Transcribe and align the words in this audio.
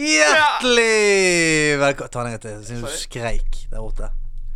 Hjertelig 0.00 1.76
velkommen 1.78 2.10
Ta 2.10 2.22
den 2.24 2.32
en 2.32 2.38
gang 2.38 2.40
til, 2.40 2.80
du 2.80 2.86
skreik 2.96 3.56
der 3.68 3.82
borte. 3.82 4.06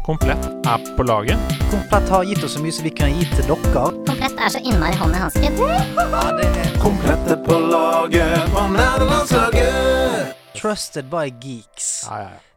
Komplett 0.04 0.46
er 0.64 0.86
på 0.96 1.04
laget. 1.04 1.36
Komplett 1.68 2.08
har 2.08 2.24
gitt 2.24 2.40
oss 2.46 2.54
så 2.56 2.62
mye 2.64 2.72
som 2.72 2.86
vi 2.88 2.92
kan 2.97 3.13
gi 3.13 3.26
til 3.28 3.50
dere. 3.50 3.83
Komplett 4.08 4.41
er 4.41 4.54
så 4.54 4.62
innmari 4.65 4.96
hånd 4.96 5.12
i 5.12 5.20
hansken. 5.20 5.60
Ja, 5.60 6.25
det 6.38 6.49
er 6.49 6.72
Komplette 6.80 7.36
på 7.44 7.58
laget 7.60 8.48
på 8.57 8.64
nerdelandslaget. 8.72 10.32
Trusted 10.57 11.12
by 11.12 11.29
geeks. 11.45 11.92
Ja, 12.08 12.24
ja, 12.24 12.32
ja. 12.38 12.54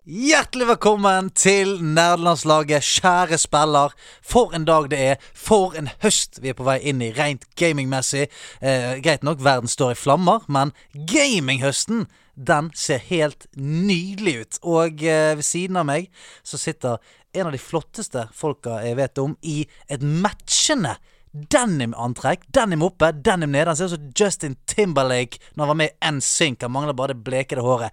Hjertelig 0.05 0.67
velkommen 0.67 1.29
til 1.33 1.79
nerdelandslaget, 1.81 2.83
kjære 2.85 3.37
spiller. 3.41 3.95
For 4.21 4.53
en 4.53 4.65
dag 4.65 4.91
det 4.91 4.99
er. 4.99 5.15
For 5.33 5.73
en 5.79 5.89
høst 6.03 6.37
vi 6.43 6.51
er 6.51 6.57
på 6.59 6.67
vei 6.67 6.75
inn 6.91 7.01
i, 7.01 7.09
rent 7.17 7.47
gamingmessig. 7.57 8.27
Eh, 8.61 8.99
greit 9.01 9.25
nok, 9.25 9.41
verden 9.41 9.71
står 9.71 9.95
i 9.95 9.97
flammer, 9.97 10.45
men 10.47 10.75
gaminghøsten 10.93 12.05
den 12.35 12.69
ser 12.77 13.01
helt 13.09 13.47
nydelig 13.57 14.35
ut. 14.41 14.61
Og 14.61 15.01
eh, 15.01 15.33
ved 15.39 15.47
siden 15.49 15.81
av 15.81 15.89
meg 15.89 16.11
så 16.43 16.61
sitter 16.61 17.01
en 17.33 17.49
av 17.49 17.55
de 17.55 17.63
flotteste 17.63 18.27
folka 18.37 18.83
jeg 18.85 18.99
vet 19.01 19.23
om, 19.23 19.33
i 19.41 19.63
et 19.89 20.03
matchende 20.03 20.93
Denim-antrekk. 21.33 22.45
Denim 22.53 22.83
oppe, 22.85 23.11
denim 23.25 23.51
nede. 23.51 23.71
Han 23.71 23.77
ser 23.77 23.85
ut 23.89 23.95
som 23.95 24.11
Justin 24.19 24.55
Timberlake 24.69 25.39
når 25.55 25.65
han 25.65 25.71
var 25.71 25.79
med 25.81 25.89
i 25.89 26.11
NSYNC. 26.11 26.61
Han 26.61 26.71
mangler 26.71 26.93
bare 26.93 27.13
det 27.13 27.23
blekede 27.25 27.61
håret. 27.65 27.89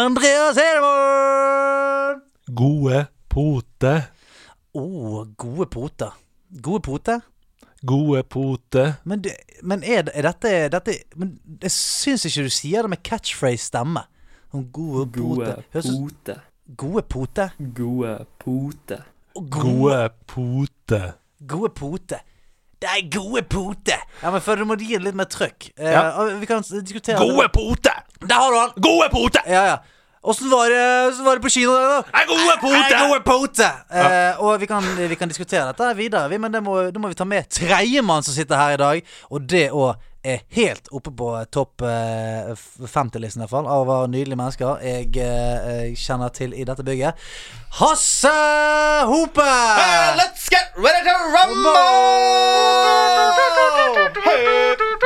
Andreas 0.00 0.56
Hedemann! 0.60 2.20
Gode 2.50 3.06
pote. 3.30 3.94
Å, 4.70 4.82
oh, 4.82 5.24
gode 5.38 5.66
poter. 5.70 6.12
Gode 6.50 6.82
poter? 6.84 7.20
Gode 7.86 8.22
pote. 8.28 8.84
Men, 9.08 9.22
du, 9.24 9.30
men 9.62 9.84
er, 9.86 10.10
er 10.12 10.26
dette, 10.28 10.50
dette 10.74 10.96
Men 11.16 11.32
jeg 11.62 11.72
syns 11.72 12.26
ikke 12.28 12.44
du 12.44 12.52
sier 12.52 12.84
det 12.84 12.92
med 12.92 13.02
catchphrase-stemme. 13.06 14.04
Sånn 14.52 14.66
Gode 14.74 15.06
Gode 15.14 15.46
poter. 15.46 15.64
Høres 15.72 15.90
pote. 15.94 16.36
Gode 16.80 17.06
poter. 17.08 17.56
Gode 17.80 18.14
pote. 18.42 19.00
Gode 19.56 20.02
pote. 20.28 21.02
Gode 21.46 21.70
pote. 21.74 22.20
Det 22.80 22.88
er 22.88 23.02
gode 23.12 23.42
pote! 23.44 23.96
Ja, 24.22 24.30
men 24.32 24.40
for 24.40 24.56
Du 24.56 24.64
må 24.64 24.76
gi 24.80 24.94
det 24.96 25.02
litt 25.04 25.14
mer 25.16 25.26
trøkk. 25.28 25.70
Eh, 25.78 25.90
Ja. 25.92 26.02
og 26.20 26.40
Vi 26.40 26.46
kan 26.46 26.62
diskutere 26.62 27.18
Gode 27.20 27.48
pote! 27.52 27.92
Der 28.24 28.34
har 28.34 28.50
du 28.50 28.58
han! 28.58 28.70
Gode 28.80 29.08
pote! 29.12 29.42
Ja, 29.46 29.64
ja. 29.66 29.76
Åssen 30.22 30.50
var, 30.50 30.68
det- 30.68 31.14
hvordan 31.14 31.24
var 31.24 31.34
det 31.36 31.42
på 31.42 31.48
kino? 31.52 31.72
da? 31.72 31.98
Er 32.12 32.26
gode 32.28 32.56
pote! 32.60 32.94
Er 32.94 33.08
gode 33.08 33.20
pote! 33.24 33.68
Eh, 33.90 34.40
og 34.44 34.60
vi 34.60 34.66
kan, 34.66 34.84
vi 35.08 35.14
kan 35.16 35.28
diskutere 35.28 35.66
dette 35.72 35.94
videre, 35.96 36.28
vi, 36.28 36.36
men 36.38 36.52
det 36.52 36.60
må, 36.62 36.90
da 36.92 37.00
må 37.00 37.08
vi 37.08 37.14
ta 37.16 37.24
med 37.24 37.48
tredjemann 37.48 38.22
som 38.22 38.34
sitter 38.34 38.56
her 38.60 38.74
i 38.74 38.76
dag. 38.76 39.02
Og 39.30 39.46
det 39.48 39.70
òg 39.72 39.96
er 40.22 40.42
helt 40.52 40.88
oppe 40.92 41.10
på 41.16 41.30
topp 41.50 41.80
eh, 41.88 42.52
50-listen, 42.84 43.40
i 43.40 43.44
hvert 43.46 43.50
fall, 43.54 43.66
av 43.72 43.86
hva 43.88 44.02
nydelige 44.12 44.36
mennesker 44.36 44.82
jeg, 44.84 45.16
eh, 45.16 45.94
kjenner 45.96 46.28
til 46.36 46.52
i 46.52 46.64
dette 46.68 46.84
bygget. 46.84 47.14
Hasse 47.70 48.28
Hope! 49.06 49.38
Let's 50.16 50.48
get 50.48 50.72
ready 50.76 51.04
to 51.06 51.20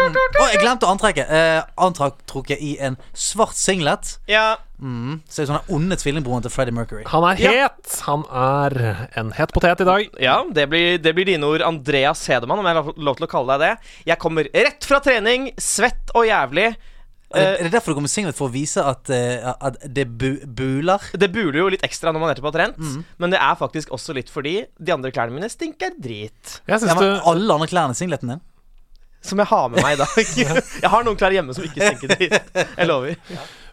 Mm. 0.05 0.17
Oh, 0.41 0.49
jeg 0.51 0.61
glemte 0.61 0.89
antrekket. 0.89 1.29
Eh, 1.31 1.61
antrekk 1.81 2.21
trukket 2.29 2.61
i 2.63 2.75
en 2.83 2.97
svart 3.17 3.57
singlet. 3.57 4.17
Ja. 4.31 4.57
Mm. 4.83 5.21
Ser 5.31 5.45
ut 5.47 5.51
som 5.51 5.59
den 5.61 5.77
onde 5.77 5.97
tvillingbroren 6.01 6.45
til 6.45 6.53
Freddie 6.53 6.75
Mercury. 6.75 7.05
Han 7.13 7.27
er 7.31 7.41
het. 7.41 8.01
Han 8.09 8.25
er 8.29 8.77
en 9.21 9.33
het 9.37 9.55
potet 9.55 9.85
i 9.85 9.89
dag. 9.89 10.09
Ja, 10.21 10.41
det 10.45 10.67
blir, 10.73 10.99
det 11.03 11.15
blir 11.17 11.29
dine 11.29 11.47
ord, 11.49 11.65
Andreas 11.65 12.27
Hedemann, 12.29 12.61
om 12.61 12.69
jeg 12.69 12.81
har 12.81 13.05
lov 13.09 13.21
til 13.21 13.29
å 13.29 13.31
kalle 13.31 13.55
deg 13.55 13.65
det. 13.65 13.95
Jeg 14.13 14.21
kommer 14.23 14.51
rett 14.53 14.89
fra 14.89 15.01
trening, 15.05 15.53
svett 15.61 16.13
og 16.17 16.29
jævlig. 16.29 16.73
Er 17.35 17.59
er 17.59 17.67
det 17.67 17.73
derfor 17.75 17.93
du 17.93 17.99
kommer 17.99 18.13
singlet 18.13 18.37
for 18.39 18.49
å 18.49 18.55
vise 18.55 18.83
at, 18.85 19.11
eh, 19.11 19.45
at 19.55 19.79
det 19.85 20.07
bu 20.21 20.41
buler? 20.47 21.03
Det 21.13 21.31
buler 21.35 21.61
jo 21.61 21.69
litt 21.75 21.85
ekstra 21.87 22.13
når 22.13 22.23
man 22.23 22.33
nettopp 22.33 22.51
har 22.53 22.57
trent, 22.59 22.81
men 23.19 23.35
det 23.35 23.41
er 23.43 23.55
faktisk 23.61 23.93
også 23.95 24.15
litt 24.17 24.33
fordi 24.33 24.57
de 24.79 24.95
andre 24.95 25.13
klærne 25.15 25.35
mine 25.35 25.51
stinker 25.53 25.97
drit. 25.99 26.61
Jeg 26.67 26.81
Ja, 26.81 26.95
men 26.95 27.03
du 27.03 27.31
alle 27.33 27.59
andre 27.59 27.71
klærne 27.71 27.99
singleten 27.99 28.35
din? 28.35 28.43
Som 29.25 29.41
jeg 29.41 29.49
har 29.49 29.69
med 29.73 29.81
meg 29.81 29.95
i 29.95 30.03
dag. 30.03 30.17
Jeg 30.85 30.91
har 30.93 31.05
noen 31.07 31.17
klær 31.17 31.33
hjemme 31.33 31.55
som 31.57 31.65
ikke 31.65 31.81
stinker 31.81 32.11
drit. 32.13 32.35
Jeg 32.77 32.89
lover. 32.91 33.15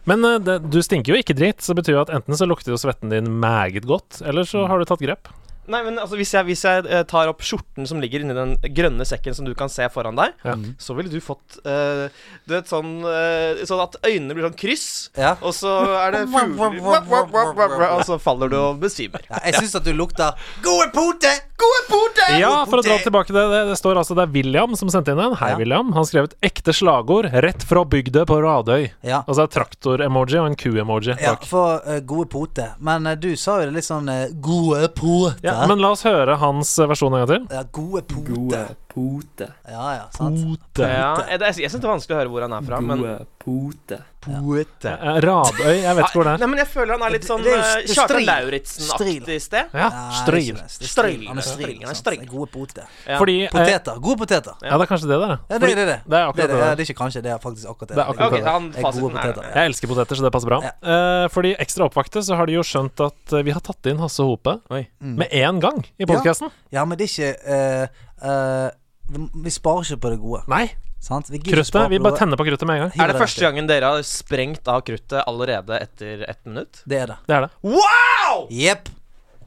Men 0.08 0.24
eh, 0.24 0.38
det, 0.40 0.54
du 0.72 0.78
stinker 0.80 1.12
jo 1.12 1.20
ikke 1.20 1.36
drit, 1.36 1.60
så 1.60 1.74
det 1.74 1.82
betyr 1.82 1.98
jo 1.98 2.04
at 2.06 2.12
enten 2.16 2.38
så 2.38 2.48
lukter 2.48 2.72
jo 2.72 2.80
svetten 2.80 3.12
din 3.12 3.28
meget 3.42 3.84
godt, 3.84 4.22
eller 4.24 4.48
så 4.48 4.64
har 4.70 4.80
du 4.80 4.88
tatt 4.88 5.04
grep. 5.04 5.28
Nei, 5.70 5.82
men 5.86 5.98
altså 6.02 6.16
Hvis 6.18 6.32
jeg, 6.34 6.46
hvis 6.48 6.64
jeg 6.66 6.86
eh, 6.90 7.04
tar 7.06 7.30
opp 7.30 7.42
skjorten 7.46 7.86
som 7.86 8.00
ligger 8.02 8.24
inni 8.24 8.34
den 8.34 8.56
grønne 8.74 9.06
sekken 9.06 9.36
som 9.36 9.46
du 9.46 9.52
kan 9.58 9.70
se 9.70 9.86
foran 9.94 10.18
deg, 10.18 10.34
Ja. 10.42 10.56
så 10.82 10.96
ville 10.98 11.12
du 11.12 11.20
fått 11.22 11.60
uh, 11.62 12.08
Du 12.48 12.56
vet 12.56 12.66
sånn 12.70 12.96
uh, 13.06 13.62
Sånn 13.68 13.82
at 13.84 13.94
øynene 14.02 14.34
blir 14.34 14.48
sånn 14.48 14.58
kryss, 14.58 14.88
Ja. 15.18 15.36
og 15.40 15.54
så 15.54 15.70
er 16.00 16.16
det 16.16 16.24
fugler 16.32 17.86
Og 17.92 18.04
så 18.08 18.18
faller 18.22 18.50
du 18.50 18.58
og 18.58 18.82
besvimer. 18.82 19.22
Ja, 19.30 19.38
jeg 19.46 19.60
syns 19.62 19.78
at 19.78 19.86
du 19.86 19.92
lukter 19.94 20.34
Gode 20.66 20.90
pote! 20.94 21.30
Gode 21.62 21.82
pote! 21.90 22.26
Ja, 22.40 22.52
for 22.68 22.80
å 22.80 22.84
dra 22.84 22.96
tilbake 23.02 23.28
til 23.30 23.36
det, 23.38 23.44
det, 23.52 23.60
det 23.70 23.76
står 23.78 23.98
altså 24.00 24.16
det 24.18 24.24
er 24.26 24.30
William 24.34 24.74
som 24.78 24.90
sendte 24.92 25.12
inn 25.14 25.20
en. 25.22 25.34
Hei, 25.38 25.52
Ja. 25.52 25.58
William. 25.60 25.90
Han 25.96 26.06
skrev 26.08 26.28
et 26.30 26.36
ekte 26.48 26.72
slagord 26.74 27.28
rett 27.44 27.62
fra 27.68 27.82
bygda 27.86 28.24
på 28.28 28.38
Radøy. 28.42 28.88
Ja. 29.06 29.20
Altså 29.28 29.44
et 29.46 29.52
traktor-emoji 29.54 30.38
og 30.40 30.48
en 30.50 30.56
ku-emoji 30.58 31.12
Ja, 31.20 31.34
bak. 31.36 31.44
for 31.48 31.82
eh, 31.86 32.00
gode 32.08 32.28
pote. 32.32 32.70
Men 32.80 33.06
eh, 33.10 33.18
du 33.20 33.30
sa 33.36 33.58
jo 33.60 33.68
det 33.70 33.76
litt 33.78 33.86
sånn 33.88 34.08
eh, 34.12 34.24
Gode 34.42 34.88
pote. 34.96 35.36
Ja, 35.44 35.58
men 35.70 35.82
la 35.82 35.92
oss 35.94 36.04
høre 36.08 36.38
hans 36.40 36.72
eh, 36.80 36.88
versjon 36.90 37.14
en 37.14 37.24
gang 37.24 37.30
til. 37.34 37.46
Ja, 37.58 37.62
gode 37.78 38.02
pote. 38.10 38.32
Gode 38.32 38.62
pote. 38.92 39.48
Ja, 39.68 39.86
ja, 39.96 40.06
sant. 40.14 40.40
Pote. 40.44 40.88
Ja, 40.88 41.12
jeg, 41.32 41.40
jeg 41.64 41.70
syns 41.72 41.80
det 41.80 41.88
er 41.88 41.94
vanskelig 41.94 42.16
å 42.16 42.20
høre 42.20 42.32
hvor 42.32 42.44
han 42.46 42.56
er 42.56 42.66
fra, 42.66 42.80
men 42.84 43.02
Gode 43.02 43.20
pote. 43.42 43.98
Pote. 44.22 44.90
Ja. 44.92 45.14
Radøy, 45.24 45.78
jeg 45.82 45.96
vet 45.98 46.04
ikke 46.04 46.18
hvor 46.18 46.28
det 46.28 46.32
er. 46.36 46.42
Nei, 46.42 46.48
men 46.52 46.60
jeg 46.60 46.68
føler 46.70 46.94
han 46.94 47.02
er 47.02 47.14
litt 47.16 47.24
sånn 47.26 47.40
det 47.42 47.54
er 47.56 47.62
eh, 47.62 47.88
Kjartan 47.90 48.20
stril. 48.20 48.28
Lauritzen-aktig 48.28 49.38
sted. 49.42 49.72
Ja, 49.74 49.88
Stryl. 50.20 50.36
det 50.36 50.52
er 50.52 50.60
det. 50.60 50.76
Det 50.78 50.86
er 50.86 50.92
Stril. 50.92 51.24
Han 51.26 51.40
er. 51.40 51.46
Stril, 51.48 51.72
han 51.80 51.90
er. 51.90 52.02
Det 52.06 52.12
er 52.14 52.28
Gode 52.30 52.50
pote. 52.52 52.84
Ja. 53.08 53.16
Fordi 53.18 53.36
eh, 53.46 53.50
Poteter. 53.50 53.98
Gode 54.04 54.20
poteter. 54.20 54.60
Ja, 54.62 54.76
det 54.76 54.86
er 54.86 54.90
kanskje 54.92 55.10
det 55.10 55.18
der, 55.24 55.34
Ja, 55.34 55.58
det, 55.58 55.60
det 55.62 55.72
er 55.72 55.90
det. 55.90 55.98
Det 56.06 56.20
er 56.20 56.28
akkurat 56.28 56.52
det, 56.52 56.60
det 56.60 56.68
det 56.72 56.84
er 56.84 56.92
ikke 56.92 56.98
kanskje, 57.00 57.24
det 57.24 57.32
er 57.34 57.40
faktisk 57.42 57.72
akkurat 57.72 57.90
det. 57.90 57.96
Det 57.96 58.04
er 58.04 58.12
akkurat 58.12 58.30
okay, 58.30 58.44
det. 58.44 58.52
han 58.52 58.68
er 58.68 58.76
gode 58.76 58.84
fasiten 58.86 59.16
er 59.16 59.26
poteter. 59.26 59.48
Jeg 59.56 59.72
elsker 59.72 59.92
poteter, 59.94 60.20
så 60.20 60.26
det 60.28 60.32
passer 60.36 60.52
bra. 60.52 60.60
Ja. 60.68 60.74
Eh, 60.94 61.26
for 61.34 61.50
ekstra 61.50 61.88
oppvakte 61.90 62.22
så 62.28 62.38
har 62.38 62.50
de 62.50 62.60
jo 62.60 62.66
skjønt 62.66 63.02
at 63.08 63.34
eh, 63.34 63.44
vi 63.48 63.56
har 63.56 63.64
tatt 63.66 63.90
inn 63.90 64.02
Hasse 64.02 64.28
Hope 64.28 64.54
Oi. 64.70 64.84
med 65.02 65.34
én 65.34 65.58
gang 65.62 65.82
i 65.98 66.06
podkasten. 66.06 66.54
Ja, 66.70 66.86
men 66.86 67.00
det 67.00 67.10
er 67.10 67.16
ikke 67.16 67.34
eh, 67.42 68.06
eh, 68.22 68.70
vi, 69.12 69.50
sparer 69.50 69.84
ikke 69.86 70.00
på 70.06 70.10
det 70.14 70.20
gode. 70.22 70.42
Nei, 70.52 70.64
Sant? 71.02 71.26
Vi 71.34 71.40
kruttet. 71.42 71.90
Vi 71.90 71.98
bare 71.98 72.14
tenner 72.14 72.38
på 72.38 72.44
kruttet 72.46 72.62
med 72.68 72.76
en 72.76 72.82
gang. 72.84 72.90
Hiver 72.94 73.08
Er 73.08 73.12
det 73.12 73.18
første 73.24 73.42
gangen 73.42 73.66
dere 73.66 73.88
har 73.90 74.04
sprengt 74.06 74.68
av 74.70 74.84
kruttet 74.86 75.24
allerede 75.26 75.74
etter 75.82 76.22
ett 76.30 76.44
minutt? 76.46 76.82
Det 76.86 77.00
er 77.02 77.06
det. 77.10 77.16
Det 77.26 77.34
er 77.34 77.46
det. 77.48 77.50
Wow! 77.66 78.44
Jepp. 78.54 78.84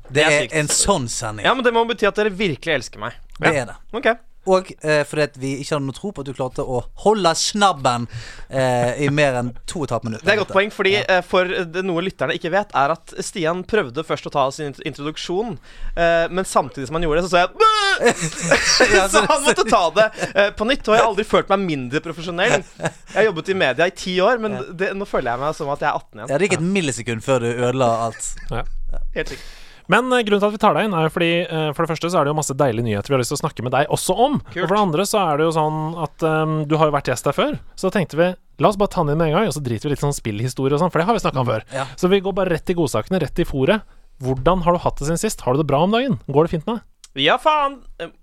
Det 0.06 0.14
Det 0.20 0.26
er 0.26 0.42
er 0.44 0.58
en 0.60 0.68
sånn 0.68 1.08
sending. 1.10 1.46
Ja, 1.48 1.54
men 1.56 1.64
det 1.64 1.72
må 1.74 1.86
bety 1.88 2.06
at 2.10 2.20
dere 2.20 2.30
virkelig 2.30 2.76
elsker 2.76 3.00
meg. 3.00 3.16
Det 3.40 3.54
Ja. 3.54 3.62
er 3.62 3.66
det. 3.72 3.78
Ok. 3.96 4.12
Og 4.52 4.70
eh, 4.86 5.02
fordi 5.08 5.42
vi 5.42 5.52
ikke 5.62 5.76
hadde 5.76 5.88
noe 5.88 5.98
tro 5.98 6.12
på 6.14 6.24
at 6.24 6.30
du 6.30 6.36
klarte 6.38 6.64
å 6.64 6.82
holde 7.06 7.32
snabben 7.40 8.06
eh, 8.50 9.06
i 9.06 9.10
mer 9.14 9.40
enn 9.40 9.52
to 9.66 9.82
og 9.82 9.88
et 9.88 9.96
halvt 9.96 10.08
minutt. 10.10 10.26
Det 10.26 10.32
er 10.32 10.38
et 10.38 10.44
godt 10.44 10.54
poeng, 10.54 10.74
fordi 10.74 10.94
eh, 11.02 11.22
for 11.26 11.50
det 11.50 11.84
noe 11.86 12.04
lytterne 12.06 12.36
ikke 12.38 12.52
vet, 12.54 12.76
er 12.78 12.94
at 12.94 13.16
Stian 13.26 13.64
prøvde 13.68 14.06
først 14.06 14.30
å 14.30 14.34
ta 14.36 14.46
sin 14.54 14.76
introduksjon, 14.86 15.58
eh, 15.96 16.28
men 16.30 16.48
samtidig 16.48 16.90
som 16.90 17.00
han 17.00 17.08
gjorde 17.08 17.24
det, 17.24 17.30
så 17.30 17.34
sa 17.34 17.44
jeg 17.46 17.52
Så 19.16 19.26
han 19.26 19.44
måtte 19.46 19.68
ta 19.70 19.84
det 19.98 20.08
eh, 20.30 20.54
på 20.56 20.70
nytt, 20.70 20.86
og 20.88 20.98
jeg 20.98 21.04
har 21.04 21.10
aldri 21.10 21.28
følt 21.28 21.52
meg 21.54 21.66
mindre 21.66 22.04
profesjonell. 22.06 22.58
Jeg 22.62 23.18
har 23.18 23.30
jobbet 23.30 23.52
i 23.52 23.60
media 23.66 23.90
i 23.90 23.98
ti 23.98 24.18
år, 24.24 24.42
men 24.44 24.62
det, 24.78 24.94
nå 24.98 25.10
føler 25.10 25.34
jeg 25.34 25.46
meg 25.46 25.58
som 25.58 25.74
at 25.74 25.86
jeg 25.86 25.90
er 25.92 26.02
18 26.02 26.20
igjen. 26.20 26.32
Ja, 26.32 26.40
det 26.40 26.50
gikk 26.50 26.58
et 26.60 26.72
millisekund 26.80 27.26
før 27.26 27.46
du 27.46 27.52
ødela 27.54 27.92
alt. 28.08 28.34
Helt 28.52 29.36
sikkert. 29.36 29.54
Men 29.92 30.10
uh, 30.12 30.22
grunnen 30.26 30.42
til 30.42 30.50
at 30.50 30.56
vi 30.56 30.62
tar 30.62 30.78
deg 30.78 30.88
inn, 30.88 30.96
er 30.98 31.08
jo 31.08 31.14
fordi 31.14 31.34
uh, 31.46 31.70
for 31.76 31.86
det 31.86 31.92
første 31.94 32.12
så 32.12 32.20
er 32.20 32.28
det 32.28 32.34
jo 32.34 32.40
masse 32.40 32.58
deilige 32.58 32.88
nyheter 32.88 33.12
vi 33.12 33.18
har 33.18 33.24
lyst 33.24 33.34
til 33.34 33.40
å 33.40 33.44
snakke 33.44 33.66
med 33.66 33.76
deg 33.76 33.92
også 33.94 34.16
om. 34.28 34.40
Kult. 34.48 34.64
Og 34.64 34.68
for 34.68 34.76
det 34.76 34.86
andre 34.88 35.06
så 35.10 35.22
er 35.22 35.38
det 35.38 35.48
jo 35.48 35.54
sånn 35.58 35.84
at 36.08 36.26
um, 36.26 36.58
du 36.70 36.76
har 36.82 36.90
jo 36.90 36.96
vært 36.98 37.12
gjest 37.12 37.30
der 37.30 37.38
før, 37.38 37.60
så 37.76 37.90
da 37.90 38.00
tenkte 38.00 38.22
vi 38.22 38.34
La 38.64 38.70
oss 38.72 38.78
bare 38.80 38.88
ta 38.88 39.02
den 39.04 39.12
inn 39.12 39.20
med 39.20 39.34
en 39.34 39.36
gang, 39.36 39.50
og 39.50 39.56
så 39.58 39.60
driter 39.60 39.90
vi 39.90 39.92
litt 39.92 40.00
sånn 40.00 40.16
spillhistorie 40.16 40.78
og 40.78 40.80
sånn, 40.80 40.92
for 40.94 41.02
det 41.02 41.10
har 41.10 41.18
vi 41.18 41.20
snakka 41.26 41.42
om 41.42 41.50
før. 41.50 41.66
Ja. 41.76 41.84
Så 42.00 42.08
vi 42.08 42.22
går 42.24 42.36
bare 42.38 42.54
rett 42.56 42.72
i 42.72 42.76
godsakene, 42.78 43.20
rett 43.20 43.42
i 43.44 43.46
fòret. 43.48 43.84
Hvordan 44.24 44.62
har 44.64 44.78
du 44.78 44.80
hatt 44.80 45.02
det 45.02 45.10
siden 45.10 45.20
sist? 45.20 45.44
Har 45.44 45.56
du 45.56 45.60
det 45.60 45.68
bra 45.68 45.82
om 45.84 45.92
dagen? 45.92 46.16
Går 46.32 46.48
det 46.48 46.54
fint 46.54 46.64
med 46.64 46.78
deg? 46.78 46.86
Ja, 47.16 47.38
faen! 47.40 47.78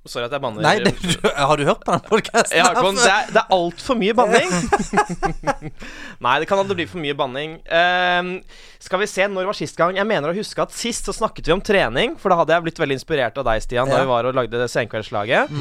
Sorry 0.05 0.27
at 0.27 0.35
jeg 0.37 0.43
banner. 0.45 0.61
Nei, 0.61 0.75
det, 0.85 0.93
har 1.33 1.57
du 1.57 1.65
hørt 1.65 1.81
på 1.81 1.95
den 1.95 2.03
podkasten? 2.05 2.59
Det 2.61 3.07
er, 3.09 3.31
det 3.33 3.41
er 3.41 3.55
altfor 3.57 3.97
mye 3.97 4.13
banning. 4.13 4.51
Nei, 6.27 6.35
det 6.43 6.49
kan 6.51 6.61
aldri 6.61 6.77
bli 6.83 6.87
for 6.91 7.01
mye 7.01 7.17
banning. 7.17 7.55
Um, 7.73 8.35
skal 8.83 9.01
vi 9.01 9.09
se, 9.09 9.25
når 9.33 9.49
var 9.49 9.57
sist 9.57 9.81
gang? 9.81 9.97
Jeg 9.97 10.09
mener 10.11 10.29
å 10.29 10.37
huske 10.37 10.61
at 10.67 10.77
sist 10.77 11.09
så 11.09 11.15
snakket 11.17 11.49
vi 11.49 11.55
om 11.57 11.65
trening. 11.65 12.19
For 12.21 12.29
da 12.33 12.37
hadde 12.43 12.53
jeg 12.59 12.67
blitt 12.69 12.83
veldig 12.85 12.99
inspirert 13.01 13.41
av 13.41 13.49
deg, 13.49 13.65
Stian, 13.65 13.89
da 13.89 13.97
Ja. 13.97 14.05
vi 14.05 14.13
var 14.13 14.29
og 14.29 14.37
lagde 14.37 14.61
det 14.61 14.69
Senkveldslaget. 14.75 15.57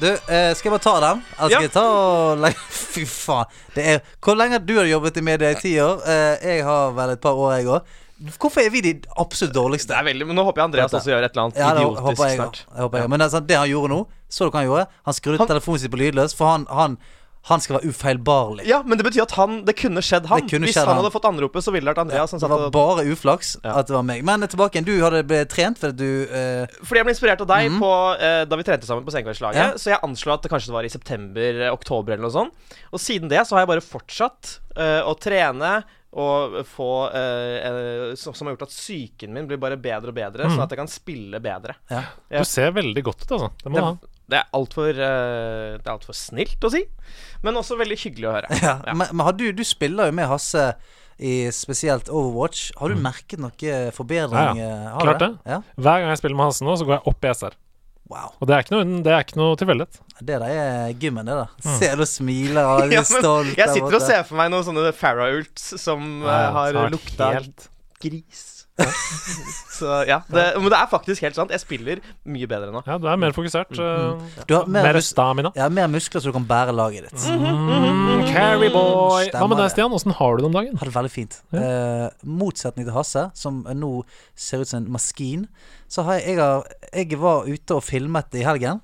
Du, 0.00 0.08
eh, 0.10 0.50
skal 0.58 0.70
jeg 0.70 0.74
bare 0.74 0.84
ta 0.88 0.96
den? 1.06 1.22
Skal 1.38 1.50
Ja. 1.54 1.68
ta 1.74 1.86
og 1.86 2.44
Fy 2.94 3.06
faen. 3.06 3.46
Det 3.74 3.86
er 3.94 4.02
Hvor 4.18 4.34
lenge 4.38 4.58
har 4.58 4.66
du 4.66 4.74
har 4.78 4.90
jobbet 4.90 5.22
i 5.22 5.22
media? 5.22 5.50
I 5.54 5.60
ti 5.62 5.76
år? 5.78 6.02
Eh, 6.02 6.46
jeg 6.56 6.64
har 6.66 6.90
vel 6.98 7.10
et 7.14 7.20
par 7.22 7.38
år, 7.38 7.58
jeg 7.60 7.66
òg. 7.78 7.96
Hvorfor 8.38 8.60
er 8.60 8.70
vi 8.74 8.80
de 8.84 8.94
absolutt 9.16 9.54
dårligste? 9.56 9.94
Det 9.94 9.96
er 10.00 10.04
veldig, 10.10 10.26
men 10.28 10.36
Nå 10.36 10.44
håper 10.44 10.60
jeg 10.60 10.68
Andreas 10.70 10.92
også 10.92 11.08
gjør 11.14 11.24
et 11.24 11.32
eller 11.32 11.46
annet 11.46 11.56
Ja, 11.62 11.70
det 11.74 11.86
idiotisk 11.86 12.26
jeg, 12.26 12.36
snart. 12.36 12.64
jeg 12.76 12.90
jeg. 13.00 13.08
Men 13.14 13.18
det, 13.24 13.30
sant, 13.32 13.46
det 13.48 13.56
han 13.56 13.70
gjorde 13.70 13.94
nå, 13.94 14.02
så 14.28 14.50
hva 14.50 14.60
han 14.60 14.68
gjorde? 14.68 14.86
Han 15.08 15.14
skrudde 15.16 15.38
Han- 15.40 15.48
telefonen 15.54 15.80
sin 15.80 15.90
på 15.90 16.00
lydløs, 16.02 16.34
for 16.36 16.46
han, 16.52 16.66
han, 16.68 16.98
han 17.48 17.60
skal 17.64 17.78
være 17.78 17.88
ufeilbarlig. 17.88 18.66
Ja, 18.68 18.82
men 18.84 18.98
det 19.00 19.06
betyr 19.06 19.22
at 19.24 19.30
han 19.38 19.64
Det 19.64 19.72
kunne 19.80 20.02
skjedd 20.04 20.26
han. 20.28 20.44
Kunne 20.50 20.68
Hvis 20.68 20.76
skjedd 20.76 20.84
han 20.90 20.98
hadde 21.00 21.10
fått 21.14 21.24
anropet, 21.24 21.64
så 21.64 21.72
ville 21.72 21.88
det 21.88 21.94
vært 21.96 22.02
Andreas 22.04 22.34
Ja, 22.36 22.38
det 22.42 22.50
var 22.52 22.70
bare 22.74 23.06
uflaks 23.08 23.54
Ja. 23.64 23.78
at 23.80 23.86
det 23.88 23.94
var 23.96 24.02
meg. 24.04 24.20
Men 24.28 24.44
tilbake 24.44 24.76
igjen. 24.76 24.84
Du 24.84 25.00
hadde 25.00 25.22
blitt 25.24 25.48
trent 25.48 25.78
fordi 25.80 25.96
du 25.96 26.28
eh, 26.28 26.66
Fordi 26.84 27.00
jeg 27.00 27.06
ble 27.08 27.14
inspirert 27.16 27.40
av 27.40 27.48
deg 27.48 27.72
på, 27.80 27.92
eh, 28.20 28.44
da 28.44 28.56
vi 28.60 28.62
trente 28.68 28.84
sammen 28.84 29.06
på 29.08 29.14
Senkveldslaget. 29.16 29.56
Ja. 29.56 29.70
Så 29.80 29.88
jeg 29.94 30.02
anslår 30.04 30.34
at 30.36 30.42
det 30.44 30.50
kanskje 30.52 30.76
var 30.76 30.84
i 30.84 30.92
september-oktober 30.92 32.12
eller 32.12 32.26
noe 32.28 32.34
sånt. 32.36 32.52
Og 32.92 33.00
siden 33.00 33.30
det 33.32 33.46
så 33.48 33.56
har 33.56 33.64
jeg 33.64 33.72
bare 33.72 33.86
fortsatt 33.88 34.58
eh, 34.76 35.00
å 35.08 35.16
trene 35.16 35.80
og 36.10 36.56
få 36.66 36.90
eh, 37.14 37.56
eh, 37.68 38.14
som, 38.18 38.34
har 38.34 38.56
gjort 38.56 38.66
at 38.66 38.72
psyken 38.74 39.34
min 39.34 39.46
blir 39.46 39.60
bare 39.62 39.78
bedre 39.78 40.10
og 40.10 40.16
bedre, 40.16 40.48
sånn 40.50 40.64
at 40.64 40.72
jeg 40.74 40.80
kan 40.80 40.90
spille 40.90 41.38
bedre. 41.42 41.76
ja. 41.92 42.02
Du 42.32 42.48
ser 42.48 42.72
veldig 42.74 43.04
godt 43.06 43.22
ut, 43.26 43.34
altså. 43.36 43.50
Det 43.62 43.70
må 43.70 43.78
du 43.78 43.84
ha. 43.86 43.92
Det, 44.00 44.10
det 44.30 44.38
er 44.38 44.50
altfor 44.54 44.94
uh, 44.94 45.78
Det 45.82 45.90
er 45.90 46.14
snilt 46.14 46.66
å 46.66 46.70
si, 46.70 46.84
men 47.42 47.58
også 47.58 47.78
veldig 47.78 47.98
hyggelig 47.98 48.30
å 48.30 48.34
høre. 48.38 48.50
Ja, 48.66 48.74
Ja. 48.86 48.94
Men, 48.94 49.06
men 49.12 49.26
har 49.26 49.38
du, 49.38 49.46
du 49.54 49.62
spiller 49.66 50.10
jo 50.10 50.18
med 50.18 50.30
Hasse 50.30 50.72
i 51.20 51.50
spesielt 51.52 52.08
Overwatch. 52.08 52.70
Har 52.80 52.90
du 52.90 53.00
merket 53.00 53.42
noe 53.42 53.80
forbedring? 53.94 54.56
Ja, 54.58 54.68
Ja, 54.70 54.76
eh, 54.94 55.00
Klart 55.02 55.20
det. 55.22 55.32
Ja? 55.46 55.60
Hver 55.76 56.02
gang 56.02 56.14
jeg 56.14 56.22
spiller 56.22 56.38
med 56.38 56.48
Hasse 56.50 56.66
nå, 56.66 56.76
så 56.80 56.86
går 56.88 56.98
jeg 56.98 57.06
opp 57.12 57.26
i 57.26 57.34
SR. 57.34 57.58
Wow. 58.10 58.32
Og 58.42 58.48
det 58.50 58.54
er 58.56 58.64
ikke 58.64 58.74
noe, 58.74 59.02
det 59.06 59.12
er 59.14 59.22
ikke 59.22 59.38
noe 59.38 59.56
tilfeldighet. 59.60 60.00
Det 60.18 60.38
der 60.42 60.46
er 60.50 60.92
gymmen, 60.98 61.28
det 61.30 61.36
der. 61.38 61.52
Mm. 61.62 61.74
Ser 61.80 61.96
du 62.00 62.06
smiler 62.10 62.66
og 62.66 62.80
er 62.88 62.94
Ja, 62.98 63.02
stolt. 63.06 63.52
jeg 63.56 63.68
sitter 63.76 63.98
og 64.00 64.02
ser 64.02 64.24
for 64.26 64.40
meg 64.40 64.50
noen 64.50 64.66
sånne 64.66 64.90
Farah-ults 64.98 65.68
som 65.78 66.02
eh, 66.24 66.28
Ja, 66.28 66.50
har 66.58 66.72
så 66.74 66.82
har 66.84 66.90
lukta 66.96 67.30
helt- 67.38 67.68
gris. 68.02 68.46
så 69.80 70.00
ja, 70.08 70.18
det, 70.28 70.44
men 70.60 70.68
det 70.72 70.76
er 70.78 70.88
faktisk 70.90 71.22
helt 71.24 71.36
sant. 71.38 71.52
Jeg 71.54 71.62
spiller 71.62 72.00
mye 72.28 72.48
bedre 72.50 72.68
nå. 72.74 72.82
Ja, 72.86 72.98
du 73.00 73.06
er 73.10 73.16
mer 73.20 73.32
fokusert. 73.36 73.72
eh, 73.78 74.42
Du 74.48 74.54
har 74.56 74.66
mer, 74.68 74.84
Mer 74.88 75.00
stamina. 75.04 75.52
ja, 75.56 75.68
mer 75.72 75.88
muskler 75.92 76.20
så 76.24 76.30
du 76.30 76.36
kan 76.36 76.46
bære 76.48 76.74
laget 76.76 77.08
ditt. 77.08 77.26
Mm, 77.30 78.24
carry 78.30 78.68
boy. 78.74 79.30
Hva 79.32 79.46
med 79.48 79.60
deg. 79.62 79.70
Stian? 79.74 79.92
Åssen 79.96 80.12
har 80.18 80.36
du 80.36 80.42
det 80.44 80.50
om 80.50 80.56
dagen? 80.58 80.76
Har 80.80 80.90
det 80.90 80.94
veldig 80.96 81.12
fint. 81.14 81.38
Eh, 81.56 82.06
motsetning 82.24 82.86
til 82.88 82.94
Hasse, 82.96 83.26
som 83.38 83.62
nå 83.64 83.92
ser 84.36 84.64
ut 84.64 84.68
som 84.70 84.82
en 84.84 84.90
maskin, 84.96 85.46
så 85.90 86.04
har 86.06 86.20
jeg, 86.20 86.36
jeg, 86.36 86.38
har, 86.44 86.64
jeg 86.94 87.18
var 87.20 87.48
ute 87.50 87.74
og 87.80 87.82
filmet 87.86 88.36
i 88.38 88.44
helgen, 88.46 88.80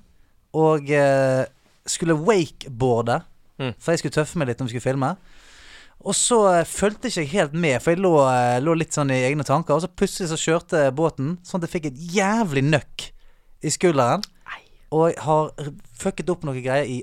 og 0.57 0.89
eh, 0.91 1.45
skulle 1.87 2.17
wakeboarde. 2.27 3.21
Mm. 3.57 3.71
For 3.81 3.93
jeg 3.93 3.99
skulle 4.03 4.13
tøffe 4.17 4.37
meg 4.37 4.49
litt 4.51 4.59
når 4.61 4.67
vi 4.69 4.75
skulle 4.75 4.89
filme. 4.91 5.13
Og 6.05 6.15
så 6.15 6.39
eh, 6.51 6.65
fulgte 6.69 7.09
ikke 7.09 7.23
jeg 7.23 7.33
helt 7.33 7.55
med, 7.57 7.79
for 7.81 7.93
jeg 7.95 8.03
lå, 8.03 8.13
eh, 8.29 8.57
lå 8.63 8.75
litt 8.77 8.95
sånn 8.95 9.11
i 9.13 9.23
egne 9.27 9.45
tanker. 9.47 9.77
Og 9.77 9.85
så 9.85 9.91
plutselig 9.91 10.31
så 10.31 10.39
kjørte 10.39 10.83
båten 10.95 11.37
sånn 11.47 11.61
at 11.61 11.67
jeg 11.67 11.75
fikk 11.77 11.89
et 11.91 12.03
jævlig 12.17 12.65
nøkk 12.67 13.07
i 13.65 13.73
skulderen. 13.73 14.25
Og 14.93 15.09
jeg 15.09 15.19
har 15.25 15.71
fucket 15.99 16.29
opp 16.31 16.45
noe 16.47 16.61
greier 16.63 16.87
i 16.87 17.01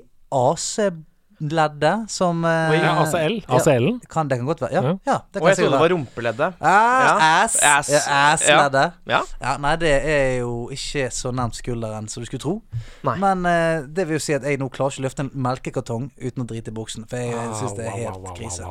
AC-leddet, 1.41 2.09
som 2.09 2.45
eh, 2.45 2.73
Ja, 2.81 3.01
ACL. 3.03 3.43
ACL-en. 3.47 3.99
kan, 4.09 4.27
det 4.27 4.37
kan 4.37 4.45
godt 4.45 4.61
være. 4.61 4.71
Ja, 4.73 4.81
Ja. 4.81 4.93
ja 5.05 5.17
det 5.33 5.41
Og 5.41 5.47
jeg 5.49 5.57
trodde 5.57 5.71
det 5.71 5.79
var 5.79 5.89
rumpeleddet. 5.89 6.53
Ah, 6.61 7.03
Ja. 7.05 7.43
ass. 7.43 7.57
Ass. 7.63 7.89
Ja, 7.89 8.33
ass-leddet. 8.33 8.93
Ja. 9.07 9.21
Ja, 9.41 9.57
nei, 9.57 9.75
det 9.75 9.91
er 10.05 10.39
jo 10.39 10.69
ikke 10.71 11.09
så 11.11 11.31
nærmt 11.31 11.55
skulderen 11.55 12.07
som 12.09 12.23
du 12.23 12.25
skulle 12.27 12.41
tro. 12.41 12.61
Nei. 13.03 13.17
Men 13.17 13.45
eh, 13.45 13.81
det 13.87 14.07
vil 14.07 14.15
jo 14.17 14.19
si 14.19 14.33
at 14.33 14.43
jeg 14.43 14.59
nå 14.59 14.69
klarer 14.69 14.91
ikke 14.91 15.01
å 15.01 15.07
løfte 15.09 15.19
en 15.19 15.31
melkekartong 15.35 16.11
uten 16.21 16.43
å 16.43 16.47
drite 16.47 16.69
i 16.69 16.75
buksen. 16.75 17.05
For 17.09 17.17
jeg 17.17 17.53
syns 17.59 17.75
det 17.75 17.85
er 17.85 17.91
helt 17.91 18.35
krise. 18.37 18.63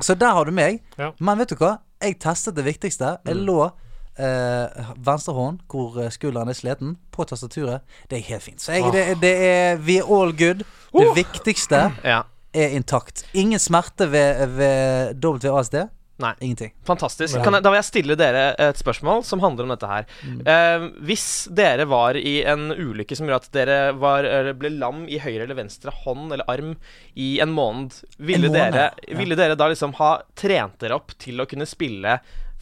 Så 0.00 0.14
der 0.18 0.32
har 0.32 0.44
du 0.44 0.52
meg. 0.52 0.80
Ja. 0.98 1.12
Men 1.20 1.38
vet 1.38 1.48
du 1.48 1.56
hva? 1.56 1.78
Jeg 2.02 2.18
testet 2.20 2.54
det 2.54 2.64
viktigste. 2.64 3.18
Jeg 3.24 3.36
Mm. 3.36 3.46
lå 3.46 3.72
eh, 4.18 4.92
venstre 5.06 5.34
hånd, 5.36 5.60
hvor 5.70 5.98
eh, 6.02 6.10
skulderen 6.14 6.48
er 6.52 6.58
sliten, 6.58 6.96
på 7.14 7.26
tastaturet. 7.28 7.84
Det 8.10 8.20
er 8.20 8.28
helt 8.30 8.46
fint. 8.46 8.60
Så 8.62 8.76
jeg, 8.76 8.88
det, 8.94 9.04
det 9.22 9.34
er 9.50 9.82
We 9.82 10.00
are 10.02 10.08
all 10.20 10.32
good. 10.36 10.64
Det 10.96 11.10
viktigste 11.18 11.86
Ja. 12.04 12.22
er 12.56 12.76
intakt. 12.78 13.26
Ingen 13.36 13.60
smerte 13.60 14.08
ved, 14.12 14.46
ved 14.56 15.24
WASD. 15.24 15.84
Nei. 16.16 16.30
Ingenting. 16.40 16.70
Fantastisk. 16.88 17.36
Kan 17.44 17.52
jeg, 17.52 17.60
da 17.60 17.68
vil 17.68 17.76
jeg 17.76 17.86
stille 17.90 18.14
dere 18.16 18.44
et 18.70 18.78
spørsmål 18.80 19.18
som 19.28 19.42
handler 19.44 19.66
om 19.66 19.72
dette 19.74 19.90
her. 19.90 20.06
Eh, 20.48 20.86
hvis 21.04 21.26
dere 21.52 21.84
var 21.90 22.16
i 22.16 22.38
en 22.48 22.70
ulykke 22.72 23.18
som 23.18 23.28
gjorde 23.28 23.44
at 23.50 23.52
dere 23.58 23.76
var, 24.00 24.24
eller 24.24 24.56
ble 24.56 24.70
lam 24.78 25.02
i 25.12 25.18
høyre 25.20 25.44
eller 25.44 25.58
venstre 25.58 25.92
hånd 26.06 26.32
eller 26.32 26.48
arm 26.48 26.72
i 27.20 27.34
en 27.44 27.52
måned, 27.52 27.98
ville, 28.16 28.48
En 28.48 28.54
måned, 28.56 28.78
dere, 28.78 28.88
ja. 29.04 29.18
ville 29.20 29.36
dere 29.36 29.58
da 29.60 29.68
liksom 29.68 29.92
ha 30.00 30.14
trent 30.40 30.80
dere 30.80 30.96
opp 30.96 31.12
til 31.20 31.44
å 31.44 31.48
kunne 31.50 31.68
spille 31.68 32.16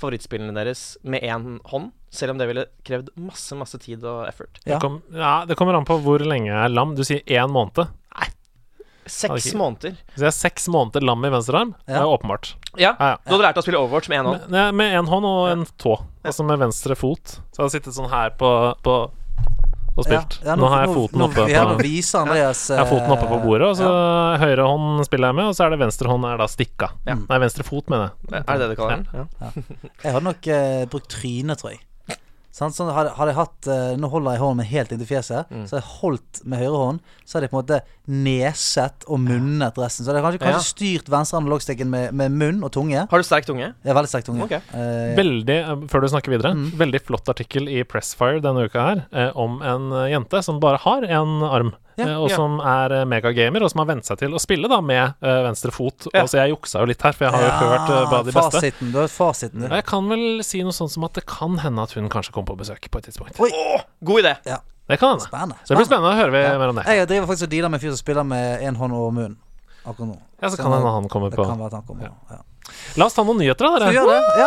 favorittspillene 0.05 0.55
deres 0.57 0.85
med 1.03 1.25
én 1.25 1.59
hånd? 1.73 1.91
Selv 2.15 2.35
om 2.35 2.39
det 2.39 2.47
ville 2.47 2.67
krevd 2.87 3.11
masse, 3.19 3.57
masse 3.59 3.81
tid 3.83 4.05
og 4.07 4.29
effort. 4.29 4.61
Ja. 4.63 4.77
Det, 4.77 4.81
kom, 4.85 5.01
ja, 5.11 5.35
det 5.49 5.57
kommer 5.59 5.75
an 5.75 5.89
på 5.89 5.97
hvor 6.05 6.23
lenge 6.23 6.53
jeg 6.53 6.61
er 6.61 6.71
lam. 6.71 6.95
Du 6.95 7.03
sier 7.07 7.25
én 7.27 7.51
måned. 7.51 7.89
Nei. 8.15 8.29
Seks 9.05 9.49
okay. 9.51 9.57
måneder. 9.61 9.97
Så 10.15 10.23
jeg 10.23 10.31
er 10.31 10.37
seks 10.37 10.69
måneder 10.73 11.05
lam 11.05 11.27
i 11.27 11.33
venstre 11.35 11.59
arm. 11.65 11.75
Det 11.85 11.97
Ja. 11.97 12.05
er 12.05 12.13
åpenbart. 12.13 12.55
Ja, 12.79 12.95
Ja, 12.99 13.09
ja. 13.11 13.17
Du 13.25 13.35
hadde 13.35 13.45
lært 13.49 13.59
å 13.61 13.65
spille 13.67 13.81
Overwatch 13.83 14.09
med 14.09 14.21
én 14.23 14.31
hånd. 14.31 14.49
Med, 14.49 14.93
én 14.95 14.99
en 15.03 15.11
hånd 15.11 15.27
og 15.29 15.49
en 15.51 15.67
tå. 15.77 15.99
Altså 16.25 16.47
med 16.47 16.63
venstre 16.63 16.97
fot. 16.97 17.37
Så 17.53 17.59
jeg 17.59 17.65
hadde 17.65 17.75
sittet 17.77 17.99
sånn 17.99 18.09
her 18.11 18.31
på, 18.39 18.49
på 18.87 18.95
og 19.95 20.07
spilt. 20.07 20.37
Ja, 20.43 20.51
ja, 20.51 20.57
nå, 20.59 20.69
har 20.73 20.85
jeg 20.85 20.95
foten 20.97 21.21
nå, 21.23 21.29
oppe 21.29 21.47
på 21.47 21.65
nå 21.71 21.77
viser 21.79 22.21
Andreas 22.25 22.63
jeg 22.73 22.81
har 22.81 22.89
foten 22.91 23.15
oppe 23.15 23.29
på 23.31 23.39
eh, 23.39 23.45
bordet, 23.45 23.69
og 23.69 23.77
så 23.79 23.89
ja. 23.89 24.41
høyre 24.43 24.67
hånd 24.67 25.07
spiller 25.07 25.31
jeg 25.31 25.39
med, 25.39 25.51
og 25.53 25.57
så 25.57 25.67
er 25.67 25.75
det 25.75 25.81
venstre 25.85 26.11
hånd 26.11 26.29
er 26.29 26.41
da 26.43 26.49
stikka. 26.51 26.91
Ja. 27.07 27.17
Nei, 27.23 27.41
venstre 27.45 27.67
fot, 27.67 27.87
mener 27.93 28.11
jeg. 28.11 28.43
Er 28.43 28.47
det 28.51 28.61
det 28.65 28.71
du 28.73 28.79
kaller 28.81 29.05
den? 29.05 29.09
Ja. 29.15 29.53
Jeg 30.03 30.17
hadde 30.17 30.27
nok 30.27 30.49
uh, 30.51 30.85
brukt 30.91 31.11
trynet, 31.15 31.63
tror 31.63 31.77
jeg. 31.77 31.85
Sant? 32.55 32.77
Sånn, 32.77 32.87
hadde, 32.95 33.11
hadde 33.19 33.33
jeg 33.33 33.39
hatt 33.41 33.67
uh, 33.67 33.97
Nå 33.99 34.07
holder 34.13 34.37
jeg 34.37 34.43
hånden 34.45 34.61
min 34.63 34.69
helt 34.71 34.93
inntil 34.95 35.09
fjeset. 35.11 35.49
Mm. 35.51 35.65
Så 35.67 35.75
hadde 35.75 35.81
jeg 35.83 35.95
holdt 35.99 36.41
med 36.47 36.61
høyre 36.63 36.79
hånd, 36.85 37.01
så 37.27 37.35
hadde 37.37 37.49
jeg 37.49 37.53
på 37.55 37.59
en 37.59 37.65
måte 37.65 37.81
neset 38.15 39.07
og 39.11 39.19
munnet 39.25 39.81
resten. 39.83 40.05
Så 40.07 40.13
hadde 40.13 40.21
jeg 40.21 40.27
kanskje, 40.29 40.43
kanskje 40.45 40.61
Ja. 40.61 40.69
styrt 40.69 41.11
venstre 41.11 41.41
analogstikken 41.41 41.91
med, 41.91 42.15
med 42.15 42.31
munn 42.39 42.63
og 42.63 42.71
tunge. 42.77 43.07
Har 43.11 43.19
du 43.25 43.27
sterk 43.27 43.49
tunge? 43.49 43.73
Er 43.85 43.99
veldig 43.99 44.13
sterk 44.13 44.29
tunge. 44.29 44.47
Okay. 44.47 44.63
Uh, 44.71 45.15
Veldig, 45.19 45.57
eh, 45.65 45.87
før 45.91 46.05
du 46.07 46.09
snakker 46.15 46.31
videre, 46.37 46.55
Mm. 46.55 46.71
veldig 46.79 47.01
flott 47.03 47.29
artikkel 47.29 47.67
i 47.69 47.83
Pressfire 47.83 48.41
denne 48.45 48.69
uka 48.69 48.87
her 48.87 49.05
eh, 49.13 49.33
om 49.35 49.59
en 49.63 49.91
jente 50.13 50.43
som 50.47 50.61
bare 50.63 50.79
har 50.87 51.03
en 51.11 51.43
arm. 51.43 51.75
Ja, 51.97 52.07
eh, 52.09 52.17
og 52.19 52.31
som 52.33 52.59
er 52.61 52.93
eh, 53.01 53.05
megagamer, 53.07 53.63
og 53.63 53.71
som 53.71 53.83
har 53.85 53.87
vent 53.93 54.05
seg 54.09 54.19
til 54.19 54.35
å 54.35 54.41
spille 54.43 54.69
da 54.71 54.81
med 54.83 55.15
eh, 55.23 55.41
venstre 55.47 55.71
fot. 55.75 56.09
Og 56.11 56.29
så 56.31 56.41
jeg 56.43 56.51
juksa 56.55 56.83
jo 56.83 56.91
litt 56.91 57.03
her, 57.07 57.13
for 57.17 57.29
jeg 57.29 57.35
har 57.37 57.45
jo 57.47 57.71
hørt 57.71 58.11
bare 58.11 58.23
de 58.29 58.35
beste. 58.35 58.61
fasiten. 58.61 58.93
Du 58.93 58.99
har 58.99 59.09
fasiten, 59.13 59.61
du. 59.65 59.69
Jeg 59.75 59.87
kan 59.89 60.09
vel 60.11 60.27
si 60.47 60.63
noe 60.67 60.75
sånt 60.75 60.91
som 60.95 61.05
at 61.09 61.15
det 61.21 61.27
kan 61.31 61.59
hende 61.63 61.83
at 61.87 61.93
hun 61.99 62.09
kanskje 62.13 62.35
kommer 62.35 62.53
på 62.55 62.61
besøk 62.65 62.91
på 62.91 62.99
et 63.03 63.11
tidspunkt. 63.11 63.39
Oi. 63.41 63.51
God 64.05 64.25
idé. 64.25 64.35
Ja. 64.49 64.59
Det 64.89 64.99
kan 65.01 65.15
hende. 65.15 65.25
Spennende. 65.25 65.57
Så 65.65 65.73
det 65.73 65.79
blir 65.81 65.87
spennende 65.89 66.11
å 66.13 66.19
høre 66.19 66.43
Ja. 66.45 66.59
mer 66.61 66.69
om 66.75 66.77
det. 66.77 66.85
Jeg 66.93 67.09
driver 67.09 67.27
faktisk 67.31 67.47
og 67.47 67.51
dealer 67.55 67.71
med 67.73 67.79
en 67.81 67.85
fyr 67.87 67.95
som 67.95 68.03
spiller 68.03 68.25
med 68.29 68.61
én 68.61 68.77
hånd 68.77 68.93
over 68.93 69.11
munnen 69.17 69.37
akkurat 69.85 70.09
nå. 70.11 70.19
Ja, 70.43 70.51
så 70.51 70.59
kan 70.61 70.73
hende 70.75 70.91
han 70.91 71.09
kommer 71.09 71.31
Det 71.31 71.39
på 71.39 71.45
kan 71.47 71.59
være 71.61 71.73
at 71.73 71.79
han 71.81 71.87
kommer. 71.89 72.11
Ja. 72.31 72.43
La 72.97 73.05
oss 73.11 73.13
ta 73.17 73.21
noen 73.27 73.37
nyheter, 73.43 73.67
da, 73.67 73.91
dere. 73.91 74.05
Ja, 74.41 74.47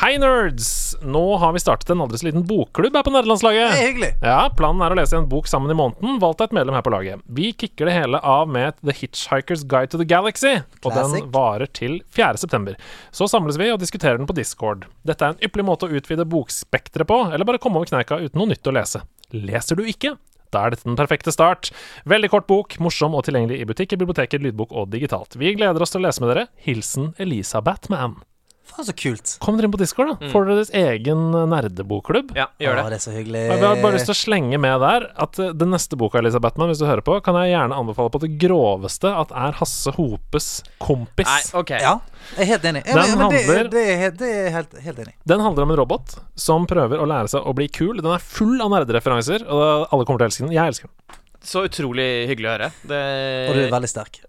Hei, 0.00 0.14
nerds! 0.20 0.96
Nå 1.04 1.20
har 1.36 1.52
vi 1.52 1.60
startet 1.60 1.90
en 1.92 2.00
aldri 2.00 2.16
så 2.20 2.24
liten 2.28 2.46
bokklubb 2.48 2.94
her 2.96 3.04
på 3.04 3.12
nerdelandslaget. 3.12 3.74
er 3.74 3.82
hyggelig. 3.82 4.08
Ja, 4.24 4.38
Planen 4.56 4.80
er 4.86 4.94
å 4.94 4.96
lese 4.96 5.18
en 5.18 5.28
bok 5.28 5.50
sammen 5.50 5.70
i 5.72 5.76
måneden, 5.76 6.16
valgt 6.22 6.40
av 6.40 6.48
et 6.48 6.56
medlem 6.56 6.78
her 6.78 6.84
på 6.86 6.92
laget. 6.94 7.20
Vi 7.28 7.50
kicker 7.52 7.90
det 7.90 7.96
hele 7.98 8.20
av 8.24 8.48
med 8.48 8.78
The 8.80 8.94
Hitchhiker's 8.96 9.66
Guide 9.68 9.92
to 9.92 10.00
the 10.00 10.08
Galaxy, 10.08 10.54
og 10.80 10.96
den 10.96 11.28
varer 11.34 11.68
til 11.76 12.00
4. 12.16 12.40
september. 12.40 12.78
Så 13.12 13.28
samles 13.28 13.60
vi 13.60 13.68
og 13.74 13.82
diskuterer 13.84 14.16
den 14.16 14.28
på 14.30 14.36
Discord. 14.38 14.88
Dette 15.04 15.28
er 15.28 15.36
en 15.36 15.44
ypperlig 15.44 15.68
måte 15.68 15.90
å 15.90 15.92
utvide 15.92 16.24
bokspekteret 16.24 17.08
på, 17.10 17.20
eller 17.28 17.44
bare 17.48 17.60
komme 17.60 17.76
over 17.82 17.92
kneika 17.92 18.16
uten 18.24 18.40
noe 18.40 18.48
nytt 18.54 18.64
å 18.64 18.74
lese. 18.80 19.04
Leser 19.36 19.76
du 19.76 19.84
ikke? 19.84 20.16
Da 20.54 20.64
er 20.64 20.74
dette 20.74 20.88
den 20.88 20.98
perfekte 20.98 21.34
start. 21.34 21.72
Veldig 22.08 22.32
kort 22.32 22.48
bok, 22.50 22.78
morsom 22.82 23.16
og 23.18 23.26
tilgjengelig 23.28 23.60
i 23.60 23.68
butikker, 23.68 24.00
biblioteker, 24.00 24.42
lydbok 24.44 24.72
og 24.72 24.90
digitalt. 24.94 25.38
Vi 25.40 25.54
gleder 25.58 25.84
oss 25.84 25.94
til 25.94 26.02
å 26.02 26.08
lese 26.08 26.24
med 26.24 26.34
dere. 26.34 26.48
Hilsen 26.64 27.12
Elisa 27.20 27.62
Batman. 27.64 28.20
Faen, 28.68 28.86
så 28.86 28.94
kult. 28.96 29.34
Kom 29.42 29.56
dere 29.58 29.68
inn 29.68 29.72
på 29.74 29.80
Discord, 29.80 30.10
da. 30.12 30.28
Får 30.32 30.46
dere 30.48 30.58
deres 30.60 30.72
egen 30.76 31.22
nerdebokklubb. 31.50 32.34
Ja, 32.38 32.46
gjør 32.62 32.78
Å, 32.78 32.84
det. 32.84 32.92
det 32.92 32.98
er 32.98 33.04
så 33.04 33.14
hyggelig. 33.14 33.42
Og 33.48 33.54
Jeg 33.56 33.64
har 33.64 33.80
bare 33.82 33.96
lyst 33.96 34.08
til 34.10 34.14
å 34.14 34.18
slenge 34.20 34.60
med 34.62 34.82
der 34.84 35.06
at 35.24 35.40
eh, 35.42 35.52
den 35.58 35.72
neste 35.74 35.98
boka 36.00 36.20
Elisabeth 36.20 36.48
Batman, 36.48 36.70
hvis 36.72 36.82
du 36.82 36.86
hører 36.88 37.02
på, 37.04 37.16
kan 37.26 37.36
jeg 37.42 37.52
gjerne 37.54 37.78
anbefale 37.82 38.12
på 38.14 38.20
det 38.22 38.30
groveste 38.40 39.10
at 39.24 39.32
er 39.34 39.56
Hasse 39.58 39.92
Hopes 39.98 40.48
kompis. 40.84 41.26
Nei, 41.28 41.42
ok. 41.60 41.74
Ja, 41.82 41.96
jeg 42.36 42.44
er 42.46 42.50
helt 42.54 42.68
enig. 42.70 42.84
Ja, 42.86 42.94
Den 42.94 43.02
men, 43.02 43.18
men 43.18 43.34
det, 43.34 43.42
handler- 43.42 43.70
det 43.74 43.84
er, 43.84 43.98
helt, 44.04 44.18
det 44.22 44.30
er 44.44 44.50
helt, 44.54 44.78
helt 44.86 45.02
enig. 45.06 45.14
Den 45.34 45.44
handler 45.44 45.66
om 45.66 45.74
en 45.74 45.80
robot 45.82 46.16
som 46.38 46.66
prøver 46.70 47.02
å 47.02 47.08
lære 47.10 47.32
seg 47.34 47.44
å 47.44 47.54
bli 47.58 47.68
kul. 47.72 47.98
Den 48.00 48.12
er 48.14 48.22
full 48.22 48.56
av 48.64 48.72
nerdereferanser, 48.76 49.44
og 49.48 49.88
alle 49.92 50.08
kommer 50.08 50.22
til 50.22 50.28
å 50.28 50.30
elske 50.30 50.46
den. 50.46 50.54
Jeg 50.56 50.74
elsker 50.74 50.90
den. 50.92 51.18
Så 51.48 51.62
utrolig 51.68 52.08
hyggelig 52.30 52.48
å 52.48 52.54
høre. 52.56 52.70
Det... 52.90 53.02
Og 53.50 53.54
du 53.58 53.60
er 53.66 53.74
veldig 53.74 53.90
sterk. 53.90 54.22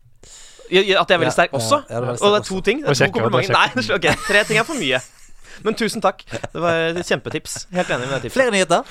At 0.69 0.85
jeg 1.09 1.15
er 1.15 1.17
veldig 1.17 1.31
sterk 1.33 1.53
også? 1.53 1.81
ja, 1.89 1.95
du 1.95 2.01
er 2.01 2.05
veldig 2.05 2.21
og 2.21 2.31
det 2.31 2.39
er 2.39 2.43
to 2.43 2.55
også. 2.55 2.65
ting? 2.65 2.83
Det 2.83 2.89
er 2.89 2.93
to 2.93 3.03
er 3.03 3.11
komplimenter? 3.15 3.55
Nei, 3.57 3.95
okay. 3.97 4.13
tre 4.27 4.43
ting 4.43 4.59
er 4.59 4.63
for 4.63 4.77
mye. 4.79 5.01
Men 5.63 5.73
tusen 5.75 6.01
takk. 6.01 6.23
Det 6.29 6.61
var 6.61 6.71
et 6.93 7.05
kjempetips. 7.07 7.67
Helt 7.75 7.89
enig 7.89 8.07
med 8.07 8.15
det 8.15 8.21
tipset. 8.27 8.37
Flere 8.39 8.51
nyheter? 8.51 8.83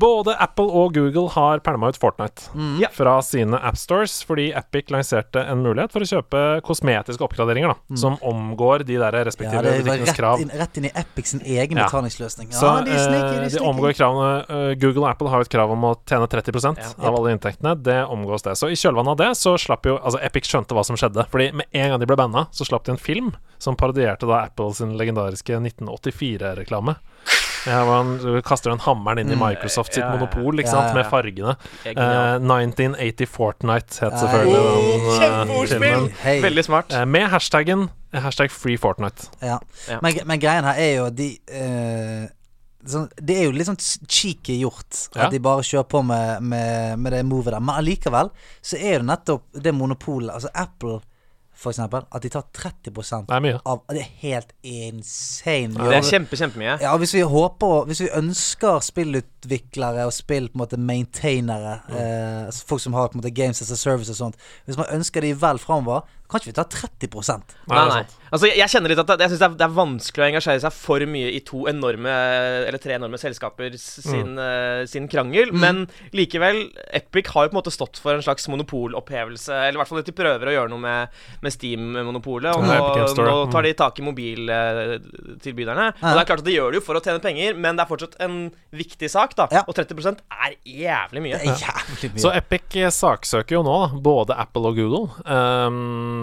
Både 0.00 0.34
Apple 0.40 0.66
og 0.70 0.94
Google 0.94 1.28
har 1.34 1.60
pælma 1.64 1.88
ut 1.92 1.98
Fortnite 2.00 2.50
Mm. 2.54 2.82
Fra 2.94 3.16
sine 3.22 3.58
appstores 3.58 4.22
fordi 4.26 4.52
Epic 4.56 4.90
lanserte 4.92 5.42
en 5.50 5.62
mulighet 5.64 5.92
for 5.92 6.00
å 6.04 6.08
kjøpe 6.08 6.42
kosmetiske 6.66 7.22
oppgraderinger 7.24 7.72
da, 7.72 7.96
som 7.98 8.16
omgår 8.22 8.84
de 8.86 8.96
der 9.00 9.16
respektive 9.26 9.62
Ja, 9.64 9.82
butikkenes 9.82 10.14
krav. 10.16 10.40
inn, 10.40 10.50
rett 10.54 10.76
inn 10.78 10.84
i 10.86 10.92
Epic 10.94 11.26
sin 11.32 11.40
egen 11.40 11.76
Ja. 11.78 11.86
betalingsløsning. 11.88 12.52
Ja, 12.52 12.58
Så 12.60 12.84
de 12.84 12.90
er 12.92 12.98
sneaky, 12.98 13.34
eh, 13.36 13.48
de 13.48 13.58
de 13.58 13.64
omgår 13.64 13.94
kravene. 13.96 14.44
Eh, 14.48 14.74
Google 14.78 15.04
og 15.04 15.10
Apple 15.10 15.28
har 15.28 15.38
jo 15.38 15.40
et 15.42 15.48
krav 15.50 15.70
om 15.70 15.82
å 15.82 15.94
tjene 16.06 16.28
30 16.28 16.76
Ja. 16.78 17.08
av 17.08 17.14
alle 17.14 17.36
inntektene. 17.36 17.74
Det 17.82 18.06
omgås 18.08 18.42
det. 18.42 18.52
Så 18.56 18.68
i 18.70 18.74
kjølvannet 18.74 19.08
av 19.10 19.16
det 19.16 19.30
så 19.36 19.56
slapp 19.58 19.84
jo 19.86 19.98
Altså 20.04 20.18
Epic 20.22 20.44
skjønte 20.44 20.74
hva 20.74 20.84
som 20.84 20.96
skjedde. 20.96 21.26
Fordi 21.30 21.52
med 21.52 21.66
en 21.72 21.90
gang 21.90 22.00
de 22.00 22.06
ble 22.06 22.16
banna, 22.16 22.46
så 22.52 22.64
slapp 22.66 22.84
de 22.84 22.92
en 22.92 22.98
film 22.98 23.34
som 23.64 23.76
parodierte 23.80 24.28
da 24.28 24.42
Apples 24.44 24.82
legendariske 24.84 25.56
1984-reklame. 25.56 26.94
Ja, 27.66 27.78
man 27.88 28.42
kaster 28.44 28.70
den 28.74 28.82
hammeren 28.84 29.22
inn 29.22 29.32
i 29.32 29.36
Microsoft 29.40 29.94
sitt 29.94 30.02
Ja, 30.02 30.10
ja, 30.10 30.12
ja. 30.12 30.20
monopol, 30.20 30.60
ikke 30.60 30.68
sant, 30.68 30.90
ja, 30.90 30.96
med 30.98 31.06
fargene. 31.08 31.54
Genialt. 31.86 32.44
Eh, 32.44 32.66
1980 32.68 33.30
Fortnite 33.32 34.02
het 34.04 34.16
selvfølgelig 34.20 34.60
den 34.60 35.06
uh, 35.08 35.18
Kjempeordspill! 35.18 35.80
filmen. 35.80 36.08
Hei. 36.20 36.34
Veldig 36.44 36.64
smart. 36.66 36.92
Uh, 36.92 37.06
med 37.08 37.24
hashtaggen 37.32 37.86
eh, 38.12 38.20
hashtag 38.26 38.52
free 38.52 38.76
Fortnite. 38.80 39.30
Ja. 39.40 39.56
Ja. 39.88 39.98
Men, 40.04 40.20
men 40.28 40.42
greien 40.44 40.68
her 40.68 40.80
er 40.84 40.92
jo 40.98 41.08
de 41.16 41.30
eh, 41.48 42.26
sånn, 42.84 43.08
Det 43.16 43.38
er 43.40 43.48
jo 43.48 43.56
litt 43.56 43.70
sånn 43.70 43.80
cheeky 43.80 44.58
gjort 44.60 45.00
Ja. 45.16 45.24
at 45.30 45.32
de 45.32 45.40
bare 45.48 45.64
kjører 45.64 45.88
på 45.88 46.04
med, 46.04 46.44
med, 46.44 47.00
med 47.00 47.16
det 47.16 47.24
movet 47.24 47.54
der. 47.56 47.64
Men 47.64 47.80
allikevel 47.80 48.28
så 48.60 48.76
er 48.76 49.00
det 49.00 49.08
nettopp 49.08 49.48
det 49.64 49.72
monopolet, 49.72 50.34
altså 50.36 50.52
Apple 50.52 51.00
for 51.64 51.72
eksempel, 51.72 52.04
at 52.14 52.22
de 52.24 52.30
tar 52.34 52.44
30 52.52 52.92
Det 53.26 53.34
er 53.36 53.40
mye. 53.44 53.60
av 53.66 53.80
Det 53.88 54.02
er 54.02 54.10
helt 54.20 54.52
insane. 54.62 55.74
Ja, 55.80 55.88
Det 55.90 55.98
er 55.98 56.08
kjempe, 56.10 56.36
kjempemye. 56.36 56.76
Ja, 56.82 56.96
hvis 57.00 57.14
vi 57.16 57.22
håper 57.24 57.86
Hvis 57.88 58.00
vi 58.04 58.08
ønsker 58.14 58.80
spillutviklere 58.84 60.04
og 60.06 60.12
spill 60.12 60.48
på 60.48 60.58
en 60.58 60.62
måte 60.64 60.78
maintainere, 60.78 61.78
eh, 61.90 62.46
altså 62.46 62.66
folk 62.68 62.80
som 62.84 62.92
har 62.94 63.08
på 63.08 63.18
en 63.18 63.22
måte 63.22 63.34
games 63.34 63.62
as 63.62 63.70
a 63.72 63.76
service 63.76 64.10
og 64.10 64.16
sånt 64.16 64.36
Hvis 64.66 64.76
man 64.76 64.86
ønsker 64.92 65.20
de 65.24 65.32
vel 65.40 65.58
framover, 65.58 66.04
kan 66.24 66.40
ikke 66.40 66.50
vi 66.50 66.56
ta 66.56 66.64
30 66.64 67.42
Nei, 67.68 67.82
nei. 67.90 68.02
Altså, 68.34 68.48
jeg, 68.48 68.56
jeg 68.58 68.72
kjenner 68.72 68.90
litt 68.90 69.00
at 69.02 69.10
det, 69.12 69.26
jeg 69.26 69.32
synes 69.34 69.42
det, 69.42 69.46
er, 69.46 69.56
det 69.60 69.64
er 69.66 69.74
vanskelig 69.76 70.24
å 70.24 70.28
engasjere 70.32 70.62
seg 70.64 70.74
for 70.74 71.04
mye 71.06 71.28
i 71.36 71.40
to 71.46 71.66
enorme 71.70 72.14
Eller 72.64 72.80
tre 72.82 72.96
enorme 72.96 73.20
selskaper 73.20 73.76
sin, 73.78 74.06
sin, 74.08 74.32
uh, 74.40 74.82
sin 74.90 75.06
krangel. 75.10 75.52
Men 75.54 75.84
likevel, 76.16 76.64
Epic 76.96 77.28
har 77.34 77.46
jo 77.46 77.52
på 77.52 77.54
en 77.54 77.60
måte 77.60 77.74
stått 77.74 78.00
for 78.02 78.16
en 78.16 78.24
slags 78.24 78.48
monopolopphevelse. 78.50 79.52
Eller 79.52 79.78
i 79.78 79.82
hvert 79.82 79.92
fall 79.92 80.00
at 80.00 80.08
de 80.08 80.16
prøver 80.16 80.50
å 80.50 80.56
gjøre 80.56 80.72
noe 80.72 80.82
med, 80.82 81.20
med 81.44 81.54
Steam-monopolet. 81.54 82.56
Og 82.56 82.66
nå, 82.66 82.80
nå 83.20 83.36
mm. 83.44 83.52
tar 83.54 83.68
de 83.68 83.74
tak 83.84 84.00
i 84.00 84.06
mobiltilbyderne. 84.08 85.86
Ja. 85.92 86.08
Og 86.08 86.18
det 86.18 86.24
er 86.24 86.30
klart 86.32 86.42
at 86.42 86.48
de 86.48 86.56
gjør 86.56 86.72
det 86.72 86.80
jo 86.80 86.86
for 86.88 86.98
å 86.98 87.04
tjene 87.04 87.22
penger, 87.22 87.54
men 87.54 87.78
det 87.78 87.84
er 87.84 87.92
fortsatt 87.92 88.18
en 88.24 88.40
viktig 88.74 89.12
sak, 89.12 89.36
da. 89.38 89.46
Ja. 89.54 89.62
Og 89.68 89.76
30 89.76 90.24
er 90.24 90.56
jævlig 90.64 91.26
mye. 91.28 91.38
Det 91.38 91.52
er 91.52 91.66
jævlig 91.68 92.14
mye. 92.16 92.24
Så 92.24 92.34
Epic 92.34 92.80
saksøker 92.98 93.60
jo 93.60 93.62
nå 93.66 93.78
da, 93.84 94.02
både 94.10 94.40
Apple 94.42 94.72
og 94.72 94.80
Google. 94.80 95.06
Um, 95.28 96.13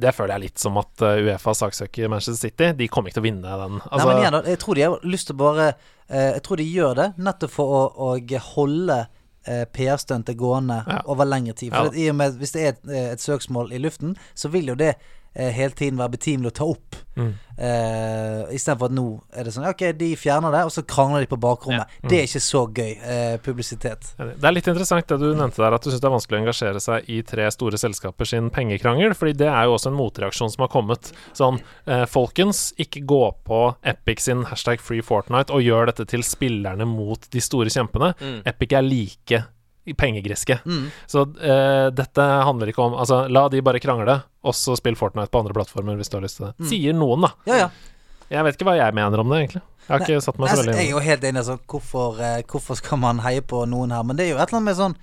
det 0.00 0.14
føler 0.16 0.32
jeg 0.38 0.44
litt 0.46 0.62
som 0.62 0.78
at 0.80 1.02
eh, 1.04 1.18
Uefa 1.26 1.52
saksøker 1.58 2.08
Manchester 2.08 2.48
City. 2.48 2.70
De 2.78 2.86
kommer 2.88 3.10
ikke 3.10 3.18
til 3.18 3.24
å 3.24 3.28
vinne 3.28 3.56
den. 3.62 3.74
Nei, 3.80 3.88
Altså, 3.90 4.08
men 4.08 4.22
igjen, 4.22 4.38
jeg 4.48 4.60
tror 4.62 4.78
de 4.78 4.84
har 4.86 5.08
lyst 5.14 5.28
til 5.28 5.36
å 5.36 5.40
bare 5.42 5.66
eh, 5.70 6.30
Jeg 6.38 6.42
tror 6.46 6.56
de 6.62 6.68
gjør 6.70 6.94
det 7.02 7.08
nettopp 7.20 7.52
for 7.52 7.74
å, 7.76 7.82
å 8.08 8.40
holde 8.54 8.96
eh, 9.44 9.64
PR-stuntet 9.76 10.38
gående 10.40 10.80
Ja. 10.88 11.02
over 11.04 11.28
lengre 11.28 11.52
tid. 11.52 11.74
For 11.76 11.92
ja. 11.92 12.06
i 12.06 12.08
og 12.12 12.16
med, 12.22 12.38
Hvis 12.40 12.56
det 12.56 12.62
er 12.64 12.72
et, 12.74 12.82
et 13.12 13.20
søksmål 13.24 13.72
i 13.76 13.82
luften, 13.84 14.16
så 14.34 14.48
vil 14.52 14.72
jo 14.72 14.78
det 14.80 14.94
hele 15.34 15.74
tiden 15.76 16.00
være 16.00 16.16
betimelig 16.16 16.50
å 16.50 16.56
ta 16.58 16.66
opp. 16.72 16.96
Mm. 17.20 17.32
Eh, 17.60 18.54
Istedenfor 18.56 18.88
at 18.88 18.94
nå 18.96 19.04
er 19.36 19.44
det 19.44 19.52
sånn 19.52 19.66
Ok, 19.68 19.82
de 19.98 20.08
fjerner 20.16 20.54
det, 20.54 20.62
og 20.64 20.72
så 20.72 20.84
krangler 20.88 21.24
de 21.24 21.28
på 21.30 21.38
bakrommet. 21.40 21.90
Det 22.00 22.16
er 22.20 22.28
ikke 22.28 22.42
så 22.42 22.62
gøy 22.66 22.94
eh, 22.96 23.36
publisitet. 23.44 24.12
Det 24.16 24.48
er 24.48 24.54
litt 24.54 24.70
interessant 24.70 25.06
det 25.10 25.18
du 25.20 25.28
nevnte 25.36 25.60
der, 25.60 25.76
at 25.76 25.84
du 25.84 25.90
syns 25.90 26.00
det 26.00 26.08
er 26.08 26.16
vanskelig 26.16 26.38
å 26.38 26.42
engasjere 26.44 26.82
seg 26.82 27.12
i 27.12 27.20
tre 27.26 27.50
store 27.52 27.80
selskaper 27.80 28.30
sin 28.30 28.50
pengekrangel, 28.54 29.14
fordi 29.18 29.36
det 29.42 29.50
er 29.52 29.68
jo 29.68 29.76
også 29.76 29.92
en 29.92 29.98
motreaksjon 30.00 30.54
som 30.54 30.64
har 30.64 30.72
kommet. 30.72 31.12
Sånn, 31.36 31.60
eh, 31.86 32.06
folkens, 32.10 32.70
ikke 32.80 33.04
gå 33.08 33.22
på 33.46 33.62
Epic 33.92 34.24
sin 34.24 34.46
hashtag 34.48 34.82
free 34.82 35.04
Fortnite 35.04 35.54
og 35.54 35.64
gjør 35.66 35.92
dette 35.92 36.08
til 36.10 36.24
spillerne 36.26 36.88
mot 36.88 37.28
de 37.30 37.44
store 37.44 37.72
kjempene. 37.72 38.14
Mm. 38.20 38.38
Epic 38.48 38.76
er 38.78 38.86
like 38.86 39.44
pengegriske. 39.96 40.58
Mm. 40.66 40.90
Så 41.10 41.24
uh, 41.26 41.86
dette 41.94 42.26
handler 42.46 42.70
ikke 42.70 42.84
om 42.84 42.98
Altså, 43.00 43.24
la 43.32 43.46
de 43.52 43.62
bare 43.64 43.80
krangle, 43.82 44.20
og 44.44 44.56
så 44.56 44.76
spill 44.78 44.98
Fortnite 44.98 45.32
på 45.32 45.42
andre 45.42 45.56
plattformer 45.56 45.98
hvis 45.98 46.12
du 46.12 46.18
har 46.18 46.26
lyst 46.26 46.40
til 46.40 46.50
det. 46.50 46.52
Mm. 46.60 46.68
Sier 46.72 46.96
noen, 46.96 47.26
da. 47.26 47.32
Ja, 47.48 47.64
ja. 47.64 47.70
Jeg 48.30 48.46
vet 48.46 48.56
ikke 48.56 48.68
hva 48.68 48.76
jeg 48.78 48.94
mener 48.94 49.22
om 49.22 49.32
det, 49.32 49.40
egentlig. 49.42 49.64
Jeg 49.86 49.90
har 49.90 50.04
ikke 50.06 50.22
satt 50.22 50.36
meg 50.38 50.52
så 50.52 50.60
veldig 50.60 50.70
inn 50.70 50.78
jeg 50.78 50.86
er 50.86 50.94
jo 50.94 51.02
helt 51.02 51.24
enig. 51.26 51.40
Altså, 51.42 51.56
hvorfor, 51.72 52.20
eh, 52.22 52.42
hvorfor 52.46 52.78
skal 52.78 53.00
man 53.02 53.22
heie 53.24 53.42
på 53.42 53.64
noen 53.66 53.90
her? 53.94 54.04
Men 54.06 54.18
det 54.18 54.28
er 54.28 54.36
jo 54.36 54.38
et 54.38 54.44
eller 54.44 54.60
annet 54.60 54.68
med 54.68 54.78
sånn 54.78 54.94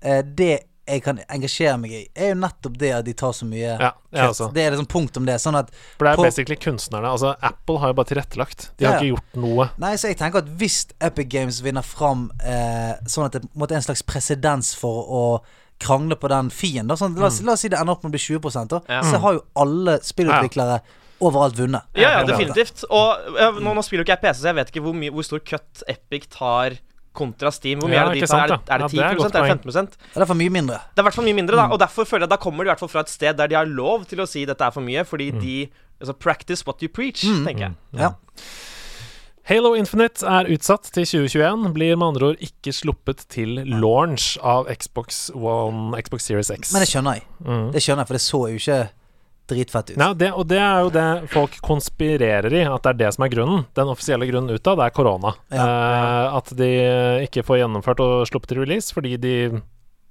eh, 0.00 0.22
Det 0.24 0.54
jeg 0.90 1.02
kan 1.04 1.20
engasjere 1.30 1.76
meg 1.80 1.92
i, 1.96 2.00
er 2.14 2.32
jo 2.34 2.38
nettopp 2.42 2.76
det 2.80 2.90
at 2.96 3.04
de 3.06 3.12
tar 3.14 3.32
så 3.36 3.46
mye 3.48 3.76
Ja. 3.78 3.92
Det 4.10 4.58
er 4.64 4.72
liksom 4.74 4.88
punkt 4.90 5.16
om 5.16 5.24
det. 5.28 5.36
Sånn 5.40 5.56
at 5.58 5.70
For 5.98 6.04
det 6.04 6.12
er 6.12 6.16
på- 6.16 6.24
basically 6.26 6.56
kunstnerne. 6.56 7.06
Altså, 7.06 7.36
Apple 7.40 7.78
har 7.78 7.88
jo 7.92 7.94
bare 7.94 8.06
tilrettelagt. 8.10 8.70
De 8.76 8.84
Ja, 8.84 8.92
har 8.92 8.98
ikke 9.00 9.14
gjort 9.16 9.36
noe. 9.36 9.70
Nei, 9.78 9.94
så 9.96 10.08
jeg 10.10 10.18
tenker 10.18 10.38
at 10.42 10.50
hvis 10.58 10.86
Epic 11.00 11.28
Games 11.30 11.60
vinner 11.62 11.82
fram 11.86 12.30
eh, 12.44 12.94
sånn 13.06 13.26
at 13.26 13.32
det 13.38 13.42
måtte 13.56 13.72
en 13.78 13.82
slags 13.86 14.02
presedens 14.02 14.74
for 14.74 15.06
å 15.06 15.24
krangle 15.80 16.16
på 16.20 16.28
den 16.28 16.50
fien, 16.50 16.86
da, 16.86 16.94
sånn, 16.94 17.14
la, 17.14 17.22
Mm. 17.22 17.26
oss, 17.26 17.42
la 17.42 17.52
oss 17.52 17.60
si 17.60 17.68
det 17.68 17.78
ender 17.80 17.92
opp 17.94 18.02
med 18.04 18.10
å 18.10 18.16
bli 18.18 18.18
20 18.20 18.68
da, 18.68 18.80
Ja. 18.88 19.00
så 19.02 19.18
har 19.20 19.32
jo 19.34 19.44
alle 19.56 19.98
spillutviklere 20.00 20.80
overalt 21.22 21.54
vunnet. 21.56 21.82
Ja, 21.94 22.20
ja, 22.20 22.24
definitivt. 22.24 22.84
Og 22.90 23.36
ja, 23.38 23.50
nå, 23.52 23.74
nå 23.74 23.82
spiller 23.84 24.04
jo 24.04 24.08
ikke 24.08 24.20
jeg 24.20 24.22
PC, 24.22 24.40
så 24.40 24.48
jeg 24.50 24.54
vet 24.56 24.70
ikke 24.72 24.82
hvor, 24.82 24.94
mye, 24.94 25.10
hvor 25.10 25.22
stor 25.24 25.38
cut 25.40 25.82
Epic 25.88 26.26
tar 26.30 26.76
kontra 27.12 27.50
Steam. 27.50 27.80
Hvor 27.80 27.88
mye 27.90 27.98
Ja, 27.98 28.04
er 28.08 28.14
det 28.14 28.20
de 28.22 28.26
tar? 28.26 28.48
sant, 28.48 28.50
Er 28.50 28.56
det, 28.56 28.70
er 28.70 28.78
det 28.78 28.90
10 28.90 28.96
ja. 28.96 29.08
Det 29.10 29.34
er 29.34 29.44
Er 29.44 29.54
det 29.58 29.62
15 29.64 29.88
Det 30.14 30.22
er 30.22 30.26
for 30.26 30.34
mye 30.38 30.50
mindre. 30.50 30.78
Det 30.94 30.98
er 30.98 31.02
i 31.02 31.08
hvert 31.08 31.14
fall 31.14 31.24
mye 31.24 31.34
mindre, 31.40 31.56
da. 31.56 31.66
Mm. 31.66 31.72
Og 31.72 31.78
derfor 31.80 32.04
føler 32.04 32.26
jeg 32.26 32.30
da 32.30 32.36
kommer 32.36 32.64
de 32.64 32.68
i 32.68 32.72
hvert 32.72 32.78
fall 32.80 32.88
fra 32.92 33.00
et 33.00 33.08
sted 33.10 33.36
der 33.36 33.46
de 33.48 33.54
har 33.56 33.66
lov 33.66 34.04
til 34.06 34.18
å 34.20 34.26
si 34.28 34.44
dette 34.44 34.60
er 34.64 34.70
for 34.70 34.80
mye, 34.80 35.04
fordi 35.04 35.32
Mm. 35.32 35.40
de 35.40 35.68
Altså 36.00 36.14
practice 36.18 36.64
what 36.66 36.80
you 36.82 36.88
preach, 36.88 37.20
tenker 37.20 37.58
jeg. 37.60 37.72
Ja. 37.92 38.14
Halo 39.50 39.74
Infinite 39.74 40.22
er 40.24 40.46
utsatt 40.52 40.86
til 40.94 41.04
2021. 41.04 41.72
Blir 41.74 41.96
med 41.98 42.06
andre 42.06 42.26
ord 42.30 42.36
ikke 42.40 42.72
sluppet 42.72 43.24
til 43.28 43.56
launch 43.66 44.36
av 44.46 44.68
Xbox 44.70 45.30
One, 45.34 46.00
Xbox 46.00 46.22
Series 46.28 46.50
X. 46.54 46.72
Men 46.72 46.80
det 46.84 46.88
skjønner 46.92 47.18
jeg. 47.18 47.24
Mm. 47.44 47.72
Det 47.74 47.82
skjønner 47.82 48.04
jeg, 48.04 48.06
for 48.06 48.14
det 48.14 48.22
så 48.22 48.40
jo 48.52 48.60
ikke 48.62 48.78
dritfett 49.50 49.92
ut. 49.92 49.96
Ja, 49.98 50.12
det, 50.16 50.30
og 50.32 50.46
det 50.50 50.60
er 50.62 50.84
jo 50.86 50.92
det 50.94 51.08
folk 51.34 51.58
konspirerer 51.66 52.52
i, 52.54 52.62
at 52.68 52.86
det 52.86 52.94
er 52.94 53.00
det 53.04 53.10
som 53.16 53.26
er 53.26 53.32
grunnen. 53.34 53.66
Den 53.78 53.92
offisielle 53.92 54.28
grunnen 54.30 54.54
ut 54.54 54.70
av 54.70 54.80
det 54.80 54.88
er 54.88 54.96
korona. 54.96 55.34
Ja. 55.52 55.66
Eh, 55.66 56.38
at 56.40 56.54
de 56.58 56.70
ikke 57.26 57.44
får 57.46 57.62
gjennomført 57.64 58.02
og 58.04 58.24
sluppet 58.30 58.54
til 58.54 58.62
release 58.64 58.94
fordi 58.94 59.16
de 59.20 59.36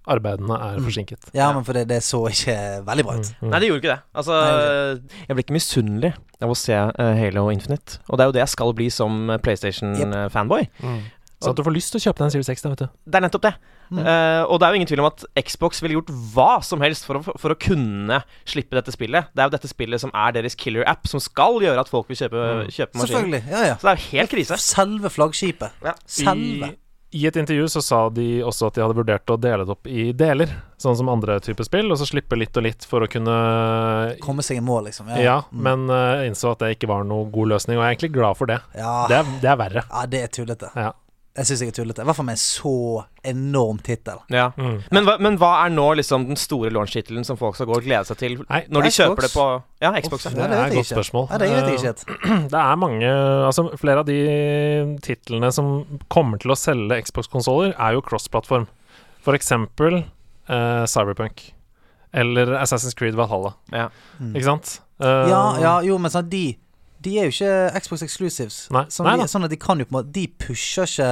arbeidene 0.10 0.56
er 0.56 0.80
forsinket. 0.82 1.30
Ja, 1.38 1.52
men 1.54 1.66
for 1.68 1.78
det, 1.78 1.86
det 1.92 2.00
så 2.06 2.22
ikke 2.32 2.56
veldig 2.88 3.06
bra 3.06 3.18
ut. 3.20 3.30
Mm. 3.42 3.52
Nei, 3.52 3.60
det 3.62 3.70
gjorde 3.70 3.82
ikke 3.84 3.92
det. 3.94 4.00
Altså, 4.22 4.40
Nei, 4.40 5.20
jeg 5.28 5.38
blir 5.38 5.46
ikke 5.46 5.58
misunnelig 5.58 6.12
av 6.40 6.54
å 6.54 6.58
se 6.58 6.76
eh, 6.78 7.20
Halo 7.20 7.50
Infinite. 7.54 8.00
Og 8.08 8.18
det 8.18 8.24
er 8.24 8.32
jo 8.32 8.36
det 8.38 8.44
jeg 8.46 8.54
skal 8.56 8.74
bli 8.78 8.88
som 8.94 9.20
eh, 9.30 9.42
PlayStation-fanboy. 9.44 10.70
Mm. 10.82 11.00
Så 11.40 11.52
at 11.54 11.56
du 11.56 11.64
får 11.64 11.72
lyst 11.72 11.94
til 11.94 12.02
å 12.02 12.04
kjøpe 12.04 12.20
deg 12.20 12.26
en 12.28 12.32
Series 12.34 12.50
X, 12.52 12.62
da, 12.66 12.70
vet 12.74 12.82
du. 12.84 12.88
Det 13.08 13.16
er 13.16 13.24
nettopp 13.24 13.44
det. 13.46 13.54
Mm. 13.90 14.00
Uh, 14.04 14.44
og 14.52 14.60
det 14.60 14.66
er 14.68 14.74
jo 14.74 14.80
ingen 14.82 14.90
tvil 14.92 15.00
om 15.00 15.08
at 15.08 15.24
Xbox 15.48 15.80
ville 15.82 15.96
gjort 15.96 16.12
hva 16.36 16.50
som 16.68 16.84
helst 16.84 17.08
for 17.08 17.22
å, 17.22 17.24
for 17.40 17.56
å 17.56 17.58
kunne 17.58 18.20
slippe 18.46 18.76
dette 18.76 18.92
spillet. 18.92 19.32
Det 19.34 19.40
er 19.42 19.48
jo 19.48 19.56
dette 19.56 19.72
spillet 19.72 20.04
som 20.04 20.12
er 20.14 20.36
deres 20.36 20.54
killer 20.60 20.84
app, 20.86 21.08
som 21.08 21.24
skal 21.24 21.62
gjøre 21.64 21.80
at 21.80 21.90
folk 21.90 22.12
vil 22.12 22.20
kjøpe, 22.20 22.44
Mm. 22.60 22.68
kjøpe 22.76 23.00
maskinen. 23.00 23.08
Selvfølgelig. 23.08 23.42
Ja, 23.56 23.64
ja. 23.72 23.80
Så 23.80 23.88
det 23.88 23.96
er 23.96 24.04
jo 24.04 24.12
helt 24.20 24.36
krise. 24.36 24.60
Selve 24.60 25.10
flaggskipet. 25.16 25.72
Ja. 25.88 25.96
Selve. 26.06 26.70
I, 26.76 26.78
I 27.18 27.26
et 27.26 27.40
intervju 27.42 27.66
så 27.74 27.82
sa 27.82 28.04
de 28.14 28.28
også 28.46 28.68
at 28.68 28.76
de 28.78 28.84
hadde 28.84 29.00
vurdert 29.00 29.32
å 29.34 29.40
dele 29.42 29.64
det 29.66 29.74
opp 29.74 29.88
i 29.90 30.12
deler, 30.14 30.52
sånn 30.78 30.94
som 31.00 31.10
andre 31.10 31.40
typer 31.42 31.66
spill, 31.66 31.90
og 31.90 31.98
så 31.98 32.06
slippe 32.06 32.38
litt 32.38 32.54
og 32.60 32.68
litt 32.68 32.86
for 32.86 33.02
å 33.02 33.10
kunne 33.10 33.34
Komme 34.22 34.44
seg 34.46 34.60
i 34.60 34.62
mål, 34.62 34.92
liksom. 34.92 35.10
Ja, 35.18 35.40
Mm. 35.50 35.62
men 35.66 35.90
uh, 35.90 36.22
innså 36.28 36.52
at 36.54 36.60
det 36.62 36.76
ikke 36.78 36.92
var 36.92 37.04
noe 37.10 37.26
god 37.34 37.56
løsning, 37.56 37.80
og 37.80 37.84
jeg 37.84 37.90
er 37.90 37.96
egentlig 37.98 38.14
glad 38.14 38.38
for 38.38 38.46
det. 38.52 38.60
ja. 38.78 39.08
Det 39.10 39.18
er, 39.24 39.32
det 39.42 39.50
er 39.50 39.58
verre. 39.58 39.84
ja, 39.90 40.06
det 40.06 40.22
er 40.28 40.28
tullete. 40.38 40.70
Ja. 40.76 40.92
Jeg 41.40 41.48
syns 41.48 41.62
jeg 41.64 41.72
er 41.72 41.76
tullete. 41.78 42.04
I 42.04 42.08
hvert 42.10 42.18
fall 42.18 42.26
med 42.28 42.36
en 42.36 42.42
så 42.42 42.72
enorm 43.32 43.78
tittel. 43.86 44.18
Ja. 44.34 44.50
Mm. 44.60 44.82
Men, 44.92 45.06
hva, 45.08 45.14
men 45.24 45.38
hva 45.40 45.52
er 45.64 45.72
nå 45.72 45.86
liksom 45.96 46.26
den 46.28 46.40
store 46.40 46.72
launch-tittelen 46.76 47.24
som 47.28 47.38
folk 47.40 47.56
skal 47.56 47.70
gå 47.70 47.78
og 47.78 47.86
glede 47.86 48.04
seg 48.10 48.20
til 48.20 48.36
Nei, 48.50 48.60
når 48.68 48.88
de 48.88 48.92
Xbox. 48.92 48.98
kjøper 49.00 49.26
det 49.28 49.32
på 49.38 49.46
Ja, 49.86 49.92
Xbox. 50.04 50.26
Off, 50.28 50.36
det 50.36 50.50
det 50.50 50.58
er 50.60 50.66
et 50.66 50.76
godt 50.76 50.84
ikke. 50.84 50.98
spørsmål. 50.98 51.28
Ja, 51.32 51.40
det 51.40 51.50
er 51.50 51.72
ikke. 51.78 52.18
Det 52.54 52.60
er 52.60 52.82
mange 52.84 53.12
Altså, 53.48 53.66
flere 53.80 54.04
av 54.04 54.10
de 54.10 54.20
titlene 55.06 55.52
som 55.56 55.72
kommer 56.12 56.42
til 56.44 56.52
å 56.52 56.58
selge 56.60 57.00
Xbox-konsoller, 57.08 57.72
er 57.80 57.96
jo 57.96 58.04
cross-plattform. 58.06 58.68
For 59.24 59.38
eksempel 59.38 60.02
uh, 60.50 60.84
Cyberpunk. 60.90 61.54
Eller 62.12 62.56
Assassin's 62.60 62.96
Creed 62.98 63.16
Valhalla. 63.16 63.54
Ja. 63.72 63.88
Mm. 64.20 64.34
Ikke 64.36 64.48
sant? 64.50 64.76
Uh, 65.00 65.28
Ja, 65.30 65.44
ja, 65.62 65.74
jo, 65.86 65.96
men 66.02 66.12
sånn, 66.12 66.28
de 66.32 66.58
De 67.00 67.16
er 67.20 67.30
jo 67.30 67.34
ikke 67.36 67.82
Xbox 67.86 68.04
exclusives. 68.04 68.58
Nei. 68.76 68.86
Sånn, 68.92 69.08
Nei 69.08 69.18
de, 69.22 69.28
sånn 69.32 69.48
at 69.48 69.54
de 69.54 69.60
kan 69.62 69.80
jo 69.80 69.88
på 69.88 69.94
en 69.94 70.00
måte 70.02 70.12
De 70.18 70.26
pusher 70.42 70.90
ikke 70.90 71.10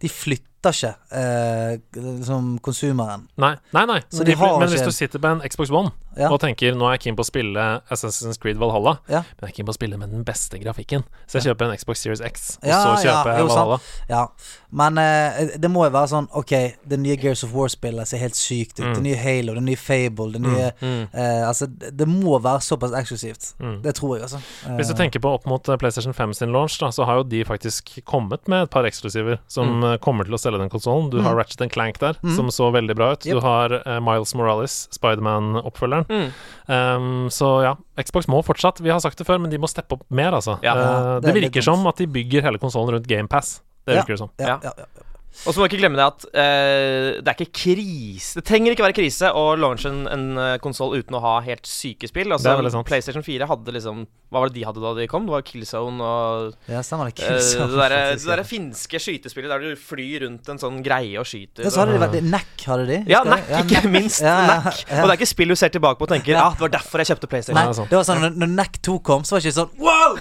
De 0.00 0.08
flytter 0.12 0.47
fatter 0.62 0.74
ikke 0.74 0.94
eh, 1.12 1.78
liksom 1.94 2.58
konsumeren. 2.62 3.28
Nei, 3.38 3.54
nei, 3.72 3.84
nei. 3.86 4.00
Så 4.10 4.18
Men, 4.18 4.26
de 4.26 4.32
de, 4.32 4.36
har 4.38 4.58
men 4.58 4.68
ikke- 4.68 4.74
hvis 4.76 4.84
du 4.84 4.92
sitter 4.92 5.18
på 5.18 5.28
en 5.30 5.40
Xbox 5.48 5.70
One 5.70 5.90
Ja. 6.18 6.30
og 6.32 6.40
tenker 6.40 6.74
nå 6.74 6.84
er 6.88 6.96
jeg 6.96 7.00
keen 7.00 7.16
på 7.16 7.22
å 7.22 7.26
spille 7.26 7.82
Assassin's 7.90 8.38
Creed 8.40 8.56
Valhalla, 8.58 8.98
Ja. 9.08 9.20
men 9.22 9.42
jeg 9.42 9.48
er 9.50 9.52
keen 9.56 9.66
på 9.66 9.70
å 9.70 9.74
spille 9.74 9.96
med 9.98 10.10
den 10.10 10.24
beste 10.24 10.58
grafikken, 10.58 11.04
så 11.28 11.38
jeg 11.38 11.54
kjøper 11.54 11.70
en 11.70 11.76
Xbox 11.78 12.00
Series 12.00 12.20
X, 12.20 12.58
og 12.62 12.68
Ja, 12.68 12.84
så 12.96 13.04
ja, 13.04 13.22
kjøper 13.24 13.36
jeg 13.38 13.38
sant. 13.38 13.48
Valhalla. 13.48 13.80
Ja, 14.08 14.26
men 14.72 14.98
eh, 14.98 15.56
det 15.58 15.70
må 15.70 15.84
jo 15.86 15.90
være 15.90 16.08
sånn 16.08 16.28
Ok, 16.34 16.50
det 16.86 16.98
nye 16.98 17.16
Gears 17.16 17.44
of 17.44 17.52
War-spillet 17.54 18.06
ser 18.06 18.18
helt 18.18 18.34
sykt 18.34 18.80
ut. 18.80 18.86
Mm. 18.86 18.94
Det 18.94 19.02
nye 19.02 19.16
Halo, 19.16 19.54
det 19.54 19.62
nye 19.62 19.76
Fable, 19.76 20.32
det 20.32 20.40
nye 20.42 20.72
eh, 20.82 21.46
Altså, 21.48 21.66
det, 21.68 22.06
må 22.08 22.38
være 22.42 22.60
såpass 22.60 22.92
eksklusivt. 22.92 23.54
Mm. 23.60 23.82
Det 23.82 23.94
tror 23.94 24.16
jeg, 24.16 24.22
altså. 24.26 24.40
Eh, 24.66 24.76
Hvis 24.76 24.88
du 24.88 24.94
tenker 24.94 25.20
på 25.20 25.32
opp 25.34 25.46
mot 25.46 25.68
eh, 25.68 25.76
PlayStation 25.76 26.12
5 26.12 26.34
sin 26.34 26.52
launch, 26.52 26.78
da, 26.80 26.90
så 26.90 27.04
har 27.06 27.16
jo 27.22 27.22
de 27.22 27.44
faktisk 27.44 28.04
kommet 28.04 28.46
med 28.48 28.62
et 28.64 28.70
par 28.70 28.82
eksklusiver 28.84 29.38
som 29.48 29.82
eh, 29.84 29.96
kommer 29.98 30.24
til 30.24 30.34
å 30.34 30.38
selge 30.48 30.60
den 30.64 30.72
konsollen. 30.72 31.10
Du 31.12 31.20
har 31.22 31.36
Ratchet 31.38 31.62
and 31.68 31.70
Clank 31.76 32.00
der, 32.02 32.18
Mm. 32.24 32.34
som 32.36 32.48
så 32.50 32.72
veldig 32.74 32.96
bra 32.98 33.12
ut. 33.14 33.26
Yep. 33.28 33.36
Du 33.36 33.40
har 33.44 33.76
uh, 33.86 34.00
Miles 34.00 34.34
Morales, 34.34 34.88
Spiderman-oppfølgeren. 34.96 36.08
Mm. 36.08 36.32
Um, 36.68 37.28
så 37.30 37.52
ja, 37.64 37.76
Xbox 38.02 38.26
må 38.28 38.42
fortsatt 38.44 38.80
Vi 38.84 38.90
har 38.92 39.00
sagt 39.00 39.18
det 39.20 39.26
før, 39.28 39.38
men 39.40 39.50
de 39.52 39.58
må 39.60 39.68
steppe 39.70 39.96
opp 39.98 40.04
mer, 40.10 40.32
altså. 40.36 40.58
Ja. 40.64 40.74
uh, 40.74 41.20
det 41.20 41.28
det, 41.28 41.36
er 41.36 41.40
virker 41.48 41.62
som 41.64 41.86
at 41.86 41.96
de 42.00 42.06
bygger 42.06 42.42
hele 42.48 42.58
konsollen 42.58 42.96
rundt 42.96 43.08
GamePass. 43.08 43.60
Det 43.86 43.94
Ja. 43.96 44.02
virker 44.02 44.16
det 44.16 44.18
som. 44.24 44.30
ja, 44.38 44.46
Ja. 44.46 44.58
ja, 44.64 44.72
ja. 44.78 45.04
Og 45.46 45.54
så 45.54 45.60
må 45.60 45.66
vi 45.66 45.70
ikke 45.70 45.80
glemme 45.84 45.98
det 46.00 46.06
at 46.08 46.24
uh, 46.28 47.08
det 47.22 47.30
er 47.30 47.36
ikke 47.38 47.52
krise 47.60 48.40
Det 48.40 48.44
trenger 48.48 48.74
ikke 48.74 48.84
være 48.88 48.96
krise 48.96 49.30
å 49.30 49.44
launche 49.58 49.90
en, 49.90 50.00
en 50.10 50.58
konsoll 50.64 50.96
uten 50.98 51.14
å 51.14 51.22
ha 51.22 51.34
helt 51.46 51.66
syke 51.68 52.08
spill. 52.10 52.32
Det 52.32 52.38
Altså, 52.38 52.70
sant. 52.74 52.88
PlayStation 52.88 53.22
4 53.24 53.46
hadde 53.50 53.74
liksom 53.76 54.02
Hva 54.32 54.42
var 54.42 54.50
det 54.50 54.58
de 54.58 54.64
hadde 54.66 54.82
da 54.82 54.92
de 54.98 55.06
kom? 55.10 55.28
Det 55.28 55.34
var 55.36 55.44
Killzone 55.46 56.02
og 56.04 56.70
ja 56.70 56.82
stemmer 56.84 57.08
det. 57.12 57.22
eh, 57.24 57.38
det, 57.38 57.68
der, 57.78 57.94
det 58.18 58.28
der 58.28 58.42
finske 58.48 59.00
skytespillet 59.00 59.52
der 59.54 59.62
du 59.64 59.78
flyr 59.80 60.26
rundt 60.26 60.50
en 60.52 60.60
sånn 60.60 60.82
greie 60.84 61.14
og 61.20 61.28
skyter. 61.28 61.64
Ja, 61.64 61.72
så 61.72 61.82
hadde 61.84 61.96
de 61.96 62.02
vært 62.02 62.28
Neck, 62.28 62.52
hadde 62.68 62.88
de? 62.90 62.98
Ja, 63.08 63.22
Nack, 63.26 63.46
ja, 63.48 63.62
ikke 63.64 63.82
Neck. 63.84 63.90
minst. 63.94 64.20
Ja, 64.24 64.34
ja, 64.42 64.58
Nack. 64.66 64.82
Og 64.84 65.06
det 65.06 65.14
er 65.14 65.16
ikke 65.20 65.30
spill 65.32 65.54
du 65.54 65.56
ser 65.58 65.72
tilbake 65.74 66.00
på 66.00 66.08
og 66.08 66.12
tenker 66.12 66.34
Ja. 66.34 66.48
Ja, 66.48 66.50
det 66.58 66.66
var 66.66 66.74
derfor 66.76 67.02
jeg 67.02 67.12
kjøpte 67.12 67.30
PlayStation. 67.30 67.56
Nei, 67.58 67.86
det 67.88 67.96
var 68.00 68.08
sånn 68.10 68.24
når, 68.26 68.52
Neck 68.58 68.80
2 68.84 68.98
kom, 69.06 69.24
så 69.24 69.36
var 69.36 69.42
det 69.44 69.48
ikke 69.48 69.60
sånn 69.62 69.72
Wow! 69.80 70.18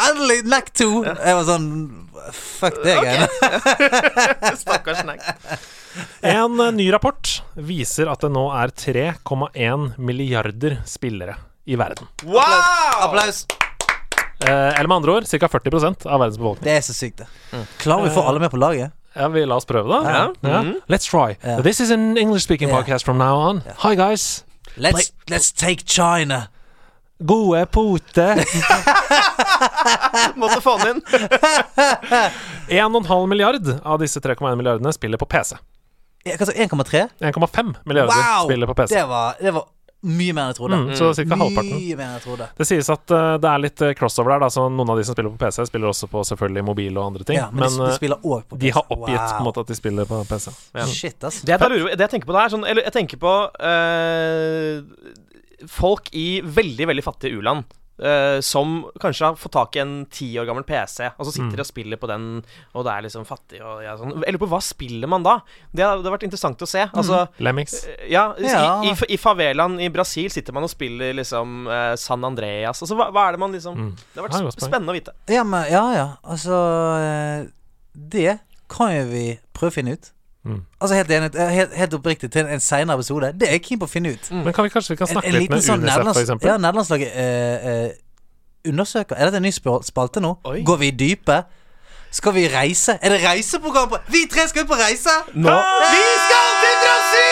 Endelig 0.00 0.44
Neck 0.48 0.72
2! 0.80 0.88
Jeg 1.04 1.36
var 1.36 1.46
sånn 1.48 1.68
Fuck 2.36 2.80
det 2.84 2.94
greiene. 3.00 3.28
Stakkars 4.60 5.02
Neck. 5.08 5.22
En 6.22 6.60
eh, 6.60 6.72
ny 6.76 6.86
rapport 6.92 7.32
viser 7.56 8.10
at 8.12 8.22
det 8.22 8.30
nå 8.32 8.44
er 8.54 8.72
3,1 8.76 9.88
milliarder 9.98 10.78
spillere 10.88 11.34
i 11.66 11.78
verden. 11.80 12.08
Wow! 12.22 12.44
Applaus. 13.08 13.46
Eh, 14.44 14.48
eller 14.50 14.88
med 14.88 15.00
andre 15.00 15.18
ord 15.18 15.28
ca. 15.28 15.50
40 15.56 16.06
av 16.06 16.22
verdens 16.22 16.38
befolkning. 16.38 16.64
Det 16.68 16.76
er 16.78 16.86
så 16.86 16.96
sykt, 16.96 17.24
det. 17.24 17.64
Klarer 17.82 18.06
vi 18.06 18.12
å 18.12 18.18
få 18.20 18.26
alle 18.30 18.44
med 18.44 18.52
på 18.52 18.60
laget? 18.60 18.94
Ja, 19.16 19.26
vi 19.32 19.42
La 19.48 19.58
oss 19.58 19.66
prøve, 19.66 19.90
da. 19.90 20.10
Ja. 20.10 20.60
-hmm. 20.62 20.74
Let's 20.88 21.10
try. 21.10 21.36
Yeah. 21.44 21.62
This 21.62 21.80
is 21.80 21.90
an 21.90 22.16
English 22.16 22.44
speaking 22.44 22.68
Ja. 22.68 22.76
podcast 22.76 23.04
from 23.04 23.18
now 23.18 23.36
on. 23.48 23.62
Hi, 23.78 23.94
guys. 23.96 24.44
Let's, 24.76 25.12
let's 25.28 25.50
take 25.52 25.84
China. 25.84 26.48
Gode 27.20 27.66
pote. 27.66 28.28
Måtte 30.40 30.60
få 30.64 30.78
den 30.78 30.96
inn. 30.96 31.02
1,5 32.68 33.26
milliard 33.26 33.80
av 33.82 33.98
disse 34.00 34.20
3,1 34.20 34.56
milliardene 34.56 34.92
spiller 34.92 35.20
på 35.20 35.28
PC. 35.28 35.56
Hva 36.24 36.46
sa 36.46 36.52
1,3? 36.52 37.08
1,5 37.18 37.74
milliarder 37.84 38.16
Wow! 38.16 38.48
spiller 38.48 38.66
på 38.66 38.74
PC. 38.74 38.94
Det 38.94 39.04
var, 39.08 39.34
det 39.40 39.50
var 39.50 39.68
mye 40.00 40.32
mer 40.32 40.46
enn 40.46 40.52
jeg 40.54 40.56
trodde. 40.56 40.76
Mm, 40.80 40.92
så 40.96 41.08
ca. 41.12 41.36
halvparten. 41.42 41.72
Mye 41.76 41.96
mer 41.96 42.06
enn 42.06 42.14
jeg 42.16 42.22
trodde. 42.24 42.46
Det 42.56 42.66
sies 42.68 42.88
at 42.92 43.12
uh, 43.12 43.34
det 43.40 43.48
er 43.50 43.62
litt 43.66 43.82
eh, 43.84 43.92
crossover 43.98 44.32
der. 44.32 44.46
Da, 44.46 44.48
så 44.54 44.64
Noen 44.72 44.92
av 44.94 45.00
de 45.00 45.04
som 45.04 45.16
spiller 45.16 45.34
på 45.34 45.40
PC, 45.42 45.66
spiller 45.68 45.90
også 45.90 46.08
på 46.12 46.22
selvfølgelig 46.30 46.64
mobil 46.70 46.96
og 46.96 47.10
andre 47.10 47.26
ting. 47.28 47.36
Ja, 47.36 47.50
men, 47.52 47.66
de, 47.66 47.82
de 47.82 47.88
eh, 47.90 47.96
spiller 47.98 48.20
også 48.22 48.48
på 48.48 48.60
de 48.62 48.72
har 48.72 48.86
oppgitt 48.86 48.96
oppgitt 48.96 49.34
på 49.34 49.42
en 49.42 49.48
måte 49.50 49.64
at 49.66 49.72
de 49.72 49.76
spiller 49.76 50.08
på 50.08 50.22
PC. 50.30 50.54
Ja. 50.72 50.86
Shit, 50.88 51.18
ass. 51.28 51.42
Det 51.44 51.52
jeg, 51.52 51.72
lurer, 51.74 51.92
det 51.92 52.06
jeg 52.06 52.14
tenker 52.14 52.30
på, 52.30 52.36
det 52.36 52.44
er 52.46 52.54
sånn 52.54 52.64
Eller 52.70 52.88
jeg 52.88 52.96
tenker 52.96 53.20
på 53.20 53.34
eh, 53.68 54.80
folk 55.68 56.08
i 56.16 56.40
veldig, 56.44 56.86
veldig 56.94 57.04
fattige 57.04 57.36
u-land. 57.40 57.64
Uh, 58.00 58.40
som 58.40 58.86
kanskje 58.96 59.26
har 59.26 59.34
fått 59.36 59.52
tak 59.52 59.76
i 59.76 59.80
en 59.82 60.06
ti 60.08 60.30
år 60.40 60.46
gammel 60.48 60.64
PC, 60.64 61.10
og 61.20 61.26
så 61.28 61.34
sitter 61.34 61.58
de 61.58 61.60
og 61.60 61.68
spiller 61.68 61.98
på 62.00 62.08
den, 62.08 62.22
og 62.72 62.86
det 62.86 62.94
er 62.94 63.04
liksom 63.04 63.26
fattig 63.28 63.58
og 63.60 63.82
ja, 63.84 63.92
sånn. 64.00 64.14
Eller 64.24 64.40
på 64.40 64.48
hva 64.48 64.56
spiller 64.64 65.10
man 65.12 65.20
da? 65.26 65.34
Det 65.68 65.84
har, 65.84 66.00
vært 66.00 66.24
interessant 66.24 66.64
å 66.64 66.68
se. 66.70 66.86
Altså 66.96 67.26
Lemmings. 67.44 67.74
eh, 67.84 68.06
Ja, 68.08 68.22
Ja. 68.40 68.80
I, 68.80 68.94
i, 68.94 69.10
i 69.12 69.18
favelaen 69.20 69.76
i 69.84 69.90
Brasil 69.92 70.30
sitter 70.32 70.56
man 70.56 70.64
og 70.64 70.72
spiller 70.72 71.12
liksom 71.20 71.68
uh, 71.68 71.92
San 72.00 72.24
Andreas. 72.24 72.80
Altså, 72.80 72.96
hva, 72.96 73.10
hva 73.12 73.26
er 73.28 73.36
det 73.36 73.42
man 73.44 73.52
liksom 73.52 73.76
Mm. 73.76 73.92
Det 74.14 74.22
har 74.22 74.30
vært 74.30 74.64
spennende 74.64 74.94
å 74.94 74.96
vite. 74.96 75.12
Ja, 75.28 75.44
men, 75.44 75.68
ja, 75.68 75.84
ja. 75.92 76.08
Altså 76.24 76.56
Det 77.92 78.38
kan 78.72 78.94
jo 78.94 79.04
vi 79.12 79.24
prøve 79.52 79.74
å 79.74 79.76
finne 79.76 79.98
ut. 79.98 80.10
Mm. 80.44 80.62
Altså 80.80 80.94
Helt 80.96 81.10
enig, 81.12 81.34
eh, 81.36 81.48
helt, 81.52 81.72
helt 81.76 81.94
oppriktig 81.94 82.30
til 82.32 82.46
en 82.48 82.60
seinere 82.64 82.96
episode. 82.96 83.32
Det 83.36 83.48
er 83.48 83.52
jeg 83.58 83.62
keen 83.66 83.80
på 83.82 83.84
å 83.84 83.92
finne 83.92 84.14
ut. 84.14 84.30
Men 84.32 84.52
kan 84.56 84.64
vi 84.64 84.72
kanskje 84.72 84.94
vi 84.94 85.00
kan 85.02 85.10
snakke 85.10 85.28
en 85.28 85.34
litt 85.36 85.50
med 85.52 85.64
sånn 85.66 85.82
Unicef, 85.84 86.22
eksempel? 86.22 86.48
ja, 86.48 86.56
nederlandslaget 86.56 87.10
eh, 87.12 87.66
eh, 87.72 87.90
undersøker 88.70 89.16
Er 89.16 89.28
dette 89.28 89.36
en 89.40 89.46
ny 89.48 89.52
spalte 89.52 90.20
nå? 90.24 90.34
Oi. 90.48 90.62
Går 90.64 90.80
vi 90.80 90.88
i 90.88 90.96
dype? 90.96 91.42
Skal 92.10 92.34
vi 92.34 92.48
reise? 92.50 92.96
Er 93.02 93.12
det 93.14 93.20
reiseprogram 93.22 93.88
på 93.92 94.00
Vi 94.10 94.24
tre 94.32 94.48
skal 94.50 94.64
ut 94.64 94.68
på 94.72 94.78
reise! 94.80 95.12
Nå 95.34 95.52
Vi 95.92 96.04
skal 96.24 96.48
til 96.64 96.74
Brasil! 96.86 97.30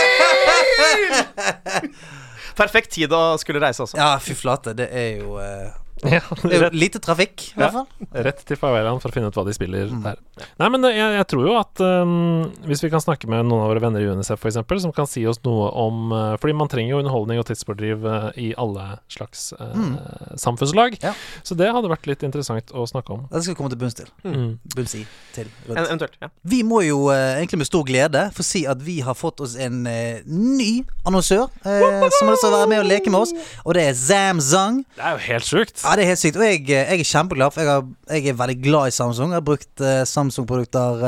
Perfekt 2.61 2.91
tid 2.95 3.13
å 3.15 3.37
skulle 3.39 3.61
reise 3.63 3.85
også. 3.85 3.97
Ja, 3.99 4.17
fy 4.23 4.35
flate. 4.35 4.73
Det 4.79 4.89
er 4.91 5.21
jo 5.21 5.37
eh, 5.43 5.69
Ja, 6.19 6.21
Det 6.43 6.51
er 6.53 6.57
jo 6.57 6.63
rett, 6.67 6.77
lite 6.79 7.01
trafikk, 7.03 7.49
i 7.55 7.59
hvert 7.61 7.75
fall. 7.75 7.87
rett 8.29 8.43
til 8.49 8.57
favelaen 8.61 9.01
for 9.03 9.11
å 9.11 9.15
finne 9.15 9.29
ut 9.31 9.37
hva 9.39 9.45
de 9.49 9.55
spiller 9.57 9.89
Mm. 9.89 10.03
der. 10.05 10.19
Nei, 10.61 10.69
men 10.71 10.85
jeg, 10.87 10.97
jeg 11.17 11.27
tror 11.31 11.47
jo 11.49 11.55
at 11.59 11.81
um, 11.83 12.53
hvis 12.69 12.83
vi 12.85 12.91
kan 12.93 13.03
snakke 13.03 13.27
med 13.31 13.47
noen 13.49 13.63
av 13.65 13.71
våre 13.73 13.83
venner 13.83 14.03
i 14.05 14.09
Unicef 14.11 14.39
f.eks., 14.45 14.59
som 14.85 14.93
kan 14.95 15.07
si 15.11 15.25
oss 15.27 15.41
noe 15.47 15.69
om 15.75 16.13
uh, 16.13 16.37
Fordi 16.39 16.55
man 16.55 16.69
trenger 16.71 16.93
jo 16.95 17.01
underholdning 17.03 17.41
og 17.43 17.47
tidsfordriv 17.49 18.05
uh, 18.07 18.29
i 18.39 18.53
alle 18.61 18.99
slags 19.11 19.53
uh, 19.59 20.37
samfunnslag. 20.39 20.99
Mm. 21.01 21.09
Ja. 21.11 21.15
Så 21.43 21.57
det 21.59 21.71
hadde 21.75 21.91
vært 21.91 22.07
litt 22.11 22.23
interessant 22.27 22.71
å 22.75 22.85
snakke 22.89 23.15
om. 23.17 23.25
Det 23.33 23.43
skal 23.43 23.55
vi 23.55 23.59
komme 23.59 23.73
til 23.73 23.81
bunns 23.81 23.97
til. 23.99 24.11
Mm. 24.27 24.59
Bunns 24.77 24.95
i 24.99 25.03
til. 25.35 25.51
En, 25.69 25.81
eventuelt. 25.85 26.17
Ja. 26.23 26.31
Vi 26.49 26.63
må 26.67 26.83
jo 26.87 27.09
eh, 27.15 27.39
egentlig 27.41 27.63
med 27.65 27.69
stor 27.71 27.85
glede 27.89 28.25
få 28.37 28.45
si 28.47 28.65
at 28.71 28.81
vi 28.85 28.99
har 29.07 29.17
fått 29.19 29.43
oss 29.45 29.57
en 29.61 29.83
eh, 29.91 30.21
ny 30.27 30.85
annonsør 31.09 31.47
eh, 31.65 32.07
som 32.19 32.29
har 32.29 32.35
lyst 32.37 32.45
til 32.45 32.51
å 32.53 32.55
være 32.57 32.71
med 32.73 32.83
og 32.85 32.89
leke 32.91 33.13
med 33.13 33.21
oss, 33.25 33.35
og 33.65 33.75
det 33.79 33.87
er 33.91 33.97
Zamzang. 33.99 34.83
Det 34.97 35.05
er 35.05 35.17
jo 35.17 35.23
helt 35.29 35.49
sjukt. 35.49 35.85
Ja, 35.89 35.97
det 35.97 36.05
er 36.05 36.11
helt 36.13 36.21
sykt. 36.21 36.37
Og 36.37 36.45
jeg, 36.45 36.63
eh, 36.69 36.91
jeg 36.93 37.01
er 37.01 37.09
kjempeglad, 37.09 37.55
for 37.55 37.65
jeg, 37.65 37.71
har, 37.73 37.85
jeg 38.13 38.29
er 38.29 38.37
veldig 38.37 38.59
glad 38.63 38.91
i 38.91 38.95
Samsung. 38.95 39.33
Jeg 39.33 39.41
har 39.41 39.47
brukt 39.47 39.81
uh, 39.81 40.03
Samsung-produkter 40.05 41.05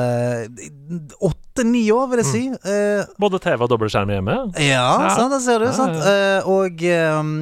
åtte-ni 1.20 1.82
år, 1.92 2.06
vil 2.10 2.22
jeg 2.22 2.28
si. 2.30 2.42
Uh, 2.64 3.04
Både 3.20 3.40
TV 3.42 3.64
og 3.66 3.70
dobbeltskjerm 3.72 4.12
hjemme. 4.16 4.36
ja, 4.56 4.84
Ja. 5.04 5.08
sant, 5.16 5.32
det 5.34 5.42
ser 5.44 5.58
du. 5.60 5.66
Ja. 5.68 5.88
Eh, 6.10 6.48
og 6.48 6.80
um, 7.20 7.34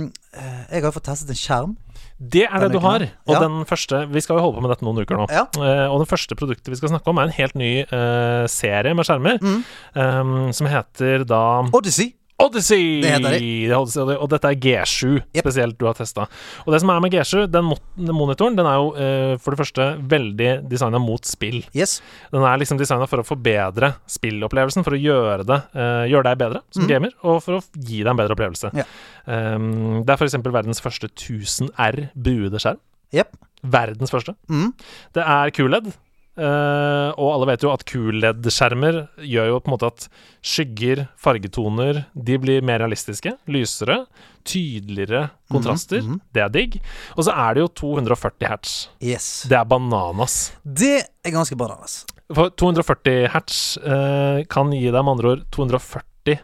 jeg 0.73 0.83
har 0.83 0.93
fått 0.95 1.07
testet 1.09 1.31
en 1.35 1.39
skjerm. 1.39 1.77
Det 2.19 2.49
er 2.49 2.59
det 2.65 2.73
du 2.75 2.81
har. 2.83 3.05
Og 3.29 3.35
Ja. 3.35 3.41
den 3.45 3.65
første 3.65 4.09
Vi 4.11 4.21
skal 4.21 4.37
jo 4.37 4.43
holde 4.43 4.59
på 4.59 4.63
med 4.67 4.71
dette 4.75 4.83
noen 4.83 4.99
uker 4.99 5.17
nå. 5.17 5.27
Ja. 5.31 5.47
Uh, 5.55 5.87
og 5.95 6.01
det 6.03 6.09
første 6.11 6.35
produktet 6.35 6.67
vi 6.67 6.77
skal 6.81 6.91
snakke 6.91 7.07
om, 7.13 7.19
er 7.19 7.31
en 7.31 7.37
helt 7.39 7.55
ny 7.55 7.85
uh, 7.87 8.47
serie 8.51 8.95
med 8.95 9.07
skjermer. 9.07 9.39
Mm. 9.39 9.65
Um, 9.95 10.53
som 10.53 10.67
heter 10.67 11.23
da 11.25 11.63
Odyssey. 11.73 12.15
Odyssey! 12.39 13.01
Det 13.03 13.11
heter 13.17 13.35
de. 13.35 13.47
Det 13.67 13.75
Odyssey, 13.75 14.15
og 14.15 14.29
dette 14.31 14.51
er 14.53 14.59
G7 14.63 15.17
Yep. 15.19 15.41
spesielt 15.43 15.79
du 15.81 15.89
har 15.89 15.97
testa. 15.99 16.29
Og 16.65 16.71
det 16.71 16.79
som 16.85 16.93
er 16.95 17.01
med 17.03 17.11
G7, 17.11 17.49
den, 17.51 17.73
monitoren, 18.15 18.55
den 18.55 18.69
er 18.71 18.77
jo 18.79 18.93
eh, 18.95 19.33
for 19.43 19.55
det 19.55 19.59
første 19.59 19.89
veldig 20.13 20.53
designa 20.71 21.01
mot 21.03 21.27
spill. 21.27 21.65
Yes. 21.75 21.99
Den 22.31 22.47
er 22.47 22.61
liksom 22.63 22.79
designa 22.79 23.09
for 23.11 23.25
å 23.25 23.27
forbedre 23.27 23.91
spillopplevelsen, 24.07 24.87
for 24.87 24.95
å 24.95 25.03
gjøre, 25.03 25.43
det, 25.51 25.61
eh, 25.75 26.07
gjøre 26.13 26.31
deg 26.31 26.41
bedre 26.45 26.63
som 26.71 26.87
mm. 26.87 26.91
gamer, 26.93 27.19
og 27.27 27.43
for 27.43 27.59
å 27.59 27.63
gi 27.75 28.05
deg 28.05 28.13
en 28.15 28.23
bedre 28.23 28.39
opplevelse. 28.39 28.71
Ja. 28.79 28.87
Um, 29.27 30.05
det 30.07 30.15
er 30.15 30.23
f.eks. 30.23 30.39
verdens 30.47 30.85
første 30.85 31.11
1000 31.11 31.75
R 31.75 32.05
buede 32.15 32.63
skjerm. 32.63 32.79
Yep. 33.19 33.35
Verdens 33.67 34.15
første. 34.15 34.39
Mm. 34.47 34.71
Det 35.17 35.27
er 35.27 35.59
QLED. 35.59 35.91
Eh, 36.39 37.11
og 37.19 37.29
alle 37.35 37.49
vet 37.51 37.65
jo 37.67 37.73
at 37.73 37.85
QLED-skjermer 37.89 39.01
gjør 39.27 39.51
jo 39.51 39.59
på 39.61 39.71
en 39.71 39.75
måte 39.75 39.91
at 39.91 40.07
skygger, 40.47 41.05
fargetoner, 41.19 42.05
de 42.15 42.39
blir 42.41 42.65
mer 42.67 42.81
realistiske. 42.85 43.35
Lysere. 43.51 44.05
Tydeligere 44.49 45.27
kontraster. 45.53 46.01
mhm. 46.01 46.21
Det 46.33 46.45
er 46.45 46.53
digg. 46.55 46.79
Og 47.17 47.27
så 47.27 47.35
er 47.35 47.59
det 47.59 47.67
jo 47.67 47.73
240 47.83 48.49
hertz. 48.49 48.77
Yes. 49.03 49.29
Det 49.51 49.59
er 49.59 49.67
bananas. 49.69 50.39
Det 50.65 51.03
er 51.03 51.35
ganske 51.35 51.59
bananas. 51.59 52.05
For 52.35 52.53
240 52.61 53.29
hertz 53.33 53.61
uh, 53.81 54.45
kan 54.53 54.73
gi 54.73 54.89
deg 54.93 55.01
med 55.05 55.15
andre 55.17 55.35
ord 55.37 55.47
240 55.55 56.41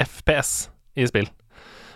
FPS 0.00 0.54
i 0.98 1.06
spill. 1.06 1.28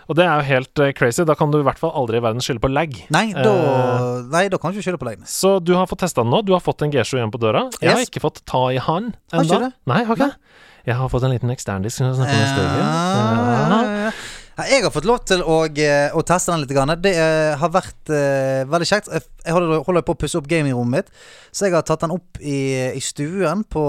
Og 0.05 0.17
det 0.19 0.25
er 0.25 0.39
jo 0.39 0.45
helt 0.49 0.81
eh, 0.83 0.93
crazy. 0.97 1.23
Da 1.27 1.35
kan 1.37 1.53
du 1.53 1.59
i 1.59 1.65
hvert 1.65 1.81
fall 1.81 1.93
aldri 1.97 2.19
i 2.19 2.23
verden 2.23 2.43
skylde 2.43 2.63
på 2.63 2.71
lag. 2.71 2.93
Nei, 3.15 3.25
da, 3.33 3.51
uh, 3.51 4.21
nei, 4.31 4.45
da 4.53 4.59
kan 4.61 4.71
du 4.71 4.77
ikke 4.77 4.89
skylde 4.89 5.01
på 5.01 5.09
lag. 5.09 5.25
Så 5.29 5.57
du 5.63 5.73
har 5.77 5.89
fått 5.89 6.03
testa 6.05 6.23
den 6.23 6.33
nå. 6.33 6.43
Du 6.45 6.53
har 6.55 6.63
fått 6.63 6.85
en 6.85 6.93
G7 6.93 7.17
igjen 7.19 7.33
på 7.33 7.41
døra. 7.41 7.67
Jeg 7.81 7.95
har 7.95 8.05
ikke 8.05 8.23
fått 8.23 8.43
ta 8.49 8.67
i 8.75 8.79
han 8.81 9.13
ennå. 9.33 9.71
Nei, 9.89 10.01
har 10.05 10.17
ikke 10.17 10.29
det. 10.29 10.63
Jeg 10.85 10.99
har 11.01 11.09
fått 11.09 11.25
en 11.25 11.33
liten 11.33 11.53
eksterndisk. 11.53 11.97
som 11.97 12.11
jeg 12.11 12.19
snakker 12.21 12.35
om 12.37 12.43
i 12.45 12.49
studio. 12.53 14.43
Jeg 14.55 14.85
har 14.85 14.91
fått 14.93 15.07
lov 15.07 15.17
til 15.27 15.41
å, 15.43 15.55
eh, 15.67 16.13
å 16.15 16.21
teste 16.23 16.53
den 16.53 16.61
litt. 16.63 17.01
Det 17.03 17.11
eh, 17.11 17.57
har 17.59 17.71
vært 17.73 18.07
uh, 18.07 18.63
veldig 18.71 18.87
kjekt. 18.87 19.09
Jeg 19.11 19.51
holder, 19.51 19.81
holder 19.83 20.05
på 20.07 20.15
å 20.15 20.19
pusse 20.21 20.39
opp 20.39 20.47
gamingrommet 20.47 20.93
mitt, 20.95 21.25
så 21.51 21.67
jeg 21.67 21.75
har 21.75 21.83
tatt 21.83 22.05
den 22.05 22.13
opp 22.15 22.39
i, 22.39 22.59
i 22.95 23.01
stuen 23.03 23.65
på, 23.67 23.83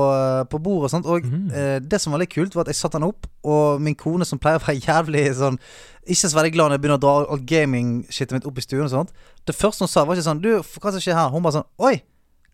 på 0.51 0.61
bordet 0.65 0.89
og 0.89 0.95
sånt. 0.97 1.07
Og 1.07 1.29
eh, 1.55 1.79
det 1.79 2.01
som 2.03 2.11
var 2.11 2.25
litt 2.25 2.35
kult, 2.35 2.59
var 2.59 2.67
at 2.67 2.73
jeg 2.75 2.81
satte 2.81 2.99
den 2.99 3.07
opp, 3.07 3.29
og 3.47 3.79
min 3.79 3.95
kone, 3.95 4.27
som 4.27 4.43
pleier 4.43 4.59
å 4.59 4.65
være 4.67 4.83
jævlig 4.83 5.29
sånn 5.39 5.61
ikke 6.07 6.31
så 6.31 6.39
veldig 6.39 6.53
glad 6.55 6.69
når 6.69 6.77
jeg 6.77 6.83
begynner 6.83 6.99
å 6.99 7.03
dra 7.03 7.15
alt 7.35 7.47
gaming-shitet 7.51 8.35
mitt 8.35 8.47
opp 8.47 8.59
i 8.59 8.63
stuen 8.63 8.85
og 8.87 8.93
sånt. 8.93 9.15
Det 9.47 9.55
første 9.55 9.87
hun 9.87 9.91
sa, 9.91 10.05
var 10.07 10.19
ikke 10.19 10.27
sånn 10.29 10.43
Du, 10.43 10.53
hva 10.59 10.93
som 10.95 11.03
skjer 11.03 11.19
her? 11.19 11.33
Hun 11.35 11.43
bare 11.43 11.61
sånn 11.61 11.71
Oi, 11.83 11.97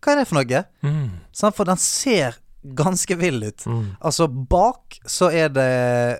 hva 0.01 0.13
er 0.13 0.21
det 0.21 0.29
for 0.29 0.39
noe? 0.39 0.63
Mm. 0.85 1.11
Sånn, 1.33 1.53
for 1.55 1.69
den 1.69 1.81
ser 1.81 2.39
ganske 2.63 3.15
vill 3.19 3.43
ut. 3.43 3.65
Mm. 3.65 3.85
Altså, 4.01 4.27
bak 4.27 4.97
så 5.05 5.29
er 5.31 5.51
det 5.53 5.69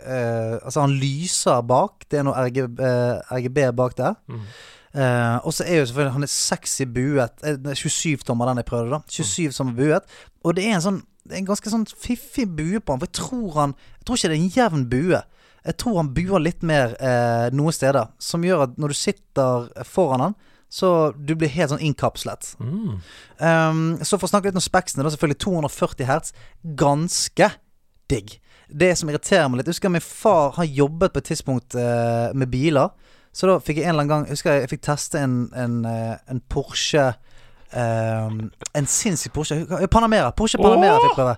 eh, 0.04 0.60
Altså, 0.60 0.82
han 0.82 0.96
lyser 1.00 1.62
bak. 1.68 2.06
Det 2.12 2.20
er 2.20 2.28
noe 2.28 2.46
RGB, 2.48 2.80
eh, 2.80 3.36
RGB 3.38 3.60
bak 3.78 3.98
der. 3.98 4.16
Mm. 4.28 4.46
Eh, 4.94 5.38
og 5.42 5.54
så 5.54 5.66
er 5.66 5.80
jo 5.80 5.86
selvfølgelig 5.90 6.14
Han 6.14 6.24
er 6.24 6.32
sexy 6.32 6.84
buet. 6.86 7.44
Eh, 7.44 7.58
er 7.72 7.74
27 7.74 8.18
tommer 8.28 8.52
den 8.52 8.62
jeg 8.62 8.70
prøvde, 8.70 8.92
da. 8.92 9.02
27 9.08 9.52
som 9.52 9.72
er 9.74 9.80
buet. 9.80 10.16
Og 10.44 10.56
det 10.56 10.68
er 10.68 10.78
en 10.78 10.88
sånn 10.88 11.02
Det 11.24 11.38
er 11.38 11.40
en 11.40 11.48
ganske 11.48 11.72
sånn 11.72 11.86
fiffig 11.88 12.50
bue 12.52 12.82
på 12.84 12.94
han. 12.94 13.00
For 13.00 13.08
jeg 13.08 13.20
tror 13.22 13.60
han 13.62 13.76
Jeg 13.98 14.06
tror 14.06 14.20
ikke 14.20 14.30
det 14.34 14.38
er 14.38 14.44
en 14.44 14.58
jevn 14.58 14.90
bue. 14.92 15.22
Jeg 15.64 15.78
tror 15.80 16.02
han 16.02 16.14
buer 16.14 16.44
litt 16.44 16.64
mer 16.64 16.98
eh, 17.00 17.48
noen 17.56 17.72
steder. 17.72 18.12
Som 18.20 18.44
gjør 18.44 18.66
at 18.68 18.78
når 18.78 18.92
du 18.92 19.00
sitter 19.00 19.70
foran 19.88 20.28
han, 20.28 20.36
så 20.74 20.90
du 21.14 21.36
blir 21.38 21.52
helt 21.54 21.70
sånn 21.70 21.84
innkapslet. 21.86 22.56
Mm. 22.58 22.96
Um, 23.38 23.82
så 24.02 24.18
for 24.18 24.26
å 24.26 24.32
snakke 24.32 24.50
litt 24.50 24.58
om 24.58 24.64
speksene, 24.64 25.06
da 25.06 25.12
selvfølgelig 25.14 25.42
240 25.44 26.08
hertz. 26.10 26.34
Ganske 26.80 27.50
digg. 28.10 28.40
Det 28.74 28.90
som 28.98 29.12
irriterer 29.12 29.52
meg 29.52 29.60
litt 29.60 29.68
Jeg 29.70 29.76
husker 29.76 29.92
min 29.94 30.02
far 30.02 30.56
har 30.56 30.66
jobbet 30.66 31.14
på 31.14 31.22
et 31.22 31.30
tidspunkt 31.30 31.78
uh, 31.78 32.32
med 32.34 32.50
biler. 32.50 32.90
Så 33.34 33.50
da 33.50 33.60
fikk 33.62 33.82
jeg 33.82 33.86
en 33.86 33.94
eller 33.94 34.06
annen 34.06 34.14
gang 34.14 34.26
Jeg 34.28 34.38
husker 34.38 34.60
jeg 34.62 34.72
fikk 34.72 34.84
teste 34.86 35.22
en, 35.22 35.38
en, 35.58 35.78
eh, 35.90 36.18
en 36.30 36.42
Porsche 36.54 37.14
Um, 37.74 38.52
En 38.78 38.86
sinnssyk 38.86 39.34
Porsche. 39.34 39.56
Panamera. 39.90 40.30
Porsche 40.38 40.60
Panamera 40.62 41.00
fikk 41.02 41.16
prøve. 41.18 41.32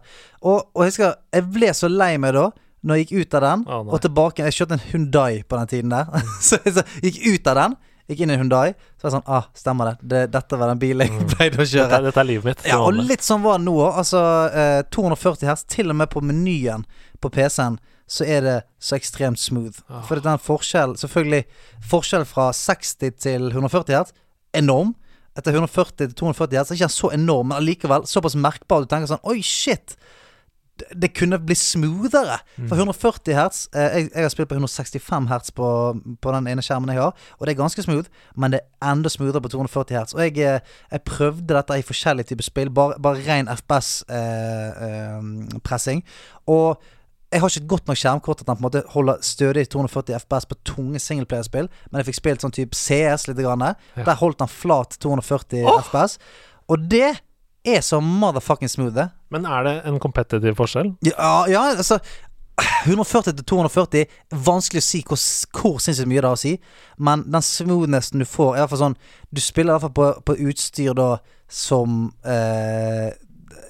Og, 0.43 0.65
og 0.75 0.81
jeg 0.83 0.91
husker 0.91 1.13
jeg 1.31 1.45
ble 1.55 1.69
så 1.71 1.87
lei 1.87 2.17
meg 2.19 2.35
da. 2.35 2.49
Når 2.85 2.99
jeg 2.99 3.07
gikk 3.07 3.21
ut 3.23 3.37
av 3.39 3.41
den, 3.41 3.61
oh, 3.71 3.87
og 3.95 4.01
tilbake 4.03 4.43
Jeg 4.45 4.53
kjørte 4.59 4.75
en 4.75 4.83
Hundai 4.91 5.43
på 5.47 5.57
den 5.57 5.71
tiden 5.71 5.93
der. 5.95 6.11
så 6.47 6.59
jeg 6.65 6.83
gikk 7.07 7.21
ut 7.23 7.47
av 7.53 7.61
den, 7.61 7.77
gikk 8.09 8.19
inn 8.25 8.31
i 8.31 8.35
en 8.37 8.43
Hundai. 8.45 8.73
Så 8.97 9.05
var 9.05 9.09
jeg 9.09 9.15
sånn 9.17 9.31
Ah, 9.37 9.47
stemmer 9.57 9.89
det. 9.91 9.95
det 10.13 10.21
dette 10.35 10.59
var 10.61 10.71
den 10.73 10.81
bilen 10.83 11.07
jeg 11.07 11.27
pleide 11.35 11.61
å 11.61 11.65
kjøre. 11.65 11.89
Dette, 11.89 12.03
dette 12.09 12.21
er 12.23 12.29
livet 12.29 12.45
mitt. 12.51 12.65
Ja, 12.69 12.79
og 12.85 12.93
litt 12.99 13.25
sånn 13.25 13.41
var 13.45 13.57
det 13.59 13.65
nå 13.67 13.75
òg. 13.81 13.97
Altså, 14.03 14.21
eh, 14.53 14.81
240 14.93 15.49
hest. 15.49 15.67
til 15.73 15.89
og 15.89 15.95
med 16.01 16.09
på 16.13 16.21
menyen 16.25 16.85
på 17.21 17.31
PC-en, 17.33 17.79
så 18.05 18.25
er 18.29 18.41
det 18.45 18.57
så 18.79 18.95
ekstremt 18.99 19.39
smooth. 19.41 19.79
Ah. 19.89 20.03
For 20.05 20.21
den 20.21 20.37
forskjell 20.37 20.93
Selvfølgelig, 21.01 21.45
forskjell 21.89 22.25
fra 22.29 22.51
60 22.53 23.15
til 23.17 23.47
140 23.49 23.95
hertz, 23.97 24.13
enorm. 24.53 24.93
Etter 25.35 25.51
140 25.57 25.97
til 25.97 26.13
240 26.13 26.55
hertz 26.59 26.69
er 26.71 26.77
ikke 26.77 26.85
den 26.85 26.93
så 26.95 27.09
enorm, 27.17 27.49
men 27.49 27.57
allikevel 27.57 28.05
såpass 28.07 28.37
merkbar. 28.39 28.85
Du 28.85 28.91
tenker 28.93 29.09
sånn 29.09 29.25
Oi, 29.27 29.41
shit! 29.43 29.97
Det, 30.75 31.15
kunne 31.15 31.39
bli 31.39 31.55
smoothere. 31.55 32.37
Mm. 32.57 32.67
For 32.67 32.75
140 32.75 33.33
hertz 33.37 33.69
eh, 33.75 33.81
jeg, 33.81 34.09
jeg 34.11 34.23
har 34.25 34.29
spilt 34.33 34.49
på 34.49 34.55
165 34.57 35.27
hertz 35.29 35.51
på, 35.55 35.67
på 36.21 36.31
den 36.35 36.47
ene 36.51 36.61
skjermen 36.65 36.91
jeg 36.91 37.01
har, 37.01 37.13
og 37.37 37.43
det 37.45 37.51
er 37.53 37.61
ganske 37.61 37.83
smooth, 37.85 38.09
men 38.35 38.51
det 38.51 38.59
er 38.59 38.65
enda 38.91 39.09
smoothere 39.09 39.43
på 39.45 39.53
240 39.53 39.95
hertz. 39.95 40.13
Og 40.17 40.21
jeg, 40.25 40.33
eh, 40.43 40.59
jeg 40.91 41.01
prøvde 41.07 41.53
dette 41.53 41.73
i 41.79 41.87
forskjellige 41.87 42.27
typer 42.33 42.45
spill, 42.49 42.69
bare, 42.75 42.93
bare 42.99 43.23
ren 43.27 43.47
FPS-pressing. 43.55 45.99
og 46.45 46.69
jeg 47.35 47.41
har 47.41 47.49
ikke 47.49 47.63
et 47.63 47.69
godt 47.69 47.89
nok 47.89 47.99
skjermkort 47.99 48.41
at 48.41 48.47
den 48.47 48.55
på 48.55 48.61
en 48.61 48.63
måte 48.63 48.81
holder 48.93 49.23
stødig 49.25 49.65
240 49.69 50.19
FPS 50.23 50.45
på 50.47 50.57
tunge 50.69 50.99
singleplayerspill, 51.03 51.67
men 51.91 51.99
jeg 51.99 52.07
fikk 52.07 52.19
spilt 52.21 52.45
sånn 52.45 52.55
type 52.55 52.77
CS 52.77 53.27
litt. 53.27 53.41
Grann. 53.43 53.65
Der 53.97 54.19
holdt 54.21 54.39
den 54.39 54.51
flat 54.51 54.95
240 55.03 55.65
FPS. 55.89 56.15
Og 56.71 56.85
det 56.89 57.09
er 57.65 57.83
så 57.83 57.99
motherfucking 57.99 58.71
smooth, 58.71 58.95
det. 58.95 59.09
Men 59.35 59.45
er 59.51 59.67
det 59.67 59.75
en 59.91 59.99
kompetitiv 59.99 60.55
forskjell? 60.61 60.93
Ja, 61.11 61.33
ja 61.51 61.65
altså 61.75 61.99
140 62.85 63.33
til 63.35 63.43
240 63.51 64.05
Vanskelig 64.45 64.79
å 64.79 64.85
si 64.87 65.01
hvor, 65.03 65.19
hvor 65.59 65.81
sinnssykt 65.83 66.07
mye 66.07 66.21
det 66.23 66.29
har 66.29 66.37
å 66.37 66.39
si. 66.39 66.53
Men 67.03 67.25
den 67.27 67.43
smoothnessen 67.43 68.21
du 68.23 68.27
får, 68.29 68.53
er 68.53 68.57
i 68.57 68.63
hvert 68.63 68.71
fall 68.75 68.83
sånn 68.85 68.97
Du 69.35 69.41
spiller 69.43 69.73
i 69.73 69.75
hvert 69.75 69.87
fall 69.89 69.97
på, 69.99 70.07
på 70.29 70.37
utstyr 70.47 70.95
da 70.95 71.09
som 71.51 72.07
eh, 72.23 73.09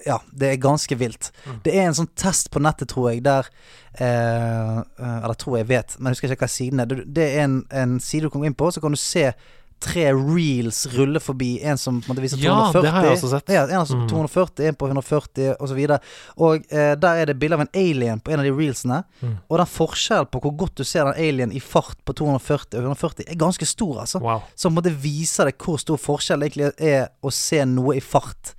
Ja, 0.06 0.20
det 0.38 0.52
er 0.52 0.62
ganske 0.62 0.96
vilt. 1.02 1.32
Det 1.66 1.74
er 1.74 1.88
en 1.90 1.98
sånn 1.98 2.12
test 2.18 2.52
på 2.54 2.62
nettet, 2.62 2.92
tror 2.94 3.10
jeg, 3.10 3.24
der 3.26 3.50
eh, 3.98 4.78
eh, 4.78 5.18
Eller 5.24 5.34
tror 5.42 5.58
jeg 5.60 5.70
vet, 5.74 5.98
men 5.98 6.12
jeg 6.14 6.20
husker 6.20 6.36
ikke 6.36 6.46
hva 6.46 6.54
siden 6.60 6.84
er. 6.86 6.92
Det- 6.94 7.08
Det 7.18 7.26
er 7.34 7.44
en, 7.48 7.58
en 7.72 7.98
side 8.00 8.28
du 8.28 8.30
kan 8.30 8.42
gå 8.46 8.52
inn 8.52 8.60
på, 8.62 8.70
så 8.72 8.82
kan 8.86 8.94
du 8.94 9.02
se 9.02 9.32
tre 9.80 10.08
reels 10.14 10.86
rulle 10.96 11.20
forbi. 11.20 11.60
En 11.64 11.78
som 11.78 12.02
på 12.02 12.10
en 12.10 12.16
måte 12.16 12.24
viser 12.24 12.42
Ja, 12.42 12.72
det 12.74 12.92
har 12.92 13.06
jeg 13.06 13.18
også 13.18 13.30
sett. 13.34 13.52
Ja, 13.54 13.66
en 13.68 13.86
som 13.86 14.02
Mm. 14.06 14.10
240, 14.10 14.68
en 14.68 14.76
på 14.76 14.88
140 14.88 15.56
osv. 15.60 15.80
Og, 15.80 15.88
så 15.88 16.00
og 16.38 16.66
eh, 16.70 16.96
der 16.96 17.22
er 17.22 17.26
det 17.26 17.38
bilde 17.40 17.56
av 17.56 17.62
en 17.62 17.74
alien 17.74 18.20
på 18.20 18.32
en 18.32 18.40
av 18.40 18.46
de 18.46 18.52
reelsene. 18.52 19.04
Mm. 19.22 19.38
Og 19.50 19.58
den 19.58 19.72
forskjellen 19.72 20.32
på 20.32 20.42
hvor 20.42 20.56
godt 20.58 20.76
du 20.76 20.84
ser 20.84 21.06
den 21.06 21.20
alien 21.28 21.52
i 21.52 21.60
fart 21.60 21.98
på 22.06 22.14
240 22.14 22.80
og 22.80 22.84
140, 22.84 23.26
er 23.28 23.36
ganske 23.36 23.66
stor, 23.66 24.02
altså. 24.02 24.20
Wow. 24.20 24.44
Så 24.56 24.68
på 24.68 24.74
en 24.74 24.80
måte 24.80 24.96
viser 24.96 25.46
det 25.50 25.58
hvor 25.58 25.80
stor 25.82 25.98
forskjell 26.02 26.40
det 26.40 26.52
egentlig 26.52 26.72
er 26.80 27.10
å 27.22 27.32
se 27.32 27.64
noe 27.66 27.98
i 27.98 28.04
fart. 28.04 28.56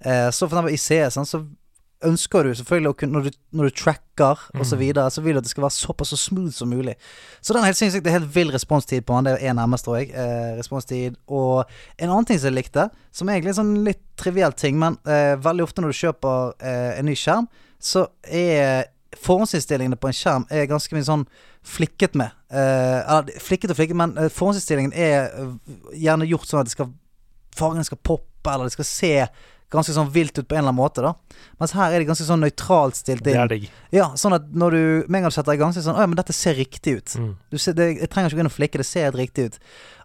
Eh, 0.00 0.30
så 0.30 0.46
for 0.46 0.54
eksempel 0.54 0.74
i 0.74 0.78
CS 0.78 1.18
så 1.28 1.42
ønsker 2.04 2.46
du 2.46 2.54
selvfølgelig 2.54 2.94
kunne 2.96 3.12
Når 3.12 3.20
du, 3.20 3.30
når 3.50 3.64
du 3.64 3.70
tracker 3.70 4.50
og 4.54 4.66
så 4.66 4.76
videre, 4.76 5.10
så 5.10 5.20
vil 5.20 5.34
du 5.34 5.38
at 5.38 5.44
det 5.44 5.50
skal 5.50 5.62
være 5.62 5.70
såpass 5.70 6.08
så 6.08 6.16
smooth 6.16 6.52
som 6.52 6.68
mulig. 6.68 6.94
Så 7.40 7.52
den 7.52 7.62
er 7.62 7.66
helt 7.66 7.76
sinnssykt. 7.76 8.04
Det 8.04 8.12
er 8.12 8.18
helt 8.18 8.34
vill 8.34 8.52
responstid 8.52 9.02
på 9.02 9.16
den. 9.16 9.24
Det 9.24 9.38
er 9.40 9.52
nærmest, 9.52 9.84
tror 9.84 9.96
jeg. 9.96 10.10
Eh, 10.10 10.58
responstid. 10.58 11.16
Og 11.26 11.64
en 11.98 12.10
annen 12.10 12.24
ting 12.24 12.38
som 12.38 12.46
jeg 12.46 12.54
likte, 12.54 12.88
som 13.12 13.28
er 13.28 13.38
egentlig 13.38 13.54
en 13.54 13.60
sånn 13.62 13.74
litt 13.86 14.02
triviell 14.16 14.52
ting, 14.52 14.78
men 14.78 14.98
eh, 15.06 15.34
veldig 15.42 15.66
ofte 15.66 15.82
når 15.82 15.94
du 15.94 15.98
kjøper 15.98 16.54
eh, 16.60 16.98
en 16.98 17.10
ny 17.10 17.16
skjerm, 17.18 17.50
så 17.80 18.06
er 18.22 18.88
forhåndsinnstillingene 19.16 19.96
på 19.96 20.10
en 20.10 20.16
skjerm 20.16 20.46
er 20.52 20.68
ganske 20.68 20.94
mye 20.94 21.06
sånn 21.06 21.26
flikket 21.66 22.16
med. 22.18 22.34
Eh, 22.52 22.98
eller 23.02 23.42
flikket 23.42 23.72
og 23.72 23.78
flikket, 23.78 23.98
men 23.98 24.16
eh, 24.18 24.30
forhåndsinnstillingen 24.32 24.94
er 24.94 25.28
eh, 25.28 25.54
gjerne 26.04 26.28
gjort 26.28 26.48
sånn 26.48 26.62
at 26.62 26.70
det 26.70 26.76
skal 26.76 26.92
fargen 27.58 27.86
skal 27.86 28.00
poppe, 28.04 28.52
eller 28.52 28.68
det 28.68 28.76
skal 28.76 28.88
se 28.88 29.14
ganske 29.72 29.92
sånn 29.92 30.10
vilt 30.12 30.38
ut 30.38 30.46
på 30.48 30.56
en 30.56 30.62
eller 30.62 30.72
annen 30.72 30.80
måte, 30.80 31.02
da. 31.04 31.14
Mens 31.60 31.74
her 31.76 31.92
er 31.92 32.00
det 32.00 32.08
ganske 32.08 32.24
sånn 32.24 32.40
nøytralt 32.40 32.96
stilt 32.96 33.24
Det 33.26 33.34
er 33.36 33.50
digg. 33.50 33.66
Ja, 33.94 34.10
sånn 34.16 34.36
at 34.38 34.46
når 34.48 34.76
du 34.76 34.80
med 35.08 35.20
en 35.20 35.26
gang 35.26 35.34
du 35.34 35.36
setter 35.36 35.56
i 35.56 35.60
gang, 35.60 35.74
så 35.74 35.80
er 35.80 35.82
det 35.82 35.88
sånn 35.90 35.98
Å 35.98 36.06
ja, 36.06 36.10
men 36.10 36.20
dette 36.20 36.36
ser 36.36 36.56
riktig 36.56 36.94
ut. 37.00 37.16
Mm. 37.20 37.34
Du 37.52 37.58
ser, 37.60 37.76
det, 37.76 37.90
jeg 37.98 38.08
trenger 38.12 38.32
ikke 38.32 38.40
gå 38.40 38.46
inn 38.46 38.52
og 38.52 38.56
flikke, 38.56 38.80
det 38.80 38.88
ser 38.88 39.10
helt 39.10 39.20
riktig 39.20 39.50
ut. 39.50 39.58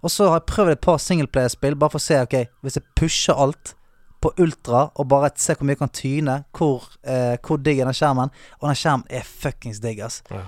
Og 0.03 0.11
så 0.11 0.27
har 0.27 0.41
jeg 0.41 0.49
prøvd 0.51 0.75
et 0.75 0.83
par 0.83 0.99
singleplayerspill, 0.99 1.79
bare 1.79 1.95
for 1.95 2.03
å 2.03 2.07
se, 2.07 2.19
ok, 2.27 2.37
hvis 2.65 2.79
jeg 2.79 2.91
pusher 2.99 3.39
alt 3.45 3.75
på 4.23 4.31
ultra, 4.39 4.87
og 4.95 5.07
bare 5.11 5.31
se 5.39 5.55
hvor 5.57 5.67
mye 5.67 5.75
jeg 5.75 5.81
kan 5.81 5.95
tyne, 5.95 6.35
hvor, 6.55 6.85
eh, 7.03 7.35
hvor 7.43 7.59
digg 7.59 7.81
er 7.81 7.89
den 7.89 7.97
skjermen. 7.97 8.31
Og 8.61 8.69
den 8.69 8.79
skjermen 8.79 9.07
er 9.11 9.25
fuckings 9.27 9.81
digg, 9.83 9.99
ass. 10.05 10.21
Ja. 10.31 10.45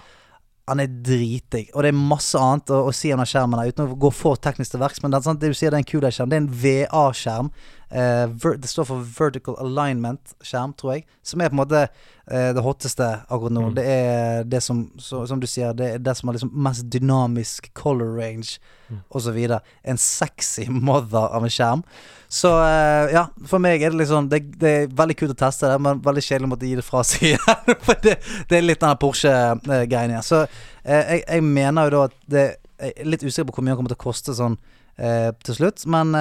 Han 0.71 0.81
er 0.81 0.89
dritdigg. 0.89 1.69
Og 1.75 1.83
det 1.83 1.91
er 1.91 1.97
masse 1.97 2.39
annet 2.39 2.71
å, 2.73 2.85
å 2.89 2.93
si 2.95 3.11
om 3.13 3.21
den 3.21 3.29
skjermen, 3.29 3.59
her, 3.59 3.73
uten 3.73 3.85
å 3.85 3.97
gå 3.99 4.11
for 4.15 4.39
teknisk 4.41 4.73
til 4.73 4.81
verks. 4.81 5.03
Men 5.03 5.13
det, 5.13 5.19
er 5.19 5.27
sant, 5.27 5.41
det 5.43 5.51
du 5.51 5.57
sier, 5.57 5.73
det 5.73 5.81
er 5.81 5.83
en 5.83 5.89
QD-skjerm. 5.91 6.31
Det 6.31 6.39
er 6.39 6.45
en 6.45 6.53
VA-skjerm. 6.63 7.51
Ver, 7.89 8.57
det 8.57 8.69
står 8.69 8.87
for 8.89 9.03
Vertical 9.19 9.55
Alignment-skjerm, 9.61 10.73
tror 10.77 10.95
jeg. 10.95 11.05
Som 11.23 11.41
er 11.41 11.51
på 11.51 11.55
en 11.57 11.61
måte 11.61 11.83
uh, 11.87 12.49
det 12.55 12.63
hotteste 12.65 13.07
akkurat 13.29 13.53
nå. 13.55 13.67
Mm. 13.69 13.75
Det 13.77 13.85
er 13.85 14.47
det 14.49 14.61
som, 14.63 14.85
så, 14.97 15.25
som 15.29 15.39
du 15.41 15.47
sier, 15.47 15.75
det 15.77 15.89
er 15.93 16.01
det 16.03 16.15
som 16.17 16.29
har 16.29 16.37
liksom 16.37 16.51
mest 16.65 16.89
dynamisk 16.93 17.71
color 17.77 18.17
range, 18.17 18.57
Mm. 18.85 19.33
videre. 19.33 19.59
En 19.83 19.97
sexy 19.97 20.67
mother 20.87 21.33
av 21.33 21.43
en 21.43 21.49
skjerm. 21.49 21.81
Så 22.29 22.51
uh, 22.53 23.09
ja, 23.09 23.23
for 23.49 23.57
meg 23.57 23.81
er 23.81 23.89
det 23.89 23.97
liksom 23.97 24.27
det, 24.29 24.43
det 24.61 24.69
er 24.69 24.93
veldig 24.93 25.15
kult 25.17 25.33
å 25.33 25.39
teste 25.39 25.71
det, 25.71 25.79
men 25.81 26.03
veldig 26.05 26.21
kjedelig 26.21 26.45
å 26.45 26.51
måtte 26.51 26.69
gi 26.69 26.75
det 26.77 26.85
fra 26.85 27.01
seg 27.09 27.31
igjen. 27.31 27.79
For 27.81 27.97
det, 28.03 28.19
det 28.49 28.59
er 28.59 28.67
litt 28.67 28.83
den 28.83 29.01
Porsche-greien 29.01 30.13
igjen. 30.13 30.25
Så 30.25 30.43
jeg, 30.83 31.23
jeg 31.23 31.47
mener 31.47 31.89
jo 31.89 31.95
da 31.95 32.03
at 32.11 32.19
det 32.29 32.45
Jeg 32.75 32.93
er 32.99 33.07
litt 33.07 33.23
usikker 33.23 33.47
på 33.49 33.55
hvor 33.55 33.63
mye 33.65 33.71
det 33.73 33.79
kommer 33.79 33.93
til 33.93 33.97
å 34.01 34.05
koste 34.05 34.33
sånn 34.35 34.57
til 34.95 35.55
slutt, 35.55 35.81
men, 35.91 36.11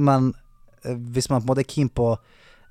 men 0.00 0.26
hvis 0.84 1.30
man 1.30 1.40
på 1.40 1.46
en 1.46 1.52
måte 1.54 1.64
er 1.64 1.74
keen 1.74 1.88
på 1.88 2.16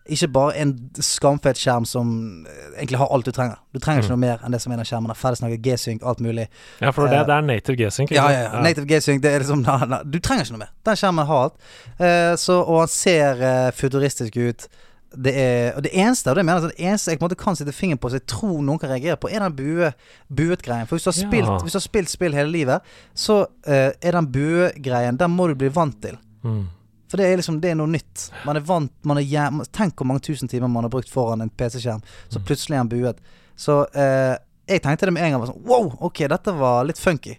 ikke 0.10 0.28
bare 0.34 0.58
en 0.58 0.72
skamfet 0.98 1.60
skjerm 1.62 1.86
som 1.86 2.12
eh, 2.50 2.78
egentlig 2.80 2.98
har 2.98 3.12
alt 3.14 3.26
du 3.26 3.32
trenger. 3.36 3.60
Du 3.74 3.80
trenger 3.80 4.02
ikke 4.02 4.14
noe 4.16 4.22
mer 4.24 4.42
enn 4.44 4.56
det 4.56 4.62
som 4.64 4.74
er 4.74 4.82
den 4.82 4.88
skjermen. 4.90 5.14
Ferdigsnakket 5.18 5.62
G-sync, 5.66 6.06
alt 6.08 6.24
mulig. 6.26 6.48
Ja, 6.82 6.90
for 6.90 7.06
det, 7.06 7.20
Eh, 7.20 7.26
det 7.28 7.36
er 7.36 7.46
native 7.46 7.78
G-sync. 7.78 8.14
Ja, 8.16 8.30
ja, 8.34 8.40
ja. 8.48 8.62
Native 8.66 8.88
G-sync, 8.90 9.22
det 9.22 9.32
er 9.32 9.44
liksom 9.46 9.62
na, 9.68 9.78
na, 9.86 10.02
Du 10.04 10.18
trenger 10.20 10.48
ikke 10.48 10.58
noe 10.58 10.64
mer. 10.66 10.72
Den 10.90 10.98
skjermen 10.98 11.30
har 11.30 11.44
alt. 11.46 11.60
Uh, 12.02 12.34
så, 12.42 12.58
og 12.64 12.82
han 12.82 12.92
ser 12.92 13.46
uh, 13.46 13.70
futuristisk 13.78 14.42
ut. 14.42 14.68
Det 15.12 15.36
er, 15.38 15.74
og 15.76 15.84
det 15.84 15.92
eneste 15.94 16.32
og 16.32 16.38
det 16.40 16.46
mener 16.48 16.64
jeg, 16.64 16.72
det 16.72 16.86
eneste 16.88 17.12
jeg 17.12 17.20
på 17.20 17.26
en 17.26 17.30
måte 17.30 17.40
kan 17.44 17.58
sitte 17.60 17.74
fingeren 17.76 18.00
på, 18.00 18.10
som 18.10 18.22
jeg 18.22 18.30
tror 18.32 18.62
noen 18.64 18.80
kan 18.80 18.94
reagere 18.94 19.20
på, 19.20 19.28
er 19.28 19.44
den 19.44 19.56
bue, 19.58 19.90
buet-greien. 20.32 20.88
For 20.88 20.96
hvis 20.98 21.04
du, 21.04 21.12
har 21.12 21.18
Ja. 21.20 21.30
spilt, 21.30 21.56
hvis 21.62 21.76
du 21.76 21.78
har 21.78 21.88
spilt 21.88 22.10
spill 22.10 22.34
hele 22.34 22.50
livet, 22.50 22.94
så 23.14 23.44
uh, 23.46 23.90
er 23.92 24.18
den 24.18 24.32
bue-greien 24.34 25.20
Den 25.20 25.36
må 25.36 25.52
du 25.52 25.56
bli 25.60 25.70
vant 25.70 26.02
til. 26.02 26.18
Mm. 26.42 26.64
For 27.12 27.20
det 27.20 27.28
er 27.28 27.38
liksom 27.42 27.60
Det 27.62 27.74
er 27.74 27.76
noe 27.76 27.92
nytt. 27.92 28.30
Man 28.48 28.56
er 28.56 28.64
vant 28.64 28.92
man 29.04 29.20
er 29.20 29.66
Tenk 29.76 29.98
hvor 30.00 30.08
mange 30.08 30.24
tusen 30.24 30.48
timer 30.48 30.70
man 30.72 30.86
har 30.88 30.94
brukt 30.94 31.12
foran 31.12 31.42
en 31.44 31.50
PC-skjerm, 31.52 32.02
så 32.32 32.40
Mm. 32.40 32.46
plutselig 32.48 32.76
er 32.78 32.78
han 32.78 32.90
buet. 32.90 33.18
Så 33.60 33.82
eh, 33.94 34.38
jeg 34.68 34.82
tenkte 34.82 35.06
det 35.10 35.14
med 35.14 35.24
en 35.28 35.32
gang. 35.36 35.48
Sånn, 35.52 35.64
wow, 35.68 35.92
ok, 36.00 36.24
dette 36.32 36.54
var 36.58 36.86
litt 36.88 36.98
funky. 36.98 37.36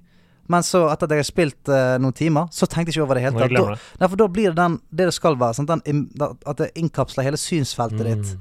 Men 0.48 0.60
så, 0.62 0.84
etter 0.92 1.06
at 1.06 1.10
jeg 1.10 1.18
har 1.22 1.28
spilt 1.30 1.68
eh, 1.72 1.96
noen 2.02 2.12
timer, 2.12 2.48
så 2.52 2.66
tenkte 2.68 2.92
jeg 2.92 2.98
ikke 2.98 3.06
over 3.06 3.14
det 3.14 3.22
hele 3.24 3.38
tatt. 3.40 3.54
Da- 3.56 3.76
Nei, 4.00 4.08
for 4.08 4.16
da 4.16 4.26
blir 4.28 4.50
det 4.52 4.56
den, 4.56 4.74
det 4.92 5.06
det 5.08 5.14
skal 5.14 5.36
være. 5.36 5.54
Sant? 5.54 5.68
Den, 5.72 6.10
at 6.46 6.56
det 6.58 6.72
innkapsler 6.74 7.24
hele 7.24 7.38
synsfeltet 7.40 8.04
Mm. 8.04 8.22
ditt. 8.22 8.36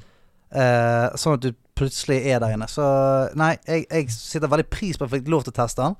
Eh, 0.51 1.09
sånn 1.15 1.37
at 1.37 1.39
du 1.45 1.53
plutselig 1.77 2.25
er 2.27 2.39
der 2.43 2.51
inne. 2.57 2.67
Så 2.67 2.83
nei, 3.39 3.53
jeg, 3.65 3.85
jeg 3.89 4.09
sitter 4.11 4.49
veldig 4.51 4.69
pris 4.69 4.97
på 4.97 5.05
at 5.05 5.11
jeg 5.11 5.21
fikk 5.21 5.29
lov 5.31 5.45
til 5.45 5.53
å 5.53 5.59
teste 5.61 5.77
den. 5.85 5.95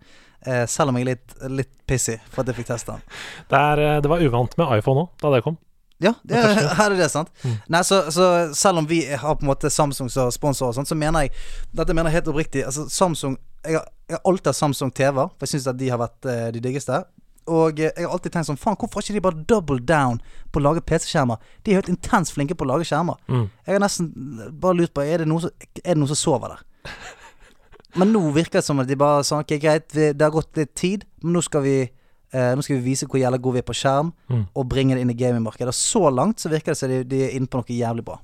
Eh, 0.45 0.63
selv 0.69 0.89
om 0.89 0.97
jeg 0.97 1.05
er 1.05 1.11
litt, 1.13 1.35
litt 1.53 1.73
pissig 1.85 2.17
for 2.31 2.41
at 2.41 2.49
jeg 2.49 2.61
fikk 2.61 2.71
testa 2.71 2.97
den. 2.97 3.19
Det, 3.51 3.59
er, 3.59 3.83
eh, 3.85 3.99
det 4.01 4.09
var 4.09 4.23
uvant 4.23 4.57
med 4.57 4.79
iPhone 4.79 5.05
òg, 5.05 5.11
da 5.21 5.35
det 5.35 5.43
kom. 5.45 5.59
Ja, 6.01 6.15
det, 6.25 6.35
her 6.79 6.89
er 6.89 6.97
det, 6.97 7.09
sant. 7.13 7.29
Mm. 7.43 7.57
Nei, 7.75 7.83
så, 7.85 8.01
så 8.11 8.27
selv 8.57 8.81
om 8.81 8.87
vi 8.89 9.03
har 9.05 9.35
på 9.37 9.45
en 9.45 9.51
måte 9.51 9.69
Samsung 9.69 10.09
som 10.09 10.31
sponsor 10.33 10.71
og 10.71 10.77
sånt, 10.79 10.89
så 10.89 10.97
mener 10.97 11.27
jeg 11.27 11.35
Dette 11.77 11.93
mener 11.93 12.09
jeg 12.09 12.21
helt 12.21 12.31
oppriktig. 12.33 12.65
Altså, 12.65 12.87
Samsung 12.89 13.37
Jeg 13.61 13.77
har, 13.77 13.85
jeg 14.09 14.17
har 14.17 14.23
alltid 14.25 14.49
hatt 14.49 14.57
Samsung 14.57 14.93
TV, 14.97 15.19
for 15.21 15.45
jeg 15.45 15.53
syns 15.53 15.69
at 15.69 15.77
de 15.77 15.91
har 15.93 16.01
vært 16.01 16.25
eh, 16.25 16.47
de 16.55 16.63
diggeste. 16.63 17.03
Og 17.53 17.77
eh, 17.77 17.91
jeg 17.93 18.07
har 18.07 18.15
alltid 18.15 18.33
tenkt 18.33 18.49
sånn 18.49 18.57
Faen, 18.57 18.79
hvorfor 18.81 18.97
har 18.97 19.05
ikke 19.05 19.19
de 19.19 19.25
bare 19.27 19.45
double 19.53 19.77
down 19.85 20.17
på 20.49 20.61
å 20.61 20.65
lage 20.65 20.81
PC-skjermer? 20.89 21.37
De 21.61 21.73
er 21.73 21.83
helt 21.83 21.93
intenst 21.93 22.33
flinke 22.33 22.57
på 22.57 22.65
å 22.65 22.71
lage 22.73 22.89
skjermer. 22.89 23.21
Mm. 23.29 23.47
Jeg 23.67 23.77
har 23.77 23.85
nesten 23.85 24.11
bare 24.57 24.79
lurt 24.81 24.97
på 24.97 25.05
Er 25.05 25.21
det 25.21 25.29
noen 25.29 25.45
som, 25.45 25.69
det 25.77 25.97
noen 25.97 26.09
som 26.09 26.23
sover 26.25 26.55
der. 26.55 26.65
Men 27.95 28.13
nå 28.13 28.21
virker 28.31 28.59
det 28.59 28.63
som 28.65 28.79
at 28.79 28.87
de 28.87 28.95
bare 28.95 29.23
sånn 29.27 29.41
Ok, 29.43 29.57
greit, 29.59 29.89
det 29.93 30.21
har 30.21 30.31
gått 30.31 30.55
litt 30.57 30.73
tid, 30.75 31.03
men 31.23 31.33
nå 31.33 31.41
skal 31.43 31.61
vi 31.65 31.75
eh, 31.81 32.51
Nå 32.55 32.61
skal 32.63 32.77
vi 32.79 32.85
vise 32.93 33.05
hvor 33.07 33.19
jævla 33.19 33.37
gode 33.37 33.57
vi 33.59 33.63
er 33.65 33.67
på 33.67 33.75
skjerm, 33.75 34.13
Mm. 34.31 34.45
og 34.55 34.67
bringe 34.71 34.95
det 34.95 35.01
inn 35.03 35.09
i 35.11 35.17
gamingmarkedet. 35.19 35.73
Så 35.75 36.07
langt 36.09 36.39
så 36.39 36.49
virker 36.49 36.71
det 36.71 36.77
som 36.77 36.89
de, 36.89 37.03
de 37.03 37.23
er 37.25 37.33
inne 37.35 37.47
på 37.51 37.59
noe 37.59 37.75
jævlig 37.75 38.05
bra. 38.07 38.19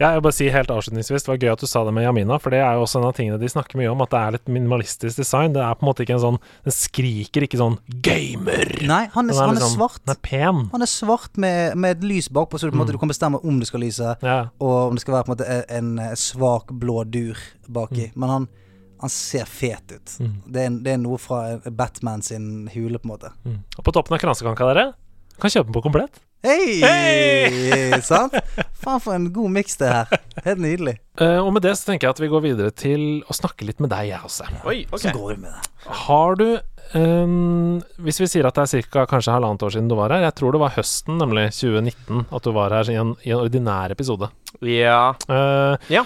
Ja, 0.00 0.08
jeg 0.10 0.18
vil 0.18 0.24
bare 0.26 0.34
si 0.36 0.48
helt 0.50 0.70
avslutningsvis 0.74 1.22
Det 1.24 1.30
var 1.30 1.38
gøy 1.38 1.52
at 1.52 1.60
du 1.62 1.66
sa 1.70 1.84
det 1.86 1.92
med 1.94 2.02
Yamina, 2.06 2.38
for 2.42 2.50
det 2.54 2.58
er 2.64 2.74
jo 2.74 2.82
også 2.86 2.98
en 3.00 3.06
av 3.08 3.14
tingene 3.14 3.38
de 3.38 3.50
snakker 3.52 3.78
mye 3.78 3.90
om, 3.92 4.00
at 4.02 4.10
det 4.10 4.20
er 4.20 4.34
litt 4.36 4.48
minimalistisk 4.50 5.20
design. 5.20 5.52
Det 5.54 5.62
er 5.62 5.76
på 5.78 5.86
en 5.86 5.90
måte 5.90 6.02
ikke 6.06 6.16
en 6.16 6.22
sånn 6.24 6.38
Den 6.66 6.74
skriker 6.74 7.46
ikke 7.46 7.60
sånn 7.60 7.78
gamer. 8.02 8.74
Nei, 8.86 9.04
han 9.14 9.30
er, 9.30 9.36
er, 9.36 9.40
han 9.40 9.54
er 9.54 9.60
liksom- 9.60 9.76
svart. 9.78 10.00
Den 10.04 10.16
er 10.16 10.20
pen. 10.26 10.64
Han 10.74 10.82
er 10.82 10.90
svart 10.90 11.36
med, 11.38 11.76
med 11.76 11.96
et 11.98 12.04
lys 12.10 12.28
bakpå, 12.28 12.58
så 12.58 12.70
du, 12.70 12.76
måte, 12.76 12.92
du 12.92 12.98
kan 12.98 13.08
bestemme 13.12 13.38
om 13.44 13.60
det 13.62 13.68
skal 13.70 13.80
lyse, 13.86 14.16
Ja. 14.22 14.40
og 14.60 14.74
om 14.90 14.94
det 14.98 15.04
skal 15.06 15.14
være 15.18 15.24
på 15.28 15.32
en 15.32 15.36
måte 15.36 15.48
en, 15.48 15.64
en 15.78 16.04
eh, 16.10 16.14
svak 16.18 16.72
blå 16.72 17.04
dur 17.06 17.38
baki. 17.68 18.10
Mm. 18.10 18.18
Men 18.20 18.28
han, 18.34 18.48
han 19.04 19.10
ser 19.10 19.46
fet 19.46 19.92
ut. 19.94 20.18
Det, 20.18 20.60
er, 20.66 20.70
det 20.84 20.92
er 20.96 21.00
noe 21.02 21.18
fra 21.22 21.58
Batman 21.70 22.22
sin 22.22 22.68
hule, 22.74 22.98
på 22.98 23.06
en 23.08 23.14
måte. 23.14 23.30
Mm. 23.44 23.58
Og 23.78 23.84
på 23.84 23.92
toppen 23.94 24.16
av 24.16 24.22
kransekanka, 24.22 24.68
dere, 24.74 24.86
kan 25.40 25.50
kjøpe 25.50 25.70
den 25.70 25.76
på 25.76 25.82
komplett. 25.86 26.20
Hei! 26.44 26.80
Hey! 26.84 28.00
Sant? 28.04 28.34
Faen, 28.76 29.00
for 29.00 29.14
en 29.16 29.30
god 29.32 29.48
miks 29.54 29.78
det 29.80 29.88
her. 29.88 30.10
Helt 30.44 30.60
nydelig. 30.60 30.98
Uh, 31.16 31.38
og 31.40 31.54
med 31.56 31.64
det 31.64 31.72
så 31.80 31.88
tenker 31.88 32.10
jeg 32.10 32.16
at 32.18 32.20
vi 32.20 32.28
går 32.28 32.42
videre 32.44 32.74
til 32.76 33.04
å 33.24 33.36
snakke 33.36 33.64
litt 33.64 33.80
med 33.80 33.88
deg, 33.94 34.10
jeg 34.10 34.20
også. 34.28 34.50
Oi, 34.68 34.82
okay. 34.90 35.06
Så 35.06 35.14
går 35.16 35.30
vi 35.32 35.38
med 35.46 35.54
det. 35.54 35.94
Har 36.04 36.36
du 36.40 36.44
um, 37.00 37.80
Hvis 38.04 38.20
vi 38.20 38.28
sier 38.28 38.48
at 38.48 38.56
det 38.60 38.66
er 38.76 38.84
ca. 38.92 39.06
kanskje 39.08 39.32
halvannet 39.32 39.64
år 39.64 39.72
siden 39.74 39.88
du 39.88 39.96
var 39.98 40.12
her 40.14 40.24
Jeg 40.26 40.36
tror 40.38 40.56
det 40.56 40.60
var 40.62 40.72
høsten, 40.76 41.16
nemlig 41.20 41.46
2019, 41.56 42.22
at 42.28 42.44
du 42.48 42.52
var 42.56 42.76
her 42.76 42.92
i 42.92 43.00
en, 43.00 43.16
i 43.24 43.32
en 43.32 43.40
ordinær 43.46 43.96
episode. 43.96 44.28
Ja. 44.68 45.14
Uh, 45.24 45.80
Ja. 45.92 46.04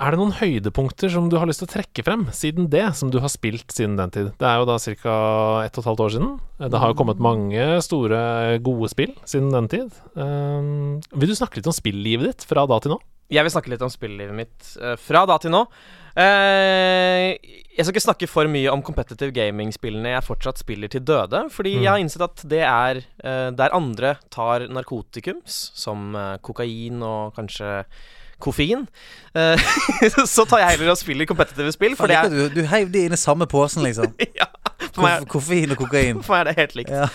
Er 0.00 0.14
det 0.14 0.20
noen 0.20 0.32
høydepunkter 0.32 1.10
som 1.12 1.26
du 1.28 1.34
har 1.36 1.44
lyst 1.48 1.60
til 1.60 1.68
å 1.68 1.72
trekke 1.74 2.02
frem 2.06 2.22
siden 2.32 2.70
det, 2.72 2.86
som 2.96 3.10
du 3.12 3.18
har 3.20 3.28
spilt 3.28 3.68
siden 3.74 3.98
den 3.98 4.12
tid? 4.14 4.30
Det 4.40 4.46
er 4.48 4.56
jo 4.62 4.64
da 4.70 4.78
ca. 4.80 5.16
ett 5.66 5.76
og 5.76 5.82
et 5.82 5.88
halvt 5.90 6.02
år 6.06 6.12
siden. 6.14 6.30
Det 6.72 6.80
har 6.80 6.92
jo 6.92 6.96
kommet 6.96 7.20
mange 7.20 7.66
store, 7.84 8.20
gode 8.64 8.88
spill 8.88 9.12
siden 9.28 9.50
den 9.52 9.68
tid. 9.68 9.90
Um, 10.16 11.02
vil 11.12 11.28
du 11.28 11.36
snakke 11.36 11.60
litt 11.60 11.68
om 11.68 11.76
spillivet 11.76 12.30
ditt 12.30 12.46
fra 12.48 12.64
da 12.70 12.78
til 12.80 12.94
nå? 12.94 13.00
Jeg 13.30 13.44
vil 13.44 13.52
snakke 13.52 13.70
litt 13.74 13.84
om 13.84 13.92
spilllivet 13.92 14.34
mitt 14.34 14.70
eh, 14.80 14.96
fra 14.98 15.20
da 15.28 15.36
til 15.38 15.52
nå. 15.54 15.60
Uh, 16.16 17.36
jeg 17.70 17.84
skal 17.84 17.92
ikke 17.92 18.02
snakke 18.02 18.28
for 18.30 18.48
mye 18.50 18.72
om 18.72 18.80
competitive 18.82 19.30
gaming-spillene 19.36 20.16
jeg 20.16 20.24
fortsatt 20.26 20.58
spiller 20.64 20.90
til 20.90 21.04
døde, 21.06 21.44
fordi 21.54 21.76
Mm. 21.76 21.82
jeg 21.84 21.90
har 21.92 22.00
innsett 22.02 22.24
at 22.26 22.42
det 22.50 22.62
er 22.66 23.02
uh, 23.22 23.50
der 23.54 23.76
andre 23.76 24.16
tar 24.32 24.64
narkotikums, 24.66 25.60
som 25.76 26.16
uh, 26.16 26.38
kokain 26.42 27.04
og 27.04 27.36
kanskje 27.36 27.84
koffein, 28.42 28.86
eh, 29.34 29.70
så 30.34 30.46
tar 30.48 30.64
jeg 30.64 30.76
heller 30.76 30.94
og 30.94 31.00
spiller 31.00 31.28
kompetitive 31.28 31.72
spill, 31.76 31.96
for 31.98 32.12
er 32.12 32.30
du, 32.32 32.42
du 32.54 32.64
heiv 32.70 32.90
de 32.92 33.06
inn 33.08 33.16
i 33.16 33.20
samme 33.20 33.48
posen, 33.50 33.84
liksom. 33.86 34.12
ja, 34.40 34.48
meg, 35.00 35.26
Koffein 35.30 35.74
og 35.74 35.80
kokain. 35.80 36.20
for 36.24 36.34
meg 36.34 36.42
er 36.42 36.50
det 36.50 36.56
helt 36.58 36.76
likt. 36.78 36.92
Ja. 36.94 37.08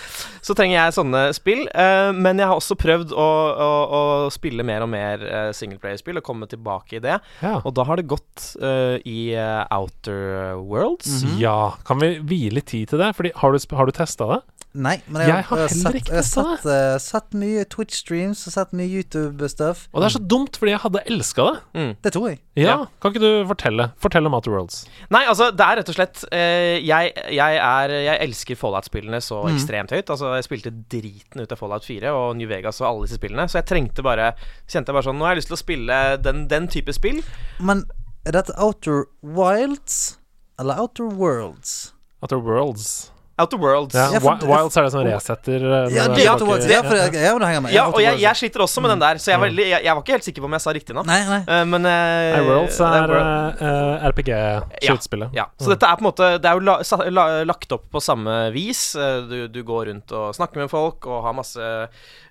Så 0.45 0.55
trenger 0.57 0.77
jeg 0.77 0.95
sånne 0.97 1.23
spill. 1.35 1.65
eh, 1.73 2.11
men 2.15 2.41
jeg 2.41 2.49
har 2.49 2.59
også 2.59 2.77
prøvd 2.79 3.13
å, 3.15 3.27
å, 3.65 3.69
å 3.99 4.01
spille 4.33 4.65
mer 4.67 4.85
og 4.85 4.91
mer 4.91 5.23
uh, 5.25 5.49
singleplayerspill 5.55 6.21
og 6.21 6.25
komme 6.25 6.49
tilbake 6.49 6.99
i 6.99 7.03
det. 7.03 7.17
Ja. 7.41 7.57
Og 7.63 7.73
da 7.77 7.85
har 7.87 7.99
det 7.99 8.07
gått 8.11 8.51
uh, 8.61 8.97
i 9.01 9.33
eh, 9.33 9.63
Outer 9.73 10.59
Worlds. 10.61 11.23
Mhm. 11.25 11.39
ja. 11.41 11.57
Kan 11.87 12.01
vi 12.03 12.15
vie 12.25 12.53
litt 12.53 12.69
tid 12.71 12.91
til 12.91 13.01
det? 13.01 13.11
Fordi 13.17 13.33
har 13.41 13.55
du, 13.55 13.75
har 13.75 13.89
du 13.89 13.95
testa 13.95 14.29
det? 14.35 14.41
Nei, 14.75 14.95
men 15.07 15.23
jeg, 15.23 15.29
Jeg 15.31 15.45
har 15.47 15.61
heller 15.61 15.71
sett, 15.71 15.97
ikke 16.01 16.11
jeg 16.11 16.19
har 16.19 16.27
sett, 16.27 16.65
eh, 16.67 16.95
sett 16.99 17.35
mye 17.39 17.63
Twitch-streams 17.71 18.41
og 18.49 18.55
sett 18.55 18.73
mye 18.75 18.89
YouTube-stuff. 18.91 19.85
Og 19.93 20.03
det 20.03 20.09
er 20.09 20.15
så 20.17 20.21
dumt, 20.35 20.59
fordi 20.59 20.73
jeg 20.73 20.81
hadde 20.83 21.03
elska 21.13 21.45
det. 21.47 21.61
Mm. 21.79 21.93
Det 22.03 22.13
tror 22.15 22.27
jeg. 22.29 22.39
Ja, 22.55 22.65
Ja. 22.65 22.75
Kan 23.01 23.11
ikke 23.13 23.21
du 23.23 23.47
fortelle 23.49 23.89
Fortell 23.99 24.27
om 24.27 24.35
Outer 24.35 24.51
Worlds? 24.51 24.85
Nei, 25.11 25.25
altså, 25.27 25.49
det 25.51 25.65
er 25.65 25.79
rett 25.79 25.91
og 25.91 25.97
slett 25.97 26.23
eh, 26.35 26.79
jeg, 26.83 27.11
jeg, 27.35 27.57
er, 27.59 27.95
jeg 28.05 28.21
elsker 28.27 28.59
Fallout-spillene 28.59 29.21
så 29.23 29.41
mm. 29.43 29.55
ekstremt 29.55 29.95
høyt. 29.95 30.09
Altså, 30.09 30.33
jeg 30.35 30.47
spilte 30.47 30.75
driten 30.91 31.43
ut 31.43 31.55
av 31.55 31.59
Fallout 31.59 31.87
4 31.87 32.13
og 32.15 32.35
New 32.39 32.51
Vegas 32.51 32.81
og 32.83 32.89
alle 32.89 33.07
disse 33.07 33.19
spillene, 33.19 33.47
så 33.51 33.61
jeg 33.61 33.69
trengte 33.71 34.05
bare 34.05 34.33
Kjente 34.67 34.91
jeg 34.91 34.97
bare 34.97 35.05
sånn 35.07 35.19
Nå 35.19 35.27
har 35.27 35.35
jeg 35.35 35.43
lyst 35.43 35.51
til 35.51 35.57
å 35.57 35.61
spille 35.61 35.99
den, 36.23 36.45
den 36.51 36.69
type 36.71 36.93
spill. 36.95 37.21
Men 37.63 37.85
er 38.25 38.35
dette 38.39 38.55
Outer 38.59 39.05
Wilds 39.21 40.17
eller 40.59 40.79
Outer 40.81 41.11
Worlds? 41.11 41.93
Outer 42.23 42.39
Worlds. 42.41 43.11
Outer 43.37 43.57
Worlds. 43.59 43.95
Ja, 43.95 44.05
Ja, 44.15 44.19
Wilds 44.47 44.77
er 44.79 44.85
det 44.85 44.91
som 44.93 45.01
resetter 45.03 45.59
eh, 45.59 45.89
Ja, 45.95 46.05
det 46.07 46.23
Worlds. 46.47 46.67
Ja, 46.71 46.81
for 46.87 46.95
ja, 46.95 47.59
med. 47.61 47.73
Ja, 47.75 47.85
og 47.91 47.99
jeg, 47.99 48.19
jeg 48.21 48.39
sliter 48.39 48.63
også 48.63 48.81
med 48.85 48.93
den 48.95 49.01
der, 49.03 49.19
så 49.19 49.31
jeg, 49.33 49.39
var, 49.41 49.49
Mm. 49.51 49.59
jeg, 49.59 49.81
jeg 49.83 49.95
var 49.95 50.01
ikke 50.05 50.15
helt 50.15 50.27
sikker 50.29 50.41
på 50.41 50.47
om 50.49 50.55
jeg 50.55 50.63
sa 50.63 50.73
riktig 50.77 50.95
nå. 50.95 51.03
Nei, 51.07 51.19
nei. 51.27 51.41
Eh, 51.43 51.65
men 51.67 51.83
uh, 51.85 51.91
Nei, 51.91 52.41
Worlds 52.47 52.79
er 52.79 53.11
uh, 53.11 54.07
RPG-skytespillet. 54.11 55.35
Ja, 55.35 55.49
så 55.59 55.73
dette 55.73 55.89
er 55.89 55.99
på 55.99 56.05
en 56.05 56.09
måte 56.09 56.29
Det 56.39 56.49
er 56.49 56.59
jo 56.59 56.63
la, 56.65 56.77
la, 57.11 57.25
lagt 57.47 57.75
opp 57.75 57.89
på 57.91 58.01
samme 58.03 58.37
vis. 58.55 58.95
Eh, 58.95 59.21
Du, 59.25 59.47
du 59.51 59.61
går 59.67 59.89
rundt 59.91 60.11
og 60.15 60.35
snakker 60.37 60.63
med 60.63 60.71
folk 60.71 61.05
og 61.09 61.23
har 61.25 61.35
masse 61.35 61.69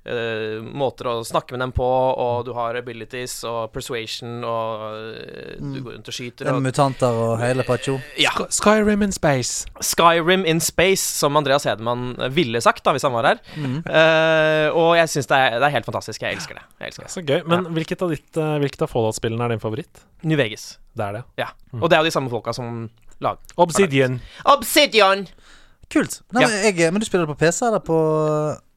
eh, 0.07 0.61
måter 0.65 1.09
å 1.11 1.15
snakke 1.25 1.53
med 1.57 1.61
dem 1.65 1.73
på, 1.77 1.85
og 1.85 2.45
du 2.47 2.53
har 2.57 2.77
abilities 2.77 3.39
og 3.49 3.73
persuasion, 3.75 4.43
og 4.45 4.85
eh, 5.19 5.55
du 5.61 5.79
går 5.85 5.97
rundt 5.97 6.09
og 6.13 6.17
skyter. 6.17 6.47
Er 6.51 6.55
Og, 6.59 6.63
mutanter 6.65 7.13
og 7.25 7.39
hele 7.41 7.65
pacho. 7.65 7.97
ja, 8.21 8.31
Skyrim 8.53 9.03
in 9.07 9.13
space. 9.13 9.67
Skyrim 9.81 10.45
in 10.47 10.61
space, 10.61 11.03
som 11.21 11.37
Andreas 11.41 11.65
Hedemann 11.69 12.15
ville 12.37 12.61
sagt 12.65 12.85
da 12.85 12.93
hvis 12.97 13.07
han 13.09 13.13
var 13.17 13.31
her. 13.33 13.41
Mm. 13.57 13.79
Eh, 13.87 14.69
og 14.75 14.95
jeg 15.01 15.09
syns 15.15 15.27
det, 15.31 15.37
er- 15.39 15.59
det 15.61 15.69
er 15.71 15.77
helt 15.79 15.87
fantastisk. 15.89 16.23
Jeg 16.23 16.37
elsker 16.39 16.55
det. 16.61 16.67
Jeg 16.81 16.93
elsker 16.93 17.05
det. 17.09 17.13
Så 17.15 17.25
gøy. 17.25 17.41
Men 17.49 17.67
hvilket 17.75 18.03
av, 18.05 18.11
ditt, 18.15 18.33
hvilket 18.65 18.83
av 18.87 18.93
Fallout-spillene 18.93 19.45
er 19.49 19.55
din 19.57 19.63
favoritt? 19.63 20.05
New 20.23 20.37
Vegas. 20.41 20.79
Det 20.95 21.05
er 21.09 21.13
det. 21.19 21.25
Ja. 21.41 21.49
Og 21.81 21.89
det 21.91 21.97
er 21.97 22.05
jo 22.05 22.11
de 22.11 22.15
samme 22.15 22.31
folka 22.33 22.53
som 22.55 22.85
lager 23.25 23.39
Obsidian. 23.63 24.21
Obsidian! 24.45 25.27
Kult. 25.93 26.21
Nei, 26.33 26.43
Ja. 26.43 26.49
men, 26.49 26.77
jeg, 26.77 26.93
men 26.93 27.01
du 27.03 27.07
spiller 27.07 27.27
det 27.27 27.35
på 27.37 27.41
PC 27.45 27.67
eller 27.67 27.83
på 27.85 27.99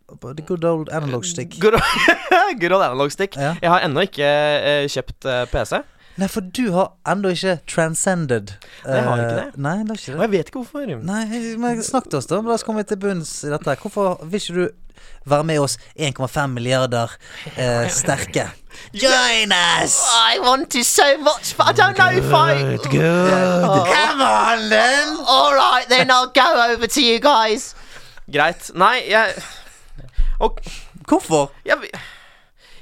The 0.08 0.42
Good 0.48 0.64
Old 0.64 0.90
Analog 0.90 1.26
Stick? 1.26 1.60
Good 1.60 1.74
old, 1.74 2.60
good 2.62 2.72
old 2.72 2.84
analog 2.84 3.12
stick. 3.12 3.36
Ja. 3.36 3.56
Jeg 3.62 3.70
har 3.70 3.84
ennå 3.84 4.06
ikke 4.08 4.24
eh, 4.24 4.86
kjøpt 4.90 5.26
eh, 5.28 5.42
PC. 5.52 5.82
Nei, 6.18 6.30
for 6.32 6.42
du 6.56 6.64
har 6.74 6.94
ennå 7.12 7.34
ikke 7.36 7.58
transcended. 7.70 8.54
Jeg 8.88 9.04
har 9.04 9.20
ikke 9.20 9.34
eh, 9.34 9.42
det. 9.52 9.62
Nei, 9.62 9.74
det 9.84 9.92
er 9.92 10.00
ikke 10.00 10.14
Og 10.14 10.18
det. 10.18 10.24
jeg 10.24 10.32
vet 10.38 10.48
ikke 10.54 10.62
hvorfor. 10.64 10.94
Nei, 11.12 11.24
men 11.60 11.84
snakk 11.84 12.08
til 12.10 12.22
oss, 12.22 12.30
da. 12.32 12.40
La 12.42 12.56
oss 12.56 12.64
komme 12.66 12.86
til 12.88 12.98
bunns 13.04 13.34
i 13.44 13.52
dette. 13.52 13.76
Hvorfor 13.84 14.24
vil 14.24 14.40
ikke 14.40 14.56
du 14.56 15.04
være 15.28 15.44
med 15.52 15.60
oss 15.62 15.76
1,5 16.00 16.48
milliarder 16.56 17.12
eh, 17.58 17.92
sterke? 18.00 18.48
Join 18.96 19.52
us! 19.52 20.00
I 20.32 20.40
want 20.40 20.72
to 20.72 20.84
so 20.88 21.18
much, 21.20 21.52
but 21.58 21.68
I 21.68 21.74
don't 21.74 21.98
know 22.00 22.10
if 22.16 22.32
I. 22.32 22.78
Come 22.88 24.22
on, 24.24 24.70
then! 24.70 25.18
All 25.28 25.54
right, 25.54 25.86
then 25.90 26.10
I'll 26.10 26.32
go 26.32 26.72
over 26.72 26.88
to 26.88 27.02
you 27.04 27.20
guys. 27.20 27.76
Greit. 28.32 28.72
Nei, 28.74 29.04
jeg 29.12 29.36
Og 30.40 30.60
Hvorfor? 31.08 31.52
jeg, 31.66 31.78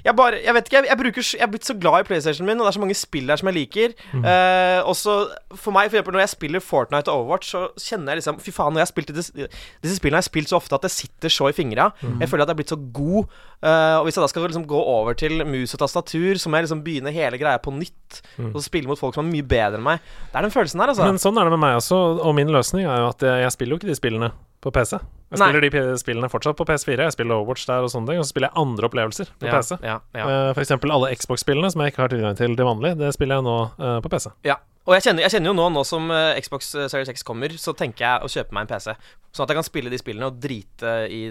jeg 0.05 0.13
bare 0.17 0.37
Jeg 0.45 0.53
vet 0.53 0.67
ikke, 0.67 0.75
jeg, 0.77 0.85
jeg, 0.89 0.97
bruker, 0.99 1.25
jeg 1.33 1.41
er 1.45 1.49
blitt 1.49 1.65
så 1.65 1.73
glad 1.81 2.03
i 2.03 2.05
PlayStation 2.05 2.45
min, 2.45 2.59
og 2.59 2.65
det 2.65 2.71
er 2.71 2.75
så 2.77 2.81
mange 2.83 2.97
spill 2.97 3.25
der 3.31 3.39
som 3.41 3.49
jeg 3.49 3.55
liker. 3.57 3.93
Eh, 4.13 4.81
også 4.85 5.15
For 5.55 5.73
meg, 5.73 5.89
for 5.89 5.97
eksempel, 5.97 6.13
når 6.13 6.23
jeg 6.25 6.29
spiller 6.35 6.59
Fortnite 6.61 7.09
og 7.09 7.23
Overwatch, 7.23 7.49
så 7.55 7.61
kjenner 7.81 8.13
jeg 8.13 8.21
liksom 8.21 8.37
Fy 8.43 8.53
faen, 8.53 8.73
når 8.75 8.83
jeg 8.83 8.85
har 8.85 8.91
spilt 8.91 9.13
disse, 9.17 9.47
disse 9.81 9.97
spillene 9.97 10.19
har 10.19 10.25
jeg 10.25 10.29
spilt 10.29 10.51
så 10.53 10.59
ofte 10.59 10.77
at 10.77 10.85
det 10.85 10.91
sitter 10.93 11.33
så 11.33 11.49
i 11.49 11.55
fingra. 11.57 11.87
Jeg 12.21 12.29
føler 12.29 12.45
at 12.45 12.51
jeg 12.51 12.57
er 12.57 12.61
blitt 12.61 12.73
så 12.75 12.79
god. 12.99 13.25
eh, 13.65 13.95
og 13.97 14.05
hvis 14.05 14.17
jeg 14.19 14.25
da 14.25 14.29
skal 14.33 14.45
liksom 14.49 14.67
gå 14.69 14.81
over 14.97 15.13
til 15.17 15.41
mus 15.45 15.73
og 15.73 15.81
tastatur, 15.81 16.37
så 16.37 16.49
må 16.49 16.57
jeg 16.61 16.67
liksom 16.67 16.83
begynne 16.85 17.13
hele 17.15 17.37
greia 17.41 17.57
på 17.57 17.73
nytt. 17.73 18.21
Og 18.53 18.61
spille 18.63 18.87
mot 18.91 18.99
folk 18.99 19.15
som 19.17 19.25
er 19.25 19.31
mye 19.39 19.47
bedre 19.47 19.79
enn 19.81 19.87
meg. 19.89 19.99
Det 20.29 20.37
er 20.37 20.45
den 20.49 20.53
følelsen 20.53 20.81
her, 20.85 20.93
altså. 20.93 21.05
Men 21.07 21.17
sånn 21.21 21.37
er 21.41 21.49
det 21.49 21.55
med 21.57 21.63
meg 21.65 21.79
også, 21.81 21.97
og 22.21 22.35
min 22.37 22.51
løsning 22.53 22.85
er 22.85 23.01
jo 23.01 23.09
at 23.09 23.25
jeg, 23.25 23.41
jeg 23.47 23.51
spiller 23.57 23.73
jo 23.73 23.81
ikke 23.81 23.89
de 23.89 23.97
spillene 23.97 24.31
på 24.65 24.73
PC. 24.73 24.97
Jeg 24.97 25.39
Nei. 25.39 25.47
spiller 25.47 25.65
de 25.65 25.97
spillene 26.01 26.29
fortsatt 26.31 26.57
på 26.57 26.65
PS4. 26.67 26.97
Jeg 27.05 27.13
spiller 27.15 27.37
Overwatch 27.37 27.67
der 27.69 27.85
og 27.85 27.91
sånne 27.93 28.09
ting, 28.11 28.21
og 28.21 28.25
så 28.25 28.33
spiller 28.33 28.49
jeg 28.51 28.61
andre 28.61 28.87
opplevelser 28.89 29.33
på 29.41 29.49
ja, 29.49 29.57
PC. 29.57 29.77
Ja, 29.85 29.97
ja. 30.17 30.25
Eh, 30.25 30.51
For 30.55 30.63
eksempel 30.63 30.93
alle 30.95 31.11
Xbox-spillene 31.17 31.69
som 31.73 31.83
jeg 31.83 31.93
ikke 31.93 32.05
har 32.05 32.13
tilgang 32.13 32.39
til 32.39 32.55
til 32.55 32.69
vanlig, 32.69 32.95
det 33.01 33.11
spiller 33.13 33.39
jeg 33.39 33.45
nå 33.45 33.57
eh, 33.77 33.99
på 34.05 34.11
PC. 34.13 34.31
Ja. 34.47 34.57
Og 34.85 34.93
jeg 34.93 35.07
kjenner, 35.07 35.25
jeg 35.25 35.33
kjenner 35.33 35.49
jo 35.49 35.55
nå, 35.57 35.69
nå 35.73 35.81
som 35.87 36.11
eh, 36.13 36.39
Xbox 36.45 36.73
Series 36.75 37.09
X 37.09 37.25
kommer, 37.25 37.53
så 37.61 37.73
tenker 37.77 38.05
jeg 38.05 38.25
å 38.25 38.29
kjøpe 38.29 38.53
meg 38.57 38.67
en 38.67 38.73
PC. 38.75 38.93
Sånn 39.33 39.45
at 39.45 39.53
jeg 39.53 39.59
kan 39.59 39.67
spille 39.69 39.93
de 39.93 40.01
spillene 40.01 40.29
og 40.29 40.37
drite 40.41 40.97
i 41.09 41.21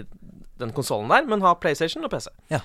den 0.61 0.71
konsollen 0.75 1.09
der, 1.11 1.25
men 1.29 1.41
ha 1.43 1.53
PlayStation 1.59 2.03
og 2.07 2.11
PC. 2.13 2.29
Ja. 2.53 2.61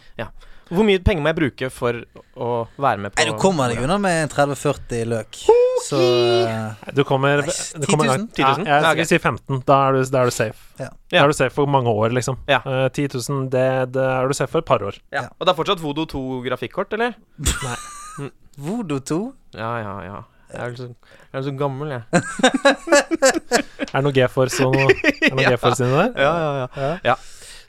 Hvor 0.70 0.86
mye 0.86 1.00
penger 1.02 1.24
må 1.24 1.32
jeg 1.32 1.36
bruke 1.40 1.68
for 1.74 1.96
å 2.38 2.48
være 2.78 3.00
med 3.02 3.10
på 3.10 3.18
Nei, 3.18 3.24
du 3.32 3.38
kommer 3.42 3.72
deg 3.72 3.80
unna 3.82 3.96
med 3.98 4.20
en 4.22 4.30
30-40 4.30 5.08
løk. 5.10 5.40
Så 5.88 5.98
eh, 6.46 6.92
Du 6.94 7.00
kommer, 7.08 7.40
Nei, 7.42 7.54
du 7.82 7.86
kommer 7.90 8.06
10 8.06 8.14
000? 8.14 8.28
Ja, 8.38 8.52
10 8.54 8.60
000? 8.60 8.68
jeg 8.68 8.70
Ja, 8.70 8.92
skal 8.92 9.02
ok. 9.02 9.08
si 9.10 9.18
15. 9.18 9.62
Da 9.66 9.78
er 9.88 9.96
du, 9.98 10.00
da 10.14 10.20
er 10.22 10.30
du 10.30 10.36
safe. 10.36 10.68
Ja. 10.78 10.88
Da 11.10 11.24
er 11.24 11.32
du 11.32 11.34
safe 11.40 11.50
for 11.56 11.66
mange 11.66 11.90
år, 11.90 12.14
liksom. 12.14 12.38
Ja. 12.46 12.60
Uh, 12.62 12.86
10 12.94 13.08
000, 13.18 13.48
det, 13.50 13.64
det 13.96 14.04
er 14.12 14.30
du 14.30 14.36
safe 14.38 14.52
for 14.52 14.62
et 14.62 14.68
par 14.70 14.84
år. 14.86 15.00
Ja. 15.10 15.24
Og 15.40 15.42
det 15.48 15.50
er 15.56 15.58
fortsatt 15.58 15.82
Vodo 15.82 16.06
2-grafikkort, 16.14 16.94
eller? 16.94 17.18
Nei. 17.66 17.78
Vodo 18.68 19.00
2? 19.10 19.18
Ja, 19.58 19.72
ja, 19.82 19.96
ja. 20.06 20.20
Jeg 20.50 20.60
er 20.62 20.70
jo 20.70 20.76
så, 20.76 20.86
jeg 21.32 21.38
er 21.38 21.42
så 21.46 21.56
gammel, 21.58 21.92
jeg. 21.94 22.02
Er 23.90 23.98
det 23.98 24.02
noe 24.06 24.14
GeForce 24.14 24.66
og 24.66 24.74
noe, 24.76 24.94
noe 25.34 25.42
Ja. 25.44 25.52
GeForce 25.54 25.82
inni 25.86 25.98
der? 25.98 26.10
Ja, 26.22 26.32
ja, 26.38 26.50
ja. 26.78 26.88
ja. 27.10 27.14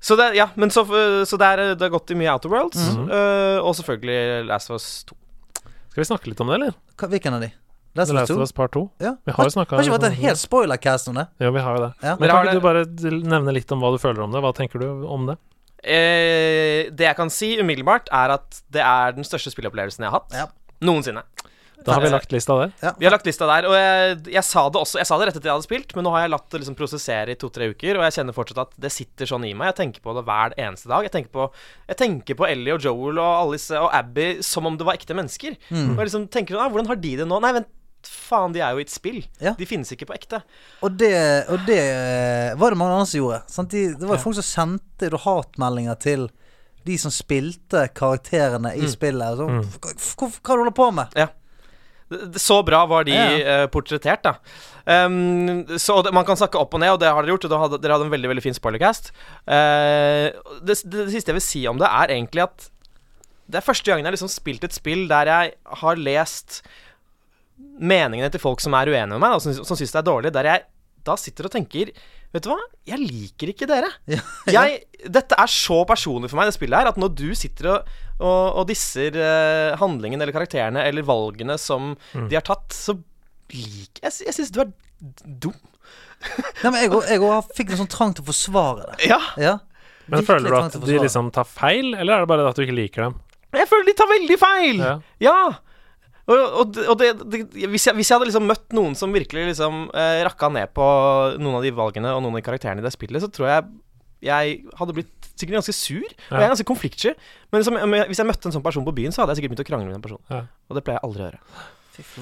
Så 0.02 0.16
det, 0.18 0.32
ja, 0.36 0.48
men 0.58 0.72
så, 0.74 0.82
så 1.30 1.38
det, 1.38 1.48
er, 1.48 1.64
det 1.78 1.86
har 1.86 1.92
gått 1.94 2.10
i 2.12 2.16
mye 2.18 2.32
Outer 2.34 2.50
Worlds. 2.50 2.80
Mm 2.90 3.08
-hmm. 3.08 3.12
uh, 3.14 3.66
og 3.66 3.76
selvfølgelig 3.78 4.46
Last 4.50 4.72
of 4.72 4.80
Us 4.82 5.04
2. 5.06 5.16
Skal 5.92 6.02
vi 6.02 6.06
snakke 6.06 6.30
litt 6.32 6.42
om 6.42 6.48
det, 6.48 6.56
eller? 6.56 6.74
Hva- 6.98 7.10
Hvilken 7.10 7.34
av 7.34 7.42
de? 7.42 7.52
Last 7.94 8.14
Last 8.14 8.32
of 8.32 8.38
2? 8.38 8.42
Us 8.42 8.52
Part 8.52 8.72
2? 8.74 8.90
Ja. 9.00 9.16
Vi 9.26 9.32
har 9.32 9.44
jo 9.46 9.50
snakket 9.50 9.72
Har 9.78 9.84
ikke 9.84 9.98
vært 9.98 10.06
en 10.10 10.16
hel 10.16 10.26
helt 10.32 10.40
spoiler-cast 10.40 11.08
om 11.12 11.16
det? 11.16 11.28
Jo, 11.40 11.52
vi 11.52 11.60
har 11.60 11.78
jo 11.78 11.82
det. 11.86 11.94
Ja. 12.04 12.16
Men 12.20 12.30
kan 12.30 12.46
ikke 12.48 12.54
du 12.54 12.60
bare 12.64 12.86
nevne 12.86 13.54
litt 13.54 13.72
om 13.72 13.80
hva 13.84 13.92
du 13.92 13.98
føler 13.98 14.24
om 14.24 14.32
det? 14.32 14.42
Hva 14.42 14.54
tenker 14.56 14.80
du 14.80 15.06
om 15.08 15.28
det? 15.28 15.38
Eh, 15.84 16.90
det 16.94 17.06
jeg 17.10 17.16
kan 17.18 17.30
si 17.30 17.58
umiddelbart, 17.60 18.08
er 18.14 18.36
at 18.38 18.62
det 18.72 18.82
er 18.82 19.12
den 19.18 19.24
største 19.28 19.52
spilleopplevelsen 19.52 20.06
jeg 20.06 20.12
har 20.12 20.20
hatt 20.22 20.34
Ja. 20.34 20.46
noensinne. 20.82 21.24
Da 21.86 21.94
har 21.96 22.02
vi 22.04 22.10
lagt 22.14 22.32
lista 22.32 22.56
der. 22.60 22.72
Ja. 22.82 22.92
Vi 23.00 23.06
har 23.08 23.12
lagt 23.16 23.26
lista 23.26 23.48
der, 23.50 23.66
og 23.70 23.74
jeg, 23.74 24.18
jeg 24.36 24.44
sa 24.46 24.64
det 24.70 24.80
også 24.82 25.00
Jeg 25.02 25.08
sa 25.10 25.18
det 25.18 25.28
rett 25.28 25.36
etter 25.40 25.50
jeg 25.50 25.56
hadde 25.58 25.66
spilt, 25.68 25.96
men 25.98 26.06
nå 26.06 26.12
har 26.14 26.22
jeg 26.26 26.32
latt 26.34 26.48
det 26.54 26.62
liksom 26.62 26.76
prosessere 26.78 27.34
i 27.34 27.40
to-tre 27.42 27.72
uker, 27.74 27.98
og 27.98 28.06
jeg 28.06 28.16
kjenner 28.20 28.38
fortsatt 28.38 28.62
at 28.68 28.76
det 28.86 28.92
sitter 28.94 29.26
sånn 29.26 29.46
i 29.50 29.54
meg. 29.58 29.72
Jeg 29.74 29.80
tenker 29.82 30.02
på 30.06 30.14
det 30.18 30.24
hver 30.28 30.54
eneste 30.62 30.88
dag. 30.92 31.04
Jeg 31.08 31.12
tenker 31.16 31.32
på, 31.34 31.48
jeg 31.90 31.98
tenker 31.98 32.38
på 32.38 32.48
Ellie 32.48 32.74
og 32.78 32.82
Joel 32.86 33.18
og 33.18 33.32
Alice 33.48 33.74
og 33.82 33.90
Abby 33.98 34.28
som 34.46 34.66
om 34.70 34.78
det 34.78 34.86
var 34.86 35.00
ekte 35.00 35.18
mennesker. 35.18 35.58
Mm. 35.72 35.94
Og 35.96 36.02
jeg 36.04 36.10
liksom 36.12 36.28
tenker 36.34 36.56
sånn 36.58 36.66
ah, 36.68 36.70
Hvordan 36.74 36.88
har 36.94 37.02
de 37.02 37.16
det 37.24 37.28
nå? 37.28 37.40
Nei, 37.42 37.54
vent, 37.58 37.70
faen, 38.08 38.54
de 38.56 38.62
er 38.66 38.72
jo 38.74 38.82
i 38.82 38.86
et 38.86 38.94
spill. 38.94 39.20
Ja. 39.42 39.52
De 39.58 39.66
finnes 39.70 39.90
ikke 39.94 40.08
på 40.10 40.16
ekte. 40.16 40.40
Og 40.86 40.96
det, 40.98 41.12
og 41.54 41.66
det 41.68 41.80
eh, 41.82 42.54
var 42.58 42.74
det 42.74 42.80
mange 42.82 42.96
andre 42.98 43.10
som 43.10 43.20
gjorde. 43.24 43.42
Sant? 43.52 43.74
De, 43.74 43.88
det 43.98 44.08
var 44.10 44.18
jo 44.18 44.24
folk 44.24 44.38
som 44.40 44.48
sendte 44.48 45.12
hatmeldinger 45.26 46.00
til 46.02 46.30
de 46.88 46.96
som 46.98 47.14
spilte 47.14 47.84
karakterene 47.94 48.72
i 48.74 48.82
Mm. 48.88 48.90
spillet. 48.90 49.38
Så, 49.38 49.46
Mm. 49.46 49.62
hva, 49.82 49.92
hva, 49.94 50.28
hva 50.32 50.56
du 50.56 50.62
holder 50.64 50.74
på 50.78 50.88
med? 50.98 51.12
Det- 51.14 51.30
Så 52.36 52.58
bra 52.68 52.84
var 52.90 53.06
de 53.08 53.16
Ja. 53.16 53.28
eh, 53.40 53.68
portrettert, 53.72 54.24
da. 54.26 54.36
Um, 54.86 55.64
så 55.78 56.02
det, 56.04 56.12
man 56.14 56.26
kan 56.26 56.36
snakke 56.36 56.60
opp 56.60 56.74
og 56.74 56.82
ned, 56.82 56.92
og 56.96 57.00
det 57.00 57.08
har 57.08 57.22
dere 57.22 57.36
gjort. 57.36 57.46
Og 57.48 57.62
hadde, 57.64 57.80
dere 57.84 57.96
hadde 57.96 58.08
en 58.10 58.14
veldig 58.14 58.32
veldig 58.34 58.44
fin 58.44 58.58
spoilercast. 58.58 59.12
Uh, 59.48 60.32
det, 60.66 60.82
det, 60.84 61.06
det 61.06 61.12
siste 61.14 61.32
jeg 61.32 61.38
vil 61.40 61.46
si 61.46 61.64
om 61.72 61.80
det, 61.82 61.88
er 61.88 62.16
egentlig 62.18 62.44
at 62.48 62.70
det 63.52 63.60
er 63.60 63.66
første 63.68 63.90
gangen 63.90 64.06
jeg 64.06 64.12
har 64.12 64.16
liksom 64.16 64.32
spilt 64.32 64.64
et 64.64 64.76
spill 64.76 65.08
der 65.12 65.28
jeg 65.28 65.54
har 65.82 66.00
lest 66.00 66.62
meningene 67.82 68.30
til 68.32 68.40
folk 68.40 68.62
som 68.64 68.74
er 68.78 68.88
uenige 68.92 69.10
med 69.12 69.20
meg, 69.20 69.36
og 69.36 69.42
som, 69.44 69.54
som 69.66 69.78
syns 69.78 69.92
det 69.92 70.00
er 70.00 70.08
dårlig, 70.08 70.32
der 70.34 70.48
jeg 70.48 70.64
da 71.08 71.16
sitter 71.20 71.48
og 71.50 71.54
tenker 71.54 71.92
Vet 72.32 72.46
du 72.46 72.50
hva, 72.54 72.56
jeg 72.88 72.96
liker 73.02 73.50
ikke 73.52 73.68
dere. 73.68 73.90
Ja, 74.48 74.62
Jeg, 74.64 74.86
dette 75.12 75.36
er 75.36 75.50
så 75.52 75.82
personlig 75.90 76.30
for 76.32 76.40
meg, 76.40 76.48
det 76.48 76.56
spillet 76.56 76.80
her, 76.80 76.88
at 76.94 77.00
når 77.02 77.10
du 77.20 77.26
sitter 77.36 77.68
og, 77.74 77.90
og, 78.24 78.46
og 78.62 78.68
disser 78.70 79.18
uh, 79.20 79.74
handlingen 79.82 80.22
eller 80.24 80.32
karakterene 80.32 80.86
eller 80.88 81.04
valgene 81.04 81.58
som 81.60 81.90
Mm. 82.16 82.30
de 82.32 82.38
har 82.40 82.46
tatt, 82.48 82.72
så 82.72 82.96
liker 83.52 84.06
Jeg, 84.08 84.14
jeg 84.30 84.38
syns 84.38 84.54
du 84.56 84.62
er 84.64 84.72
dum. 85.44 85.58
Nei, 86.64 86.70
men 86.72 86.80
jeg 86.86 87.20
òg- 87.26 87.52
fikk 87.58 87.74
en 87.74 87.82
sånn 87.84 87.92
trang 87.92 88.14
til 88.16 88.24
å 88.24 88.30
forsvare 88.32 88.86
det. 88.94 89.10
Ja. 89.12 89.20
Ja. 89.42 89.58
Men 90.08 90.22
Virkelig 90.22 90.28
føler 90.32 90.56
du 90.56 90.58
at 90.62 90.80
de 90.88 91.00
liksom 91.04 91.32
tar 91.36 91.48
feil, 91.50 91.92
eller 91.96 92.14
er 92.16 92.24
det 92.24 92.30
bare 92.32 92.48
at 92.50 92.56
du 92.56 92.64
ikke 92.64 92.78
liker 92.78 93.10
dem? 93.10 93.20
Jeg 93.60 93.68
føler 93.68 93.90
de 93.92 93.98
tar 94.00 94.08
veldig 94.12 94.38
feil! 94.40 94.80
Ja. 94.80 94.96
Ja. 95.20 95.38
Og, 96.32 96.58
og, 96.62 96.82
og 96.94 96.98
det, 97.02 97.12
det, 97.34 97.42
hvis, 97.68 97.90
jeg, 97.90 97.98
hvis 97.98 98.12
jeg 98.12 98.16
hadde 98.18 98.30
liksom 98.30 98.48
møtt 98.48 98.76
noen 98.78 98.98
som 98.98 99.14
virkelig 99.14 99.50
liksom 99.52 99.88
eh, 99.98 100.22
rakka 100.28 100.52
ned 100.54 100.72
på 100.76 100.86
noen 101.42 101.60
av 101.60 101.66
de 101.66 101.74
valgene 101.76 102.14
og 102.16 102.24
noen 102.24 102.38
av 102.38 102.42
de 102.42 102.46
karakterene 102.46 102.84
i 102.84 102.86
det 102.86 102.94
spillet, 102.96 103.24
så 103.24 103.32
tror 103.34 103.50
jeg 103.52 103.72
jeg 104.22 104.58
hadde 104.78 104.94
blitt 104.94 105.30
sikkert 105.34 105.58
ganske 105.58 105.74
sur. 105.74 106.06
Og 106.06 106.36
jeg 106.38 106.46
er 106.46 106.52
ganske 106.54 106.70
konfliktsky. 106.70 107.14
Men 107.50 107.64
liksom, 107.64 107.78
hvis 108.12 108.22
jeg 108.22 108.30
møtte 108.30 108.50
en 108.50 108.56
sånn 108.56 108.66
person 108.66 108.86
på 108.86 108.94
byen, 108.94 109.14
så 109.14 109.24
hadde 109.24 109.34
jeg 109.34 109.42
sikkert 109.42 109.56
begynt 109.56 109.64
å 109.64 109.70
krangle 109.72 109.88
med 109.90 109.96
den 109.98 110.04
personen. 110.04 110.26
Ja. 110.30 110.44
Og 110.70 110.78
det 110.78 110.84
pleier 110.86 111.00
jeg 111.00 111.08
aldri 111.08 111.24
å 111.24 111.28
gjøre. 111.28 111.42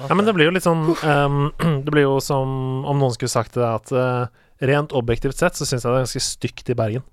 Ja, 0.08 0.16
men 0.16 0.26
det 0.26 0.34
blir 0.34 0.48
jo 0.48 0.54
litt 0.56 0.66
sånn 0.66 0.82
um, 0.82 1.42
Det 1.86 1.92
blir 1.92 2.02
jo 2.02 2.16
som 2.24 2.82
om 2.88 2.98
noen 2.98 3.14
skulle 3.14 3.32
sagt 3.32 3.54
det 3.54 3.66
at 3.68 3.92
uh, 3.94 4.26
rent 4.66 4.94
objektivt 4.96 5.38
sett 5.38 5.56
så 5.56 5.68
syns 5.68 5.84
jeg 5.84 5.92
det 5.92 6.00
er 6.00 6.06
ganske 6.08 6.24
stygt 6.24 6.72
i 6.72 6.76
Bergen, 6.76 7.04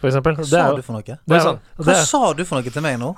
for 0.00 0.08
eksempel. 0.10 0.34
Hva 0.36 0.44
sa 0.48 0.62
er 0.68 0.76
du 0.76 0.82
for 0.82 0.92
noe? 0.98 1.02
det 1.02 1.16
er, 1.16 1.38
jo- 1.38 1.44
sånn. 1.48 1.60
Hva 1.78 1.92
er, 1.94 2.04
sa 2.04 2.32
du 2.36 2.44
for 2.44 2.60
noe 2.60 2.70
til 2.74 2.82
meg 2.84 2.98
nå? 3.00 3.14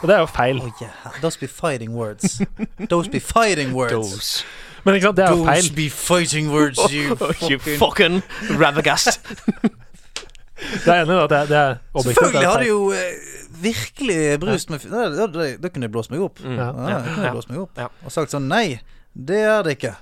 og 0.00 0.08
det 0.08 0.14
er 0.16 0.20
jo 0.22 0.26
feil. 0.32 0.60
Oh, 0.64 0.70
yeah. 0.80 1.20
Those 1.20 1.36
be 1.38 1.46
fighting 1.48 1.92
words. 1.92 2.40
Those 2.88 3.10
be 3.12 3.20
fighting 3.20 3.74
words. 3.76 3.92
Those. 3.92 4.44
Men 4.84 4.94
ikke 4.96 5.10
sant, 5.10 5.16
det 5.18 5.24
er 5.26 5.34
jo 5.36 5.44
Those 5.44 5.72
be 5.76 5.90
fighting 5.90 6.48
words, 6.52 6.78
you 6.92 7.16
You 7.50 7.58
fucking 7.58 7.78
fucking 7.78 8.22
Ravagast. 8.60 9.20
Det 10.84 10.88
er 10.92 11.02
enig 11.02 11.14
i 11.16 11.20
at 11.24 11.30
det 11.30 11.38
er, 11.38 11.46
det 11.50 11.56
er 11.58 11.74
objektivt. 11.94 12.16
Selvfølgelig 12.24 12.48
har 12.48 12.62
du 12.62 12.68
jo 12.68 12.80
eh, 12.92 13.36
virkelig 13.62 14.40
brust 14.40 14.70
med 14.70 14.78
Da, 14.90 15.04
da, 15.16 15.26
da, 15.26 15.50
da 15.62 15.68
kunne 15.68 15.84
jeg 15.88 15.92
blåst 15.92 16.10
meg 16.12 16.20
opp. 16.24 16.40
Mm. 16.44 16.56
Ja. 16.56 16.66
Ja, 16.88 16.98
kunne 17.14 17.26
Ja. 17.26 17.32
blåst 17.36 17.50
meg 17.52 17.60
opp 17.66 17.78
Ja. 17.80 17.86
Og 18.04 18.12
sagt 18.12 18.32
sånn 18.32 18.48
Nei, 18.48 18.80
det 19.14 19.40
er 19.42 19.62
det 19.66 19.72
ikke. 19.76 19.94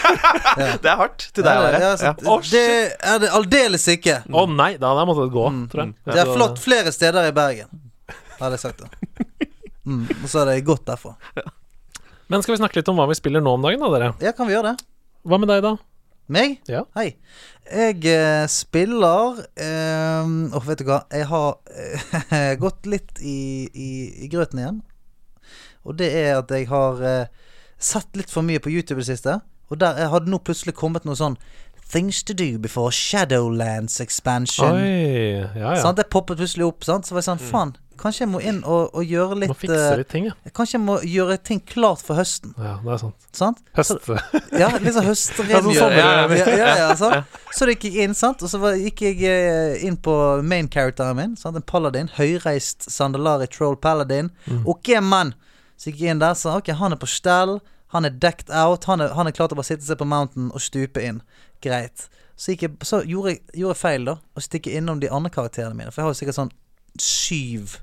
Det 0.82 0.88
er 0.88 0.96
hardt 0.98 1.26
til 1.36 1.44
deg 1.44 1.58
å 1.60 1.64
være. 1.66 1.80
Ja, 1.82 1.90
Ja. 2.00 2.12
oh, 2.32 2.40
Det 2.40 2.62
er 2.98 3.18
det 3.22 3.28
aldeles 3.36 3.84
ikke. 3.92 4.20
Å 4.32 4.44
nei, 4.48 4.72
da 4.80 4.90
hadde 4.90 5.02
jeg 5.04 5.10
måttet 5.10 5.32
gå, 5.34 5.44
Mm, 5.52 5.60
tror 5.70 5.82
jeg. 5.84 5.94
Det 6.08 6.20
er 6.22 6.30
flott 6.34 6.58
flere 6.62 6.92
steder 6.94 7.28
i 7.28 7.34
Bergen. 7.36 7.68
Hadde 8.40 8.56
jeg 8.56 8.62
sagt 8.64 8.80
det. 8.80 8.88
Mm, 9.84 10.06
og 10.22 10.26
så 10.28 10.40
er 10.42 10.50
det 10.54 10.64
godt 10.64 10.86
derfra. 10.88 11.14
Men 12.32 12.42
skal 12.42 12.54
vi 12.56 12.60
snakke 12.62 12.80
litt 12.80 12.88
om 12.92 12.96
hva 13.00 13.06
vi 13.10 13.18
spiller 13.18 13.42
nå 13.44 13.52
om 13.58 13.62
dagen, 13.64 13.80
da, 13.84 13.90
dere? 13.92 14.10
Ja, 14.24 14.32
kan 14.36 14.48
vi 14.48 14.54
gjøre 14.56 14.72
det? 14.72 14.84
Hva 15.28 15.38
med 15.42 15.50
deg, 15.52 15.62
da? 15.66 15.74
Meg? 16.30 16.60
Ja. 16.70 16.84
Hei. 16.94 17.16
Jeg 17.70 18.04
eh, 18.06 18.44
spiller 18.50 19.40
eh, 19.58 20.30
Åh, 20.56 20.64
vet 20.68 20.78
du 20.80 20.86
hva? 20.88 21.00
Jeg 21.10 21.26
har 21.26 21.58
eh, 21.74 22.54
gått 22.64 22.86
litt 22.86 23.18
i, 23.20 23.66
i, 23.74 23.90
i 24.24 24.30
grøten 24.30 24.62
igjen. 24.62 24.80
Og 25.84 25.96
det 25.98 26.08
er 26.22 26.36
at 26.38 26.50
jeg 26.54 26.68
har 26.70 27.02
eh, 27.02 27.26
sett 27.80 28.08
litt 28.18 28.30
for 28.32 28.46
mye 28.46 28.60
på 28.62 28.70
YouTube 28.72 29.00
i 29.00 29.04
det 29.04 29.14
siste. 29.14 29.40
Og 29.70 29.78
der 29.80 29.98
hadde 30.12 30.30
nå 30.30 30.40
plutselig 30.42 30.74
kommet 30.78 31.06
noe 31.08 31.18
sånn 31.18 31.38
Things 31.90 32.22
to 32.22 32.34
do 32.34 32.56
before 32.62 32.92
Shadowlands 32.94 34.00
expansion. 34.00 34.76
Oi, 34.78 35.42
ja 35.58 35.72
ja. 35.74 35.80
Sant? 35.82 35.98
Det 35.98 36.06
poppet 36.12 36.38
plutselig 36.38 36.68
opp. 36.68 36.84
Sant? 36.86 37.08
Så 37.08 37.16
var 37.16 37.24
jeg 37.24 37.26
sånn 37.32 37.40
Faen, 37.42 37.72
kanskje 37.98 38.22
jeg 38.22 38.30
må 38.30 38.38
inn 38.46 38.60
og, 38.62 38.92
og 38.94 39.02
gjøre 39.10 39.34
Må 39.34 39.40
litt 39.42 39.56
fikse 39.58 39.80
eh, 39.88 39.96
litt 39.98 40.08
ting, 40.12 40.28
ja. 40.30 40.36
Kanskje 40.54 40.76
jeg 40.78 40.84
må 40.84 41.00
gjøre 41.02 41.38
ting 41.50 41.58
klart 41.66 42.04
for 42.06 42.20
høsten. 42.20 42.54
Ja, 42.62 42.76
det 42.84 42.94
er 42.94 43.02
sant. 43.02 43.26
Sant? 43.34 43.58
Høst. 43.74 44.06
Ja, 44.54 44.70
litt 44.78 44.94
sånn 44.94 45.10
Ja, 45.10 45.10
sånn 45.10 45.10
høstrengjøring. 45.10 45.74
ja, 45.82 46.22
ja, 46.38 46.46
ja, 46.62 46.70
ja, 46.84 46.88
sant? 47.00 47.36
Så 47.58 47.66
da 47.66 47.74
gikk 47.74 47.88
jeg 47.90 48.06
inn, 48.06 48.14
sant? 48.14 48.46
og 48.46 48.54
så 48.54 48.62
var, 48.62 48.78
gikk 48.78 49.02
jeg 49.08 49.26
eh, 49.26 49.82
inn 49.90 49.98
på 49.98 50.14
main 50.46 50.70
characteren 50.70 51.18
min. 51.18 51.34
Sant? 51.42 51.58
En 51.58 51.66
paladin. 51.66 52.10
Høyreist 52.20 52.86
Sandalari 52.86 53.50
Troll 53.50 53.74
Paladin. 53.82 54.30
Ok, 54.62 54.94
mann! 55.02 55.34
Så 55.80 55.88
gikk 55.90 56.02
jeg 56.04 56.12
inn 56.14 56.20
der, 56.20 56.34
og 56.36 56.40
sa 56.40 56.58
ok, 56.60 56.68
han 56.76 56.92
er 56.92 57.00
på 57.00 57.08
stell. 57.08 57.54
Han 57.94 58.04
er 58.06 58.12
decked 58.22 58.52
out. 58.52 58.84
Han 58.90 59.00
er, 59.00 59.14
han 59.16 59.26
er 59.30 59.34
klar 59.34 59.48
til 59.48 59.56
å 59.56 59.60
bare 59.62 59.70
sitte 59.70 59.86
seg 59.88 59.96
på 59.98 60.06
mountain 60.06 60.50
og 60.54 60.60
stupe 60.62 61.00
inn. 61.02 61.22
Greit. 61.64 62.04
Så, 62.36 62.52
jeg, 62.54 62.74
så 62.86 63.00
gjorde 63.04 63.32
jeg 63.34 63.40
gjorde 63.62 63.76
feil, 63.80 64.04
da, 64.08 64.14
å 64.36 64.40
stikke 64.44 64.72
innom 64.76 65.00
de 65.02 65.08
andre 65.12 65.32
karakterene 65.32 65.74
mine. 65.76 65.90
For 65.92 66.00
jeg 66.02 66.06
har 66.08 66.12
jo 66.14 66.18
sikkert 66.20 66.38
sånn 66.38 66.52
syv 67.00 67.78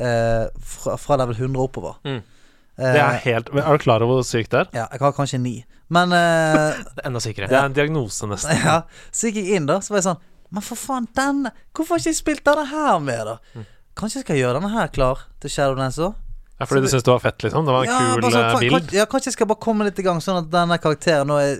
eh, 0.00 0.48
fra, 0.60 0.96
fra 1.00 1.16
level 1.20 1.36
100 1.38 1.62
oppover. 1.62 1.94
Mm. 2.08 2.18
Eh, 2.76 2.92
Det 2.92 3.00
er 3.04 3.20
helt 3.24 3.48
Er 3.56 3.70
du 3.78 3.84
klar 3.84 4.04
over 4.04 4.18
hvor 4.20 4.26
sykt 4.28 4.52
det 4.52 4.60
er? 4.64 4.68
ja, 4.76 4.86
jeg 4.92 5.00
har 5.04 5.14
kanskje 5.16 5.40
ni. 5.40 5.54
Men 5.88 6.12
eh, 6.12 6.80
enda 7.06 7.20
sykere. 7.24 7.48
Det 7.52 7.56
er 7.60 7.68
en 7.70 7.76
diagnose, 7.76 8.28
nesten. 8.28 8.58
Ja, 8.66 8.80
så 9.14 9.30
gikk 9.30 9.42
jeg 9.44 9.60
inn 9.60 9.68
da 9.70 9.78
Så 9.84 9.94
var 9.94 10.00
jeg 10.02 10.08
sånn 10.08 10.20
Men 10.50 10.64
for 10.66 10.78
faen, 10.80 11.06
denne 11.16 11.52
Hvorfor 11.70 11.94
har 11.96 12.02
ikke 12.02 12.10
jeg 12.12 12.18
spilt 12.20 12.44
denne 12.48 12.64
her 12.72 12.98
med 13.04 13.22
da? 13.30 13.36
Kanskje 13.96 14.20
jeg 14.20 14.26
skal 14.26 14.40
gjøre 14.40 14.58
denne 14.58 14.72
her 14.74 14.90
klar 14.92 15.22
til 15.40 15.52
Shadowlands 15.54 15.96
også? 16.02 16.12
Ja, 16.56 16.64
fordi 16.64 16.86
du 16.86 16.88
syns 16.88 17.04
det 17.04 17.12
var 17.12 17.20
fett, 17.20 17.42
liksom? 17.44 17.66
Det 17.66 17.72
var 17.74 17.84
en 17.84 17.90
Ja, 17.90 17.96
kul 17.98 18.22
bare 18.22 18.32
sånn, 18.32 18.44
eh, 18.44 18.52
faen, 18.54 18.62
bild? 18.64 18.72
Kanskje, 18.76 18.96
ja, 18.96 19.04
kanskje 19.12 19.28
jeg 19.28 19.34
skal 19.36 19.48
bare 19.50 19.60
komme 19.60 19.84
litt 19.84 19.98
i 20.00 20.04
gang 20.06 20.22
Sånn 20.24 20.38
at 20.40 20.46
denne 20.48 20.78
karakteren 20.80 21.28
nå 21.28 21.36
er, 21.36 21.58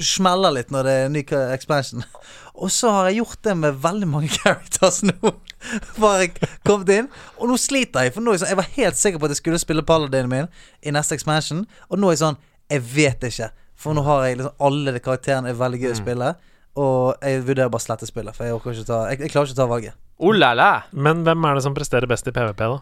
smeller 0.00 0.54
litt 0.56 0.72
når 0.72 0.88
det 0.88 0.94
er 1.02 1.12
ny 1.12 1.22
expansion 1.52 2.04
Og 2.64 2.72
så 2.72 2.90
har 2.94 3.10
jeg 3.10 3.20
gjort 3.20 3.42
det 3.44 3.56
med 3.60 3.76
veldig 3.84 4.08
mange 4.08 4.30
characters 4.38 5.02
nå 5.04 5.34
Bare 6.00 6.30
kommet 6.64 6.94
inn 6.96 7.10
Og 7.36 7.52
nå 7.52 7.60
sliter 7.60 8.08
jeg 8.08 8.16
For 8.16 8.24
nå 8.24 8.32
er 8.32 8.38
jeg 8.38 8.44
sånn 8.46 8.52
Jeg 8.54 8.60
var 8.62 8.72
helt 8.78 9.00
sikker 9.02 9.20
på 9.20 9.28
at 9.28 9.36
jeg 9.36 9.42
skulle 9.42 9.60
spille 9.60 9.84
paladinen 9.84 10.32
min 10.32 10.48
I 10.80 10.96
neste 10.96 11.18
expansion 11.18 11.66
Og 11.90 12.00
nå 12.00 12.08
er 12.08 12.16
jeg 12.16 12.24
sånn 12.24 12.40
Jeg 12.72 12.86
vet 12.96 13.28
ikke 13.28 13.52
For 13.76 13.92
nå 13.92 14.06
har 14.08 14.30
jeg 14.30 14.40
liksom 14.40 14.64
Alle 14.70 14.96
de 14.96 15.04
karakterene 15.04 15.52
er 15.52 15.60
veldig 15.60 15.84
gøy 15.84 15.92
å 15.92 16.00
spille 16.00 16.34
Og 16.78 17.20
jeg 17.20 17.44
vurderer 17.44 17.68
bare 17.68 17.84
å 17.84 17.88
slette 17.90 18.08
spillet 18.08 18.32
For 18.38 18.48
jeg 18.48 18.56
orker 18.56 18.72
ikke 18.72 18.88
ta 18.94 19.04
Jeg, 19.12 19.26
jeg 19.26 19.34
klarer 19.36 19.50
ikke 19.52 19.60
å 19.60 19.64
ta 19.66 19.72
valget 19.76 20.04
Oh 20.18 20.32
la 20.34 20.48
la. 20.50 20.70
Men 20.90 21.20
hvem 21.22 21.44
er 21.46 21.54
det 21.54 21.62
som 21.62 21.74
presterer 21.76 22.10
best 22.10 22.26
i 22.26 22.32
PVP, 22.34 22.58
da? 22.58 22.80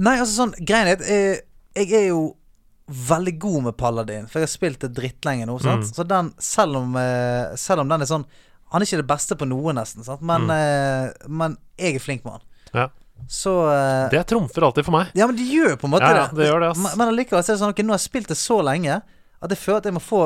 Nei, 0.00 0.16
altså 0.18 0.32
sånn 0.32 0.54
Greien 0.58 0.88
er 0.92 1.02
jeg, 1.04 1.40
jeg 1.76 1.90
er 1.98 2.06
jo 2.10 2.22
veldig 2.90 3.34
god 3.38 3.66
med 3.68 3.76
Paladin, 3.78 4.24
for 4.26 4.40
jeg 4.40 4.48
har 4.48 4.50
spilt 4.50 4.80
det 4.82 4.90
drittlenge 4.96 5.44
nå. 5.46 5.58
Sant? 5.62 5.86
Mm. 5.86 5.92
Så 5.94 6.06
den, 6.10 6.30
selv 6.42 6.80
om, 6.80 6.96
eh, 6.98 7.52
selv 7.60 7.84
om 7.84 7.92
den 7.92 8.02
er 8.02 8.08
sånn 8.10 8.24
Han 8.72 8.82
er 8.82 8.86
ikke 8.86 9.02
det 9.02 9.10
beste 9.10 9.36
på 9.38 9.46
noe, 9.50 9.74
nesten, 9.74 10.02
sant? 10.06 10.22
Men, 10.26 10.46
mm. 10.46 11.30
men 11.30 11.54
jeg 11.78 11.98
er 11.98 12.02
flink 12.02 12.26
med 12.26 12.38
han. 12.38 12.44
Ja. 12.74 12.88
Så 13.28 13.52
eh, 13.70 14.08
Det 14.10 14.22
trumfer 14.30 14.66
alltid 14.66 14.86
for 14.86 14.96
meg. 14.96 15.10
Ja, 15.18 15.26
men 15.26 15.38
det 15.38 15.46
gjør 15.50 15.76
på 15.80 15.88
en 15.88 15.94
måte 15.94 16.08
Ja, 16.08 16.24
ja, 16.24 16.28
det 16.34 16.48
gjør 16.48 16.64
det. 16.64 16.74
Men, 16.78 16.94
men 16.98 17.12
allikevel 17.12 17.42
så 17.44 17.52
er 17.52 17.58
det 17.58 17.62
sånn 17.64 17.74
okay, 17.74 17.86
nå 17.86 17.94
har 17.94 18.00
jeg 18.00 18.08
spilt 18.08 18.30
det 18.30 18.38
så 18.40 18.60
lenge 18.64 19.00
at 19.40 19.54
jeg 19.54 19.60
føler 19.60 19.80
at 19.80 19.88
jeg 19.88 19.96
må 19.96 20.02
få 20.04 20.22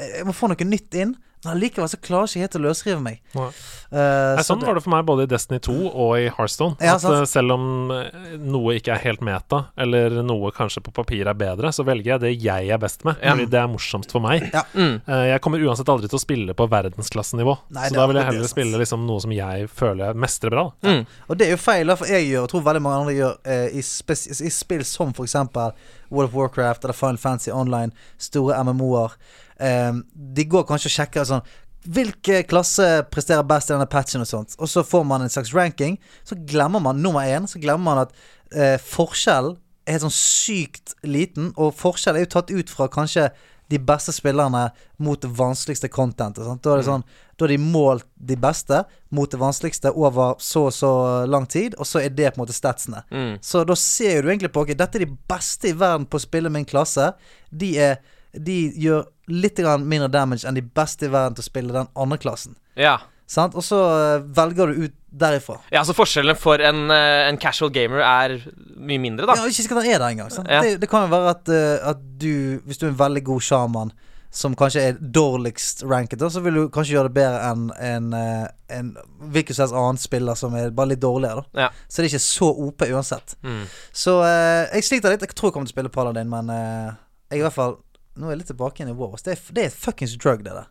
Jeg 0.00 0.26
må 0.28 0.34
få 0.36 0.50
noe 0.50 0.66
nytt 0.68 0.96
inn. 1.00 1.14
Men 1.44 1.54
allikevel 1.54 1.88
så 1.88 1.96
klarer 2.04 2.28
jeg 2.28 2.42
ikke 2.42 2.46
helt 2.46 2.56
å 2.58 2.60
løsrive 2.66 3.00
meg. 3.00 3.20
Nei. 3.32 3.46
Uh, 3.90 3.96
Nei, 3.96 4.42
så 4.44 4.50
sånn 4.50 4.60
var 4.66 4.76
det 4.76 4.82
for 4.84 4.92
meg 4.92 5.06
både 5.08 5.24
i 5.24 5.30
Destiny 5.30 5.58
2 5.64 5.74
og 5.88 6.10
i 6.20 6.26
Hearthstone. 6.36 6.76
Ja, 6.84 6.98
at 6.98 7.02
sant. 7.02 7.14
eh, 7.16 7.24
selv 7.30 7.54
om 7.56 7.64
eh, 7.94 8.34
noe 8.44 8.74
ikke 8.76 8.92
er 8.92 9.00
helt 9.06 9.22
meta, 9.24 9.62
eller 9.80 10.18
noe 10.26 10.52
kanskje 10.54 10.82
på 10.84 10.92
papir 10.94 11.26
er 11.32 11.38
bedre, 11.40 11.72
så 11.72 11.86
velger 11.88 12.12
jeg 12.12 12.22
det 12.26 12.32
jeg 12.44 12.68
er 12.76 12.82
best 12.82 13.06
med. 13.08 13.16
Ja. 13.24 13.32
Fordi 13.32 13.48
det 13.54 13.58
er 13.62 13.70
morsomst 13.72 14.12
for 14.12 14.22
meg. 14.24 14.44
Ja. 14.52 14.66
Mm. 14.76 15.00
Uh, 15.08 15.24
Jeg 15.32 15.40
kommer 15.46 15.64
uansett 15.64 15.88
aldri 15.90 16.12
til 16.12 16.20
å 16.20 16.22
spille 16.22 16.54
på 16.60 16.68
verdensklassenivå. 16.70 17.56
Nei, 17.72 17.88
så 17.88 17.96
da 17.98 18.06
vil 18.10 18.20
jeg 18.20 18.28
heller 18.30 18.44
det, 18.44 18.52
spille 18.52 18.82
liksom 18.84 19.08
noe 19.08 19.24
som 19.24 19.32
jeg 19.34 19.70
føler 19.72 20.10
jeg 20.10 20.20
mestrer 20.26 20.54
bra. 20.54 20.66
Mm. 20.84 21.02
Og 21.26 21.40
det 21.40 21.48
er 21.48 21.54
jo 21.56 21.62
feil, 21.64 21.96
for 21.96 22.12
jeg 22.12 22.28
gjør, 22.28 22.44
og 22.46 22.52
tror 22.52 22.68
veldig 22.68 22.84
mange 22.84 23.00
andre 23.06 23.16
gjør, 23.16 23.40
uh, 23.48 23.68
i, 23.80 23.80
i 23.80 24.54
spill 24.60 24.84
som 24.84 25.16
for 25.16 25.24
eksempel 25.24 25.72
World 26.10 26.28
of 26.28 26.34
Warcraft 26.36 26.84
eller 26.84 27.00
Final 27.00 27.18
Fantasy 27.22 27.50
Online, 27.54 27.96
store 28.20 28.60
MMO-er. 28.66 29.16
Eh, 29.60 29.92
de 30.36 30.46
går 30.48 30.64
kanskje 30.68 30.90
og 30.90 30.96
sjekker 30.98 31.28
sånn 31.28 31.50
Hvilke 31.80 32.42
klasse 32.44 32.84
presterer 33.08 33.46
best 33.48 33.70
i 33.70 33.72
denne 33.72 33.88
patchen 33.88 34.20
og 34.20 34.28
sånt? 34.28 34.52
Og 34.60 34.68
så 34.68 34.82
får 34.84 35.04
man 35.08 35.22
en 35.24 35.32
slags 35.32 35.54
ranking. 35.56 35.94
Så 36.28 36.36
glemmer 36.36 36.82
man 36.84 37.00
nummer 37.00 37.24
én, 37.24 37.46
så 37.48 37.56
glemmer 37.56 37.86
man 37.86 38.02
at 38.02 38.12
eh, 38.52 38.76
forskjellen 38.84 39.54
er 39.88 39.96
helt 39.96 40.04
sånn 40.04 40.12
sykt 40.12 40.92
liten, 41.08 41.54
og 41.56 41.72
forskjell 41.78 42.18
er 42.18 42.26
jo 42.26 42.34
tatt 42.36 42.52
ut 42.52 42.68
fra 42.68 42.90
kanskje 42.92 43.30
de 43.70 43.78
beste 43.78 44.12
spillerne 44.12 44.64
mot 44.98 45.20
det 45.22 45.30
vanskeligste 45.38 45.88
contentet. 45.92 46.44
Sant? 46.44 46.62
Da 46.64 46.74
er 46.74 46.80
det 46.80 46.88
sånn 46.88 47.04
Da 47.38 47.46
er 47.46 47.54
de 47.54 47.60
målt 47.62 48.04
de 48.20 48.36
beste 48.36 48.82
mot 49.16 49.30
det 49.30 49.38
vanskeligste 49.40 49.94
over 49.96 50.34
så 50.44 50.66
og 50.68 50.74
så 50.76 50.90
lang 51.24 51.46
tid, 51.48 51.76
og 51.78 51.88
så 51.88 52.02
er 52.02 52.10
det 52.12 52.34
på 52.34 52.40
en 52.40 52.42
måte 52.42 52.56
statsene. 52.56 53.00
Mm. 53.08 53.38
Så 53.40 53.62
da 53.64 53.76
ser 53.78 54.20
du 54.20 54.28
egentlig 54.28 54.52
på 54.52 54.66
Ok, 54.66 54.74
dette 54.76 54.98
er 54.98 55.06
de 55.06 55.16
beste 55.30 55.70
i 55.70 55.76
verden 55.76 56.04
på 56.04 56.18
å 56.18 56.24
spille 56.26 56.52
min 56.52 56.68
klasse. 56.68 57.12
De 57.48 57.70
er 57.80 58.02
De 58.32 58.58
gjør 58.78 59.06
litt 59.30 59.58
mindre 59.58 60.08
damage 60.10 60.46
enn 60.46 60.54
de 60.58 60.62
beste 60.62 61.06
i 61.06 61.12
verden 61.12 61.34
til 61.38 61.44
å 61.44 61.48
spille 61.50 61.74
den 61.74 61.90
andre 61.94 62.18
klassen. 62.18 62.56
Ja. 62.78 62.98
Sant? 63.30 63.54
Og 63.54 63.62
så 63.62 63.78
eh, 63.78 64.24
velger 64.34 64.72
du 64.72 64.86
ut 64.86 64.94
derifra. 65.10 65.56
ja, 65.70 65.82
så 65.86 65.94
forskjellen 65.94 66.36
for 66.38 66.62
en, 66.62 66.90
eh, 66.90 67.28
en 67.28 67.38
casual 67.38 67.70
gamer 67.74 68.02
er 68.02 68.36
mye 68.76 68.98
mindre, 69.02 69.26
da. 69.26 69.34
Ja, 69.38 69.46
ikke 69.46 69.62
sikkert 69.62 69.82
han 69.82 69.90
er 69.90 69.98
der 69.98 70.08
engang. 70.14 70.30
sant? 70.34 70.50
Ja. 70.50 70.62
Det, 70.62 70.80
det 70.82 70.88
kan 70.90 71.06
jo 71.06 71.12
være 71.14 71.34
at, 71.34 71.50
eh, 71.50 71.88
at 71.90 71.98
du, 72.18 72.60
hvis 72.66 72.78
du 72.78 72.86
er 72.86 72.92
en 72.92 72.98
veldig 72.98 73.24
god 73.30 73.40
sjaman, 73.46 73.92
som 74.30 74.54
kanskje 74.54 74.82
er 74.86 74.98
dårligst 75.02 75.82
ranket, 75.90 76.22
så 76.30 76.40
vil 76.42 76.54
du 76.54 76.68
kanskje 76.70 76.94
gjøre 76.94 77.10
det 77.10 77.16
bedre 77.18 77.38
enn 77.50 77.64
en, 77.82 78.12
eh, 78.14 78.46
en 78.78 78.92
hvilken 79.34 79.56
som 79.56 79.64
helst 79.64 79.74
annen 79.74 79.98
spiller 79.98 80.38
som 80.38 80.54
er 80.54 80.70
bare 80.70 80.92
litt 80.92 81.02
dårligere. 81.02 81.42
da 81.54 81.64
Ja. 81.64 81.68
Så 81.88 81.98
det 81.98 82.06
er 82.06 82.10
ikke 82.14 82.22
så 82.28 82.50
OP 82.66 82.82
uansett. 82.86 83.34
Mm. 83.42 83.64
Så 83.92 84.20
eh, 84.22 84.68
jeg 84.76 84.86
sliter 84.86 85.10
litt. 85.10 85.26
Jeg 85.26 85.34
tror 85.34 85.50
jeg 85.50 85.54
kommer 85.58 85.66
til 85.66 85.74
å 85.74 85.78
spille 85.78 85.94
Paladin, 85.94 86.30
men 86.30 86.50
eh, 86.54 86.92
jeg 87.30 87.40
er 87.40 87.42
i 87.42 87.46
hvert 87.48 87.58
fall 87.58 87.76
Nå 88.18 88.26
er 88.26 88.34
jeg 88.34 88.40
litt 88.42 88.50
tilbake 88.50 88.80
igjen 88.82 88.92
i 88.92 88.98
Wars. 88.98 89.22
Det 89.26 89.32
er, 89.36 89.42
det 89.56 89.64
er 89.68 89.70
fuckings 89.74 90.16
drug, 90.20 90.42
det 90.44 90.52
der. 90.56 90.66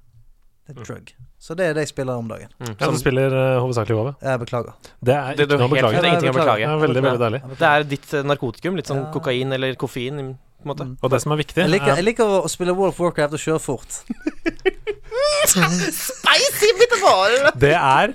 Det 0.68 0.76
er 0.76 0.82
et 0.82 0.88
drug. 0.90 1.14
Så 1.40 1.56
det 1.58 1.66
er 1.70 1.74
det 1.78 1.86
jeg 1.88 1.92
spiller 1.94 2.20
om 2.20 2.28
dagen. 2.30 2.50
Mm. 2.60 2.74
Ja, 2.76 2.90
du 2.92 2.98
spiller 3.00 3.34
uh, 3.34 3.62
hovedsakelig 3.64 3.96
WoW. 3.96 4.10
Jeg 4.22 4.40
beklager. 4.44 4.74
Det 5.02 5.16
er 5.16 5.36
Det- 5.40 5.48
det 5.48 5.48
ikke 5.48 5.56
er 5.56 5.62
noe 5.64 5.70
å 5.70 5.74
beklage. 5.74 5.96
Det 5.96 6.04
er 6.04 6.10
ingenting 6.12 6.30
å 6.30 6.38
beklage. 6.38 6.66
Det 6.68 6.74
er 6.76 6.84
veldig, 6.84 7.04
veldig 7.06 7.22
deilig. 7.24 7.42
Det 7.64 7.68
er 7.70 7.84
ditt 7.94 8.14
eh, 8.14 8.24
narkotikum. 8.28 8.76
Litt 8.76 8.92
sånn 8.92 9.02
Ja. 9.06 9.12
kokain 9.14 9.54
eller 9.56 9.74
koffein, 9.76 10.20
på 10.20 10.68
en 10.68 10.70
måte. 10.74 10.84
Mm. 10.86 10.98
Og 11.02 11.10
det 11.10 11.22
som 11.24 11.32
er 11.32 11.38
viktig, 11.38 11.58
Jeg 11.64 11.70
liker, 11.72 11.92
er 11.94 11.96
jeg 11.96 12.06
liker 12.06 12.26
å, 12.26 12.44
å 12.44 12.50
spille 12.52 12.76
World 12.76 12.94
of 12.94 13.00
Warcraft 13.00 13.34
og 13.34 13.40
kjøre 13.40 13.60
fort. 13.64 13.90
Spicy 15.50 16.74
bitte 16.76 17.00
bitterbarer! 17.00 17.52
Det 17.56 17.74
er 17.74 18.14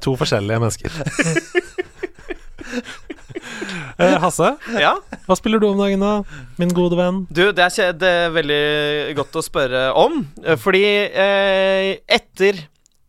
to 0.00 0.14
forskjellige 0.16 0.60
mennesker. 0.62 0.90
Eh, 3.98 4.16
Hasse, 4.22 4.50
Ja. 4.80 4.94
hva 5.26 5.36
spiller 5.38 5.60
du 5.62 5.68
om 5.70 5.78
dagen, 5.80 6.00
da? 6.02 6.22
Min 6.58 6.72
gode 6.76 6.96
venn. 6.98 7.22
Du, 7.30 7.44
det 7.52 7.64
er, 7.68 7.92
det 7.96 8.10
er 8.24 8.34
veldig 8.34 9.14
godt 9.18 9.38
å 9.38 9.44
spørre 9.46 9.82
om. 9.98 10.22
eh, 10.44 10.56
Fordi 10.60 10.82
eh, 11.08 11.96
etter 12.08 12.62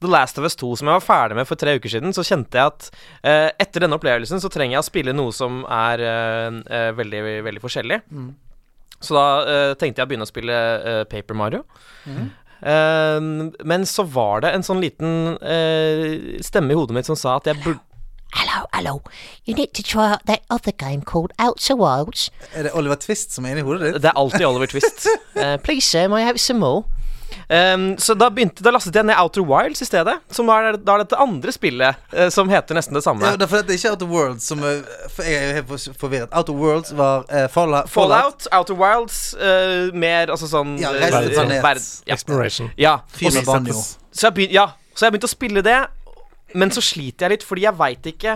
The 0.03 0.09
Last 0.11 0.37
of 0.37 0.43
Us 0.43 0.55
2, 0.59 0.73
som 0.81 0.89
jeg 0.91 0.97
var 0.99 1.05
ferdig 1.05 1.37
med 1.39 1.47
for 1.47 1.55
tre 1.55 1.77
uker 1.79 1.87
siden, 1.93 2.11
så 2.15 2.25
kjente 2.27 2.59
jeg 2.59 2.71
at 2.73 2.89
eh, 3.23 3.49
etter 3.63 3.85
denne 3.85 3.95
opplevelsen 3.95 4.41
så 4.43 4.49
trenger 4.51 4.75
jeg 4.77 4.83
å 4.83 4.89
spille 4.89 5.13
noe 5.15 5.31
som 5.35 5.61
er 5.71 6.03
eh, 6.03 6.61
eh, 6.67 6.89
veldig, 6.97 7.21
veldig 7.47 7.63
forskjellig. 7.63 8.01
Mm. 8.11 8.31
Så 9.03 9.15
da 9.15 9.25
eh, 9.47 9.71
tenkte 9.79 9.99
jeg 10.01 10.07
å 10.07 10.11
begynne 10.11 10.27
å 10.27 10.31
spille 10.31 10.57
eh, 10.83 11.03
Paper 11.11 11.39
Mario. 11.39 11.63
Mhm. 12.07 12.31
Eh, 12.63 13.19
men 13.67 13.83
så 13.89 14.05
var 14.07 14.39
det 14.45 14.53
en 14.55 14.63
sånn 14.63 14.79
liten 14.83 15.33
eh, 15.43 16.37
stemme 16.43 16.71
i 16.71 16.77
hodet 16.79 16.95
mitt 16.95 17.07
som 17.09 17.17
sa 17.19 17.33
at 17.39 17.49
jeg 17.51 17.59
burde 17.63 17.81
Hello, 18.33 18.65
hello. 18.73 19.01
You 19.45 19.53
need 19.55 19.73
to 19.73 19.83
try 19.83 20.11
out 20.13 20.25
that 20.25 20.41
other 20.49 20.71
game 20.71 21.01
called 21.01 21.31
Outer 21.39 21.75
Wilds. 21.75 22.31
Er 22.55 22.63
det 22.63 22.71
Oliver 22.73 22.95
Twist 22.95 23.31
som 23.35 23.45
er 23.45 23.53
inni 23.53 23.61
hodet 23.67 23.91
ditt? 23.93 24.01
Det 24.01 24.09
er 24.09 24.17
alltid 24.17 24.45
Oliver 24.47 24.65
Twist. 24.71 25.05
Uh, 25.37 25.57
please, 25.65 25.85
sir, 25.85 26.07
may 26.09 26.23
I 26.23 26.25
have 26.25 26.39
some 26.41 26.59
more? 26.59 26.83
Um, 27.49 27.97
så 27.97 28.13
da, 28.13 28.29
begynte, 28.33 28.63
da 28.63 28.71
lastet 28.73 28.95
jeg 28.95 29.05
ned 29.05 29.17
Outer 29.19 29.45
Wilds 29.45 29.81
i 29.81 29.85
stedet. 29.85 30.15
Som 30.33 30.49
er, 30.53 30.77
da 30.81 30.95
er 30.97 31.03
dette 31.03 31.19
andre 31.21 31.53
spillet 31.53 31.99
uh, 32.13 32.27
som 32.33 32.49
heter 32.49 32.77
nesten 32.77 32.97
det 32.97 33.03
samme. 33.05 33.25
Ja, 33.25 33.37
det 33.37 33.49
er 33.49 33.73
ikke 33.75 33.93
Outer 33.93 34.09
Worlds 34.09 34.49
som 34.49 34.63
er 34.65 34.81
For 35.13 35.27
jeg 35.27 35.49
er 35.49 35.57
helt 35.59 35.97
forvirret. 36.01 36.29
Outer 36.33 36.57
Worlds 36.57 36.93
var 36.97 37.25
uh, 37.29 37.45
Fallout, 37.53 37.89
Fallout, 37.93 38.47
Outer 38.51 38.77
Wilds, 38.79 39.19
uh, 39.37 39.89
mer 39.93 40.33
altså 40.33 40.49
sånn 40.49 40.77
Ja, 40.81 40.93
eh, 40.93 41.05
reise 41.05 41.33
til 41.33 41.57
planet. 41.59 41.89
ja. 42.07 42.15
Exploration. 42.17 42.71
ja. 42.81 42.97
Fyr 43.13 43.33
med 43.33 43.45
banjo. 43.49 43.81
Så 44.13 44.29
jeg 44.29 44.39
begynte 44.39 44.57
ja, 44.57 44.69
så 44.93 45.07
jeg 45.07 45.13
begynte 45.15 45.29
å 45.29 45.33
spille 45.37 45.65
det, 45.65 45.79
men 46.55 46.71
så 46.73 46.81
sliter 46.83 47.25
jeg 47.27 47.37
litt, 47.37 47.43
fordi 47.47 47.63
jeg 47.65 47.77
veit 47.79 48.07
ikke 48.13 48.33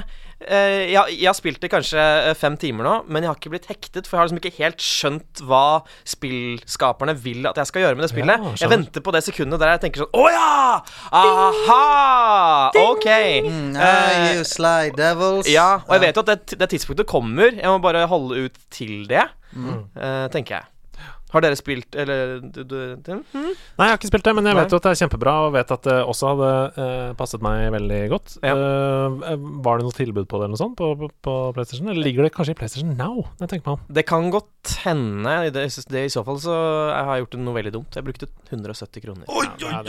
eh, 0.47 0.87
jeg, 0.91 1.15
jeg 1.17 1.27
har 1.27 1.35
spilt 1.37 1.59
det 1.63 1.69
kanskje 1.73 1.97
eh, 2.01 2.33
fem 2.37 2.55
timer 2.61 2.85
nå, 2.87 2.93
men 3.07 3.23
jeg 3.25 3.29
har 3.31 3.37
ikke 3.39 3.51
blitt 3.55 3.69
hektet, 3.71 4.07
for 4.07 4.17
jeg 4.17 4.21
har 4.21 4.29
liksom 4.29 4.41
ikke 4.41 4.57
helt 4.63 4.83
skjønt 4.85 5.41
hva 5.49 5.63
spillskaperne 6.07 7.15
vil 7.23 7.47
at 7.49 7.57
jeg 7.61 7.69
skal 7.71 7.85
gjøre 7.85 7.97
med 7.99 8.05
det 8.07 8.11
spillet. 8.13 8.43
Ja, 8.47 8.53
jeg 8.65 8.71
venter 8.73 9.03
på 9.05 9.13
det 9.15 9.23
sekundet 9.25 9.61
der 9.61 9.73
jeg 9.75 9.83
tenker 9.85 10.03
sånn 10.05 10.17
Å 10.17 10.25
ja! 10.33 10.53
Aha! 11.21 12.71
Ok. 12.83 13.07
Mm, 13.47 13.75
ah, 13.79 14.31
you 14.35 14.43
sly 14.47 14.91
devils. 14.97 15.49
Ja, 15.51 15.81
og 15.87 15.95
jeg 15.97 16.05
vet 16.07 16.17
jo 16.19 16.25
at 16.25 16.31
det, 16.33 16.57
det 16.61 16.69
tidspunktet 16.73 17.09
kommer. 17.09 17.53
Jeg 17.55 17.69
må 17.71 17.79
bare 17.83 18.05
holde 18.11 18.47
ut 18.47 18.63
til 18.73 19.05
det, 19.09 19.25
Mm. 19.57 19.85
uh, 19.95 20.25
tenker 20.29 20.57
jeg. 20.57 20.65
Har 21.33 21.43
dere 21.43 21.57
spilt 21.59 21.95
Eller 21.99 22.37
du, 22.39 22.61
du, 22.63 22.75
du, 23.03 23.09
hm? 23.11 23.23
Nei, 23.33 23.87
jeg 23.87 23.91
har 23.91 23.97
ikke 23.97 24.09
spilt 24.11 24.27
det, 24.27 24.33
men 24.37 24.47
jeg 24.47 24.55
Nei. 24.55 24.61
vet 24.63 24.71
jo 24.73 24.79
at 24.79 24.85
det 24.87 24.93
er 24.93 24.99
kjempebra, 25.01 25.33
og 25.47 25.55
vet 25.57 25.73
at 25.75 25.87
det 25.89 25.95
også 26.07 26.29
hadde 26.31 26.51
eh, 26.83 27.09
passet 27.19 27.43
meg 27.43 27.65
veldig 27.75 27.99
godt. 28.13 28.37
Ja. 28.45 28.53
Eh, 28.55 29.33
var 29.65 29.81
det 29.81 29.87
noe 29.87 29.97
tilbud 29.97 30.29
på 30.31 30.39
det 30.39 30.47
eller 30.47 30.55
noe 30.55 30.61
sånt 30.61 30.77
på, 30.79 30.87
på, 31.01 31.09
på 31.27 31.35
PlayStation? 31.57 31.91
Eller 31.91 32.07
ligger 32.07 32.27
det 32.27 32.31
kanskje 32.37 32.55
i 32.55 32.59
PlayStation 32.61 32.95
Now? 32.99 33.25
Jeg 33.41 33.51
tenker 33.51 33.65
meg 33.67 33.75
om. 33.75 33.83
Det 33.99 34.05
kan 34.07 34.31
godt 34.33 34.77
hende. 34.85 35.35
I 35.49 35.51
det, 35.51 35.67
det, 35.91 36.05
I 36.07 36.13
så 36.13 36.23
fall 36.27 36.39
så 36.43 36.55
jeg 36.55 37.09
har 37.09 37.13
jeg 37.17 37.25
gjort 37.25 37.37
noe 37.43 37.57
veldig 37.59 37.75
dumt. 37.75 37.99
Jeg 37.99 38.07
brukte 38.07 38.31
170 38.47 39.03
kroner. 39.03 39.27
Det, 39.27 39.67
er, 39.67 39.83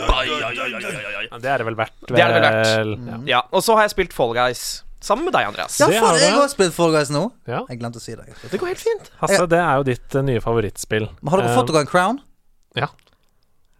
det 1.38 1.54
er 1.54 1.62
det 1.62 1.66
vel 1.70 1.78
verdt. 1.78 1.96
Det 2.08 2.18
er 2.18 2.34
det 2.34 2.36
vel 2.40 2.46
verdt. 2.48 2.98
Mm. 2.98 3.08
Ja. 3.08 3.38
Ja, 3.38 3.42
Og 3.54 3.62
så 3.62 3.78
har 3.78 3.86
jeg 3.86 3.94
spilt 3.94 4.16
Fall 4.16 4.34
Guys 4.34 4.66
sammen 5.00 5.24
med 5.28 5.34
deg, 5.36 5.46
Andreas. 5.50 5.78
Ja, 5.80 5.86
for 5.86 6.06
har 6.08 6.18
jeg 6.22 6.32
har 6.34 6.48
spilt 6.52 6.74
Fall 6.74 6.92
Guys 6.92 7.10
nå. 7.14 7.30
Ja. 7.46 7.64
Jeg 7.68 7.80
glemte 7.80 8.00
å 8.00 8.02
si 8.02 8.14
det. 8.18 8.26
Det 8.50 8.58
går 8.60 8.72
helt 8.74 8.82
fint. 8.82 9.10
Hasse, 9.20 9.44
det 9.50 9.58
er 9.62 9.76
jo 9.80 9.86
ditt 9.88 10.14
uh, 10.18 10.22
nye 10.26 10.40
favorittspill. 10.44 11.08
Men 11.22 11.32
har 11.34 11.42
dere 11.44 11.54
fått 11.56 11.70
dere 11.72 11.84
en 11.86 11.90
crown? 11.90 12.18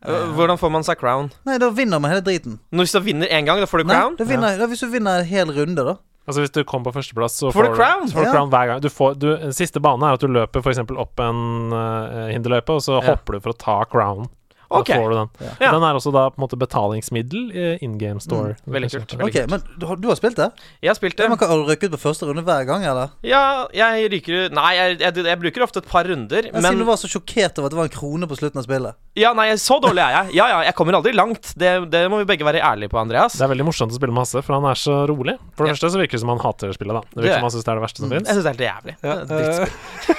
Uh, 0.07 0.31
Hvordan 0.37 0.59
får 0.61 0.71
man 0.71 0.85
seg 0.87 0.99
crown? 1.01 1.33
Nei, 1.49 1.57
da 1.59 1.73
vinner 1.75 1.99
man 1.99 2.13
hele 2.13 2.23
driten. 2.23 2.61
Når 2.71 2.87
Hvis 2.87 2.95
du 2.95 3.01
vinner 3.03 3.27
én 3.35 3.49
gang, 3.49 3.59
da 3.59 3.67
får 3.67 3.83
du 3.83 3.89
Nei, 3.89 3.97
crown? 3.99 4.15
da 4.21 4.27
vinner, 4.29 4.61
da, 4.61 4.69
hvis 4.71 4.85
du 4.85 4.93
vinner 4.93 5.25
en 5.25 5.27
hel 5.27 5.51
runde, 5.57 5.83
da. 5.89 5.97
Altså 6.29 6.45
Hvis 6.45 6.53
du 6.55 6.61
kommer 6.69 6.93
på 6.93 7.01
førsteplass, 7.01 7.39
så 7.41 7.51
Får 7.51 7.67
du 7.71 7.75
crown? 7.75 8.07
får 8.13 8.21
du 8.21 8.29
Ja. 8.29 8.33
crown 8.37 8.51
hver 8.53 8.67
gang. 8.69 8.81
Du 8.85 8.89
får, 8.93 9.17
du, 9.19 9.37
den 9.37 9.53
siste 9.57 9.81
bane 9.83 10.05
er 10.07 10.13
at 10.15 10.21
du 10.21 10.29
løper 10.29 10.63
eksempel 10.71 10.99
opp 11.01 11.19
en 11.25 11.73
uh, 11.73 12.29
hinderløype, 12.31 12.71
og 12.77 12.83
så 12.85 13.01
Ja. 13.03 13.15
hopper 13.17 13.33
du 13.33 13.41
for 13.41 13.51
å 13.51 13.59
ta 13.59 13.85
crown. 13.91 14.29
Ok. 14.71 14.87
Da 14.91 14.97
får 15.01 15.09
du 15.11 15.17
den. 15.17 15.29
Ja. 15.41 15.53
Ja. 15.65 15.71
Den 15.73 15.83
er 15.89 15.97
også 15.97 16.11
da 16.13 16.27
på 16.29 16.37
en 16.37 16.45
måte 16.45 16.59
betalingsmiddel 16.61 17.45
i 17.57 17.79
in 17.85 17.95
game 17.99 18.21
store. 18.21 18.57
Veldig 18.69 18.91
kult. 18.93 19.15
Veldig 19.17 19.25
Ok, 19.25 19.33
kult. 19.39 19.51
Men 19.51 19.63
du 19.81 19.87
har, 19.89 19.97
du 19.97 20.09
har 20.11 20.17
spilt 20.21 20.37
det? 20.37 20.51
Jeg 20.85 20.91
har 20.93 20.99
spilt 20.99 21.17
det. 21.17 21.25
Ja, 21.25 21.29
men 21.33 21.39
kan- 21.41 21.49
røket 21.69 21.89
ut 21.89 21.95
på 21.97 22.01
første 22.05 22.29
runde 22.29 22.45
hver 22.45 22.67
gang, 22.69 22.85
eller? 22.85 23.15
Ja, 23.25 23.67
jeg 23.73 24.11
ryker 24.13 24.51
Nei, 24.53 24.75
jeg, 24.77 24.99
jeg, 25.01 25.25
jeg 25.25 25.41
bruker 25.41 25.63
ofte 25.65 25.79
et 25.81 25.89
par 25.89 26.05
runder, 26.05 26.51
Men 26.53 26.63
Siden 26.63 26.79
du 26.79 26.85
var 26.85 26.97
så 27.01 27.09
sjokkert 27.09 27.59
over 27.59 27.67
at 27.67 27.73
det 27.73 27.79
var 27.81 27.89
en 27.89 27.95
krone 27.97 28.29
på 28.29 28.37
slutten 28.37 28.59
av 28.61 28.65
spillet. 28.69 28.95
Ja, 29.19 29.33
nei, 29.35 29.49
så 29.59 29.81
dårlig 29.83 29.99
er 30.05 30.13
jeg. 30.15 30.35
Ja, 30.39 30.47
ja, 30.53 30.59
jeg 30.69 30.75
kommer 30.79 30.95
aldri 31.01 31.13
langt. 31.17 31.55
Det, 31.59 31.73
det 31.91 32.05
må 32.13 32.21
vi 32.21 32.29
begge 32.29 32.45
være 32.47 32.61
ærlige 32.63 32.93
på, 32.93 33.01
Andreas. 33.01 33.33
Det 33.41 33.43
er 33.43 33.51
veldig 33.51 33.67
morsomt 33.67 33.91
å 33.91 33.97
spille 33.99 34.13
med 34.15 34.23
Hasse, 34.23 34.43
for 34.47 34.55
han 34.61 34.69
er 34.71 34.79
så 34.79 35.01
rolig. 35.11 35.35
For 35.57 35.65
det 35.65 35.73
Ja. 35.73 35.75
første 35.75 35.91
så 35.97 35.99
virker 35.99 36.13
det 36.19 36.21
som 36.23 36.29
han 36.31 36.39
hater 36.45 36.71
spillet, 36.77 36.95
da. 36.95 37.01
Det 37.01 37.17
Det- 37.17 37.25
virker 37.25 37.41
som 37.41 37.49
han 37.49 37.55
syns 37.57 37.65
det 37.65 37.73
er 37.73 37.81
det 37.81 37.85
verste 37.89 37.99
som 38.05 38.13
Jeg 38.13 38.23
syns 38.29 38.45
det 38.45 38.47
er 38.47 38.55
helt 38.55 38.69
jævlig. 38.69 38.95
Det 39.01 39.11
er 39.11 39.25
drittspill. 39.33 39.73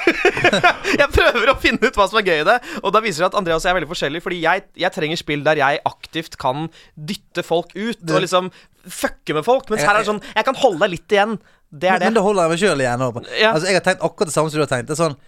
jeg 0.99 1.07
prøver 1.15 1.51
å 1.53 1.55
finne 1.61 1.79
ut 1.87 1.95
hva 1.99 2.07
som 2.09 2.19
er 2.19 2.27
gøy 2.27 2.41
i 2.41 2.47
det, 2.49 2.57
og 2.83 2.91
da 2.95 3.01
viser 3.03 3.23
det 3.23 3.29
at 3.31 3.37
Andreas 3.39 3.63
og 3.63 3.69
jeg 3.69 3.75
er 3.75 3.79
veldig 3.79 3.91
forskjellige. 3.93 4.23
Fordi 4.25 4.38
jeg, 4.41 4.65
jeg 4.79 4.91
trenger 4.95 5.19
spill 5.19 5.43
der 5.45 5.59
jeg 5.61 5.81
aktivt 5.87 6.37
kan 6.41 6.67
dytte 6.95 7.43
folk 7.45 7.73
ut 7.75 8.03
og 8.09 8.21
liksom 8.23 8.51
fucke 8.89 9.35
med 9.37 9.45
folk. 9.45 9.69
Mens 9.71 9.83
her 9.85 9.93
er 9.95 10.03
det 10.03 10.09
sånn 10.09 10.21
Jeg 10.31 10.45
kan 10.47 10.57
holde 10.61 10.81
deg 10.85 10.95
litt 10.95 11.17
igjen. 11.17 11.35
Det 11.69 11.89
er 11.89 11.99
Men, 11.99 12.07
men 12.07 12.13
det. 12.13 12.17
det 12.17 12.23
holder 12.25 12.47
jeg 12.47 12.53
meg 12.53 12.61
sjøl 12.63 12.81
igjen. 12.85 13.03
Ja. 13.37 13.51
Altså, 13.51 13.67
jeg 13.69 13.77
har 13.77 13.85
tenkt 13.85 14.05
akkurat 14.07 14.31
det 14.31 14.35
samme 14.35 14.49
som 14.49 14.57
du 14.57 14.63
har 14.65 14.71
tenkt. 14.71 14.89
Det 14.89 14.95
er 14.97 15.01
sånn 15.03 15.19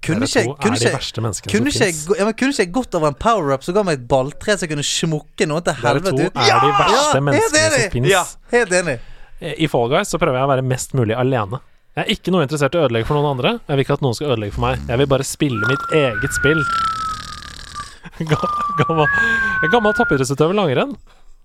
Kunne 0.00 0.24
ikke, 0.24 0.44
kunne 0.62 0.78
er 0.78 0.94
ikke, 0.96 1.48
kunne 1.50 1.68
ikke, 1.68 1.86
ja, 2.16 2.24
men 2.24 2.36
kunne 2.38 2.54
ikke 2.54 2.62
jeg 2.62 2.70
gått 2.72 2.94
over 2.96 3.10
en 3.10 3.16
power-up 3.18 3.64
som 3.66 3.74
ga 3.76 3.82
meg 3.84 3.98
et 3.98 4.04
balltre 4.08 4.54
jeg 4.54 4.70
kunne 4.70 4.84
smukke 4.86 5.48
noen 5.50 5.66
til 5.66 5.74
Dere 5.82 6.00
to 6.00 6.14
helvete 6.14 6.30
ja! 6.30 6.54
er 6.54 6.62
de 6.62 6.70
verste 6.78 7.18
Ja, 7.18 7.24
menneskene 7.26 7.72
som 7.74 7.92
fins. 7.96 8.08
Ja. 8.08 8.22
Helt 8.54 8.72
enig. 8.78 8.94
I 9.42 9.68
Fall 9.68 9.90
Guys 9.90 10.14
så 10.14 10.22
prøver 10.22 10.38
jeg 10.38 10.46
å 10.46 10.52
være 10.54 10.64
mest 10.64 10.94
mulig 10.96 11.18
alene. 11.18 11.60
Jeg 11.92 12.06
er 12.06 12.14
ikke 12.14 12.32
noe 12.32 12.46
interessert 12.46 12.72
i 12.72 12.80
å 12.80 12.86
ødelegge 12.86 13.10
for 13.10 13.18
noen 13.18 13.34
andre. 13.34 13.56
Jeg 13.66 13.76
vil 13.76 13.84
ikke 13.84 13.98
at 13.98 14.06
noen 14.06 14.16
skal 14.16 14.30
ødelegge 14.32 14.54
for 14.56 14.64
meg. 14.64 14.86
Jeg 14.88 15.02
vil 15.02 15.10
bare 15.12 15.26
spille 15.28 15.68
mitt 15.68 15.90
eget 15.98 16.38
spill. 16.38 16.62
Ga- 18.30 18.52
Gammel, 18.82 19.06
gammel 19.72 19.92
toppidrettsutøver 19.98 20.56
langrenn. 20.56 20.94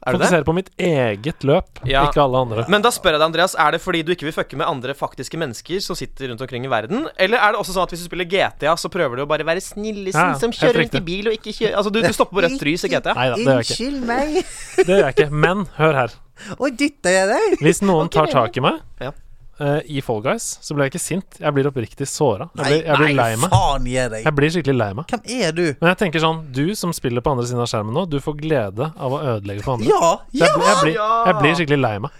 Er? 0.05 0.13
Fokuserer 0.13 0.43
på 0.45 0.53
mitt 0.53 0.67
eget 0.79 1.41
løp, 1.43 1.79
Ja. 1.89 2.03
ikke 2.05 2.21
alle 2.21 2.37
andre. 2.45 2.63
Men 2.69 2.83
da 2.85 2.91
spør 2.93 3.15
jeg 3.15 3.19
deg, 3.19 3.25
Andreas, 3.31 3.55
er 3.59 3.73
det 3.73 3.79
fordi 3.81 4.03
du 4.05 4.11
ikke 4.13 4.27
vil 4.27 4.35
fucke 4.35 4.55
med 4.59 4.67
andre 4.69 4.93
faktiske 4.95 5.39
mennesker 5.41 5.81
som 5.83 5.97
sitter 5.97 6.29
rundt 6.29 6.43
omkring 6.45 6.63
i 6.67 6.69
verden? 6.71 7.07
Eller 7.17 7.41
er 7.41 7.55
det 7.55 7.59
også 7.63 7.73
sånn 7.75 7.87
at 7.89 7.95
hvis 7.95 8.03
du 8.05 8.07
spiller 8.11 8.29
GTA, 8.29 8.75
så 8.77 8.91
prøver 8.93 9.17
du 9.17 9.25
å 9.25 9.27
bare 9.27 9.43
være 9.47 9.59
snillesen 9.65 10.21
Ja, 10.21 10.37
som 10.39 10.53
kjører 10.53 10.83
rundt 10.85 10.95
i 11.01 11.03
bil 11.09 11.27
og 11.31 11.33
ikke 11.39 11.51
kjører 11.57 11.75
Altså, 11.81 11.91
du, 11.91 11.99
du 12.05 12.13
stopper 12.13 12.37
på 12.37 12.45
rødt 12.45 12.61
lys 12.69 12.85
i 12.85 12.91
GTA? 12.93 13.17
Nei 13.17 13.27
da, 13.33 13.35
det 13.41 13.47
gjør 13.49 13.57
jeg 13.57 13.67
ikke. 13.67 13.89
Unnskyld 13.89 14.07
meg. 14.13 14.37
Det 14.77 14.87
gjør 14.93 15.03
jeg 15.07 15.17
ikke. 15.17 15.29
Men 15.47 15.65
hør 15.81 15.99
her. 16.03 16.15
Oi, 16.61 16.69
dytter 16.77 17.17
jeg 17.17 17.31
deg? 17.33 17.57
Hvis 17.65 17.81
noen 17.89 18.13
tar 18.13 18.29
tak 18.31 18.61
i 18.61 18.63
meg 18.69 18.79
Ja. 19.01 19.11
Eh, 19.59 19.79
i 19.97 20.01
Fall 20.05 20.21
Guys, 20.25 20.45
så 20.61 20.75
blir 20.75 20.87
jeg 20.87 20.93
ikke 20.95 21.03
sint. 21.03 21.37
Jeg 21.41 21.53
blir 21.55 21.69
oppriktig 21.69 22.07
såra. 22.09 22.49
Jeg 22.55 22.65
blir, 22.65 22.81
jeg 22.85 23.01
blir 23.01 23.13
lei 23.17 23.29
meg. 23.41 23.49
faen 23.53 23.87
deg. 23.87 24.17
Jeg 24.23 24.35
blir 24.39 24.53
skikkelig 24.55 24.77
lei 24.77 24.89
meg. 24.99 25.11
Hvem 25.11 25.37
er 25.41 25.51
du? 25.57 25.65
Men 25.81 25.91
jeg 25.93 25.99
tenker 26.03 26.23
sånn, 26.23 26.41
du 26.55 26.65
som 26.79 26.95
spiller 26.95 27.25
på 27.25 27.35
andre 27.35 27.47
siden 27.49 27.63
av 27.63 27.69
skjermen 27.71 27.95
nå, 27.97 28.07
du 28.09 28.19
får 28.23 28.39
glede 28.41 28.91
av 28.95 29.13
å 29.17 29.21
ødelegge 29.35 29.65
for 29.65 29.77
andre. 29.77 29.91
Ja! 29.91 30.11
ja, 30.31 30.49
jeg, 30.49 30.65
jeg, 30.67 30.81
blir, 30.83 30.99
jeg 30.99 31.39
blir 31.41 31.61
skikkelig 31.61 31.81
lei 31.83 31.95
meg. 32.07 32.19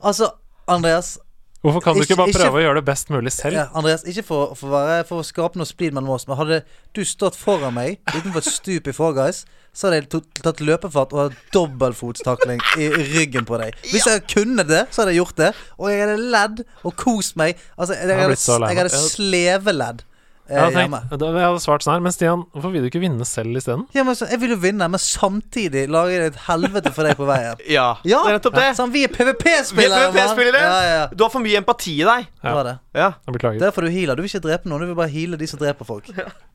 Altså, 0.00 0.32
Andreas 0.70 1.18
Hvorfor 1.60 1.82
kan 1.84 1.94
du 1.94 2.00
Ikke- 2.00 2.14
ikke 2.14 2.16
bare 2.16 2.28
ikke- 2.32 2.40
prøve 2.40 2.56
å 2.56 2.62
gjøre 2.64 2.74
det 2.80 2.84
best 2.84 3.10
mulig 3.10 3.32
selv? 3.32 3.52
ja, 3.52 3.66
Andreas, 3.74 4.02
ikke 4.04 4.24
for, 4.24 4.54
for, 4.54 4.68
å 4.68 4.70
være, 4.70 5.04
for 5.04 5.20
å 5.20 5.24
skape 5.24 5.56
noe 5.60 5.66
splid 5.68 5.92
mellom 5.92 6.14
oss, 6.14 6.26
men 6.26 6.38
hadde 6.38 6.62
du 6.94 7.04
stått 7.04 7.36
foran 7.36 7.74
meg 7.74 7.98
utenfor 8.08 8.38
et 8.38 8.44
stup 8.48 8.88
i 8.88 8.92
Fall 8.92 9.12
Guys, 9.12 9.44
så 9.72 9.86
hadde 9.88 10.00
jeg 10.00 10.22
tatt 10.42 10.60
løpefart 10.64 11.14
og 11.14 11.20
hatt 11.22 11.54
dobbeltfotstakling 11.54 12.62
i 12.80 12.88
ryggen 13.14 13.46
på 13.48 13.60
deg. 13.62 13.76
Hvis 13.92 14.08
jeg 14.10 14.24
kunne 14.30 14.66
det, 14.66 14.84
så 14.90 15.02
hadde 15.02 15.14
jeg 15.14 15.22
gjort 15.22 15.38
det. 15.40 15.50
Og 15.78 15.90
jeg 15.92 16.02
hadde 16.04 16.30
ledd 16.34 16.62
og 16.82 16.96
kost 16.98 17.38
meg. 17.40 17.60
Altså, 17.78 17.94
jeg, 17.94 18.18
hadde, 18.18 18.38
jeg 18.66 18.80
hadde 18.82 19.02
sleveledd 19.06 20.04
Jeg 20.50 20.58
eh, 20.58 20.64
hadde, 20.66 20.98
tenkt, 21.14 21.22
jeg 21.22 21.46
hadde 21.46 21.62
svart 21.62 21.84
sånn 21.84 21.92
her, 21.94 22.00
men 22.02 22.14
Stian, 22.14 22.40
hvorfor 22.50 22.72
vil 22.74 22.82
du 22.82 22.88
ikke 22.88 23.02
vinne 23.04 23.26
selv 23.28 23.54
isteden? 23.54 23.84
Ja, 23.94 24.02
men 24.06 24.16
så, 24.18 24.26
jeg 24.26 24.40
vil 24.42 24.50
jo 24.56 24.58
vinne, 24.58 24.88
men 24.90 24.98
samtidig 24.98 25.84
lage 25.92 26.16
et 26.26 26.38
helvete 26.48 26.90
for 26.96 27.06
deg 27.06 27.18
på 27.18 27.28
veien. 27.28 27.60
Ja, 27.70 28.00
Ja, 28.02 28.24
det 28.26 28.32
er 28.32 28.38
nettopp 28.40 28.56
det. 28.58 28.64
Sånn, 28.74 28.90
vi 28.90 29.04
er 29.06 29.12
er 29.12 29.14
PVP-spillere, 29.14 30.08
PVP-spillere. 30.10 30.62
Ja, 30.64 30.80
ja, 30.82 30.96
ja. 30.96 31.04
Du 31.14 31.22
har 31.22 31.30
for 31.30 31.44
mye 31.44 31.60
empati 31.60 31.94
i 32.00 32.06
deg. 32.08 32.26
Det 32.42 32.54
var 32.56 32.66
det. 32.66 32.74
Ja. 32.98 33.12
Jeg 33.28 33.36
beklager. 33.36 33.62
Derfor 33.62 33.86
du 33.86 33.92
healer. 33.94 34.18
Du 34.18 34.24
vil 34.24 34.30
ikke 34.32 34.42
drepe 34.48 34.70
noen, 34.70 34.82
du 34.82 34.90
vil 34.90 34.98
bare 34.98 35.12
heale 35.12 35.38
de 35.38 35.46
som 35.46 35.60
dreper 35.60 35.86
folk. 35.86 36.10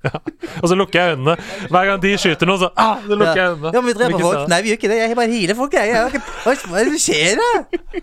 Og 0.62 0.68
så 0.68 0.76
lukker 0.76 1.00
jeg 1.00 1.16
øynene. 1.16 1.38
Hver 1.72 1.90
gang 1.92 2.04
de 2.04 2.14
skyter 2.20 2.52
noen, 2.52 2.62
så 2.66 2.72
ah, 2.76 3.00
det 3.06 3.16
lukker 3.16 3.40
jeg 3.40 3.56
øynene. 3.56 3.72
Ja, 3.72 3.80
men 3.80 3.88
vi 3.88 3.98
dreper 4.02 4.26
folk. 4.28 4.50
Nei, 4.52 4.62
vi 4.66 4.74
gjør 4.74 4.82
ikke 4.82 4.92
det. 4.92 5.02
Jeg 5.06 5.20
bare 5.22 5.32
healer 5.32 5.60
folk, 5.62 5.80
jeg. 5.80 5.94
jeg 5.96 6.20
ikke... 6.20 6.24
Hva 6.44 6.56
er 6.82 6.90
det 6.90 6.96
som 6.98 7.04
skjer 7.08 7.44
da? 7.44 7.52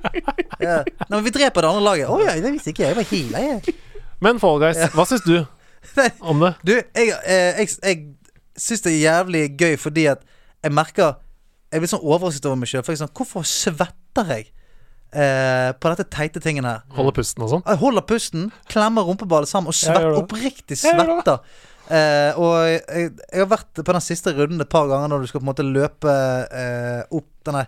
Ja. 0.62 0.76
Nei, 0.86 1.16
men 1.18 1.24
vi 1.26 1.32
dreper 1.34 1.64
det 1.64 1.72
andre 1.74 1.84
laget. 1.84 2.08
Å 2.08 2.20
ja, 2.22 2.36
det 2.40 2.52
visste 2.54 2.72
ikke 2.72 2.86
jeg. 2.86 2.94
Jeg 2.94 3.02
bare 3.02 3.10
healer, 3.12 3.50
jeg. 3.50 3.80
Men 4.22 4.38
Fall 4.38 4.62
Guys, 4.62 4.78
hva 4.94 5.06
syns 5.10 5.24
du. 5.26 5.40
om 6.30 6.42
det? 6.44 6.52
Du, 6.62 6.72
jeg, 6.76 7.12
eh, 7.26 7.60
jeg, 7.62 7.74
jeg 7.82 8.02
syns 8.58 8.84
det 8.84 8.94
er 8.94 9.02
jævlig 9.02 9.44
gøy 9.58 9.76
fordi 9.80 10.06
at 10.12 10.24
jeg 10.62 10.74
merker 10.74 11.18
Jeg 11.72 11.80
blir 11.82 11.90
sånn 11.90 12.04
overrasket 12.04 12.46
over 12.50 12.58
meg 12.60 12.68
sjøl. 12.68 12.84
Sånn, 12.84 13.10
hvorfor 13.16 13.46
svetter 13.48 14.28
jeg 14.28 14.50
eh, 15.16 15.70
på 15.72 15.92
dette 15.92 16.04
teite 16.12 16.42
tingen 16.44 16.66
her? 16.68 16.82
Holder 16.92 17.14
pusten 17.16 17.44
og 17.46 17.48
sånn? 17.48 17.62
Jeg 17.64 17.80
holder 17.80 18.04
pusten, 18.04 18.50
klemmer 18.68 19.06
rumpeballet 19.08 19.48
sammen 19.48 19.72
og 19.72 19.78
svetter. 19.78 20.18
Oppriktig 20.20 20.76
svetter. 20.76 21.40
Eh, 21.88 22.36
og 22.36 22.52
jeg, 22.68 23.08
jeg 23.08 23.40
har 23.40 23.48
vært 23.50 23.80
på 23.80 23.96
den 23.96 24.04
siste 24.04 24.34
runden 24.36 24.60
et 24.60 24.70
par 24.72 24.84
ganger 24.90 25.10
når 25.10 25.24
du 25.24 25.30
skal 25.30 25.40
på 25.40 25.46
en 25.46 25.50
måte 25.50 25.66
løpe 25.66 26.12
eh, 26.60 27.00
opp 27.08 27.30
denne 27.48 27.64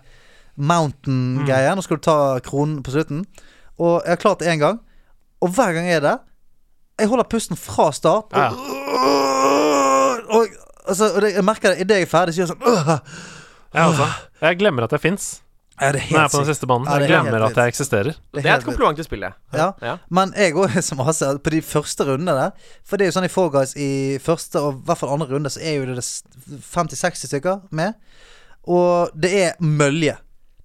mountain-greia. 0.54 1.72
Nå 1.74 1.84
skal 1.84 1.98
du 1.98 2.04
ta 2.06 2.18
kronen 2.44 2.78
på 2.84 2.94
slutten. 2.94 3.24
Og 3.80 4.04
jeg 4.04 4.14
har 4.14 4.22
klart 4.22 4.44
det 4.44 4.52
én 4.52 4.60
gang. 4.62 4.78
Og 5.42 5.56
hver 5.56 5.74
gang 5.76 5.88
jeg 5.88 6.02
er 6.02 6.06
der 6.10 6.22
Jeg 7.00 7.10
holder 7.10 7.26
pusten 7.30 7.58
fra 7.58 7.88
start. 7.92 8.34
Ja. 8.34 8.50
Og, 8.54 10.34
og, 10.38 10.58
altså, 10.86 11.08
og 11.14 11.22
det, 11.24 11.32
jeg 11.34 11.44
merker 11.44 11.74
det 11.74 11.86
idet 11.86 12.02
jeg 12.02 12.08
er 12.08 12.10
ferdig, 12.10 12.34
så 12.34 12.42
gjør 12.42 12.46
jeg 12.46 12.54
sånn 12.54 12.68
«Åh!» 12.70 13.32
Jeg 13.74 13.90
også. 13.90 14.06
Jeg 14.44 14.58
glemmer 14.60 14.86
at 14.86 14.92
jeg 14.94 15.02
fins 15.02 15.32
ja, 15.80 15.88
det 15.90 16.04
er 16.04 16.12
når 16.12 16.20
jeg 16.20 16.24
er 16.28 16.30
på 16.30 16.38
den 16.38 16.46
siste 16.46 16.66
banen. 16.70 16.86
Ja, 16.86 16.98
Jeg 17.02 17.02
er 17.02 17.10
glemmer 17.10 17.44
at 17.48 17.56
jeg 17.58 17.72
eksisterer. 17.72 18.14
Det 18.14 18.42
Det 18.44 18.50
er 18.50 18.60
et 18.60 18.64
kompliment 18.64 18.96
til 18.96 19.04
spillet. 19.08 19.34
Ja. 19.52 19.72
Ja. 19.82 19.96
Men 20.08 20.32
jeg 20.36 20.54
òg, 20.54 20.76
som 20.88 21.00
Ase, 21.02 21.32
på 21.42 21.50
de 21.50 21.62
første 21.62 22.06
rundene 22.06 22.36
der 22.38 22.50
For 22.86 22.96
det 22.96 23.04
er 23.04 23.10
jo 23.10 23.16
sånn 23.16 23.26
i 23.26 23.32
Fall 23.32 23.50
Guys 23.50 23.74
i 23.74 24.18
første 24.22 24.62
og 24.62 24.76
i 24.76 24.86
hvert 24.86 25.00
fall 25.00 25.10
andre 25.16 25.26
runde, 25.32 25.50
så 25.50 25.58
er 25.60 25.80
jo 25.80 25.88
det 25.90 25.96
det 25.98 26.60
50-60 26.62 27.26
stykker 27.26 27.58
med. 27.74 27.98
Og 28.70 29.10
det 29.18 29.32
er 29.48 29.58
mølje. 29.58 30.14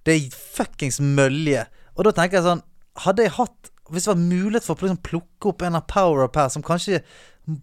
Det 0.06 0.14
er 0.14 0.38
fuckings 0.54 1.00
mølje. 1.02 1.66
Og 1.98 2.06
da 2.06 2.14
tenker 2.14 2.38
jeg 2.38 2.46
sånn 2.46 2.62
Hadde 3.00 3.22
jeg 3.22 3.32
hatt 3.34 3.69
Hvis 3.90 4.06
det 4.06 4.12
var 4.14 4.20
mulighet 4.22 4.66
for 4.66 4.74
å 4.78 4.86
liksom 4.88 5.02
plukke 5.06 5.50
opp 5.52 5.62
en 5.66 5.78
av 5.80 5.86
power-up 5.90 6.36
her 6.38 6.48
som 6.52 6.62
kanskje 6.66 7.00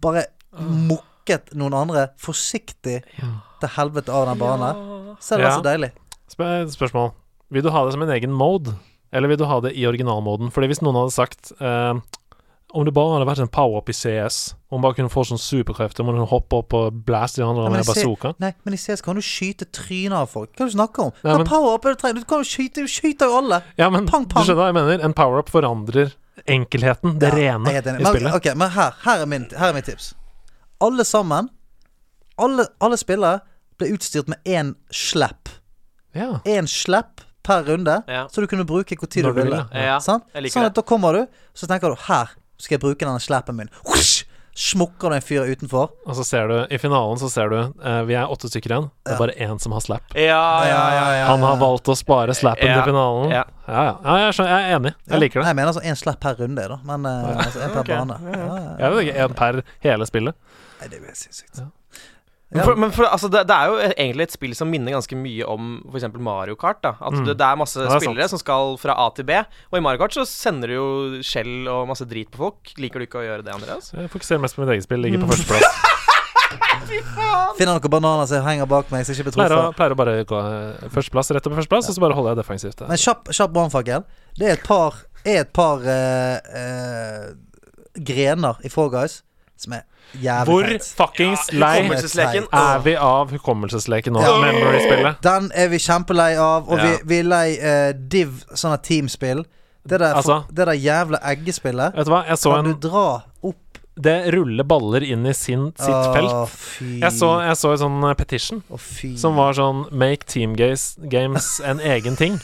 bare 0.02 0.26
mukket 0.58 1.52
noen 1.58 1.74
andre 1.76 2.08
forsiktig 2.20 2.98
til 3.60 3.72
helvete 3.76 4.12
av 4.14 4.28
den 4.30 4.38
banen, 4.40 4.76
ja. 4.76 5.16
så 5.20 5.34
er 5.34 5.42
det 5.42 5.48
Ja. 5.48 5.56
så 5.56 5.64
deilig. 5.66 5.90
Spør 6.28 6.68
spørsmål. 6.72 7.10
Vil 7.50 7.64
du 7.64 7.70
ha 7.72 7.84
det 7.84 7.92
som 7.94 8.02
en 8.04 8.12
egen 8.12 8.32
mode, 8.36 8.74
eller 9.12 9.28
vil 9.28 9.38
du 9.40 9.44
ha 9.48 9.60
det 9.64 9.72
i 9.76 9.86
originalmoden? 9.88 10.50
Fordi 10.52 10.68
hvis 10.68 10.82
noen 10.84 10.98
hadde 11.00 11.14
sagt 11.16 11.52
eh, 11.60 11.94
Om 12.74 12.84
det 12.84 12.92
bare 12.92 13.14
hadde 13.16 13.26
vært 13.30 13.40
en 13.40 13.48
power-up 13.48 13.88
i 13.88 13.94
CS, 13.96 14.54
om 14.70 14.76
man 14.76 14.82
bare 14.90 14.98
kunne 14.98 15.08
få 15.08 15.22
sånn 15.24 15.40
superkrefter, 15.40 16.00
om 16.04 16.06
man 16.10 16.16
kunne 16.18 16.28
hoppe 16.28 16.58
opp 16.58 16.74
og 16.76 16.98
blaste 17.06 17.40
de 17.40 17.46
andre 17.46 17.62
Ja, 17.64 17.70
men 17.72 17.80
med 17.80 17.86
bazooka 17.88 18.34
Nei, 18.38 18.50
men 18.64 18.74
i 18.74 18.76
CS 18.76 19.00
kan 19.00 19.16
du 19.16 19.22
skyte 19.24 19.64
trynet 19.72 20.12
av 20.12 20.28
folk. 20.28 20.50
Hva 20.52 20.66
er 20.66 20.68
det 20.68 20.74
du 20.74 20.76
snakker 20.76 21.04
om? 21.06 21.12
Nei, 21.24 21.36
men- 21.38 21.46
power-up 21.46 21.86
er 21.86 21.94
det 21.96 22.14
du 22.20 22.24
kan 22.28 22.42
jo 22.44 22.44
skyte, 22.44 22.74
du 22.84 22.86
skyter 22.86 23.26
jo 23.32 23.38
alle. 23.38 23.62
Ja, 23.78 23.88
men 23.88 24.04
Pang, 24.06 24.26
pang. 24.26 24.44
du 24.44 24.50
skjønner 24.52 24.60
hva 24.60 24.66
jeg 24.68 24.74
mener? 24.74 25.04
En 25.04 25.14
power-up 25.14 25.48
forandrer 25.48 26.12
enkelheten, 26.46 27.18
det 27.18 27.30
Ja, 27.32 27.34
rene, 27.56 27.68
i 27.70 27.80
Men, 27.82 28.04
spillet. 28.04 28.34
ok, 28.34 28.54
men 28.56 28.70
her, 28.70 28.92
her, 29.04 29.22
er 29.22 29.26
min, 29.26 29.48
her 29.56 29.68
er 29.70 29.72
mitt 29.72 29.86
tips. 29.86 30.12
Alle 30.80 31.04
sammen, 31.04 31.48
alle, 32.38 32.66
alle 32.80 32.96
spillere, 32.96 33.40
ble 33.78 33.88
utstyrt 33.96 34.28
med 34.28 34.38
én 34.44 34.74
slapp. 34.92 35.48
Ja. 36.14 36.40
Én 36.44 36.68
slapp 36.68 37.20
per 37.42 37.64
runde, 37.64 38.02
Ja. 38.06 38.26
så 38.28 38.40
du 38.42 38.46
kunne 38.46 38.66
bruke 38.66 38.94
hvor 38.98 39.08
tid 39.08 39.24
Når 39.24 39.32
du 39.34 39.40
du 39.40 39.44
ville. 39.46 39.64
ville, 39.72 39.84
ja. 39.86 39.98
Sant? 39.98 40.24
Sånn 40.34 40.66
at 40.66 40.74
da 40.74 40.82
kommer 40.82 41.12
du, 41.14 41.26
så 41.54 41.66
tenker 41.66 41.88
du 41.94 41.96
her 42.12 42.28
skal 42.58 42.76
jeg 42.78 42.82
bruke 42.82 43.04
denne 43.06 43.22
slappen 43.22 43.56
min. 43.56 43.70
Smukker 44.58 45.12
du 45.12 45.14
en 45.14 45.22
fyr 45.22 45.46
utenfor. 45.46 45.92
Og 46.02 46.16
så 46.18 46.24
ser 46.26 46.48
du, 46.50 46.54
i 46.74 46.78
finalen 46.82 47.18
så 47.20 47.28
ser 47.30 47.52
du 47.52 47.58
uh, 47.60 48.00
Vi 48.08 48.16
er 48.18 48.26
åtte 48.26 48.48
stykker 48.50 48.72
igjen. 48.74 48.88
Det 49.06 49.12
er 49.12 49.14
Ja. 49.14 49.18
bare 49.20 49.34
én 49.38 49.60
som 49.62 49.72
har 49.76 49.84
slap. 49.84 50.02
Ja, 50.18 50.64
ja, 50.66 50.80
ja. 50.96 51.04
ja. 51.14 51.26
Han 51.28 51.44
har 51.46 51.60
valgt 51.60 51.86
å 51.86 51.94
spare 51.94 52.34
slappen 52.34 52.66
Ja. 52.66 52.80
til 52.80 52.90
finalen. 52.90 53.30
Ja. 53.30 53.44
Ja, 53.68 53.84
ja. 53.86 53.94
ja 54.02 54.16
jeg, 54.24 54.34
skjønner, 54.34 54.50
jeg 54.50 54.72
er 54.72 54.76
enig. 54.80 54.94
Jeg 55.06 55.20
liker 55.22 55.40
Nei, 55.40 55.44
det. 55.44 55.48
jeg 55.52 55.56
mener 55.60 55.70
altså 55.70 55.84
én 55.86 56.00
slapp 56.02 56.18
per 56.26 56.34
runde, 56.42 56.66
da. 56.74 56.80
Men 56.90 57.06
eh, 57.06 57.44
altså 57.46 57.62
én 57.62 57.70
per 57.76 57.84
okay. 57.84 57.94
bane. 57.94 58.18
Ja, 58.24 58.38
ja, 58.40 58.58
ja. 58.58 58.74
Jeg 58.82 58.96
vet 58.96 59.06
ikke, 59.06 59.16
En 59.28 59.38
per 59.38 59.62
hele 59.86 60.10
spillet. 60.10 60.34
Nei, 60.80 60.88
det 60.88 61.00
blir 61.04 61.14
sinnssykt. 61.14 61.62
Ja. 61.62 61.68
Men, 62.50 62.64
for, 62.64 62.76
men 62.80 62.92
for, 62.96 63.04
altså, 63.04 63.28
det, 63.28 63.42
det 63.50 63.52
er 63.54 63.66
jo 63.68 63.74
egentlig 63.92 64.24
et 64.24 64.32
spill 64.32 64.54
som 64.56 64.70
minner 64.72 64.94
ganske 64.96 65.16
mye 65.20 65.44
om 65.52 65.82
f.eks. 65.92 66.06
Mario 66.16 66.54
Kart. 66.56 66.78
da 66.82 66.94
At 66.96 67.12
Mm. 67.12 67.26
det, 67.26 67.34
det 67.36 67.44
er 67.44 67.56
masse 67.60 67.76
det 67.76 67.90
er 67.92 68.00
spillere 68.00 68.24
sant. 68.24 68.38
som 68.38 68.40
skal 68.40 68.78
fra 68.80 68.94
A 69.04 69.10
til 69.12 69.26
B. 69.28 69.36
Og 69.68 69.76
i 69.76 69.82
Mario 69.84 70.00
Kart 70.00 70.16
så 70.16 70.24
sender 70.24 70.68
du 70.72 70.74
jo 70.78 70.86
skjell 71.20 71.68
og 71.68 71.86
masse 71.90 72.06
drit 72.08 72.30
på 72.32 72.40
folk. 72.46 72.72
Liker 72.80 73.00
du 73.00 73.04
ikke 73.04 73.20
å 73.20 73.26
gjøre 73.26 73.44
det, 73.44 73.52
Andreas? 73.52 73.92
Jeg 73.92 74.08
fokuserer 74.08 74.40
mest 74.40 74.56
på 74.56 74.64
mitt 74.64 74.72
eget 74.78 74.88
spill. 74.88 75.04
Ligger 75.04 75.20
Mm. 75.20 75.28
på 75.28 75.34
førsteplass. 75.36 75.76
Finner 77.58 77.74
noen 77.76 77.90
bananer 77.92 78.26
som 78.30 78.44
henger 78.46 78.66
bak 78.70 78.88
meg, 78.94 79.04
så 79.04 79.12
jeg 79.12 79.18
ikke 79.20 79.28
blir 79.28 79.36
Pleier 79.42 79.52
å, 79.58 79.72
pleier 79.76 79.92
å 79.92 79.98
bare 79.98 80.14
gå 80.24 80.38
eh, 80.40 80.88
førsteplass 80.94 81.28
rett 81.36 81.44
opp 81.44 81.52
på 81.52 81.58
førsteplass, 81.60 81.90
og 81.90 81.96
så 81.98 82.00
bare 82.04 82.16
holder 82.16 82.32
jeg 82.32 82.40
defensivt. 82.40 82.80
Men 82.88 82.96
kjapp, 83.02 83.28
kjapp 83.34 83.52
brannfakkel. 83.52 84.04
Det 84.38 84.46
er 84.48 84.56
et 84.56 84.64
par, 84.64 84.96
er 85.26 85.42
et 85.42 85.52
par 85.52 85.84
uh, 85.84 86.38
uh, 86.48 87.26
grener 87.98 88.56
i 88.64 88.72
Fall 88.72 88.88
Guys 88.94 89.20
som 89.58 89.74
er 89.76 89.82
jævlig 90.22 90.46
Hvor 90.48 90.62
teit. 90.70 90.88
fuckings 90.96 91.52
lei 91.52 91.76
er 91.84 92.78
vi 92.84 92.94
av 92.96 93.30
hukommelsesleken 93.34 94.12
nå? 94.16 94.22
Ja. 94.24 94.34
Memory-spillet. 94.46 95.20
Den 95.22 95.50
er 95.54 95.68
vi 95.68 95.78
kjempelei 95.84 96.32
av, 96.40 96.68
og 96.68 96.78
vi, 96.80 96.90
Ja. 96.94 96.98
vi 97.04 97.18
er 97.18 97.28
lei 97.28 97.46
uh, 97.60 97.92
div, 97.92 98.44
sånne 98.54 98.80
teamspill. 98.82 99.44
Det 99.88 99.98
der, 100.00 100.14
Altså- 100.14 100.44
det 100.48 100.66
der 100.66 100.72
jævla 100.76 101.18
eggespillet. 101.32 101.94
Vet 101.96 102.06
du 102.06 102.12
hva, 102.12 102.24
jeg 102.28 102.36
så 102.38 102.54
Kan 102.56 102.66
en 102.66 102.72
du 102.80 102.88
dra 102.88 103.22
opp 103.42 103.78
Det 103.98 104.32
ruller 104.34 104.62
baller 104.64 105.02
inn 105.02 105.26
i 105.26 105.32
sin, 105.34 105.72
sitt 105.74 105.88
oh, 105.90 106.12
felt. 106.14 106.48
fy. 106.54 107.00
Jeg 107.00 107.12
så, 107.12 107.40
jeg 107.42 107.56
så 107.58 107.72
en 107.72 107.78
sånn 107.82 108.04
eh, 108.10 108.14
petition 108.14 108.62
oh, 108.70 108.78
fy. 108.78 109.16
som 109.18 109.34
var 109.34 109.52
sånn 109.58 109.86
Make 109.90 110.24
team 110.30 110.54
games, 110.54 110.94
games 111.10 111.60
en 111.64 111.80
egen 111.80 112.14
ting. 112.16 112.38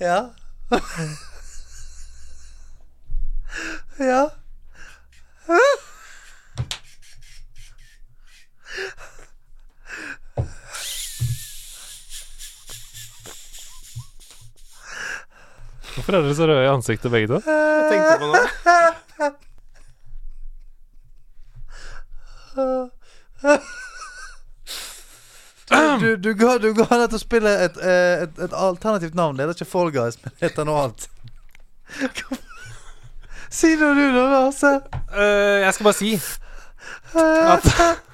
Ja. 0.00 0.30
Ja. 4.02 4.28
Hvorfor 15.94 16.12
er 16.12 16.22
dere 16.22 16.34
så 16.34 16.46
røde 16.46 16.64
i 16.64 16.66
ansiktet, 16.66 17.10
begge 17.10 17.28
to? 17.28 17.38
Jeg 17.46 17.90
tenkte 17.92 18.18
på 18.18 18.26
det. 18.34 18.42
Du, 26.00 26.16
du, 26.16 26.34
ga, 26.34 26.58
du 26.58 26.72
ga 26.74 26.86
det 26.98 27.14
å 27.14 27.18
spille 27.20 27.52
et, 27.64 27.76
eh, 27.78 28.24
et, 28.24 28.38
et 28.48 28.54
alternativt 28.56 29.14
navn. 29.14 29.38
Det 29.38 29.46
er 29.46 29.54
ikke 29.54 29.68
Fall 29.68 29.92
Guys, 29.94 30.18
men 30.24 30.34
det 30.34 30.48
heter 30.48 30.66
noe 30.66 30.88
annet. 30.88 31.06
Hvorfor? 32.00 32.51
Si 33.52 33.74
noe 33.80 33.92
du, 33.98 34.06
da, 34.14 34.24
Lasse. 34.32 34.78
Eh, 35.12 35.60
jeg 35.66 35.76
skal 35.76 35.90
bare 35.90 35.98
si 36.00 36.14
at 37.12 37.68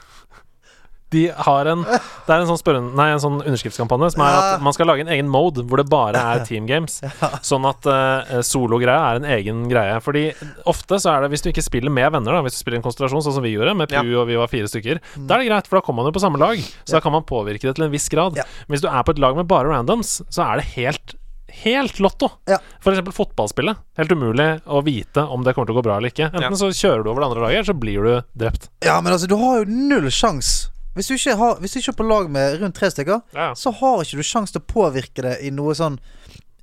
de 1.15 1.23
har 1.33 1.69
en 1.71 1.85
Det 1.87 2.33
er 2.35 2.43
en 2.43 2.49
sånn, 2.51 2.59
spørren, 2.61 2.89
nei, 2.99 3.07
en 3.15 3.21
sånn 3.23 3.39
underskriftskampanje 3.41 4.11
som 4.13 4.25
er 4.27 4.35
at 4.37 4.65
man 4.65 4.75
skal 4.77 4.91
lage 4.91 5.07
en 5.07 5.13
egen 5.15 5.31
mode 5.33 5.63
hvor 5.65 5.81
det 5.81 5.87
bare 5.89 6.21
er 6.35 6.43
team 6.49 6.67
games. 6.69 6.99
Sånn 7.47 7.65
at 7.69 7.87
uh, 7.89 8.43
sologreia 8.45 9.15
er 9.15 9.21
en 9.23 9.29
egen 9.39 9.63
greie. 9.71 9.95
Fordi 10.05 10.27
ofte 10.69 10.99
så 11.01 11.15
er 11.15 11.25
det 11.25 11.31
hvis 11.33 11.47
du 11.47 11.49
ikke 11.53 11.65
spiller 11.65 11.95
med 11.95 12.11
venner, 12.13 12.37
da 12.37 12.43
hvis 12.45 12.59
du 12.59 12.61
spiller 12.61 12.83
en 12.83 12.85
konstellasjon 12.85 13.25
sånn 13.25 13.39
som 13.39 13.47
vi 13.47 13.55
gjorde, 13.55 13.77
med 13.79 13.95
Ja. 13.95 14.03
Pu 14.05 14.19
og 14.21 14.29
vi 14.29 14.37
var 14.37 14.53
fire 14.53 14.69
stykker, 14.69 15.01
da 15.23 15.39
er 15.39 15.47
det 15.47 15.49
greit, 15.53 15.71
for 15.71 15.81
da 15.81 15.87
kommer 15.87 16.03
man 16.05 16.13
jo 16.13 16.19
på 16.19 16.25
samme 16.27 16.43
lag. 16.43 16.61
Så 16.83 16.99
da 16.99 17.05
kan 17.07 17.15
man 17.15 17.25
påvirke 17.29 17.71
det 17.71 17.79
til 17.79 17.89
en 17.89 17.95
viss 17.95 18.11
grad. 18.13 18.37
Men 18.37 18.77
hvis 18.77 18.85
du 18.85 18.91
er 18.91 19.01
på 19.07 19.17
et 19.17 19.23
lag 19.25 19.39
med 19.39 19.49
bare 19.49 19.73
randoms, 19.73 20.19
så 20.29 20.45
er 20.51 20.61
det 20.61 20.69
helt 20.75 21.17
Helt 21.63 21.99
lotto. 22.01 22.31
Ja. 22.49 22.59
Eksempel 22.85 23.13
fotballspillet. 23.17 23.77
Helt 23.99 24.13
umulig 24.13 24.49
å 24.67 24.83
vite 24.87 25.25
om 25.27 25.43
det 25.45 25.55
kommer 25.57 25.67
til 25.71 25.77
å 25.77 25.81
gå 25.81 25.85
bra 25.89 25.97
eller 25.99 26.13
ikke. 26.13 26.29
Enten 26.31 26.43
Ja. 26.43 26.51
så 26.57 26.71
kjører 26.71 27.05
du 27.05 27.11
over 27.11 27.21
det 27.23 27.29
andre 27.31 27.43
laget, 27.47 27.57
eller 27.59 27.73
så 27.73 27.79
blir 27.79 28.03
du 28.03 28.23
drept. 28.45 28.69
Ja, 28.85 29.01
men 29.01 29.13
altså, 29.13 29.27
du 29.29 29.37
har 29.37 29.59
jo 29.59 29.65
null 29.71 30.11
sjans 30.11 30.69
Hvis 30.97 31.07
du 31.09 31.15
ikke, 31.15 31.37
har, 31.39 31.57
hvis 31.63 31.73
du 31.73 31.79
ikke 31.79 31.93
er 31.93 31.99
på 32.03 32.09
lag 32.09 32.31
med 32.31 32.61
rundt 32.61 32.75
tre 32.75 32.89
stykker, 32.91 33.21
Ja. 33.35 33.53
så 33.55 33.71
har 33.73 34.01
ikke 34.03 34.17
du 34.19 34.23
sjans 34.27 34.51
til 34.51 34.61
å 34.61 34.67
påvirke 34.67 35.23
det 35.23 35.37
i 35.47 35.51
noe 35.51 35.73
sånn 35.75 35.99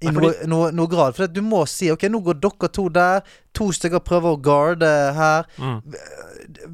i 0.01 0.11
noe, 0.11 0.33
noe, 0.45 0.71
noe 0.75 0.87
grad. 0.91 1.15
For 1.15 1.25
du 1.27 1.39
må 1.41 1.65
si 1.67 1.89
OK, 1.89 2.03
nå 2.11 2.19
går 2.21 2.35
dere 2.43 2.67
to 2.67 2.89
der. 2.89 3.21
To 3.53 3.69
stykker 3.71 4.03
prøver 4.03 4.35
å 4.35 4.41
guarde 4.41 4.89
her. 5.15 5.45
Mm. 5.57 5.79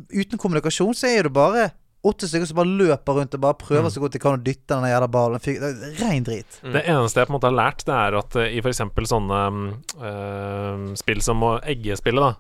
Uten 0.10 0.40
kommunikasjon 0.42 0.96
så 0.98 1.08
er 1.08 1.24
det 1.30 1.34
bare 1.34 1.68
åtte 2.04 2.26
stykker 2.28 2.48
som 2.50 2.58
bare 2.58 2.72
løper 2.80 3.14
rundt 3.20 3.36
og 3.38 3.42
bare 3.44 3.58
prøver 3.62 3.84
Mm. 3.86 3.92
så 3.94 4.02
godt 4.02 4.14
de 4.16 4.20
kan 4.24 4.34
å 4.40 4.44
dytte 4.44 4.74
den 4.74 4.88
jævla 4.90 5.08
ballen. 5.14 5.40
Fy- 5.40 5.58
er 5.62 5.76
Rein 6.02 6.24
drit. 6.26 6.60
Det 6.64 6.82
eneste 6.90 7.20
jeg 7.22 7.28
på 7.28 7.34
en 7.34 7.38
måte 7.40 7.50
har 7.52 7.58
lært, 7.60 7.84
det 7.86 7.94
er 7.94 8.18
at 8.18 8.36
eh, 8.42 8.56
i 8.58 8.62
f.eks. 8.64 8.82
sånne 9.12 9.42
mm, 9.52 9.68
eh, 10.02 10.96
spill 10.98 11.22
som 11.22 11.44
eggespillet, 11.62 12.22
da, 12.22 12.34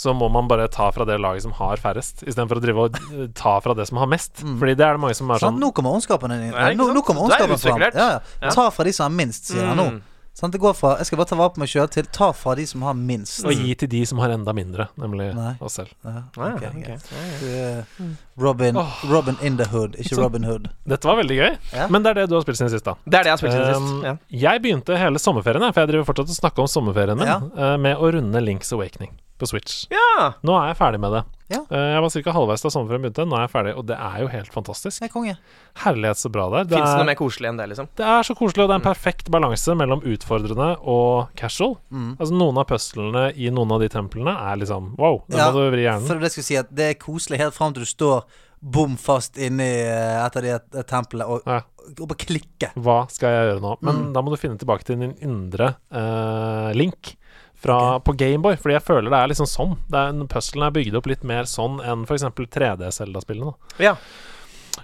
så 0.00 0.14
må 0.16 0.30
man 0.32 0.46
bare 0.48 0.68
ta 0.72 0.86
fra 0.94 1.04
det 1.04 1.18
laget 1.20 1.42
som 1.44 1.52
har 1.58 1.76
færrest, 1.82 2.22
istedenfor 2.22 2.60
å 2.60 2.62
drive 2.64 2.84
og 2.86 3.00
eh, 3.00 3.26
ta 3.42 3.56
fra 3.60 3.74
det 3.74 3.88
som 3.90 3.98
har 4.00 4.06
mest. 4.10 4.44
Fordi 4.44 4.76
det 4.78 4.86
er 4.86 4.94
det 4.96 5.02
mange 5.02 5.18
som 5.18 5.28
er 5.34 5.42
sånn, 5.42 5.56
sånn 5.58 5.60
Nå 5.60 5.72
kommer 5.76 5.98
ondskapen 5.98 6.30
din. 6.30 6.54
Nå, 6.78 6.86
nå 6.94 7.02
kommer 7.02 7.26
er 7.26 7.34
ondskapen 7.34 7.58
fram. 7.66 7.82
Ja, 7.90 7.90
ja. 7.98 8.20
Ja. 8.46 8.54
Ta 8.54 8.70
fra 8.70 8.86
de 8.86 8.94
som 8.96 9.10
har 9.10 9.16
minst, 9.18 9.50
sier 9.50 9.66
han 9.72 9.76
nå. 9.80 9.90
Mm. 10.40 10.42
Sant? 10.42 10.52
Det 10.52 10.60
går 10.60 10.72
fra 10.74 10.96
'jeg 10.96 11.06
skal 11.06 11.18
bare 11.18 11.26
ta 11.28 11.36
vare 11.36 11.50
på 11.50 11.58
meg 11.60 11.68
sjøl' 11.68 11.90
til 11.90 12.04
'ta 12.04 12.32
fra 12.32 12.54
de 12.56 12.64
som 12.66 12.82
har 12.82 12.94
minst'. 12.94 13.44
Og 13.44 13.52
gi 13.52 13.74
til 13.74 13.88
de 13.88 14.04
som 14.06 14.18
har 14.18 14.30
enda 14.30 14.52
mindre, 14.52 14.88
nemlig 14.98 15.34
Nei. 15.34 15.54
oss 15.60 15.74
selv. 15.74 15.88
Ja, 16.04 16.22
okay, 16.36 16.54
okay. 16.56 16.68
ok. 16.68 16.84
greit. 16.86 17.10
Du 17.40 17.46
er 17.46 17.84
Robin, 18.38 18.76
Robin 19.10 19.36
in 19.42 19.56
the 19.58 19.66
hood, 19.66 19.94
ikke 19.96 20.14
Så- 20.16 20.22
Robin 20.22 20.44
Hood. 20.44 20.68
Dette 20.88 21.04
var 21.04 21.16
veldig 21.16 21.36
gøy, 21.36 21.58
Ja. 21.74 21.86
men 21.88 22.02
det 22.02 22.10
er 22.10 22.14
det 22.14 22.28
du 22.30 22.34
har 22.36 22.42
spilt 22.42 22.56
siden 22.56 22.70
sist, 22.70 22.84
da. 22.84 22.94
Det 23.06 23.14
er 23.14 23.22
det 23.22 23.26
jeg 23.26 23.32
har 23.32 23.36
spilt 23.36 23.52
siden 23.52 23.76
Um, 23.76 23.88
sist. 23.88 24.04
Ja. 24.32 24.50
Jeg 24.50 24.62
begynte 24.62 24.96
hele 24.98 25.18
sommerferien, 25.18 25.72
for 25.74 25.80
jeg 25.80 25.88
driver 25.88 26.04
fortsatt 26.04 26.28
og 26.30 26.36
snakker 26.40 26.58
om 26.60 26.66
sommerferien 26.66 27.18
min, 27.18 27.26
Ja. 27.26 27.40
eh, 27.74 27.76
med 27.76 27.96
å 27.98 28.10
runde 28.12 28.40
Links 28.44 28.72
Awakening 28.72 29.10
på 29.40 29.48
Switch. 29.50 29.84
ja. 29.90 30.32
Nå 30.46 30.54
er 30.60 30.70
jeg 30.70 30.76
ferdig 30.78 31.00
med 31.02 31.14
det. 31.16 31.22
Ja. 31.50 31.58
Uh, 31.66 31.76
jeg 31.96 32.02
var 32.04 32.12
ca. 32.14 32.32
halvveis 32.36 32.62
da 32.62 32.70
sommerferien 32.70 33.02
begynte. 33.02 33.24
Nå 33.26 33.34
er 33.38 33.46
jeg 33.46 33.50
ferdig, 33.50 33.72
og 33.80 33.86
det 33.88 33.96
er 33.98 34.18
jo 34.22 34.28
helt 34.30 34.52
fantastisk. 34.54 35.00
Jeg 35.02 35.08
er 35.08 35.12
konge. 35.14 35.32
Herlighet 35.82 36.20
så 36.20 36.30
bra 36.30 36.44
det 36.52 36.60
er. 36.60 36.68
Det 36.70 36.76
Fins 36.78 36.90
det 36.92 36.98
noe 37.00 37.06
er, 37.06 37.08
mer 37.10 37.18
koselig 37.18 37.48
enn 37.50 37.58
det, 37.58 37.66
liksom? 37.72 37.88
det 37.98 38.06
er 38.12 38.28
så 38.28 38.36
koselig, 38.38 38.62
og 38.62 38.68
det 38.70 38.76
er 38.76 38.82
en 38.82 38.86
perfekt 38.86 39.32
balanse 39.34 39.74
mellom 39.80 40.04
utfordrende 40.12 40.68
og 40.84 41.32
casual. 41.40 41.74
Mm. 41.90 42.12
Altså 42.20 42.36
Noen 42.38 42.60
av 42.62 42.68
puslene 42.70 43.24
i 43.34 43.50
noen 43.50 43.74
av 43.74 43.82
de 43.82 43.88
templene 43.90 44.36
er 44.52 44.60
liksom 44.62 44.92
wow, 45.00 45.24
det 45.26 45.40
Ja, 45.42 45.48
må 45.50 45.64
du 45.66 45.72
vri 45.74 45.82
hjernen. 45.88 46.06
For 46.06 46.22
det 46.22 46.30
jeg 46.36 46.46
si 46.46 46.60
at 46.60 46.70
det 46.70 46.92
er 46.92 47.00
koselig 47.02 47.40
helt 47.42 47.56
fram 47.58 47.74
til 47.74 47.82
du 47.88 47.90
står 47.90 48.22
bom 48.60 48.92
fast 49.00 49.38
inni 49.40 49.64
eh, 49.88 50.18
et 50.20 50.34
av 50.36 50.44
de 50.44 50.82
templene 50.84 51.24
og, 51.32 51.46
Ja. 51.48 51.62
og 51.96 52.02
bare 52.10 52.20
klikker. 52.20 52.74
Hva 52.76 52.98
skal 53.10 53.32
jeg 53.32 53.46
gjøre 53.54 53.62
nå? 53.64 53.70
Men 53.80 53.96
Mm. 54.04 54.12
da 54.12 54.20
må 54.22 54.30
du 54.30 54.36
finne 54.36 54.58
tilbake 54.60 54.84
til 54.84 55.00
din 55.00 55.14
indre 55.24 55.74
uh, 55.90 56.70
link. 56.76 57.14
Fra, 57.60 57.76
På 58.00 58.14
Gameboy, 58.16 58.56
fordi 58.60 58.78
jeg 58.78 58.86
føler 58.86 59.12
det 59.12 59.18
er 59.18 59.32
liksom 59.32 59.48
sånn. 59.50 59.74
Det 59.92 60.00
er, 60.00 60.20
Puzzlen 60.32 60.64
er 60.64 60.76
bygd 60.76 60.94
opp 60.96 61.08
litt 61.10 61.26
mer 61.28 61.48
sånn 61.48 61.80
enn 61.84 62.06
f.eks. 62.08 62.24
3D-Selda-spillene. 62.56 63.52
Ja. 63.82 63.96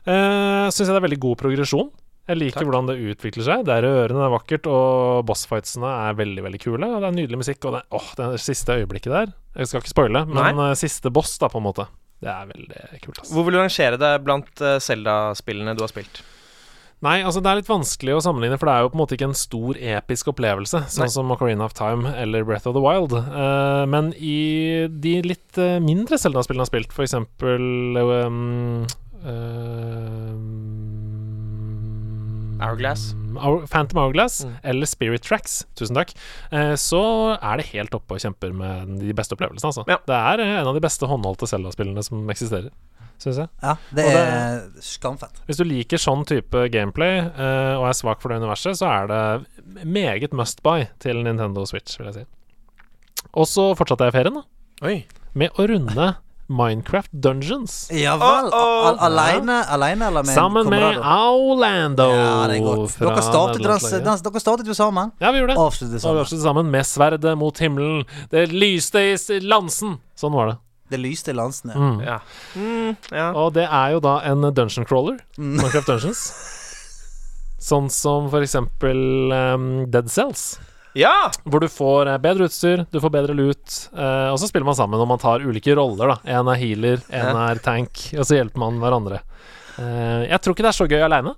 Uh, 0.05 0.69
Syns 0.69 0.85
jeg 0.85 0.93
det 0.93 1.01
er 1.01 1.07
veldig 1.07 1.23
god 1.25 1.41
progresjon. 1.41 1.89
Jeg 2.27 2.41
liker 2.41 2.59
Takk. 2.59 2.67
hvordan 2.67 2.89
det 2.91 2.97
utvikler 3.13 3.47
seg. 3.47 3.61
Det 3.69 3.75
er 3.77 3.85
rørende, 3.87 4.19
det 4.19 4.27
er 4.27 4.33
vakkert, 4.35 4.67
og 4.67 5.27
bossfightsene 5.29 5.91
er 6.09 6.17
veldig 6.19 6.43
veldig 6.49 6.61
kule. 6.65 6.89
Og 6.91 7.05
det 7.05 7.09
er 7.09 7.15
nydelig 7.15 7.39
musikk. 7.45 7.61
Og 7.69 7.77
det, 7.77 7.85
åh, 7.95 8.09
det 8.19 8.31
siste 8.43 8.81
øyeblikket 8.81 9.15
der 9.15 9.31
Jeg 9.55 9.71
skal 9.71 9.85
ikke 9.85 9.93
spoile, 9.95 10.25
men 10.27 10.59
eh, 10.65 10.75
siste 10.79 11.13
boss, 11.15 11.37
da, 11.39 11.49
på 11.53 11.63
en 11.63 11.69
måte. 11.69 11.87
Det 12.21 12.33
er 12.33 12.49
veldig 12.51 12.81
kult. 13.05 13.21
Altså. 13.21 13.31
Hvor 13.31 13.47
vil 13.47 13.55
du 13.55 13.61
rangere 13.61 14.01
det 14.01 14.11
blant 14.27 14.65
eh, 14.65 14.81
Zelda-spillene 14.83 15.77
du 15.79 15.85
har 15.87 15.93
spilt? 15.93 16.25
Nei, 17.05 17.19
altså 17.21 17.43
det 17.45 17.51
er 17.51 17.59
litt 17.61 17.69
vanskelig 17.69 18.15
å 18.17 18.23
sammenligne, 18.25 18.57
for 18.57 18.71
det 18.71 18.75
er 18.75 18.85
jo 18.87 18.89
på 18.89 18.97
en 18.97 19.01
måte 19.03 19.17
ikke 19.19 19.27
en 19.29 19.37
stor 19.37 19.77
episk 19.77 20.31
opplevelse, 20.33 20.81
sånn 20.89 21.05
Nei. 21.05 21.13
som 21.13 21.29
Ocarina 21.35 21.67
of 21.69 21.75
Time 21.77 22.09
eller 22.17 22.47
Breath 22.49 22.67
of 22.71 22.73
the 22.73 22.81
Wild. 22.81 23.13
Uh, 23.13 23.85
men 23.93 24.15
i 24.17 24.87
de 24.89 25.13
litt 25.29 25.61
eh, 25.61 25.77
mindre 25.85 26.17
Zelda-spillene 26.19 26.65
har 26.65 26.71
spilt, 26.71 26.95
for 26.97 27.05
eksempel 27.05 28.01
um, 28.01 28.87
um, 30.87 32.57
Hourglass? 32.65 33.11
Phantom 33.69 33.99
Hourglass 34.01 34.45
Mm. 34.47 34.55
eller 34.65 34.87
Spirit 34.89 35.23
Tracks, 35.23 35.67
tusen 35.77 35.95
takk, 35.97 36.15
eh, 36.51 36.73
så 36.81 37.37
er 37.37 37.59
det 37.61 37.67
helt 37.75 37.93
oppe 37.95 38.17
og 38.17 38.21
kjemper 38.25 38.55
med 38.57 38.97
de 39.05 39.13
beste 39.13 39.37
opplevelsene, 39.37 39.69
altså. 39.69 39.85
Ja. 39.87 39.99
Det 40.09 40.17
er 40.17 40.41
eh, 40.41 40.61
en 40.63 40.67
av 40.73 40.75
de 40.75 40.81
beste 40.81 41.05
håndholdte 41.07 41.45
Zelda-spillene 41.51 42.03
som 42.03 42.25
eksisterer, 42.33 42.71
syns 43.23 43.39
jeg. 43.43 43.49
Ja, 43.63 43.75
det 43.95 44.05
Og 44.05 44.13
det- 44.13 44.25
er 44.27 44.61
skamfett. 44.81 45.41
Hvis 45.49 45.57
du 45.61 45.65
liker 45.65 45.97
sånn 45.99 46.25
type 46.29 46.69
gameplay 46.71 47.21
uh, 47.27 47.79
og 47.81 47.89
er 47.89 47.97
svak 47.97 48.21
for 48.21 48.29
det 48.33 48.43
universet, 48.43 48.77
så 48.81 48.87
er 48.91 49.07
det 49.09 49.85
meget 49.87 50.33
must 50.33 50.63
buy 50.63 50.87
til 51.03 51.23
Nintendo 51.25 51.65
Switch, 51.67 51.99
vil 51.99 52.07
jeg 52.13 52.15
si. 52.15 52.27
Og 53.35 53.47
så 53.47 53.75
fortsatte 53.77 54.05
jeg 54.09 54.13
ferien, 54.17 54.35
da, 54.35 54.43
Oi. 54.87 55.05
med 55.35 55.51
å 55.59 55.67
runde 55.69 56.17
Minecraft 56.49 57.11
Dungeons. 57.11 57.89
Ja 57.91 58.13
vel. 58.21 58.47
Oh, 58.55 58.93
oh. 58.93 59.01
Aleine, 59.03 59.65
aleine 59.67 60.07
eller 60.07 60.23
med 60.23 60.33
Sammen 60.37 60.69
med? 60.71 61.01
Aulando. 61.03 62.07
Ja, 62.15 62.47
det 62.47 62.61
er 62.61 62.63
godt. 62.63 62.95
Dere 63.01 63.23
startet, 63.25 63.65
dans, 63.67 63.89
dans, 64.05 64.23
dere 64.23 64.41
startet 64.45 64.67
jo 64.71 64.77
sammen. 64.79 65.11
Ja, 65.19 65.33
vi 65.35 65.41
gjorde 65.41 65.57
det. 65.57 65.59
Avsluttet 65.59 65.91
Og 65.91 65.99
vi 65.99 66.05
sammen. 66.05 66.21
avsluttet 66.23 66.45
sammen 66.47 66.71
med 66.71 66.87
sverdet 66.87 67.35
mot 67.41 67.59
himmelen. 67.59 68.05
Det 68.31 68.45
lyste 68.53 69.03
i 69.03 69.41
lansen. 69.43 69.99
Sånn 70.15 70.37
var 70.39 70.53
det. 70.53 70.57
Det 70.91 71.01
lyste 71.03 71.33
i 71.33 71.37
lansene. 71.37 71.75
Mm. 71.75 71.97
Ja. 72.05 72.19
Mm, 72.55 72.93
ja. 73.11 73.31
Og 73.35 73.53
det 73.57 73.65
er 73.67 73.95
jo 73.97 74.01
da 74.05 74.19
en 74.29 74.47
dungeon 74.55 74.87
crawler. 74.87 75.19
Mm. 75.39 75.57
Minecraft 75.59 75.89
Dungeons. 75.91 76.21
Sånn 77.67 77.89
som 77.91 78.29
for 78.31 78.45
eksempel 78.47 79.33
um, 79.35 79.67
Dead 79.91 80.11
Cells. 80.13 80.59
ja! 80.95 81.31
Hvor 81.45 81.61
du 81.65 81.67
får 81.73 82.13
eh, 82.13 82.19
bedre 82.23 82.47
utstyr, 82.47 82.85
du 82.93 83.01
får 83.03 83.11
bedre 83.17 83.35
loot, 83.35 83.65
uh, 83.97 84.31
og 84.31 84.39
så 84.39 84.47
spiller 84.49 84.69
man 84.69 84.77
sammen 84.79 85.01
og 85.03 85.09
man 85.11 85.19
tar 85.21 85.43
ulike 85.43 85.75
roller. 85.77 86.15
da 86.15 86.39
En 86.39 86.49
er 86.53 86.61
healer, 86.61 87.03
en 87.11 87.33
Ja. 87.35 87.49
er 87.51 87.59
tank, 87.65 87.91
og 88.15 88.23
så 88.29 88.39
hjelper 88.39 88.63
man 88.63 88.79
hverandre. 88.81 89.19
Uh, 89.81 90.23
jeg 90.31 90.39
tror 90.41 90.55
ikke 90.55 90.65
det 90.69 90.71
er 90.73 90.79
så 90.79 90.87
gøy 90.89 91.03
aleine, 91.05 91.35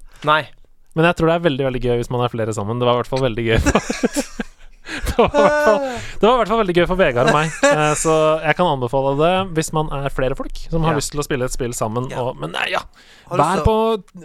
men 0.94 1.06
jeg 1.06 1.16
tror 1.16 1.30
det 1.30 1.34
er 1.38 1.46
veldig 1.48 1.64
veldig 1.68 1.80
gøy 1.86 1.96
hvis 2.02 2.10
man 2.10 2.22
er 2.26 2.30
flere 2.34 2.52
sammen. 2.54 2.78
Det 2.78 2.86
var 2.88 2.98
i 2.98 3.00
hvert 3.02 3.10
fall 3.14 3.24
veldig 3.24 3.44
gøy. 3.48 3.58
det, 6.20 6.24
var 6.26 6.34
i 6.34 6.38
hvert 6.40 6.48
fall, 6.52 6.60
veldig 6.62 6.76
gøy 6.78 6.86
for 6.90 6.98
Vegard 7.00 7.30
og 7.30 7.36
meg, 7.36 7.52
eh, 7.72 7.92
så 7.98 8.14
jeg 8.44 8.56
kan 8.58 8.70
anbefale 8.72 9.14
det 9.20 9.32
hvis 9.58 9.72
man 9.76 9.90
er 9.94 10.08
flere 10.14 10.36
folk 10.38 10.56
som 10.70 10.84
har 10.86 10.96
Ja. 10.96 11.00
lyst 11.02 11.12
til 11.14 11.20
å 11.22 11.26
spille 11.26 11.44
et 11.48 11.54
spill 11.54 11.74
sammen. 11.76 12.08
Ja. 12.12 12.22
Og, 12.28 12.36
men 12.40 12.52
nei, 12.56 12.70
ja. 12.74 12.82
Vær 13.30 13.62
på, 13.66 13.76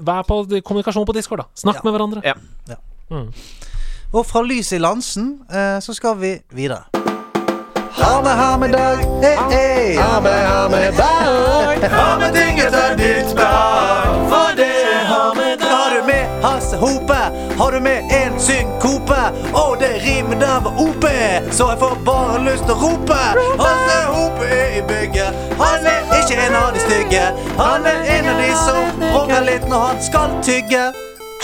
vær 0.02 0.24
på 0.28 0.42
kommunikasjon 0.64 1.06
på 1.10 1.16
Discord, 1.18 1.44
da. 1.44 1.50
Snakk 1.60 1.82
Ja. 1.82 1.86
med 1.90 1.98
hverandre. 1.98 2.22
Ja. 2.26 2.36
Ja. 2.70 2.80
Mm. 3.12 3.30
Og 4.14 4.26
fra 4.30 4.42
lys 4.46 4.72
i 4.74 4.78
Lansen 4.82 5.40
eh, 5.50 5.80
så 5.82 5.94
skal 5.98 6.18
vi 6.22 6.36
videre. 6.54 6.84
Ha 7.94 8.22
med, 8.26 8.34
ha 8.38 8.58
med 8.58 8.72
dag, 8.74 9.02
hei, 9.22 9.36
hei. 9.54 9.96
Ha 9.98 10.20
med, 10.22 10.40
ha 10.50 10.68
med 10.70 10.96
dag. 10.98 11.84
Ha 11.94 12.06
med 12.18 12.34
ting 12.34 12.58
etter 12.62 12.96
ditt 12.98 13.36
behag. 13.38 14.16
For 14.32 14.56
det 14.58 14.72
har 15.10 15.36
med 15.38 15.60
dag. 15.62 15.70
Har 15.70 15.94
du 15.94 16.08
med 16.08 16.42
Hasse 16.44 16.78
Hope? 16.82 17.20
Har 17.64 17.72
du 17.72 17.80
med 17.80 17.98
en 17.98 18.40
synkope? 18.40 19.22
Og 19.54 19.78
det 19.80 19.94
rimer 20.06 20.40
der 20.40 20.60
var 20.64 20.72
OP, 20.82 21.06
så 21.52 21.70
jeg 21.70 21.80
får 21.80 21.94
bare 22.06 22.42
lyst 22.44 22.66
til 22.68 22.76
å 22.76 22.80
rope. 22.82 23.20
Hasse 23.62 24.00
Hope 24.10 24.50
er 24.52 24.74
i 24.80 24.82
bygget. 24.90 25.38
Han 25.62 25.88
er 25.88 26.12
ikke 26.18 26.42
en 26.44 26.58
av 26.60 26.74
de 26.76 26.84
stygge. 26.84 27.22
Han 27.62 27.88
er 27.88 28.04
en 28.18 28.28
av 28.34 28.44
de 28.44 28.52
som 28.66 29.00
bråker 29.06 29.48
litt 29.48 29.70
når 29.72 29.88
han 29.88 30.04
skal 30.10 30.36
tygge. 30.44 30.84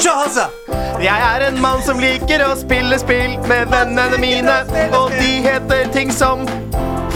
Sjå, 0.01 0.17
Hasse! 0.26 0.49
Jeg 0.99 1.24
er 1.30 1.47
en 1.47 1.63
mann 1.63 1.80
som 1.88 2.03
liker 2.03 2.43
å 2.49 2.51
spille 2.59 2.99
spill 2.99 3.39
med 3.47 3.72
vennene 3.72 4.20
mine, 4.20 4.59
og 4.91 5.15
de 5.15 5.34
heter 5.47 5.88
ting 5.95 6.11
som 6.11 6.43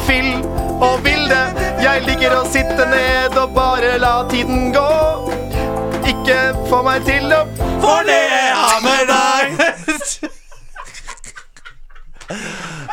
Fill 0.08 0.38
og 0.80 1.04
Vilde. 1.04 1.44
Jeg 1.84 2.08
liker 2.08 2.40
å 2.40 2.46
sitte 2.56 2.88
ned 2.88 3.36
og 3.36 3.52
bare 3.52 3.98
la 4.00 4.22
tiden 4.32 4.72
gå. 4.72 5.43
Ikke 6.24 6.54
få 6.72 6.78
meg 6.86 7.04
til 7.04 7.34
å 7.36 7.42
For 7.84 8.06
det 8.08 8.16
er 8.32 8.78
med 8.80 9.10
deg! 9.10 9.58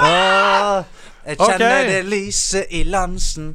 Ah, 0.01 0.81
jeg 1.23 1.37
kjenner 1.39 1.61
okay. 1.61 1.85
det 1.87 2.01
lyset 2.11 2.73
i 2.75 2.81
lansen. 2.91 3.53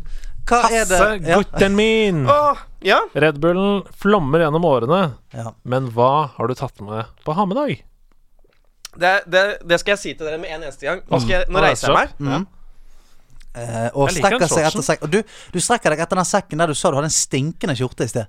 Hva 0.48 0.62
er 0.70 0.88
det 0.88 0.96
Hasse, 1.02 1.10
ja. 1.28 1.42
gutten 1.42 1.76
min! 1.76 2.22
Oh, 2.32 2.62
ja. 2.88 3.02
Red 3.20 3.42
Bullen 3.44 3.82
flommer 4.00 4.46
gjennom 4.46 4.64
årene, 4.70 5.02
Ja. 5.36 5.52
men 5.68 5.92
hva 5.92 6.30
har 6.38 6.48
du 6.48 6.56
tatt 6.56 6.80
med 6.80 7.12
på 7.28 7.36
Hammedag? 7.36 7.76
Det, 8.96 9.14
det, 9.28 9.44
det 9.60 9.82
skal 9.84 9.98
jeg 9.98 10.04
si 10.06 10.14
til 10.16 10.30
dere 10.30 10.40
med 10.40 10.56
en 10.56 10.64
eneste 10.70 10.88
gang. 10.88 11.04
Nå, 11.10 11.20
skal 11.20 11.42
jeg, 11.42 11.50
nå 11.50 11.60
Nå 11.60 11.66
reiser 11.68 11.92
jeg 11.92 11.98
meg. 12.00 12.16
Mm. 12.24 12.48
Eh, 13.56 13.88
og 13.95 14.10
strekker 14.12 14.49
seg 14.51 14.66
etter 14.66 14.82
sekken 14.84 14.84
sekk. 14.84 15.03
Og 15.08 15.12
du, 15.14 15.22
du 15.56 15.60
strekker 15.64 15.93
deg 15.95 16.01
etter 16.03 16.20
den 16.20 16.28
sekken 16.28 16.60
der 16.60 16.68
du 16.68 16.76
sa 16.76 16.91
du 16.91 16.97
hadde 16.99 17.08
en 17.08 17.16
stinkende 17.16 17.76
skjorte 17.80 18.03
i 18.03 18.12
sted. 18.12 18.28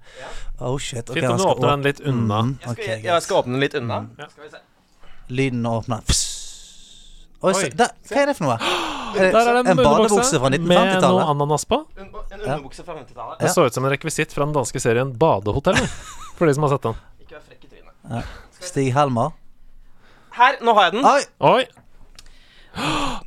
Oh 0.63 0.77
shit. 0.79 1.03
Okay, 1.03 1.19
Fint 1.21 1.33
om 1.33 1.41
du 1.41 1.47
åpner 1.51 1.73
den 1.75 1.87
litt 1.89 2.01
unna. 2.07 2.41
Mm, 2.47 2.53
Jeg 2.63 2.77
skal, 2.77 3.05
jeg, 3.09 3.23
skal 3.27 3.41
åpne 3.43 3.57
den 3.57 3.65
litt 3.67 3.75
unna. 3.81 3.99
Ja. 4.21 4.29
Skal 4.31 4.47
vi 4.47 4.51
se. 4.55 4.63
Lyden 5.35 5.67
åpner. 5.67 6.05
Pss. 6.07 6.23
Oi, 7.47 7.53
Oi. 7.53 7.67
der, 7.77 7.91
hva 8.09 8.21
er 8.23 8.31
det 8.31 8.35
for 8.39 8.47
noe? 8.47 8.55
Er 9.17 9.29
Der 9.35 9.49
er 9.51 9.57
det 9.59 9.61
en, 9.61 9.69
en 9.75 9.81
badebukse 9.85 10.39
fra 10.41 10.49
med 10.51 10.63
noe 10.65 10.73
1950-tallet? 10.73 11.29
ananas 11.35 11.65
på. 11.69 11.79
En, 12.01 12.07
en 12.09 12.41
underbukse 12.41 12.85
fra 12.87 12.95
1950-tallet 12.97 13.43
Det 13.45 13.51
så 13.53 13.67
ut 13.67 13.77
som 13.77 13.85
en 13.87 13.93
rekvisitt 13.93 14.33
fra 14.35 14.47
den 14.47 14.55
danske 14.57 14.81
serien 14.83 15.13
Badehotellet. 15.21 15.91
For 16.39 16.49
de 16.49 16.55
som 16.57 16.65
har 16.67 16.73
sett 16.75 16.87
den. 16.89 16.97
Ikke 17.23 17.37
vær 17.37 17.45
frekk 17.51 17.67
i 17.67 17.71
trynet. 17.75 18.33
Stig 18.71 18.89
Helmer? 18.97 19.35
Her, 20.39 20.59
nå 20.65 20.75
har 20.79 20.89
jeg 20.89 20.97
den. 20.97 21.07
Oi! 21.11 21.23
Oi! 21.53 21.63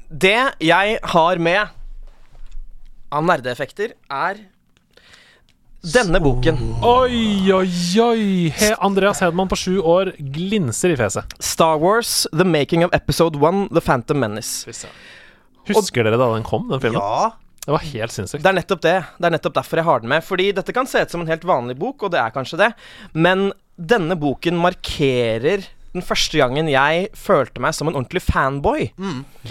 Det 0.10 0.36
jeg 0.62 0.97
har 1.14 1.39
med 1.41 1.78
av 3.10 3.26
nerdeeffekter, 3.26 3.93
er 4.10 4.39
denne 5.80 6.20
boken. 6.20 6.57
Oi, 6.84 7.49
oi, 7.55 7.70
oi! 8.03 8.24
He 8.51 8.72
Andreas 8.84 9.22
Hedman 9.24 9.47
på 9.51 9.57
sju 9.60 9.78
år 9.80 10.12
glinser 10.20 10.91
i 10.91 10.97
fjeset. 10.99 11.38
Star 11.39 11.80
Wars 11.80 12.26
The 12.34 12.43
Making 12.43 12.84
of 12.88 12.95
Episode 12.95 13.39
1 13.39 13.70
The 13.72 13.84
Phantom 13.86 14.20
Menace. 14.20 14.68
Husker 15.70 16.03
dere 16.03 16.20
da 16.20 16.28
den 16.34 16.43
kom, 16.47 16.68
den 16.72 16.84
filmen? 16.84 16.99
Ja. 16.99 17.32
Det 17.64 17.74
var 17.76 17.84
helt 17.86 18.14
sinnssykt. 18.16 18.41
Det 18.43 18.49
er 18.49 18.57
nettopp 18.57 18.80
det. 18.82 18.95
Det 19.20 19.28
er 19.28 19.34
nettopp 19.36 19.55
derfor 19.60 19.80
jeg 19.80 19.86
har 19.86 19.99
den 20.01 20.10
med. 20.10 20.24
Fordi 20.26 20.47
dette 20.57 20.74
kan 20.74 20.88
se 20.89 21.03
ut 21.05 21.12
som 21.14 21.22
en 21.22 21.30
helt 21.30 21.43
vanlig 21.45 21.76
bok, 21.78 22.07
og 22.07 22.14
det 22.16 22.22
er 22.22 22.34
kanskje 22.34 22.57
det, 22.60 22.70
men 23.14 23.51
denne 23.78 24.18
boken 24.20 24.57
markerer 24.60 25.68
den 25.96 26.06
første 26.06 26.38
gangen 26.38 26.70
jeg 26.70 27.08
følte 27.18 27.62
meg 27.64 27.74
som 27.78 27.90
en 27.90 27.98
ordentlig 27.98 28.22
fanboy. 28.26 28.90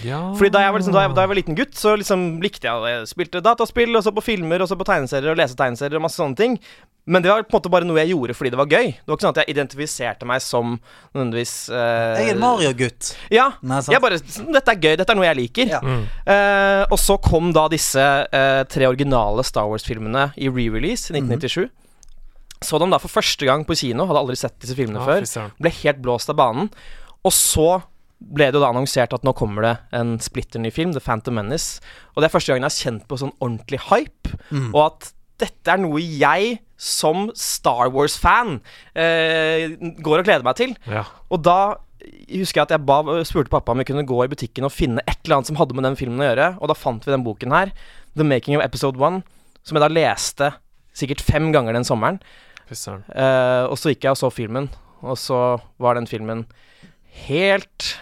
Ja. 0.05 0.21
Fordi 0.37 0.51
da 0.53 0.63
jeg 0.63 0.75
var, 0.75 0.81
liksom, 0.81 0.95
da 0.95 1.05
jeg, 1.05 1.15
da 1.17 1.25
jeg 1.25 1.31
var 1.33 1.39
liten 1.41 1.57
gutt, 1.57 1.73
så 1.75 1.95
liksom 1.99 2.29
likte 2.43 2.69
jeg 2.69 2.93
Jeg 2.93 3.09
spilte 3.11 3.43
dataspill, 3.43 3.91
og 3.97 4.05
så 4.05 4.13
på 4.15 4.23
filmer, 4.23 4.63
og 4.63 4.69
så 4.71 4.77
på 4.79 4.87
tegneserier, 4.87 5.33
og 5.33 5.41
lese 5.41 5.57
tegneserier, 5.59 5.99
og 5.99 6.07
masse 6.07 6.21
sånne 6.21 6.39
ting. 6.39 6.55
Men 7.09 7.23
det 7.23 7.31
var 7.31 7.41
på 7.41 7.55
en 7.55 7.57
måte 7.57 7.71
bare 7.73 7.87
noe 7.89 7.97
jeg 8.03 8.11
gjorde 8.11 8.35
fordi 8.37 8.51
det 8.53 8.59
var 8.59 8.69
gøy. 8.69 8.91
Det 8.93 9.09
var 9.09 9.17
ikke 9.17 9.25
sånn 9.25 9.33
at 9.33 9.41
jeg 9.41 9.53
identifiserte 9.55 10.27
meg 10.29 10.43
som 10.45 10.75
nødvendigvis 11.15 11.53
uh, 11.73 12.19
Jeg 12.19 12.35
er 12.35 12.41
Mario-gutt. 12.43 13.11
Ja. 13.33 13.47
Nei. 13.65 13.79
Jeg 13.89 14.03
bare 14.03 14.19
Dette 14.21 14.75
er 14.75 14.83
gøy. 14.83 14.93
Dette 14.99 15.15
er 15.15 15.17
noe 15.17 15.25
jeg 15.25 15.39
liker. 15.39 15.73
Ja. 15.73 15.81
Eh, 16.29 16.83
og 16.85 16.99
så 17.01 17.17
kom 17.23 17.49
da 17.55 17.65
disse 17.71 18.03
uh, 18.03 18.61
tre 18.69 18.85
originale 18.85 19.45
Star 19.47 19.71
Wars-filmene 19.71 20.29
i 20.37 20.51
re-release 20.53 21.09
i 21.09 21.17
1997. 21.17 21.65
Så 22.65 22.79
dem 22.81 22.91
da 22.91 22.99
for 22.99 23.11
første 23.11 23.47
gang 23.47 23.63
på 23.67 23.77
kino. 23.79 24.05
Hadde 24.09 24.19
aldri 24.19 24.35
sett 24.39 24.57
disse 24.59 24.75
filmene 24.75 24.99
ah, 24.99 25.07
før. 25.07 25.23
Ble 25.63 25.71
helt 25.83 26.01
blåst 26.03 26.31
av 26.33 26.35
banen. 26.41 26.67
Og 27.23 27.31
så 27.35 27.69
ble 28.19 28.49
det 28.51 28.57
jo 28.59 28.63
da 28.65 28.73
annonsert 28.73 29.13
at 29.15 29.23
nå 29.23 29.31
kommer 29.37 29.63
det 29.63 29.73
en 29.95 30.17
splitter 30.19 30.59
ny 30.59 30.71
film, 30.75 30.91
The 30.91 30.99
Phantom 31.03 31.37
Menace. 31.39 31.79
Og 32.15 32.19
det 32.19 32.27
er 32.27 32.33
første 32.33 32.51
gangen 32.51 32.65
jeg 32.67 32.73
har 32.75 32.83
kjent 32.91 33.05
på 33.07 33.19
sånn 33.21 33.31
ordentlig 33.39 33.79
hype, 33.87 34.33
Mm. 34.51 34.73
og 34.75 34.81
at 34.89 35.11
dette 35.39 35.71
er 35.71 35.79
noe 35.79 36.01
jeg 36.03 36.57
som 36.75 37.29
Star 37.35 37.87
Wars-fan 37.95 38.57
eh, 38.95 39.69
går 40.03 40.19
og 40.19 40.25
gleder 40.27 40.43
meg 40.43 40.57
til. 40.59 40.73
Ja. 40.89 41.05
Og 41.31 41.43
da 41.47 41.77
husker 42.27 42.59
jeg 42.59 42.65
at 42.67 42.73
jeg 42.75 42.83
ba, 42.87 42.99
spurte 43.27 43.51
pappa 43.53 43.71
om 43.71 43.79
vi 43.79 43.87
kunne 43.87 44.03
gå 44.07 44.19
i 44.25 44.29
butikken 44.31 44.67
og 44.67 44.73
finne 44.75 45.03
et 45.07 45.19
eller 45.23 45.39
annet 45.39 45.51
som 45.51 45.59
hadde 45.59 45.75
med 45.77 45.87
den 45.87 45.97
filmen 45.99 46.19
å 46.23 46.27
gjøre, 46.27 46.49
og 46.59 46.71
da 46.71 46.75
fant 46.77 47.05
vi 47.07 47.13
den 47.15 47.23
boken 47.23 47.55
her, 47.55 47.71
The 48.19 48.27
Making 48.27 48.59
of 48.59 48.65
Episode 48.65 48.99
1, 48.99 49.21
som 49.63 49.79
jeg 49.79 49.85
da 49.85 49.91
leste 49.95 50.51
sikkert 50.99 51.23
fem 51.23 51.51
ganger 51.55 51.75
den 51.77 51.87
sommeren. 51.87 52.19
Eh, 52.69 53.63
og 53.65 53.77
så 53.79 53.93
gikk 53.93 54.05
jeg 54.05 54.15
og 54.15 54.21
så 54.21 54.29
filmen, 54.33 54.69
og 55.01 55.17
så 55.19 55.59
var 55.81 55.97
den 55.97 56.09
filmen 56.09 56.45
helt 57.25 57.95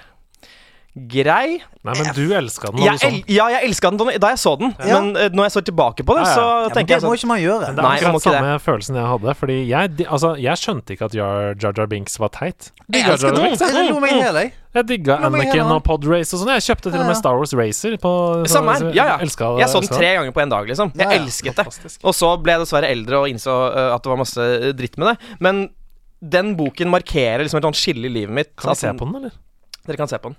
grei. 1.07 1.59
Nei, 1.87 1.93
men 1.95 2.07
du 2.15 2.33
elska 2.35 2.71
den. 2.73 2.81
Sånn. 2.99 3.03
el 3.07 3.23
ja, 3.31 3.45
jeg 3.53 3.69
elska 3.69 3.89
den 3.93 3.97
da 4.01 4.17
da 4.19 4.29
jeg 4.33 4.39
så 4.41 4.51
den, 4.59 4.73
Ja. 4.83 4.99
men 4.99 5.15
eh, 5.15 5.29
når 5.29 5.47
jeg 5.47 5.53
så 5.55 5.61
tilbake 5.63 6.03
på 6.03 6.15
det, 6.17 6.23
Ja, 6.25 6.29
ja. 6.29 6.35
så 6.35 6.45
Ja, 6.47 6.61
men 6.67 6.71
tenker 6.75 6.87
det 6.87 6.95
jeg 6.97 7.01
må 7.03 7.11
sånn 7.13 7.17
ikke 7.21 7.27
man 7.31 7.39
gjøre. 7.39 7.65
Men 7.67 7.75
det 7.75 7.79
er 7.79 7.87
Nei, 7.87 7.95
jeg 7.97 8.03
må 8.03 8.17
akkurat 8.17 8.25
ikke 8.27 8.37
samme 8.37 8.59
følelsen 8.67 8.95
jeg 8.99 9.07
hadde. 9.13 9.35
Fordi 9.39 9.57
jeg, 9.69 9.95
de- 9.97 10.07
altså, 10.17 10.29
jeg 10.41 10.55
skjønte 10.63 10.89
ikke 10.97 11.05
at 11.05 11.13
Jar 11.13 11.55
Jar, 11.61 11.73
Jar 11.77 11.87
Binks 11.87 12.17
var 12.19 12.29
teit. 12.29 12.71
Jeg 12.91 13.03
Jar 13.05 13.13
elsker 13.13 13.27
Jar 13.27 13.35
den. 13.37 13.43
Binks, 13.45 13.59
jeg. 13.61 13.73
Jeg 13.77 13.91
lo 13.93 13.99
meg 13.99 14.11
i 14.11 14.21
hele 14.21 14.39
jeg. 14.43 14.53
Jeg 14.77 14.85
digga 14.87 15.13
La 15.21 15.29
meg 15.29 15.41
Anakin 15.47 15.61
heller. 15.63 15.75
og 15.79 15.83
Podrace 15.83 16.33
og 16.35 16.39
sånn. 16.43 16.51
Jeg 16.57 16.61
kjøpte 16.67 16.91
til 16.91 16.99
og 16.99 17.07
med. 17.07 17.15
Star 17.17 17.37
Wars 17.37 17.53
Racer 17.53 17.97
på 17.97 18.11
Samme 18.47 18.73
her. 18.75 18.91
Ja, 18.93 19.05
ja. 19.13 19.17
Elsket 19.23 19.59
Jeg 19.59 19.69
så 19.69 19.79
den 19.81 19.89
tre 19.97 20.11
ganger 20.17 20.31
på 20.35 20.41
en 20.43 20.49
dag, 20.49 20.67
liksom. 20.67 20.91
Jeg 20.93 21.05
Ja, 21.07 21.11
ja. 21.13 21.19
elsket 21.23 21.55
det. 21.55 21.65
Fantastisk. 21.65 21.99
Og 22.03 22.13
så 22.13 22.35
ble 22.41 22.51
jeg 22.57 22.61
dessverre 22.65 22.89
eldre 22.91 23.21
og 23.23 23.27
innså 23.31 23.53
uh, 23.73 23.95
at 23.95 24.03
det 24.03 24.09
var 24.09 24.17
masse 24.17 24.73
dritt 24.77 24.97
med 24.97 25.07
det. 25.15 25.17
Men 25.39 25.69
den 26.21 26.55
boken 26.57 26.89
markerer 26.89 27.43
liksom 27.45 27.57
et 27.57 27.63
sånt 27.63 27.75
skille 27.77 28.05
i 28.05 28.09
livet 28.09 28.33
mitt. 28.33 28.55
Kan 28.57 28.69
vi 28.69 28.71
At 28.71 28.77
se 28.77 28.87
den- 28.87 28.97
på 28.99 29.05
den, 29.05 29.15
eller? 29.15 29.31
Dere 29.87 29.97
kan 29.97 30.07
se 30.07 30.17
på 30.17 30.29
den. 30.33 30.35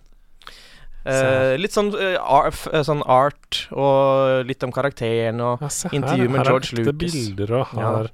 Eh, 1.08 1.56
litt 1.56 1.72
sånn, 1.72 1.88
uh, 1.94 2.16
ar 2.20 2.50
uh, 2.52 2.80
sånn 2.84 3.00
art 3.08 3.62
og 3.72 4.44
litt 4.48 4.64
om 4.66 4.72
karakteren 4.74 5.40
og 5.40 5.62
Ja, 5.64 5.70
se 5.72 5.88
Intervju 5.92 6.28
med 6.28 6.42
her 6.42 6.46
er 6.46 6.50
George 6.52 6.72
ekte 6.74 6.92
Lucas. 6.92 7.14
bilder, 7.14 7.54
og 7.60 7.66
Ja. 7.78 7.92
her 7.96 8.10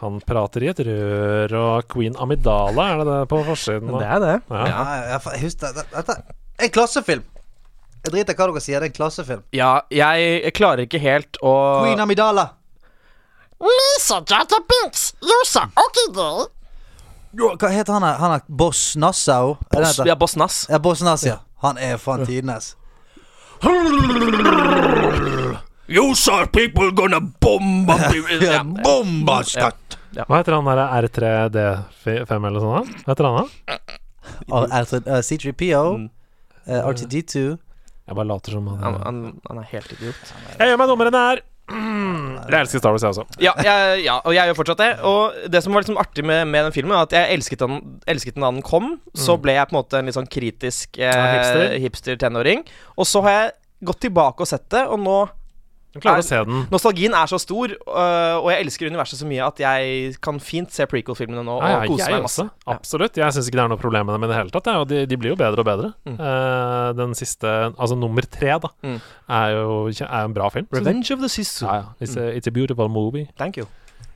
Han 0.00 0.20
prater 0.20 0.62
i 0.62 0.68
et 0.70 0.78
rør, 0.86 1.52
og 1.58 1.88
Queen 1.90 2.14
Amidala 2.14 2.84
er 2.92 2.98
det 2.98 3.06
det 3.06 3.28
på 3.28 3.40
forsiden. 3.44 3.90
Og, 3.90 3.98
Det 3.98 4.06
er 4.06 4.20
det. 4.20 4.42
Ja. 4.48 4.66
Ja, 4.66 4.84
ja, 5.10 5.18
jeg 5.32 5.40
husker 5.42 5.72
det- 5.74 5.90
Dette 5.90 6.22
En 6.60 6.70
klassefilm. 6.70 7.24
Jeg 8.04 8.12
driter 8.12 8.32
i 8.32 8.36
hva 8.36 8.46
dere 8.46 8.60
sier, 8.60 8.80
det 8.80 8.82
er 8.82 8.92
en 8.92 8.92
klassefilm. 8.92 9.42
Ja, 9.52 9.80
jeg, 9.90 10.42
jeg 10.44 10.54
klarer 10.54 10.86
ikke 10.86 11.00
helt 11.00 11.36
å 11.42 11.82
Queen 11.82 11.98
Amidala. 11.98 12.50
Lisa 13.60 14.22
Jata 14.22 14.60
Binks, 14.68 15.14
so 15.20 15.60
okay 15.60 16.46
Hva 17.34 17.70
heter 17.70 17.92
han 17.92 18.02
her? 18.02 18.14
Han 18.18 18.32
er 18.36 18.42
Boss 18.48 18.94
Nassau? 18.96 19.58
Er 19.74 19.82
Boss, 19.82 19.98
ja, 20.06 20.14
Boss 20.14 20.36
Nass. 20.36 20.66
Ja, 20.70 20.78
Boss 20.78 21.02
Nass, 21.02 21.24
ja. 21.24 21.38
Han 21.64 21.78
er 21.82 21.96
faen 21.98 22.24
tidenes. 22.26 22.74
You 25.88 26.14
saw 26.14 26.44
people 26.46 26.90
gonna 26.92 27.20
bomba 27.20 27.96
Ja, 28.44 28.62
bomba 28.62 29.40
skatt! 29.48 29.96
Hva 30.14 30.38
heter 30.40 30.54
han 30.56 30.68
der 30.68 30.80
R3D5 31.08 32.46
eller 32.48 32.60
sånn? 32.64 32.90
Hva 33.04 33.12
heter 33.14 33.28
han 33.28 33.48
da? 33.48 33.78
Og 34.52 34.68
R3 34.68 35.00
eh, 35.06 35.22
C3PO, 35.24 35.82
Mm. 35.98 36.08
eh, 36.68 36.82
R2D2 36.84 37.42
Jeg 38.08 38.16
bare 38.16 38.28
later 38.28 38.52
som 38.56 38.66
han, 38.68 38.78
Han, 38.84 38.94
han, 39.04 39.18
han 39.48 39.58
er 39.62 39.66
helt 39.72 39.92
idiot. 39.96 40.32
Jeg 40.58 40.68
gjør 40.70 40.78
meg 40.80 40.88
dummere 40.92 41.12
enn 41.12 41.18
jeg 41.18 41.36
er. 41.38 41.42
Mm. 41.68 42.38
Jeg 42.48 42.60
elsker 42.62 42.80
Star 42.80 42.94
Wars, 42.94 43.04
jeg 43.04 43.12
også. 43.12 43.40
Ja, 43.44 43.52
jeg, 43.64 44.02
ja, 44.06 44.18
og 44.22 44.34
jeg 44.36 44.50
gjør 44.50 44.58
fortsatt 44.60 44.82
det. 44.82 44.90
Og 45.08 45.50
det 45.52 45.62
som 45.64 45.74
var 45.74 45.84
liksom 45.84 46.00
artig 46.00 46.24
med, 46.24 46.46
med 46.48 46.68
den 46.68 46.74
filmen, 46.74 46.94
var 46.96 47.08
at 47.08 47.16
jeg 47.16 47.36
elsket 47.36 47.64
den, 47.64 47.80
elsket 48.08 48.36
den 48.36 48.46
da 48.46 48.52
den 48.54 48.64
kom. 48.66 48.94
Så 49.16 49.36
ble 49.42 49.58
jeg 49.58 49.68
på 49.68 49.76
en 49.76 49.80
måte 49.80 50.00
en 50.00 50.08
litt 50.08 50.16
sånn 50.16 50.30
kritisk 50.30 51.00
eh, 51.02 51.76
hipster-tenåring. 51.84 52.64
og 52.96 53.08
så 53.08 53.24
har 53.26 53.36
jeg 53.36 53.56
gått 53.88 54.00
tilbake 54.08 54.42
og 54.42 54.50
sett 54.50 54.66
det, 54.74 54.86
og 54.90 54.98
nå 55.04 55.18
Er- 56.06 56.18
å 56.20 56.24
se 56.24 56.38
den. 56.44 56.66
Nostalgien 56.70 57.14
er 57.14 57.26
så 57.26 57.38
stor, 57.40 57.68
uh, 57.88 58.38
og 58.38 58.50
jeg 58.52 58.64
elsker 58.66 58.86
universet 58.90 59.18
så 59.18 59.26
mye 59.26 59.42
at 59.46 59.58
jeg 59.58 60.14
kan 60.20 60.38
fint 60.38 60.70
se 60.70 60.86
prequel-filmene 60.86 61.42
nå 61.44 61.56
og 61.58 61.62
Ja, 61.62 61.80
ja, 61.82 61.86
kose 61.88 62.10
meg 62.10 62.22
masse. 62.22 62.44
også. 62.46 62.50
Absolutt. 62.76 63.16
Jeg 63.16 63.32
syns 63.32 63.48
ikke 63.48 63.58
det 63.58 63.64
er 63.64 63.68
noe 63.68 63.78
problem 63.82 64.06
med 64.06 64.14
dem 64.14 64.24
i 64.24 64.26
det 64.32 64.36
hele 64.36 64.50
tatt. 64.50 64.66
Ja, 64.66 64.80
og 64.80 64.88
de, 64.88 65.06
de 65.06 65.16
blir 65.16 65.30
jo 65.34 65.36
bedre 65.36 65.58
og 65.58 65.66
bedre. 65.66 65.92
Mm. 66.06 66.18
Uh, 66.20 66.92
den 66.94 67.14
siste, 67.14 67.48
altså 67.78 67.96
nummer 67.98 68.22
tre, 68.22 68.58
da, 68.60 68.68
Mm. 68.84 69.00
er 69.28 69.50
jo 69.56 69.88
er 69.88 70.24
en 70.24 70.32
bra 70.34 70.48
film. 70.50 70.66
Revenge 70.72 71.10
of 71.12 71.20
the 71.20 71.28
Sisu. 71.28 71.66
Ja, 71.66 71.74
ja. 71.74 71.84
It's, 72.00 72.16
a, 72.16 72.30
it's 72.36 72.46
a 72.46 72.50
beautiful 72.50 72.88
movie. 72.88 73.28
Thank 73.36 73.56
you. 73.56 73.66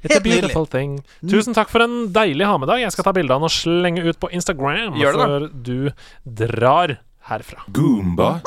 It's 0.03 0.17
a 0.17 0.21
beautiful 0.21 0.67
thing. 0.67 1.05
Tusen 1.31 1.55
takk 1.55 1.69
for 1.71 1.81
en 1.85 2.09
deilig 2.13 2.45
ha-med-dag. 2.45 2.81
Jeg 2.83 2.91
skal 2.91 3.05
ta 3.05 3.13
bilde 3.13 3.31
av 3.31 3.39
den 3.39 3.47
og 3.47 3.55
slenge 3.55 4.03
ut 4.03 4.19
på 4.19 4.33
Instagram 4.35 4.97
Gjør 4.99 5.13
det 5.13 5.21
da. 5.21 5.27
før 5.27 5.49
du 5.63 5.93
drar 6.27 6.97
herfra. 7.31 7.63
Goomba 7.71 8.41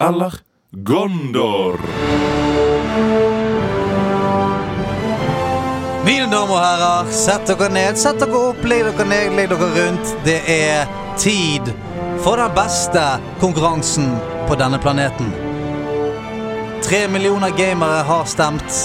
eller 0.00 0.40
Gondor? 0.82 1.78
Mine 6.06 6.28
damer 6.30 6.54
og 6.54 6.60
herrer, 6.62 7.08
sett 7.10 7.48
dere 7.50 7.66
ned, 7.74 7.96
sett 7.98 8.20
dere 8.22 8.38
opp, 8.38 8.60
legg 8.70 8.84
dere 8.86 9.06
ned, 9.10 9.32
legg 9.34 9.48
dere 9.50 9.66
rundt. 9.74 10.12
Det 10.22 10.36
er 10.46 10.84
tid 11.18 11.66
for 12.22 12.38
den 12.38 12.52
beste 12.54 13.02
konkurransen 13.40 14.12
på 14.46 14.54
denne 14.60 14.78
planeten. 14.78 15.32
Tre 16.86 17.00
millioner 17.10 17.50
gamere 17.58 18.04
har 18.06 18.22
stemt, 18.30 18.78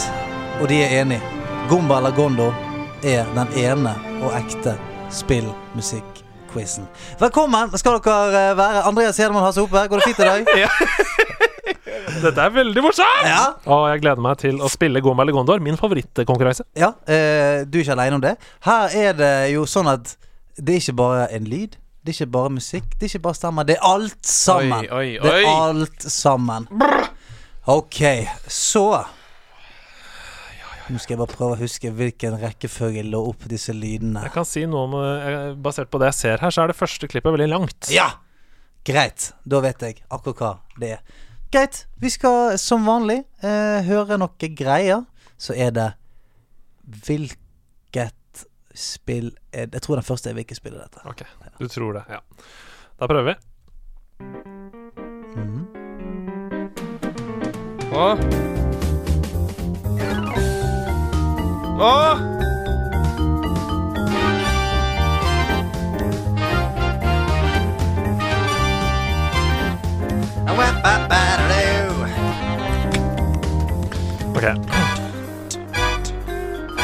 og 0.63 0.65
de 0.74 0.82
er 0.82 0.97
enige. 1.03 1.22
Gomba 1.69 2.01
eller 2.01 2.17
Gondo 2.17 2.49
er 3.05 3.30
den 3.38 3.53
ene 3.67 3.93
og 4.24 4.34
ekte 4.41 4.74
spillmusikk. 5.13 6.26
Quizzen. 6.49 6.89
Velkommen 7.22 7.78
skal 7.78 8.01
dere 8.01 8.47
eh, 8.49 8.57
være. 8.57 8.82
Andreas 8.89 9.22
Hedemann 9.22 9.45
Hasse 9.45 9.61
Hope, 9.61 9.86
går 9.88 10.01
det 10.01 10.09
fint 10.09 10.26
i 10.26 10.32
dag? 10.34 10.45
Dette 12.20 12.43
er 12.43 12.51
veldig 12.53 12.82
morsomt! 12.84 13.24
Ja. 13.28 13.43
Og 13.72 13.86
jeg 13.91 14.01
gleder 14.03 14.24
meg 14.24 14.39
til 14.41 14.59
å 14.62 14.70
spille 14.72 15.01
Goma 15.03 15.24
eller 15.24 15.36
Gondor, 15.38 15.62
min 15.64 15.78
favorittkonkurranse. 15.80 16.66
Ja, 16.78 16.91
eh, 17.07 17.62
du 17.64 17.80
er 17.80 17.86
ikke 17.86 17.95
alene 17.95 18.18
om 18.20 18.24
det. 18.24 18.36
Her 18.68 18.97
er 19.05 19.16
det 19.18 19.32
jo 19.53 19.64
sånn 19.70 19.89
at 19.91 20.16
det 20.57 20.76
er 20.76 20.84
ikke 20.84 20.97
bare 20.99 21.30
en 21.38 21.47
lyd. 21.49 21.78
Det 22.01 22.12
er 22.14 22.18
ikke 22.18 22.34
bare 22.34 22.51
musikk, 22.57 22.93
det 22.97 23.05
er 23.07 23.14
ikke 23.14 23.26
bare 23.30 23.38
stemmer. 23.38 23.68
Det 23.70 23.78
er 23.78 23.88
alt 23.88 24.26
sammen. 24.28 24.88
Oi, 24.89 24.91
oi, 24.97 25.07
Det 25.22 25.34
er 25.38 25.49
alt 25.51 26.05
sammen. 26.09 26.68
Ok, 27.70 28.01
så 28.49 28.86
Nå 30.91 30.99
skal 30.99 31.14
jeg 31.14 31.20
bare 31.22 31.32
prøve 31.38 31.55
å 31.55 31.59
huske 31.62 31.91
hvilken 31.95 32.34
rekkefølge 32.41 32.99
jeg 32.99 33.07
lå 33.14 33.20
opp 33.30 33.45
disse 33.47 33.72
lydene. 33.72 34.26
Jeg 34.26 34.34
kan 34.34 34.47
si 34.49 34.66
noe 34.68 34.89
om 34.89 34.95
eh, 34.99 35.53
Basert 35.55 35.88
på 35.93 36.01
det 36.01 36.09
jeg 36.09 36.18
ser 36.18 36.41
her, 36.43 36.51
så 36.51 36.66
er 36.66 36.74
det 36.74 36.76
første 36.76 37.07
klippet 37.07 37.32
veldig 37.32 37.47
langt. 37.47 37.91
Ja! 37.93 38.09
Greit. 38.84 39.30
Da 39.45 39.62
vet 39.64 39.86
jeg 39.86 40.01
akkurat 40.09 40.41
hva 40.41 40.51
det 40.82 40.95
er. 40.97 41.22
Greit. 41.51 41.87
Vi 41.99 42.09
skal 42.09 42.57
som 42.59 42.85
vanlig 42.87 43.23
eh, 43.43 43.81
høre 43.83 44.17
noe 44.21 44.49
greier. 44.55 45.03
Så 45.41 45.53
er 45.57 45.73
det 45.75 45.89
Hvilket 47.05 48.45
spill 48.75 49.31
er 49.53 49.67
det? 49.67 49.79
Jeg 49.79 49.85
tror 49.85 49.99
den 49.99 50.07
første 50.07 50.31
er 50.31 50.35
hvilket 50.37 50.57
spill 50.59 50.75
er 50.75 50.87
dette. 50.87 51.03
Ok, 51.07 51.23
du 51.59 51.67
tror 51.67 51.93
det. 51.99 52.03
Ja. 52.09 52.19
Da 52.99 53.07
prøver 53.07 53.33
vi. 53.33 53.35
Mhm. 55.35 55.67
Åh. 57.91 58.17
Åh. 61.81 62.50
Ok, 74.35 74.45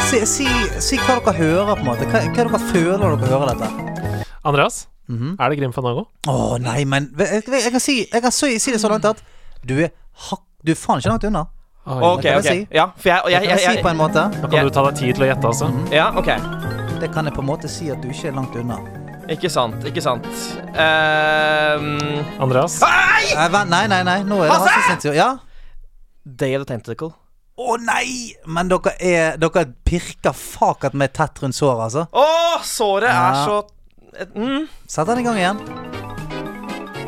Si, 0.07 0.19
si, 0.25 0.45
si 0.79 0.95
hva 1.03 1.17
dere 1.19 1.33
hører, 1.35 1.73
på 1.75 1.81
en 1.83 1.87
måte. 1.89 2.05
Hva, 2.07 2.21
hva 2.31 2.45
dere 2.47 2.59
føler 2.69 3.01
når 3.01 3.17
dere 3.19 3.31
hører 3.33 3.49
dette. 3.51 4.25
Andreas, 4.47 4.87
Mhm. 5.09 5.35
er 5.39 5.49
det 5.49 5.57
Grim 5.59 5.73
Fandango? 5.73 6.05
Å 6.27 6.57
nei, 6.59 6.83
men 6.85 7.09
jeg, 7.17 7.43
jeg, 7.47 7.63
jeg 7.63 7.71
kan, 7.71 7.79
si, 7.79 7.95
jeg 8.13 8.21
kan 8.21 8.31
si, 8.31 8.57
det 8.71 8.79
så 8.81 8.89
langt 8.91 9.05
at 9.05 9.21
du 9.65 9.77
er 9.83 9.91
hakk 10.29 10.41
Du 10.65 10.71
er 10.71 10.75
faen 10.75 10.99
ikke 10.99 11.09
langt 11.09 11.23
unna. 11.23 11.45
Oh, 11.85 12.13
Ok, 12.17 12.25
ok. 12.25 12.43
si. 12.43 12.67
Ja, 12.73 12.87
for 12.97 13.09
jeg, 13.09 13.21
jeg, 13.31 13.43
jeg, 13.43 13.59
jeg 13.63 13.77
si 13.77 13.81
på 13.83 13.89
en 13.89 13.97
måte. 13.97 14.23
Da 14.41 14.47
kan 14.51 14.65
du 14.65 14.69
ta 14.69 14.83
deg 14.89 14.95
tid 14.99 15.13
til 15.15 15.23
å 15.23 15.27
gjette, 15.29 15.47
altså. 15.47 15.69
Ja, 15.91 16.09
ok. 16.11 16.27
Det 16.99 17.11
kan 17.13 17.25
jeg 17.25 17.33
på 17.35 17.39
en 17.43 17.47
måte 17.47 17.69
si 17.71 17.89
at 17.91 18.01
du 18.01 18.09
ikke 18.09 18.27
er 18.27 18.35
langt 18.35 18.55
unna. 18.55 18.79
Ikke 19.27 19.49
sant, 19.51 19.83
ikke 19.87 20.01
sant. 20.03 20.27
Uh, 20.71 21.81
Andreas? 22.39 22.79
Nei, 22.79 23.63
nei, 23.67 23.85
nei, 23.91 24.01
nei. 24.07 24.19
Nå 24.27 24.39
er 24.45 24.53
det 24.53 24.59
Hasse 24.63 24.99
tur. 25.03 25.15
Ja? 25.17 25.33
Day 26.23 26.55
of 26.55 26.63
the 26.63 26.69
Tentacle. 26.71 27.11
Å 27.57 27.75
nei! 27.81 28.35
Men 28.45 28.69
dere 28.69 28.93
er 29.01 29.39
Dere 29.41 29.63
pirker 29.87 30.35
fakat 30.37 30.93
meg 30.93 31.15
tett 31.17 31.41
rundt 31.41 31.57
såret, 31.57 31.87
altså. 31.87 32.05
Å, 32.13 32.61
såret 32.63 33.09
er 33.09 33.39
så 33.41 33.57
mm. 34.37 34.67
Sett 34.87 35.09
den 35.09 35.23
i 35.23 35.25
gang 35.25 35.39
igjen. 35.41 35.63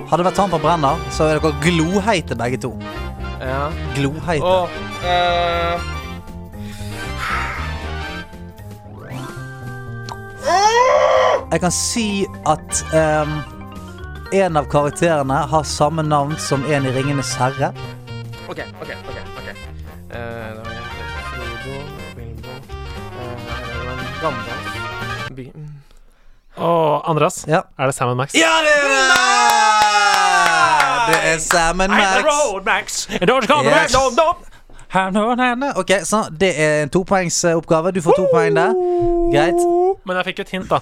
Hadde 0.09 0.23
det 0.23 0.31
vært 0.31 0.55
på 0.55 0.61
brenner, 0.63 1.05
så 1.13 1.29
er 1.29 1.37
dere 1.37 1.53
gloheite 1.61 2.35
begge 2.35 2.57
to. 2.65 2.73
Ja. 3.39 3.69
Gloheite. 3.93 4.43
Oh, 4.43 4.79
eh, 5.05 5.98
Jeg 11.51 11.61
kan 11.63 11.71
si 11.73 12.25
at 12.45 12.83
um, 12.93 13.31
en 14.37 14.57
av 14.59 14.67
karakterene 14.69 15.39
har 15.49 15.63
samme 15.65 16.03
navn 16.05 16.35
som 16.37 16.61
en 16.69 16.85
i 16.85 16.91
Ringenes 16.93 17.31
herre. 17.39 17.71
OK, 18.49 18.59
OK. 18.81 18.91
ok, 19.09 19.17
ok 19.37 19.47
Uh, 20.09 20.15
Frodo, 21.29 21.75
Bilbo 22.17 22.49
eh, 22.49 23.99
Gandalf 24.23 25.29
By- 25.37 25.51
mm. 25.53 25.67
Og 26.65 27.09
Andreas, 27.09 27.45
Ja. 27.47 27.59
er 27.77 27.85
det 27.85 27.93
Sam 27.95 28.17
Max? 28.17 28.33
Ja, 28.33 28.49
det 28.65 28.73
er 28.73 28.89
det! 28.89 28.99
Det 31.09 31.19
er 31.33 31.37
Sam 31.45 31.77
Max. 31.77 31.89
Max. 32.65 33.07
Don't 33.21 33.45
come 33.47 33.69
Yes. 33.69 33.93
Ok, 34.93 35.91
så 36.03 36.23
Det 36.39 36.53
er 36.59 36.83
en 36.83 36.89
topoengsoppgave. 36.89 37.91
Du 37.93 38.01
får 38.01 38.15
to 38.17 38.27
poeng 38.33 38.55
der. 38.55 38.73
Greit. 39.33 39.59
Men 40.05 40.17
jeg 40.17 40.25
fikk 40.31 40.39
et 40.45 40.49
hint, 40.55 40.69
da. 40.71 40.79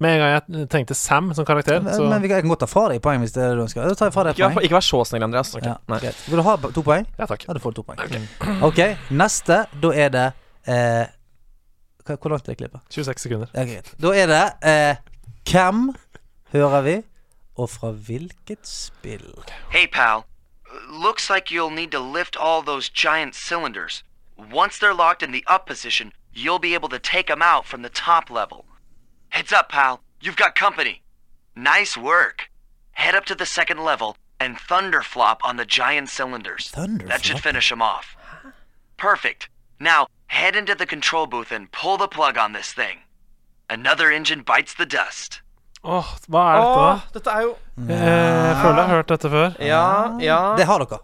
Med 0.00 0.12
en 0.12 0.18
gang 0.20 0.32
jeg 0.34 0.68
tenkte 0.68 0.94
Sam 0.94 1.30
som 1.34 1.44
karakter, 1.48 1.80
så 1.80 2.04
Men 2.04 2.20
vi 2.20 2.28
kan, 2.28 2.36
jeg 2.36 2.44
kan 2.44 2.50
godt 2.52 2.60
ta 2.60 2.68
fra 2.68 2.88
deg 2.92 3.00
poeng 3.00 3.22
hvis 3.22 3.32
det 3.32 3.40
er 3.44 3.48
det 3.54 3.56
du 3.56 3.62
ønsker. 3.64 3.86
Da 3.88 3.94
tar 3.96 4.10
jeg 4.10 4.12
fra 4.16 4.24
deg 4.26 4.34
Ikke, 4.36 4.50
poeng. 4.52 4.66
ikke 4.68 4.76
vær 4.76 4.84
så 4.84 5.00
snill, 5.08 5.24
Andreas. 5.24 5.54
Ja, 5.62 5.76
Nei. 5.88 6.00
greit. 6.02 6.18
Vil 6.28 6.36
du 6.36 6.44
ha 6.44 6.56
to 6.66 6.82
poeng? 6.84 7.06
Ja 7.16 7.28
takk. 7.30 7.46
Ja, 7.48 7.54
du 7.56 7.62
får 7.64 7.76
to 7.78 7.84
poeng. 7.86 8.26
Ok, 8.66 8.82
neste. 9.10 9.62
Da 9.80 9.92
er 9.94 10.12
det 10.12 10.26
eh, 10.68 11.06
Hvor 12.10 12.28
langt 12.34 12.44
er 12.44 12.52
det 12.52 12.58
klippet? 12.60 12.80
26 12.92 13.24
sekunder. 13.24 13.48
Ja, 13.54 13.64
greit. 13.64 13.88
Da 14.02 14.12
er 14.12 14.26
det 14.34 14.42
eh, 14.68 14.96
Hvem 15.48 15.94
hører 16.52 16.82
vi, 16.82 16.96
og 17.56 17.70
fra 17.70 17.90
hvilket 17.90 18.66
spill? 18.68 19.30
Hey, 19.72 19.86
pal. 19.88 20.26
Looks 20.88 21.28
like 21.30 21.50
you'll 21.50 21.70
need 21.70 21.90
to 21.92 22.00
lift 22.00 22.36
all 22.36 22.62
those 22.62 22.88
giant 22.88 23.34
cylinders. 23.34 24.02
Once 24.36 24.78
they're 24.78 24.94
locked 24.94 25.22
in 25.22 25.32
the 25.32 25.44
up 25.46 25.66
position, 25.66 26.12
you'll 26.32 26.58
be 26.58 26.74
able 26.74 26.88
to 26.90 26.98
take 26.98 27.28
them 27.28 27.42
out 27.42 27.64
from 27.66 27.82
the 27.82 27.88
top 27.88 28.30
level. 28.30 28.64
Heads 29.30 29.52
up, 29.52 29.68
pal. 29.70 30.02
You've 30.20 30.36
got 30.36 30.54
company. 30.54 31.02
Nice 31.54 31.96
work. 31.96 32.50
Head 32.92 33.14
up 33.14 33.24
to 33.26 33.34
the 33.34 33.46
second 33.46 33.78
level 33.82 34.16
and 34.38 34.56
thunderflop 34.58 35.38
on 35.42 35.56
the 35.56 35.64
giant 35.64 36.08
cylinders. 36.10 36.68
Thunder 36.68 37.06
That 37.06 37.24
should 37.24 37.36
Thunderflop? 37.36 37.40
finish 37.40 37.68
them 37.70 37.82
off. 37.82 38.16
Perfect. 38.96 39.48
Now, 39.80 40.06
head 40.28 40.56
into 40.56 40.74
the 40.74 40.86
control 40.86 41.26
booth 41.26 41.52
and 41.52 41.70
pull 41.72 41.96
the 41.96 42.08
plug 42.08 42.36
on 42.38 42.52
this 42.52 42.72
thing. 42.72 42.98
Another 43.68 44.10
engine 44.10 44.42
bites 44.42 44.74
the 44.74 44.86
dust. 44.86 45.40
Åh, 45.86 46.08
hva 46.32 46.42
er 46.50 46.56
dette, 46.58 46.80
da? 46.82 46.94
dette 47.14 47.30
er 47.36 47.42
jo 47.46 47.54
Eh, 47.76 47.92
Jeg 47.92 48.54
føler 48.56 48.78
jeg 48.80 48.86
har 48.88 48.94
hørt 48.96 49.08
dette 49.12 49.28
før. 49.30 49.56
Ja, 49.60 49.80
ja 50.24 50.38
Det 50.56 50.64
har 50.66 50.80
dere. 50.80 50.98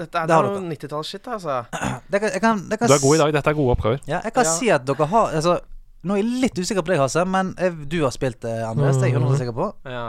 Dette 0.00 0.18
er, 0.18 0.26
det 0.26 0.34
har 0.34 0.42
det 0.42 0.50
er 0.50 0.56
dere. 0.58 0.70
90-tallsshit, 0.74 1.28
altså. 1.32 1.58
Det 2.10 2.20
kan, 2.20 2.30
jeg 2.34 2.40
kan, 2.42 2.62
det 2.68 2.78
kan 2.80 2.88
Du 2.90 2.94
er 2.96 3.02
god 3.04 3.14
i 3.14 3.18
dag. 3.22 3.32
Dette 3.38 3.50
er 3.52 3.54
gode 3.54 3.70
oppgaver. 3.76 4.00
Ja, 4.10 4.18
jeg 4.24 4.32
kan 4.34 4.44
Ja. 4.44 4.54
si 4.58 4.68
at 4.74 4.84
dere 4.88 5.06
har 5.06 5.30
altså, 5.38 5.58
Nå 6.02 6.14
er 6.14 6.20
jeg 6.22 6.40
litt 6.42 6.58
usikker 6.58 6.82
på 6.82 6.90
deg, 6.92 6.98
Hasse, 7.02 7.24
men 7.26 7.54
eh, 7.58 7.70
du 7.70 7.96
har 8.02 8.10
spilt 8.14 8.40
det, 8.42 8.52
Andreas. 8.66 8.96
Det 8.98 9.06
er 9.08 9.12
jeg 9.12 9.20
100 9.22 9.38
sikker 9.38 9.54
på. 9.56 9.68
Ja. 9.86 10.04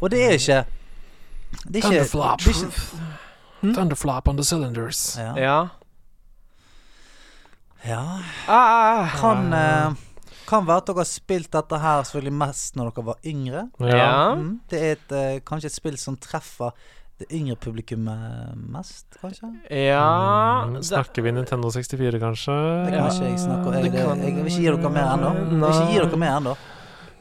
Og 0.00 0.10
det 0.10 0.22
er 0.24 0.32
ikke 0.38 0.64
Det 1.66 1.82
er 1.84 1.90
ikke, 1.90 2.06
Thunderflop. 2.06 2.38
det 2.38 2.54
er 2.54 2.64
ikke 2.64 3.74
Thunderflop 3.74 4.28
on 4.28 4.36
the 4.36 4.44
cylinders. 4.44 5.02
ja. 5.18 5.34
ja. 5.36 5.58
ja. 7.84 8.02
Ah, 8.48 9.10
Kan, 9.20 9.52
eh, 9.52 9.90
kan 10.50 10.66
være 10.68 10.82
at 10.82 10.88
dere 10.90 11.02
har 11.04 11.08
spilt 11.08 11.50
dette 11.54 11.78
her 11.82 12.02
selvfølgelig 12.06 12.36
mest 12.42 12.76
når 12.78 12.90
dere 12.90 13.04
var 13.10 13.20
yngre. 13.32 13.62
Ja. 13.80 13.96
ja. 13.96 14.34
Mm. 14.34 14.56
Det 14.70 14.80
er 14.82 14.96
et, 14.98 15.12
eh, 15.20 15.36
kanskje 15.46 15.70
et 15.70 15.76
spill 15.78 15.96
som 16.00 16.16
treffer 16.20 16.74
det 17.20 17.26
yngre 17.36 17.54
publikummet 17.60 18.54
mest, 18.72 19.06
kanskje? 19.20 19.50
Ja 19.70 20.64
Mm, 20.66 20.74
det- 20.78 20.84
Snakker 20.88 21.22
vi 21.22 21.32
Nintendo 21.36 21.68
64, 21.70 22.18
kanskje? 22.20 22.54
Det 22.86 22.92
kan 22.94 23.10
ikke 23.10 23.28
jeg 23.30 23.38
snakke 23.40 23.66
om. 23.68 23.74
Jeg, 23.74 23.92
jeg 23.92 24.06
vil 24.08 24.28
ikke 24.28 24.56
gi 24.56 24.64
dere 24.70 24.90
mer 24.90 25.10
ennå. 25.16 25.32
Jeg 25.36 25.48
vil 25.50 25.68
ikke 25.68 25.88
gi 25.92 25.98
dere 26.04 26.16
mer 26.24 26.36
ennå. 26.40 26.54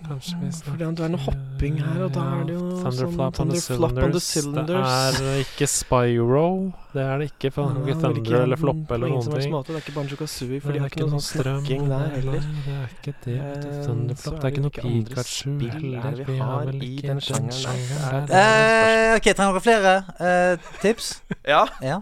Kanskje 0.07 0.37
vi 0.41 0.49
snakker 0.55 0.79
det 0.79 0.89
det 0.97 1.05
er 1.05 1.11
noe 1.13 1.21
hopping 1.25 1.75
her, 1.83 2.03
og 2.05 2.11
da 2.15 2.21
er 2.39 2.43
det 2.47 2.53
jo 2.55 2.67
Thunderflop 2.79 3.35
sånn 3.35 3.35
the 3.35 3.43
on 3.43 3.49
the 3.51 3.61
cylinders. 3.61 4.23
cylinders. 4.23 5.17
Det 5.19 5.27
er 5.33 5.39
ikke 5.43 5.67
Spyro. 5.67 6.45
Det 6.93 7.03
er 7.03 7.17
det 7.21 7.27
ikke. 7.29 7.51
For 7.53 7.75
ikke 7.83 7.97
thunder 7.99 8.37
eller 8.39 8.57
floppe 8.57 8.95
eller 8.95 9.11
noen 9.13 9.27
ting. 9.35 9.51
Måte. 9.53 9.67
Det 9.73 9.75
er 9.75 9.83
ikke 9.83 9.95
Banjo 9.99 10.15
Kazooie, 10.19 10.61
for 10.61 10.71
Det 10.71 10.79
de 10.79 10.79
har 10.79 10.89
ikke 10.93 11.05
noe 11.05 11.19
sånn 11.19 11.43
snakking 11.43 11.87
der 11.89 12.07
heller. 12.15 12.39
Det 12.65 12.75
er 12.79 12.93
ikke 12.95 13.13
det. 13.25 13.37
Eh, 13.39 13.59
Det 13.59 14.43
er 14.43 14.49
ikke 14.49 14.65
noe 14.65 14.75
Pikachu 14.79 15.55
er 15.59 15.73
heller. 15.75 16.23
vi 16.25 16.37
har 16.37 16.65
vel 16.65 16.83
i 16.83 16.91
ikke 16.95 17.07
den 17.07 17.21
sjangeren 17.21 18.27
der? 18.29 18.37
Eh, 18.39 19.15
ok, 19.17 19.29
trenger 19.35 19.53
dere 19.53 19.65
flere 19.67 19.95
eh, 20.19 20.71
tips? 20.81 21.21
Ja. 21.53 21.65
Ja. 21.81 21.99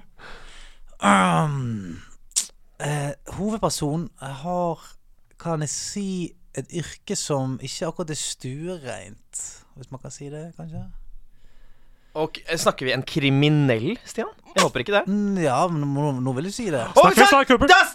Um, 1.03 1.99
eh, 2.79 3.11
hovedpersonen 3.37 4.09
har, 4.21 4.79
kan 5.39 5.61
jeg 5.61 5.69
si, 5.69 6.33
et 6.57 6.71
yrke 6.81 7.15
som 7.19 7.57
ikke 7.63 7.87
akkurat 7.91 8.13
er 8.13 8.19
stuereint. 8.19 9.41
Hvis 9.77 9.91
man 9.93 10.01
kan 10.01 10.11
si 10.13 10.29
det, 10.33 10.47
kanskje? 10.57 10.81
Og 12.17 12.39
eh, 12.47 12.57
snakker 12.57 12.87
vi 12.87 12.93
en 12.95 13.03
kriminell, 13.05 13.91
Stian? 14.09 14.31
Jeg 14.55 14.63
håper 14.65 14.81
ikke 14.81 14.95
det. 14.95 15.03
Mm, 15.07 15.37
ja, 15.43 15.59
men 15.69 15.83
nå, 15.93 16.11
nå 16.25 16.33
vil 16.39 16.49
du 16.49 16.53
si 16.55 16.65
det. 16.73 16.81
Snakker 16.97 17.21
vi 17.21 17.27
Sly 17.29 17.43
Cooper? 17.51 17.69
Das! 17.69 17.93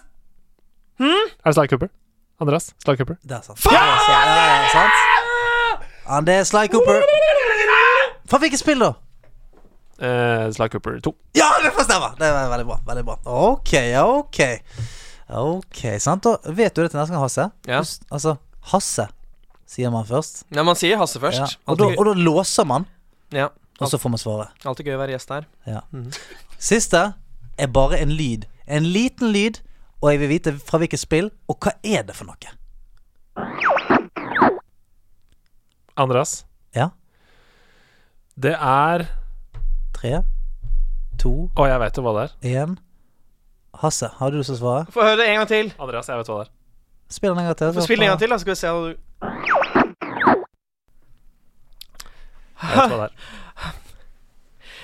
Er 1.02 1.50
det 1.50 1.54
Sly 1.56 1.66
Cooper? 1.72 1.90
Andreas? 2.42 2.68
Sly 2.84 2.94
Cooper? 3.00 3.16
Det 3.26 3.34
er 3.38 3.42
sant. 3.46 3.58
Faen! 3.58 3.74
Det 4.30 4.44
er 4.46 4.68
sant. 4.76 6.26
Det 6.28 6.36
er 6.38 6.46
Sly 6.46 6.68
Cooper. 6.70 7.02
Fra 8.30 8.38
hvilket 8.42 8.62
spill, 8.62 8.82
da? 8.86 8.92
Eh, 10.02 10.46
Sly 10.54 10.68
Cooper 10.72 11.00
2. 11.02 11.12
Ja, 11.38 11.50
det 11.64 11.74
får 11.74 11.88
stemme! 11.90 12.12
Det 12.18 12.26
er 12.30 12.48
veldig 12.50 12.66
bra. 12.70 12.78
veldig 12.86 13.04
bra 13.06 13.16
Ok, 13.26 13.74
ok. 14.02 14.40
Ok, 15.42 15.82
sant 16.02 16.26
Og 16.28 16.48
vet 16.58 16.74
du 16.74 16.82
det 16.82 16.90
til 16.92 16.98
neste 17.00 17.14
gang, 17.14 17.22
Hasse. 17.22 17.44
Ja. 17.70 17.82
Husk- 17.82 18.02
Altså, 18.10 18.36
Hasse 18.70 19.08
sier 19.66 19.90
man 19.90 20.04
først. 20.06 20.44
Ja, 20.54 20.62
man 20.62 20.76
sier 20.78 20.98
Hasse 21.00 21.18
først. 21.22 21.38
Ja. 21.40 21.48
Og, 21.66 21.78
da, 21.80 21.88
og 21.98 22.04
da 22.06 22.12
låser 22.18 22.64
man, 22.68 22.86
ja, 23.32 23.48
og 23.80 23.88
så 23.90 23.98
får 23.98 24.10
man 24.14 24.20
svaret. 24.22 24.48
alltid 24.68 24.86
gøy 24.86 24.94
å 24.94 25.00
være 25.02 25.16
gjest 25.16 25.30
her. 25.34 25.46
Ja. 25.66 25.80
Mhm. 25.90 26.12
Siste 26.62 27.14
er 27.58 27.66
bare 27.74 27.98
en 27.98 28.12
lyd. 28.14 28.44
En 28.70 28.84
liten 28.86 29.32
lyd, 29.34 29.58
og 30.02 30.12
jeg 30.12 30.20
vil 30.22 30.28
vite 30.30 30.52
fra 30.62 30.78
hvilket 30.78 31.00
spill, 31.02 31.30
og 31.50 31.58
hva 31.64 31.72
er 31.82 32.04
det 32.06 32.14
for 32.14 32.28
noe? 32.28 32.52
Andreas? 35.96 36.44
Ja. 36.74 36.90
Det 38.38 38.54
er 38.56 39.06
Tre, 39.92 40.22
to, 41.20 41.50
Å, 41.54 41.66
jeg 41.68 41.78
vet 41.82 41.98
jo 41.98 42.02
hva 42.06 42.12
det 42.16 42.22
er. 42.24 42.62
én 42.64 42.72
Hasse, 43.82 44.08
har 44.18 44.30
du 44.32 44.38
lyst 44.40 44.48
til 44.50 44.56
å 44.56 44.60
svare? 44.62 44.86
Få 44.94 45.04
høre 45.04 45.18
det 45.20 45.26
en 45.30 45.36
gang 45.42 45.48
til. 45.50 45.68
Andreas, 45.78 46.08
jeg 46.10 46.18
vet 46.18 46.30
hva 46.30 46.38
det 46.40 46.46
er. 46.48 46.50
Spill 47.12 47.30
den 47.34 47.38
en 47.42 47.48
gang 47.50 47.56
til. 47.60 47.72
Få 47.76 47.84
spille 47.86 48.04
en 48.06 48.10
gang 48.14 48.18
til, 48.22 48.30
da, 48.32 48.36
så 48.38 48.44
skal 48.46 48.54
vi 48.54 48.60
se 48.62 48.68
hva 48.72 48.80
du 48.88 48.96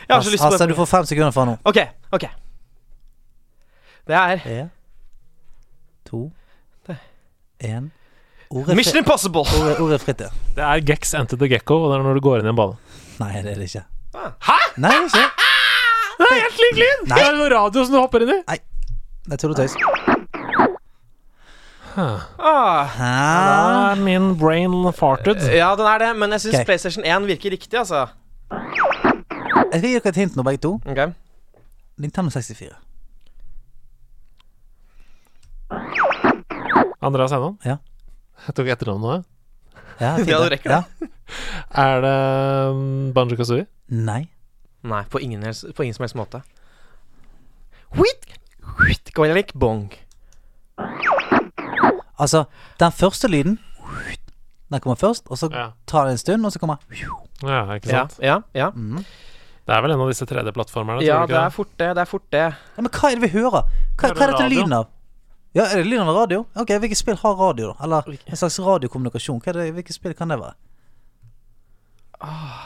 Jeg 0.09 0.17
har 0.17 0.23
så 0.25 0.31
lyst 0.33 0.41
på 0.43 0.49
Hasse, 0.51 0.65
det. 0.65 0.69
du 0.73 0.79
får 0.79 0.87
fem 0.89 1.05
sekunder 1.09 1.33
fra 1.37 1.45
nå. 1.45 1.55
OK. 1.69 1.79
ok 2.17 2.25
Det 4.09 4.15
er 4.17 4.39
Tre, 4.43 4.69
to, 6.09 6.31
én 7.61 7.91
Mission 8.75 8.97
Impossible. 9.03 9.41
ordet- 9.45 9.81
ordet 9.85 10.01
fritt, 10.01 10.21
ja. 10.25 10.29
Det 10.57 10.65
er 10.65 10.81
Gex 10.81 11.13
Enter 11.15 11.37
the 11.37 11.49
Gecko, 11.49 11.75
og 11.85 11.91
det 11.93 11.99
er 11.99 12.03
når 12.07 12.15
du 12.15 12.21
går 12.25 12.39
inn 12.41 12.47
i 12.47 12.49
en 12.49 12.57
bane. 12.57 12.79
Nei, 13.21 13.43
det 13.43 13.51
er 13.53 13.55
det 13.61 13.67
ikke. 13.69 13.83
Hæ? 14.17 14.57
Nei, 14.79 14.89
det 14.89 14.97
er 14.97 15.05
ikke. 15.05 15.29
Det 16.19 16.27
er 16.31 16.41
helt 16.41 16.59
lik 16.65 16.77
lyd! 16.81 17.05
Det 17.13 17.19
er 17.27 17.37
jo 17.37 17.49
radio 17.53 17.85
som 17.85 17.93
du 17.95 18.01
hopper 18.01 18.25
inn 18.25 18.31
i. 18.31 18.43
Nei, 18.49 18.59
Det 19.29 19.33
er 19.33 19.37
tull 19.37 19.53
og 19.53 19.57
tøys. 19.61 19.77
Ah, 21.99 22.93
Da 22.99 23.93
er 23.93 24.03
min 24.03 24.37
brain 24.39 24.75
farted. 24.95 25.41
ja, 25.57 25.73
den 25.77 25.87
er 25.87 25.99
det, 25.99 26.11
men 26.17 26.31
jeg 26.31 26.41
syns 26.47 26.61
Ok. 26.61 26.67
PlayStation 26.67 27.05
1 27.05 27.27
virker 27.27 27.51
riktig, 27.51 27.79
altså. 27.79 28.07
Jeg 28.51 29.81
skal 29.81 29.89
gi 29.89 29.95
dere 29.99 30.09
et 30.13 30.17
hint 30.17 30.37
nå, 30.37 30.43
begge 30.47 30.63
to. 30.63 30.77
Ok 30.87 31.15
Nintendo 31.99 32.31
64. 32.31 32.71
Andreas 37.03 37.33
Hennan? 37.35 37.59
Ja. 37.67 37.77
Jeg 38.47 38.55
tok 38.59 38.71
etternavnet 38.73 39.03
nå. 39.03 39.13
jeg. 39.17 39.25
Ja, 39.99 40.13
fint, 40.17 40.29
Ja, 40.31 40.39
du 40.39 40.45
det. 40.49 40.53
rekker 40.59 40.71
det. 40.71 40.83
Ja. 41.03 41.09
Er 41.83 42.01
det 42.05 42.17
um, 42.73 43.13
Banjo 43.13 43.37
Kazooie? 43.37 43.67
Nei. 43.91 44.29
Nei, 44.87 45.03
på 45.11 45.19
ingen, 45.21 45.43
hels- 45.43 45.67
på 45.75 45.83
ingen 45.85 45.95
som 45.97 46.05
helst 46.07 46.15
måte. 46.17 46.41
Huit, 47.99 48.29
whit, 48.79 49.11
goilik, 49.17 49.51
bong. 49.59 49.89
Altså, 52.19 52.45
den 52.81 52.93
første 52.93 53.29
lyden 53.31 53.59
Den 54.71 54.81
kommer 54.81 54.97
først, 55.01 55.25
og 55.31 55.39
så 55.39 55.49
Ja. 55.51 55.71
tar 55.87 56.05
det 56.05 56.13
en 56.13 56.19
stund, 56.19 56.45
og 56.47 56.53
så 56.53 56.59
kommer 56.61 56.77
ja, 57.43 57.63
ikke 57.75 57.89
Ja, 57.89 58.03
sant? 58.07 58.19
ja, 58.23 58.41
ja. 58.55 58.71
mm. 58.71 58.99
Det 59.67 59.75
er 59.77 59.81
vel 59.83 59.91
en 59.93 60.01
av 60.01 60.09
disse 60.09 60.27
3D-plattformerne? 60.27 61.03
ja, 61.05 61.25
det 61.27 61.37
er 61.37 61.49
fort 61.51 61.69
det. 61.79 61.89
Det 61.97 62.01
er 62.03 62.05
fort 62.05 62.23
det. 62.33 62.39
Ja, 62.77 62.83
Men 62.83 62.91
hva 62.91 63.11
er 63.11 63.15
det 63.17 63.23
vi 63.23 63.29
hører? 63.39 63.51
Hva, 63.63 64.09
Hører 64.09 64.15
hva 64.15 64.23
er 64.23 64.31
dette 64.33 64.43
radio? 64.45 64.59
lyden 64.59 64.73
av? 64.73 64.87
Ja, 65.55 65.65
er 65.65 65.77
det 65.77 65.87
lyden 65.87 66.09
av 66.09 66.17
radio? 66.17 66.47
Ok, 66.57 66.69
Hvilket 66.69 66.97
spill 66.97 67.17
har 67.17 67.35
radio, 67.35 67.73
da? 67.73 67.85
Eller 67.85 68.03
en 68.29 68.37
slags 68.37 68.59
radiokommunikasjon? 68.61 69.41
Hva 69.41 69.49
er 69.49 69.53
det, 69.63 69.75
hvilket 69.75 69.95
spill 69.95 70.15
kan 70.15 70.29
det 70.29 70.39
være? 70.39 70.55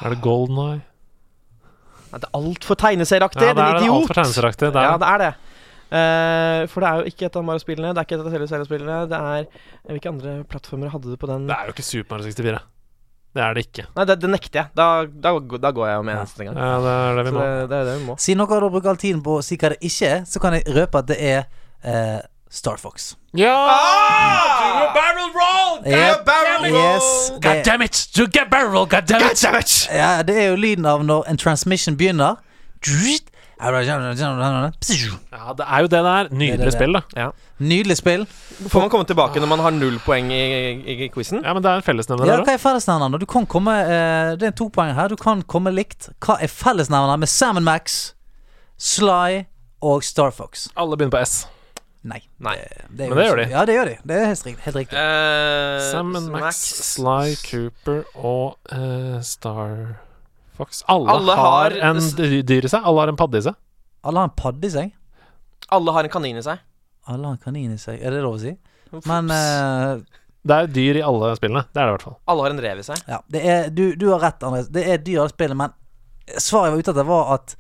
Er 0.02 0.10
det 0.14 0.20
Golden 0.24 0.58
Eye? 0.58 0.80
Nei, 2.12 2.18
Det 2.20 2.24
er 2.28 2.34
altfor 2.38 2.74
tegneserieaktig, 2.76 3.42
Ja, 3.46 3.54
det 3.54 3.62
er 3.62 3.72
din 3.72 3.74
det 3.74 3.82
idiot! 3.86 4.02
altfor 4.02 4.14
tegneserieaktig. 4.14 4.72
Det 4.72 4.76
er 4.76 4.82
Ja, 4.90 4.96
det 4.98 5.08
er 5.08 5.18
det. 5.18 5.34
Eh, 5.92 6.62
for 6.72 6.80
det 6.80 6.88
er 6.88 7.00
jo 7.00 7.12
ikke 7.12 7.26
et 7.28 7.34
av 7.36 7.44
Mario-spillene. 7.44 7.92
Det 7.92 8.00
er 8.00 8.06
ikke 8.08 8.18
et 8.18 8.42
av 8.42 8.46
Zelda-spillene. 8.48 9.00
Det 9.10 9.18
er 9.18 9.48
Hvilke 9.90 10.12
andre 10.12 10.36
plattformer 10.48 10.92
hadde 10.92 11.10
du 11.12 11.18
på 11.20 11.28
den? 11.28 11.48
Det 11.50 11.56
er 11.56 11.68
jo 11.68 11.74
ikke 11.76 11.84
Super 11.84 12.16
Mario 12.16 12.30
64. 12.30 12.62
Det 13.32 13.40
er 13.40 13.54
det 13.56 13.62
ikke. 13.64 13.84
Nei, 13.96 14.04
det, 14.08 14.18
det 14.20 14.28
nekter 14.28 14.58
jeg. 14.60 14.70
Da, 14.76 14.86
da, 15.08 15.30
da 15.40 15.70
går 15.72 15.86
jeg 15.88 16.04
med 16.04 16.18
eneste 16.18 16.42
neste 16.42 16.48
gang. 16.48 16.58
Ja, 16.60 16.72
det 16.84 16.92
er 16.92 17.16
det 17.16 17.24
vi 17.24 17.32
må. 17.32 17.40
det, 17.44 17.68
det 17.70 17.78
er 17.78 17.86
det 17.88 17.94
vi 17.96 18.04
må. 18.10 18.16
Siden 18.20 18.44
dere 18.44 18.60
du 18.60 18.74
bruker 18.74 18.92
all 18.92 19.00
tiden 19.00 19.22
på 19.24 19.38
å 19.38 19.44
si 19.44 19.56
hva 19.60 19.72
det 19.72 19.78
ikke 19.88 20.10
er, 20.18 20.20
så 20.28 20.42
kan 20.42 20.56
jeg 20.58 20.76
røpe 20.76 21.00
at 21.00 21.08
det 21.08 21.16
er 21.16 21.40
uh, 21.80 22.20
Star 22.52 22.76
Fox. 22.80 23.14
Ja! 23.32 23.54
Ah! 23.72 24.92
Barrel 24.92 25.32
roll! 25.32 25.80
Yep. 25.88 26.26
barrel 26.28 26.68
Yes, 26.76 27.32
God 27.40 27.64
damn 27.64 27.84
it! 27.84 28.02
You 28.16 28.28
get 28.28 28.50
barrel, 28.52 28.84
god 28.84 29.08
damn 29.08 29.24
it! 29.24 29.88
ja, 29.88 30.20
det 30.22 30.36
er 30.36 30.50
jo 30.52 30.60
lyden 30.60 30.84
av 30.84 31.04
når 31.04 31.24
en 31.32 31.40
transmission 31.40 31.96
begynner. 31.96 32.36
Ja, 33.62 35.52
det 35.54 35.64
er 35.66 35.84
jo 35.84 35.88
det 35.88 36.00
det 36.02 36.12
er. 36.12 36.28
Det 36.28 36.32
er 36.32 36.38
Nydelig 36.40 36.66
det. 36.66 36.72
spill, 36.74 36.96
da. 36.98 37.26
Nydelig 37.62 37.96
spill. 38.00 38.24
Får 38.68 38.80
man 38.84 38.90
komme 38.90 39.06
tilbake 39.06 39.40
når 39.42 39.50
man 39.52 39.62
har 39.62 39.74
null 39.76 39.98
poeng 40.02 40.32
i, 40.34 40.40
i, 40.82 40.96
i 41.06 41.08
quizen? 41.14 41.42
Ja, 41.44 41.54
men 41.54 41.62
det 41.62 41.70
er 41.70 41.78
en 41.82 41.86
fellesnevner 41.86 42.26
Ja, 42.26 42.36
der 42.40 42.42
hva 42.42 42.50
òg. 42.50 42.58
er 42.58 42.62
fellesnevneren? 42.64 43.20
Du 43.22 43.26
kan 43.30 43.46
komme 43.46 43.70
uh, 43.86 44.32
Det 44.40 44.50
er 44.50 44.56
to 44.58 44.66
poeng 44.74 44.92
her. 44.98 45.08
Du 45.12 45.16
kan 45.20 45.42
komme 45.46 45.70
likt. 45.74 46.10
Hva 46.24 46.40
er 46.42 46.50
fellesnevneren 46.50 47.22
med 47.22 47.30
Sam 47.30 47.62
Max, 47.62 48.14
Sly 48.82 49.44
og 49.82 50.02
Star 50.06 50.30
Fox? 50.34 50.68
Alle 50.76 50.96
begynner 50.98 51.14
på 51.18 51.22
S. 51.22 51.44
Nei. 52.02 52.18
Nei. 52.42 52.56
Det 52.90 52.96
det 52.98 53.08
Men 53.12 53.18
det 53.20 53.26
gjør 53.28 53.36
de. 53.38 53.48
Ja, 53.54 53.64
det 53.68 53.74
gjør 53.76 53.90
de. 53.92 53.96
Det 54.10 54.16
er 54.18 54.26
helt, 54.32 54.46
helt 54.66 54.76
riktig. 54.80 54.98
Uh, 54.98 55.78
Sam 55.92 56.16
Max, 56.34 56.62
Sly, 56.96 57.36
Cooper 57.46 58.02
og 58.18 58.58
uh, 58.74 59.20
Star 59.22 60.00
Fox. 60.56 60.82
Alle, 60.92 61.10
Alle 61.10 61.36
har, 61.38 61.70
har- 61.70 61.78
en 61.90 62.00
dy- 62.18 62.42
dyr 62.46 62.64
i 62.64 62.70
seg. 62.72 62.82
Alle 62.84 63.00
har 63.00 63.08
en 63.12 63.16
padde 63.16 63.38
i 63.40 63.46
seg. 63.46 63.54
Alle 64.04 64.18
har 64.22 64.28
en 64.30 64.36
padde 64.36 64.66
i 64.68 64.70
seg. 64.74 64.90
Alle 65.72 65.92
har 65.96 66.04
en 66.04 66.10
kanin 66.12 66.36
i 66.36 66.42
seg. 66.44 66.58
Alle 67.08 67.26
har 67.26 67.32
en 67.38 67.42
kanin 67.44 67.72
i 67.72 67.78
seg. 67.80 68.00
Er 68.02 68.10
det 68.14 68.20
lov 68.24 68.36
å 68.36 68.40
si? 68.42 68.52
Men 69.08 69.30
eh, 69.32 70.02
Det 70.44 70.56
er 70.58 70.66
dyr 70.74 70.98
i 71.00 71.04
alle 71.06 71.30
spillene. 71.38 71.62
Det 71.72 71.80
er 71.80 71.86
det 71.86 71.92
i 71.92 71.96
hvert 71.96 72.04
fall. 72.08 72.18
Alle 72.28 72.44
har 72.44 72.50
en 72.56 72.60
rev 72.66 72.82
i 72.82 72.84
seg. 72.86 73.00
ja, 73.08 73.20
det 73.32 73.42
er, 73.48 73.70
du, 73.72 73.84
du 73.96 74.08
har 74.12 74.20
rett, 74.26 74.42
Andres. 74.44 74.68
Det 74.74 74.84
er 74.92 75.00
dyr 75.00 75.16
i 75.16 75.20
alle 75.22 75.32
spillene, 75.32 75.56
men 75.64 76.36
svaret 76.38 76.68
jeg 76.68 76.74
var 76.76 76.82
ute 76.84 76.92
etter, 76.92 77.08
var 77.08 77.32
at 77.38 77.54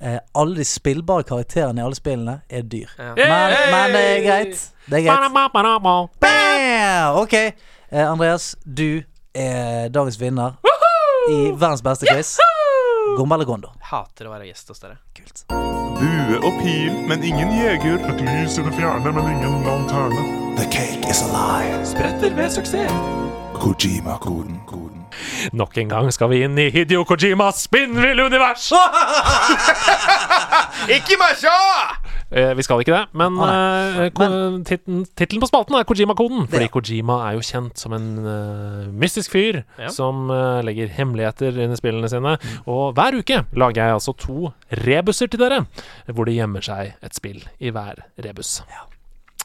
eh, 0.00 0.18
alle 0.38 0.60
de 0.60 0.64
spillbare 0.68 1.26
karakterene 1.28 1.82
i 1.82 1.84
alle 1.88 1.98
spillene 1.98 2.36
er 2.48 2.62
dyr. 2.70 2.94
Ja. 2.98 3.10
Men, 3.18 3.56
men 3.74 3.96
det 3.96 4.04
er 4.12 4.22
greit. 4.28 4.62
Det 4.86 5.00
er 5.02 5.06
greit. 5.08 6.14
Bam! 6.22 7.18
Ok, 7.24 7.34
eh, 7.34 8.06
Andreas, 8.06 8.52
du 8.64 9.02
er 9.34 9.88
dagens 9.92 10.16
vinner 10.20 10.54
i 11.28 11.52
verdens 11.52 11.82
beste 11.82 12.06
quiz. 12.06 12.36
Gomba 13.16 13.36
og 13.40 13.46
gondo? 13.48 13.70
Hater 13.90 14.28
å 14.28 14.32
være 14.34 14.48
gjest 14.48 14.68
hos 14.72 14.80
dere. 14.82 14.98
Kult. 15.16 15.44
Bue 15.98 16.38
og 16.38 16.60
pil, 16.62 16.92
men 17.08 17.24
ingen 17.26 17.50
jeger. 17.56 17.98
Et 18.12 18.20
lys 18.24 18.58
i 18.58 18.64
det 18.66 18.74
fjerne, 18.76 19.12
men 19.12 19.30
ingen 19.36 19.62
lanterne. 19.66 20.22
The 20.58 20.66
cake 20.72 21.08
is 21.10 21.22
alive. 21.26 21.80
Spretter 21.88 22.34
ved 22.36 22.50
suksess. 22.54 22.92
Kojima-koden. 23.58 24.60
koden. 24.66 25.04
Nok 25.52 25.76
en 25.78 25.88
gang 25.88 26.12
skal 26.14 26.30
vi 26.30 26.42
inn 26.46 26.58
i 26.60 26.68
Hidio 26.70 27.02
Kojimas 27.08 27.64
spinnville 27.64 28.22
univers! 28.28 28.68
Ikke 30.96 31.16
masha! 31.18 31.56
Eh, 32.30 32.50
vi 32.58 32.64
skal 32.64 32.82
ikke 32.82 32.92
det, 32.92 33.04
men 33.16 33.38
Ah, 33.40 34.02
eh, 34.04 34.10
tittelen 34.12 35.40
på 35.40 35.48
spalten 35.48 35.78
er 35.78 35.86
Kojima-koden. 35.88 36.42
Det, 36.44 36.50
Fordi 36.52 36.66
ja. 36.66 36.72
Kojima 36.74 37.16
er 37.30 37.38
jo 37.38 37.40
kjent 37.40 37.78
som 37.80 37.94
en 37.96 38.08
uh, 38.20 38.90
mystisk 38.92 39.32
fyr 39.32 39.62
Ja. 39.78 39.88
som 39.88 40.28
uh, 40.30 40.60
legger 40.60 40.88
hemmeligheter 40.92 41.56
inn 41.56 41.72
i 41.72 41.78
spillene 41.80 42.10
sine. 42.12 42.36
Mm. 42.36 42.58
Og 42.68 42.92
hver 42.98 43.16
uke 43.16 43.40
lager 43.56 43.80
jeg 43.80 43.96
altså 43.96 44.12
to 44.20 44.52
rebuser 44.84 45.30
til 45.32 45.40
dere, 45.40 45.62
hvor 46.12 46.28
det 46.28 46.36
gjemmer 46.36 46.60
seg 46.60 46.92
et 47.00 47.16
spill 47.16 47.40
i 47.60 47.72
hver 47.72 48.04
rebus. 48.20 48.58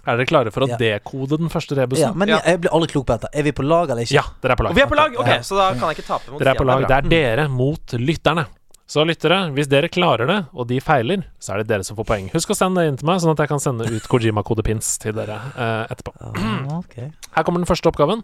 Er 0.03 0.17
dere 0.19 0.27
klare 0.27 0.51
for 0.51 0.65
å 0.65 0.67
Ja. 0.67 0.75
dekode 0.75 1.37
den 1.39 1.47
første 1.47 1.77
rebusen? 1.79 2.09
Ja, 2.09 2.11
men 2.11 2.27
Ja. 2.27 2.41
jeg 2.43 2.59
blir 2.61 2.71
aldri 2.75 2.91
klok 2.91 3.05
på 3.07 3.15
dette. 3.15 3.29
Er 3.33 3.43
vi 3.43 3.53
på 3.53 3.63
lag 3.63 3.89
eller 3.89 4.03
ikke? 4.03 4.19
Ja, 4.19 4.23
dere 4.41 4.51
er 4.51 4.55
på 4.59 4.63
lag. 4.63 4.71
Og 4.71 4.75
vi 4.75 4.81
er 4.81 4.87
på 4.91 4.95
lag? 4.99 5.15
Ok, 5.15 5.39
så 5.39 5.55
da 5.55 5.71
kan 5.79 5.87
jeg 5.87 6.03
ikke 6.03 6.07
tape 6.07 6.31
mot 6.31 6.39
Dere 6.39 6.51
er 6.51 6.59
på 6.59 6.65
lag. 6.65 6.81
Det 6.83 6.91
er 6.91 7.31
er 7.31 7.35
dere 7.37 7.47
mot 7.47 7.85
lytterne. 7.95 8.45
Så 8.93 9.01
lyttere, 9.09 9.47
hvis 9.55 9.65
dere 9.71 9.87
klarer 9.89 10.29
det, 10.29 10.35
og 10.53 10.67
de 10.69 10.77
feiler, 10.83 11.23
så 11.41 11.55
er 11.55 11.63
det 11.63 11.71
dere 11.71 11.85
som 11.87 11.97
får 11.97 12.05
poeng. 12.05 12.27
Husk 12.35 12.51
å 12.53 12.57
sende 12.57 12.83
det 12.83 12.91
inn 12.91 12.99
til 13.01 13.07
meg, 13.09 13.23
sånn 13.23 13.31
at 13.33 13.39
jeg 13.41 13.49
kan 13.49 13.61
sende 13.63 13.87
ut 13.89 14.09
Kojima-kodepins 14.11 14.91
til 15.01 15.15
dere 15.17 15.39
uh, 15.55 15.87
etterpå. 15.89 16.13
Ah, 16.21 16.75
okay. 16.77 17.07
Her 17.33 17.47
kommer 17.47 17.63
den 17.63 17.69
første 17.69 17.89
oppgaven. 17.89 18.21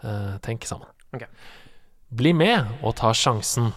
Uh, 0.00 0.38
tenk 0.46 0.64
sammen. 0.70 0.88
Okay. 1.12 1.28
Bli 2.08 2.32
med 2.32 2.72
og 2.80 2.94
ta 3.02 3.12
sjansen. 3.16 3.74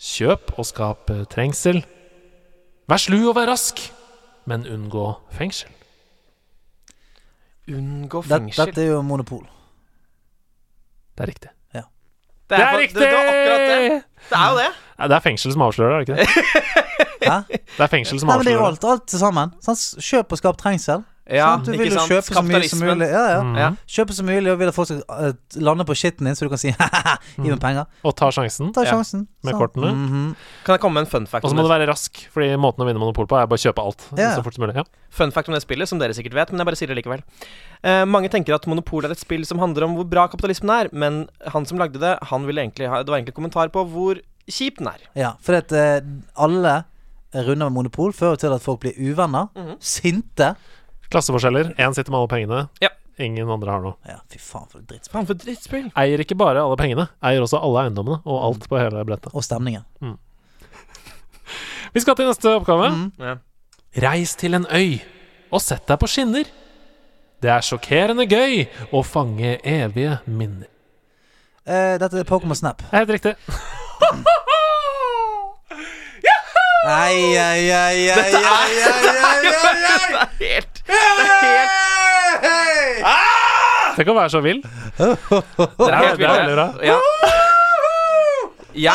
Kjøp 0.00 0.50
og 0.58 0.66
skap 0.66 1.12
eh, 1.12 1.22
trengsel. 1.30 1.82
Vær 2.90 3.02
slu 3.02 3.18
og 3.20 3.34
vær 3.36 3.52
rask, 3.52 3.84
men 4.50 4.66
unngå 4.66 5.06
fengsel. 5.36 5.70
Unngå 7.70 8.24
Det, 8.24 8.32
fengsel. 8.32 8.66
dette 8.72 8.82
er 8.82 8.94
jo 8.96 9.00
monopol. 9.06 9.44
Det 11.14 11.26
er 11.26 11.34
riktig. 11.34 11.54
Det 12.50 12.58
Det 12.58 12.66
er 12.66 12.78
riktig! 12.80 13.00
Det, 13.00 13.10
det 13.10 13.18
akkurat 13.30 13.66
det. 13.70 14.02
Det 14.30 14.38
er 14.38 14.48
jo 14.50 14.56
det. 14.58 14.70
Nei, 15.00 15.06
det 15.08 15.16
er 15.16 15.22
fengsel 15.24 15.52
som 15.54 15.62
avslører 15.64 15.92
det, 15.92 15.96
er 15.96 16.00
det 16.00 16.08
ikke 16.08 16.16
det? 16.18 17.30
Hæ? 17.30 17.36
Det 17.78 17.84
er 17.86 17.90
fengsel 17.92 18.18
som 18.20 18.28
Nei, 18.28 18.36
men 18.40 18.48
det 18.48 18.52
er 18.52 18.58
jo 18.58 18.66
alt, 18.66 18.84
alt 18.84 19.06
til 19.08 19.22
sammen. 19.22 19.52
Sånn, 19.64 19.78
Kjøp 20.10 20.34
og 20.34 20.40
skap 20.42 20.58
trengsel. 20.60 21.04
Ja, 21.30 21.56
sånn, 21.56 21.64
Du 21.64 21.78
vil 21.78 21.92
jo 21.92 22.02
kjøpe 22.10 22.34
så 22.34 22.42
mye 22.42 22.68
som 22.68 22.80
mulig. 22.82 23.06
Ja, 23.10 23.22
ja. 23.30 23.40
Mm. 23.46 23.76
Kjøpe 23.86 24.14
så 24.16 24.24
mye 24.26 24.40
og 24.52 24.58
vil 24.58 24.68
at 24.68 24.74
folk 24.74 24.88
skal 24.90 25.02
eh, 25.28 25.32
lande 25.62 25.84
på 25.86 25.94
skitten 25.94 26.26
din, 26.26 26.34
så 26.34 26.46
du 26.46 26.50
kan 26.50 26.58
si 26.58 26.72
gi 26.74 27.46
meg 27.50 27.60
penger. 27.62 27.86
Og 28.04 28.16
ta 28.18 28.30
sjansen. 28.34 28.72
Ta 28.74 28.82
Ja. 28.84 28.96
sjansen. 28.96 29.26
Med 29.46 29.54
kortene. 29.54 29.86
kortene. 29.92 30.08
-hmm. 30.10 30.34
Kan 30.64 30.72
jeg 30.74 30.80
komme 30.80 30.94
med 30.94 31.06
en 31.06 31.10
fun 31.10 31.26
fact 31.26 31.44
Og 31.44 31.50
så 31.50 31.56
må 31.56 31.62
du 31.62 31.68
være 31.68 31.86
rask, 31.88 32.12
Fordi 32.34 32.56
måten 32.56 32.82
å 32.82 32.86
vinne 32.86 32.98
monopol 32.98 33.26
på 33.26 33.36
er 33.40 33.46
bare 33.46 33.58
å 33.58 33.64
kjøpe 33.72 33.78
alt 33.84 34.02
Ja. 34.18 34.34
så 34.36 34.42
fort 34.42 34.54
som 34.54 34.64
mulig. 34.66 34.74
Ja. 34.76 34.82
Fun 35.10 35.30
fact 35.30 35.48
om 35.48 35.54
det 35.54 35.62
spillet, 35.62 35.88
som 35.88 35.98
dere 35.98 36.12
sikkert 36.12 36.34
vet, 36.34 36.50
men 36.52 36.58
jeg 36.58 36.66
bare 36.66 36.76
sier 36.76 36.88
det 36.88 36.96
likevel. 37.04 37.22
Eh, 37.84 38.04
mange 38.04 38.28
tenker 38.28 38.54
at 38.54 38.66
Monopol 38.66 39.04
er 39.04 39.10
et 39.12 39.18
spill 39.18 39.44
som 39.46 39.58
handler 39.58 39.84
om 39.84 39.94
hvor 39.96 40.04
bra 40.08 40.26
kapitalismen 40.28 40.70
er, 40.70 40.88
men 40.92 41.28
han 41.46 41.64
som 41.64 41.78
lagde 41.78 41.98
det, 41.98 42.18
han 42.22 42.44
ville 42.46 42.60
egentlig 42.60 42.88
ha 42.88 43.02
Det 43.02 43.08
var 43.08 43.18
egentlig 43.18 43.36
en 43.36 43.42
kommentar 43.44 43.68
på 43.70 43.86
hvor 43.88 44.20
kjip 44.50 44.78
den 44.78 44.88
er. 44.88 44.98
Ja, 45.14 45.32
for 45.40 45.54
at 45.54 45.70
eh, 45.72 46.00
alle 46.36 46.84
runder 47.32 47.70
med 47.70 47.72
monopol 47.72 48.12
fører 48.12 48.36
til 48.36 48.52
at 48.52 48.60
folk 48.62 48.80
blir 48.80 48.92
uvenner, 48.98 49.48
Mhm. 49.56 49.76
sinte. 49.80 50.56
Klasseforskjeller. 51.10 51.74
Én 51.78 51.94
sitter 51.96 52.12
med 52.14 52.20
alle 52.20 52.30
pengene. 52.30 52.62
Ja. 52.82 52.90
Ingen 53.20 53.50
andre 53.52 53.74
har 53.74 53.82
noe. 53.84 53.96
Ja, 54.08 54.20
fy 54.32 54.38
faen 54.40 54.68
for 54.70 54.80
et 54.80 54.88
drittspill. 54.88 55.12
Faen, 55.12 55.26
for 55.28 55.36
et 55.36 55.44
drittspill. 55.44 55.88
Eier 55.98 56.22
ikke 56.22 56.38
bare 56.40 56.62
alle 56.62 56.78
pengene, 56.80 57.08
eier 57.26 57.44
også 57.44 57.60
alle 57.60 57.82
eiendommene 57.84 58.22
og 58.24 58.38
alt 58.46 58.66
på 58.70 58.78
hele 58.80 59.02
brettet. 59.04 59.34
Og 59.36 59.44
stemningen. 59.44 59.84
Vi 61.92 62.00
skal 62.00 62.16
til 62.16 62.30
neste 62.30 62.54
oppgave. 62.54 62.88
Mm. 62.94 63.06
Ja. 63.20 63.36
Reis 64.06 64.36
til 64.38 64.54
en 64.54 64.66
øy 64.70 65.00
og 65.50 65.60
sett 65.64 65.86
deg 65.90 65.98
på 66.00 66.08
skinner. 66.08 66.48
Det 67.40 67.50
er 67.50 67.64
sjokkerende 67.64 68.28
gøy 68.30 68.66
å 68.94 69.02
fange 69.04 69.56
evige 69.66 70.20
minner. 70.28 70.68
Eh, 71.66 71.96
dette 72.00 72.22
er 72.22 72.28
Pokémon 72.28 72.56
Snap. 72.56 72.84
Det 72.90 73.02
helt 73.02 73.16
riktig. 73.18 73.34
Ai, 76.88 77.36
ai, 77.36 77.68
ai, 77.70 78.08
ai, 78.08 78.16
Dette 78.16 78.38
er 78.38 78.44
ai, 78.48 78.72
ai, 78.88 79.08
ai, 79.20 79.22
ai, 79.26 79.40
Det 79.50 79.56
er 80.16 80.28
helt 80.40 80.80
Det 80.86 80.96
er 80.96 81.00
helt 81.50 81.76
Tenk 83.98 84.08
å 84.08 84.14
være 84.16 84.30
så 84.32 84.40
vill. 84.40 84.62
Det 84.96 85.90
er 85.90 85.96
helt 86.00 86.16
vilt. 86.22 86.80
Ja. 86.88 86.96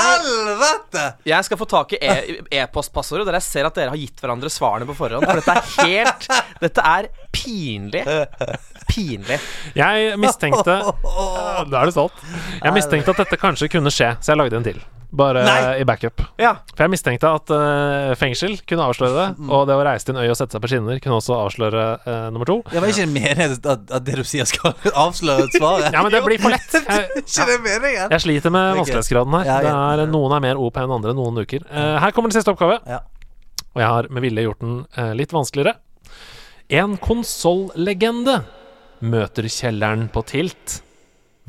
Helvete! 0.01 1.03
Jeg 1.27 1.43
skal 1.45 1.57
få 1.59 1.65
tak 1.69 1.91
i 1.93 1.97
e- 1.99 2.39
e-postpassordet 2.61 3.21
e 3.25 3.27
der 3.29 3.35
jeg 3.37 3.45
ser 3.45 3.65
at 3.67 3.75
dere 3.77 3.89
har 3.93 3.99
gitt 3.99 4.21
hverandre 4.23 4.49
svarene 4.49 4.87
på 4.89 4.95
forhånd. 4.97 5.25
For 5.27 5.35
dette 5.41 5.51
er 5.51 5.61
helt 5.83 6.21
Dette 6.63 6.81
er 6.95 7.03
pinlig. 7.35 8.01
Pinlig. 8.89 9.37
Jeg 9.77 10.15
mistenkte 10.21 10.73
Da 10.79 11.75
er 11.83 11.85
det 11.91 11.95
stolt. 11.99 12.17
Jeg 12.63 12.71
mistenkte 12.79 13.09
at 13.13 13.19
dette 13.25 13.37
kanskje 13.41 13.69
kunne 13.77 13.91
skje, 13.93 14.09
så 14.23 14.27
jeg 14.33 14.39
lagde 14.41 14.57
en 14.63 14.67
til. 14.71 14.79
Bare 15.15 15.45
Nei. 15.47 15.59
i 15.79 15.85
backup. 15.87 16.19
Ja. 16.41 16.49
For 16.75 16.83
jeg 16.83 16.91
mistenkte 16.91 17.29
at 17.37 17.51
uh, 17.55 18.11
fengsel 18.19 18.57
kunne 18.67 18.83
avsløre 18.89 19.13
det, 19.15 19.27
og 19.47 19.61
det 19.69 19.77
å 19.79 19.83
reise 19.87 20.09
til 20.09 20.15
en 20.17 20.25
øy 20.25 20.31
og 20.33 20.35
sette 20.35 20.57
seg 20.57 20.63
på 20.65 20.71
skinner 20.73 20.99
kunne 21.03 21.19
også 21.21 21.37
avsløre 21.39 21.85
uh, 22.03 22.25
nummer 22.35 22.49
to. 22.49 22.57
Det 22.67 22.81
var 22.83 22.91
ikke 22.91 23.07
meningen 23.13 23.55
at, 23.55 23.85
at 23.95 24.03
det 24.07 24.17
du 24.19 24.23
sier 24.27 24.47
skal 24.49 24.75
avsløre 25.05 25.47
svaret. 25.55 25.87
Ja, 25.95 26.03
men 26.03 26.11
det 26.11 26.21
blir 26.25 26.41
for 26.43 26.51
lett. 26.51 26.75
Jeg, 26.85 28.09
jeg 28.11 28.21
sliter 28.23 28.51
med 28.53 28.75
vanskelighetsgraden 28.81 29.35
her. 29.39 29.49
Det 29.63 29.71
er, 29.71 30.03
noen 30.11 30.33
er 30.35 30.43
mer 30.43 30.59
OP 30.61 30.77
enn 30.81 30.91
andre 30.97 31.13
noen 31.15 31.39
uker. 31.45 31.63
Uh, 31.71 31.95
her 32.03 32.11
kommer 32.15 32.31
den 32.31 32.37
siste 32.37 32.51
oppgave, 32.51 32.77
Ja. 32.89 32.99
og 33.73 33.81
jeg 33.81 33.89
har 33.91 34.07
med 34.13 34.23
vilje 34.25 34.43
gjort 34.45 34.61
den 34.63 34.75
eh, 34.99 35.11
litt 35.17 35.33
vanskeligere. 35.35 35.75
En 36.75 36.95
konsollegende 37.01 38.39
møter 39.05 39.47
kjelleren 39.51 40.07
på 40.13 40.23
Tilt. 40.27 40.79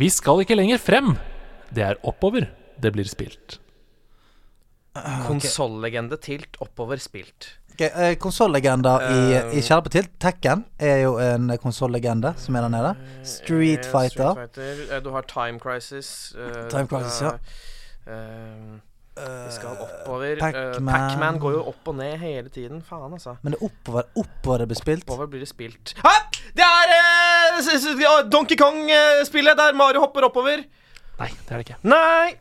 Vi 0.00 0.10
skal 0.12 0.42
ikke 0.44 0.58
lenger 0.58 0.82
frem. 0.82 1.14
Det 1.72 1.84
er 1.86 2.00
oppover 2.06 2.48
det 2.82 2.92
blir 2.96 3.08
spilt. 3.08 3.58
Konsollegende 5.26 6.16
tilt 6.22 6.56
oppover 6.64 6.96
spilt. 7.02 7.50
Okay, 7.76 7.90
eh, 7.92 8.14
Konsollegender 8.16 9.02
i, 9.12 9.18
i 9.58 9.60
Kjære 9.60 9.90
Tilt, 9.92 10.14
Tekken, 10.22 10.62
er 10.80 11.02
jo 11.02 11.18
en 11.20 11.50
konsollegende 11.60 12.30
som 12.40 12.56
er 12.56 12.64
der 12.64 12.72
nede. 12.72 12.92
Street 13.28 13.84
Eh, 13.84 13.90
Fighter. 13.92 14.30
Street 14.32 14.54
Fighter. 14.56 14.96
Eh, 14.96 15.02
Du 15.04 15.10
har 15.12 15.26
Time 15.28 15.60
Crisis. 15.60 16.32
eh, 16.38 16.62
Time 16.72 16.86
Crisis, 16.88 17.20
ja. 17.20 17.34
eh, 18.08 18.80
vi 19.18 19.52
skal 19.52 19.76
oppover. 19.84 20.32
Eh, 20.32 20.40
Pac-Man. 20.40 20.94
Pac-Man 20.94 21.38
går 21.44 21.52
jo 21.58 21.66
opp 21.68 21.88
og 21.92 21.98
ned 22.00 22.16
hele 22.18 22.48
tiden. 22.48 22.80
Faen, 22.82 23.12
altså. 23.12 23.36
Men 23.42 23.52
det 23.52 23.60
er 23.60 23.66
oppover, 23.68 24.08
oppover 24.16 24.58
det 24.64 24.68
blir 24.72 24.80
spilt. 24.80 25.04
Oppover 25.04 25.26
blir 25.34 25.44
det 25.44 25.48
spilt. 25.52 25.92
Hæ! 26.00 26.14
Det 26.56 26.64
er 26.64 26.96
eh, 26.96 28.30
Donkey 28.32 28.56
Kong-spillet 28.56 29.56
der 29.60 29.76
Mario 29.76 30.00
hopper 30.00 30.24
oppover. 30.30 30.64
Nei, 31.18 31.28
det 31.28 31.52
er 31.52 31.56
det 31.60 31.64
ikke. 31.68 31.78
Nei! 31.88 32.34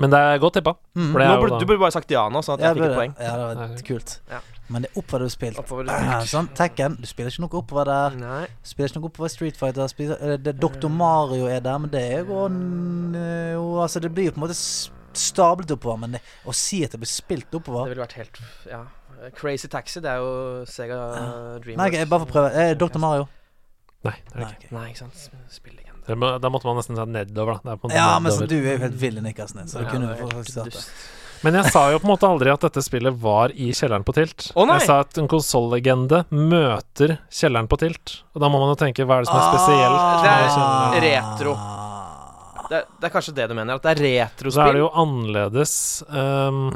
Men 0.00 0.10
det 0.10 0.18
er 0.18 0.38
godt 0.40 0.54
tippa. 0.54 0.72
For 0.94 1.18
det 1.20 1.26
Nå 1.28 1.34
jo 1.34 1.40
burde, 1.42 1.50
da- 1.52 1.58
du 1.60 1.66
burde 1.66 1.80
bare 1.82 1.92
sagt 1.92 2.10
ja 2.10 2.28
nå, 2.32 2.40
sånn 2.42 2.54
at 2.58 2.60
jeg 2.64 2.74
fikk 2.76 2.84
et 2.90 2.96
poeng. 2.96 3.14
ja, 3.20 3.32
det 3.36 3.56
var 3.60 3.82
kult. 3.88 4.20
Ja. 4.30 4.40
Men 4.72 4.82
det 4.82 4.90
er 4.90 4.98
oppover 5.02 5.18
det 5.20 5.26
har 5.28 5.34
spilt. 5.36 5.58
Oppover 5.58 5.84
du 5.84 5.90
blir 5.92 6.08
spilt. 6.22 6.30
Sånn, 6.32 6.48
Tekken, 6.56 6.96
du 7.00 7.06
spiller 7.06 7.30
ikke 7.30 7.42
noe 7.44 7.60
oppover 7.60 7.84
der. 7.90 8.16
Nei. 8.16 8.46
Du 8.62 8.70
spiller 8.70 8.88
ikke 8.88 9.00
noe 9.02 9.10
oppover 9.10 9.28
Street 9.34 9.56
Fighter. 9.60 9.86
Spiller, 9.92 10.16
eh, 10.22 10.36
det, 10.40 10.54
Dr. 10.62 10.88
Mario 10.88 11.46
er 11.46 11.60
der, 11.60 11.78
men 11.78 11.90
det 11.92 12.02
er 12.14 12.24
jo, 12.24 12.46
en, 12.46 13.14
eh, 13.14 13.52
jo 13.52 13.66
Altså, 13.82 14.00
det 14.00 14.14
blir 14.14 14.30
jo 14.30 14.32
på 14.32 14.40
en 14.40 14.46
måte 14.48 14.56
s- 14.56 14.90
stablet 15.12 15.70
oppover, 15.76 15.98
men 16.06 16.12
det, 16.16 16.22
å 16.46 16.54
si 16.56 16.82
at 16.84 16.90
det 16.96 17.00
blir 17.02 17.10
spilt 17.12 17.50
Det 17.50 17.60
oppover 17.60 17.88
ville 17.92 18.00
vært 18.06 18.12
helt 18.16 18.40
Ja. 18.70 18.84
Crazy 19.36 19.68
Taxi, 19.68 20.00
det 20.00 20.08
er 20.10 20.16
jo 20.18 20.64
Sega 20.66 20.96
Dreamworks. 21.62 21.76
Nei, 21.76 21.90
jeg 22.00 22.08
bare 22.08 22.24
får 22.24 22.32
prøve. 22.32 22.54
Eh, 22.56 22.74
Dr. 22.74 22.98
Mario. 22.98 23.28
Nei, 24.04 24.16
det 24.32 24.34
er 24.34 24.38
det 24.38 24.40
Nei, 24.42 24.50
ikke. 24.56 24.64
ok. 24.66 24.72
Nei, 24.72 24.88
ikke 24.88 24.98
sant. 24.98 25.30
Spillegende. 25.52 25.81
Det 26.12 26.18
må, 26.20 26.34
da 26.42 26.50
måtte 26.52 26.68
man 26.68 26.76
nesten 26.76 26.98
se 26.98 27.06
nedover, 27.08 27.58
da. 27.64 27.74
Det 27.78 27.90
er 27.92 27.96
Ja, 27.96 28.12
men 28.20 28.34
så 28.34 28.46
du 28.48 28.56
er 28.60 28.74
jo 28.74 28.84
helt 28.84 28.96
vill 29.00 29.16
i 29.16 29.24
Nikkersen, 29.24 29.64
så 29.70 29.80
du 29.80 29.86
Ja, 29.86 29.90
kunne 29.94 30.10
det 30.10 30.18
jo 30.18 30.28
er 30.28 30.32
få 30.34 30.42
helt 30.42 30.90
Men 31.42 31.56
jeg 31.58 31.72
sa 31.74 31.86
jo 31.90 31.98
på 31.98 32.06
en 32.06 32.12
måte 32.12 32.28
aldri 32.28 32.52
at 32.52 32.62
dette 32.62 32.84
spillet 32.84 33.16
var 33.18 33.50
i 33.56 33.72
kjelleren 33.74 34.04
på 34.06 34.14
Tilt. 34.14 34.50
Nei! 34.54 34.76
jeg 34.78 34.86
sa 34.90 35.00
at 35.02 35.18
en 35.18 35.30
konsollegende 35.32 36.20
møter 36.30 37.16
kjelleren 37.32 37.66
på 37.72 37.80
Tilt. 37.80 38.18
Og 38.36 38.44
da 38.44 38.52
må 38.52 38.60
man 38.62 38.74
jo 38.74 38.78
tenke 38.84 39.08
hva 39.08 39.18
er 39.18 39.24
det 39.24 39.32
som 39.32 39.40
er 39.40 39.48
spesielt 39.48 39.98
Ah. 40.62 40.92
Det 40.92 41.00
er 41.00 41.08
retro. 41.08 41.56
Det 42.68 42.78
er, 42.78 42.86
det 43.00 43.08
er 43.08 43.12
kanskje 43.12 43.34
det 43.36 43.48
du 43.50 43.56
mener? 43.58 43.80
At 43.80 43.84
det 43.88 43.96
er 44.12 44.30
Så 44.52 44.62
er 44.62 44.76
det 44.76 44.84
jo 44.84 44.92
annerledes 45.02 45.74
ehm, 46.08 46.70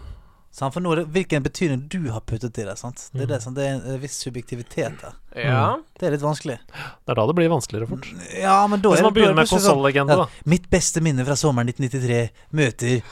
Sant, 0.57 0.73
for 0.73 0.81
nå 0.81 0.93
er 0.95 1.03
det 1.03 1.11
hvilken 1.13 1.43
betydning 1.45 1.83
du 1.93 2.07
har 2.15 2.23
puttet 2.25 2.57
i 2.57 2.65
det. 2.65 2.79
sant? 2.81 3.11
Det 3.13 3.21
er 3.21 3.27
Mm. 3.27 3.29
det, 3.35 3.39
sant? 3.45 3.57
Det 3.59 3.65
er 3.67 3.75
en 3.75 3.95
eh, 3.95 3.99
viss 4.01 4.15
subjektivitet 4.25 4.95
der. 5.03 5.13
Ja. 5.37 5.77
Det 6.01 6.07
er 6.09 6.15
litt 6.15 6.23
vanskelig. 6.25 6.57
Det 6.73 7.13
er 7.13 7.15
da 7.19 7.27
det 7.29 7.35
blir 7.37 7.51
vanskeligere 7.53 7.89
fort. 7.91 8.07
Ja, 8.33 8.67
men 8.67 8.81
da 8.81 8.89
Hvis 8.95 9.03
man 9.05 9.11
er 9.13 9.17
begynner 9.19 9.35
med 9.37 9.51
sånn, 9.51 9.61
konsollegende, 9.61 10.17
da. 10.17 10.27
Mitt 10.49 10.71
beste 10.73 11.03
minne 11.05 11.27
fra 11.29 11.37
sommeren 11.37 11.69
1993 11.69 12.31
møter 12.57 13.03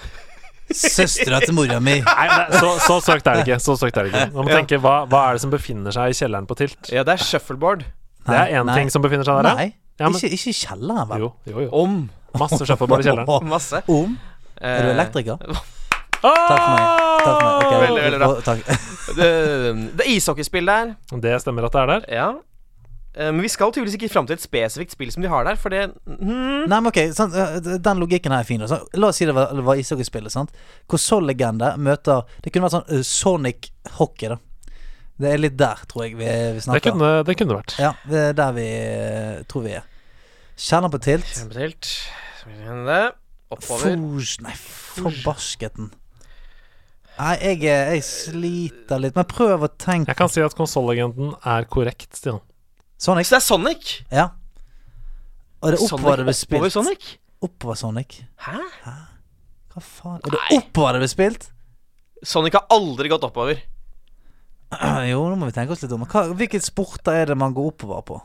søstera 0.73 1.41
til 1.45 1.53
mora 1.55 1.77
mi. 1.85 1.99
Nei, 2.07 2.27
nei 2.33 2.59
så, 2.59 2.71
så 2.81 2.97
søkt 3.05 3.27
er 3.29 3.37
det 3.43 3.45
ikke. 3.47 3.59
Så 3.61 3.77
søkt 3.77 3.99
er 4.01 4.09
det 4.09 4.15
ikke. 4.15 4.33
Man 4.39 4.47
må 4.49 4.51
Ja. 4.55 4.63
tenke 4.63 4.81
hva, 4.81 4.95
hva 5.07 5.23
er 5.29 5.37
det 5.37 5.45
som 5.45 5.53
befinner 5.53 5.93
seg 5.93 6.15
i 6.15 6.17
kjelleren 6.17 6.49
på 6.49 6.57
Tilt? 6.57 6.89
ja, 6.93 7.05
det 7.05 7.19
er 7.19 7.25
shuffleboard. 7.29 7.85
Det 8.25 8.35
er 8.41 8.55
én 8.57 8.73
ting 8.75 8.89
som 8.91 9.03
befinner 9.05 9.25
seg 9.29 9.43
der. 9.45 9.55
Nei, 9.55 9.75
Ja, 10.01 10.09
men- 10.09 10.17
ikke, 10.19 10.33
ikke 10.33 10.49
i 10.49 10.57
kjelleren, 10.65 11.09
vel? 11.13 11.19
Jo, 11.21 11.33
jo, 11.47 11.61
jo. 11.61 11.71
Om. 11.85 12.11
Masse 12.41 12.65
shuffleboard 12.67 13.05
i 13.05 13.09
kjelleren. 13.11 13.49
Masse. 13.53 13.83
Om? 13.87 14.17
Er 14.59 14.83
du 14.83 14.89
Eh, 14.89 14.95
elektriker? 14.97 15.61
Takk 16.25 16.65
for 16.65 16.73
meg. 16.73 16.89
Takk 17.21 17.37
for 17.37 17.45
meg. 17.45 17.67
Okay, 17.67 17.79
Veldig, 17.85 18.03
veldig 18.09 18.21
bra. 18.25 18.33
Takk. 18.49 18.91
Det, 19.15 19.27
det 19.95 20.01
er 20.01 20.11
ishockeyspill 20.15 20.67
der. 20.67 20.95
Det 21.21 21.35
stemmer 21.43 21.67
at 21.69 21.75
det 21.75 21.81
er 21.83 21.91
der. 21.91 22.05
Ja. 22.09 22.29
Eh, 23.15 23.31
Men 23.33 23.43
vi 23.45 23.51
skal 23.53 23.71
tydeligvis 23.73 23.95
ikke 23.99 24.09
fram 24.11 24.27
til 24.27 24.35
et 24.39 24.43
spesifikt 24.43 24.95
spill 24.97 25.13
som 25.13 25.23
de 25.23 25.29
har 25.31 25.45
der, 25.47 25.59
for 25.61 25.71
det 25.71 25.85
hmm. 26.09 26.65
Nei, 26.71 26.79
men 26.81 26.89
ok, 26.91 26.99
sant, 27.15 27.37
øh, 27.37 27.77
Den 27.85 28.01
logikken 28.03 28.33
her 28.35 28.43
er 28.43 28.49
fin. 28.49 28.65
da. 28.65 28.81
La 28.99 29.11
oss 29.13 29.21
si 29.21 29.29
det 29.29 29.35
var, 29.37 29.53
det 29.55 29.65
var 29.67 29.79
ishockeyspillet. 29.79 30.33
sant? 30.33 30.51
Konsollegende 30.91 31.75
møter 31.79 32.25
Det 32.43 32.51
kunne 32.53 32.67
vært 32.67 32.79
sånn 32.79 32.89
uh, 32.91 33.03
Sonic 33.07 33.71
hockey, 34.01 34.33
da. 34.35 34.41
Det 35.21 35.31
er 35.31 35.39
litt 35.39 35.59
der, 35.61 35.83
tror 35.87 36.09
jeg 36.09 36.17
vi, 36.19 36.25
vi 36.27 36.57
Det 36.57 36.65
snakker. 36.65 36.91
kunne, 36.91 37.11
det 37.29 37.37
kunne 37.39 37.59
vært. 37.61 37.77
Ja, 37.79 37.93
det 38.11 38.23
er 38.33 38.39
der 38.41 38.57
vi 38.57 38.65
uh, 38.73 39.45
tror 39.47 39.63
vi 39.69 39.77
er. 39.79 39.85
Kjenner 40.59 40.91
på 40.91 40.99
tilt. 41.05 41.29
Kjerner 41.29 41.53
på 41.53 41.61
tilt. 41.61 41.93
Oppover. 43.55 43.95
Fors, 43.95 44.33
nei, 44.43 44.57
forbasketen. 44.97 45.93
Nei, 47.15 47.35
jeg, 47.39 47.59
er- 47.71 47.93
jeg 47.95 48.03
sliter 48.07 48.99
litt. 49.03 49.15
Men 49.15 49.27
prøv 49.31 49.63
å 49.67 49.71
tenke 49.79 50.11
Jeg 50.11 50.19
kan 50.19 50.31
si 50.33 50.43
at 50.43 50.55
konsollegenden 50.59 51.35
er 51.47 51.67
korrekt, 51.71 52.11
Stian. 52.19 52.41
Sonic. 52.99 53.29
Så 53.29 53.37
det 53.37 53.41
er 53.41 53.47
Sonic? 53.47 53.93
Ja. 54.11 54.29
Og 55.63 55.71
det 55.73 55.79
er 55.79 55.85
oppover 55.87 56.21
det 56.23 56.27
ble 56.29 56.35
Sonic 56.35 56.51
oppover. 56.59 56.73
Sonic? 56.75 57.07
Oppover 57.45 57.79
Sonic. 57.79 58.17
Hæ? 58.47 58.59
Hæ? 58.85 58.95
Hva 59.75 59.83
faen? 59.85 60.21
Og 60.25 60.31
det 60.35 60.41
er 60.43 60.59
oppover 60.59 60.97
det 60.99 61.03
ble 61.05 61.11
spilt? 61.13 61.47
Sonic 62.25 62.59
har 62.59 62.67
aldri 62.75 63.11
gått 63.13 63.27
oppover. 63.31 63.63
Jo, 65.11 65.21
nå 65.31 65.37
må 65.39 65.47
vi 65.51 65.55
tenke 65.55 65.75
oss 65.77 65.85
litt 65.85 65.93
om. 65.95 66.03
Hva, 66.11 66.25
hvilke 66.35 66.59
sporter 66.63 67.21
er 67.21 67.31
det 67.31 67.37
man 67.39 67.55
går 67.55 67.71
oppover 67.75 68.03
på? 68.09 68.21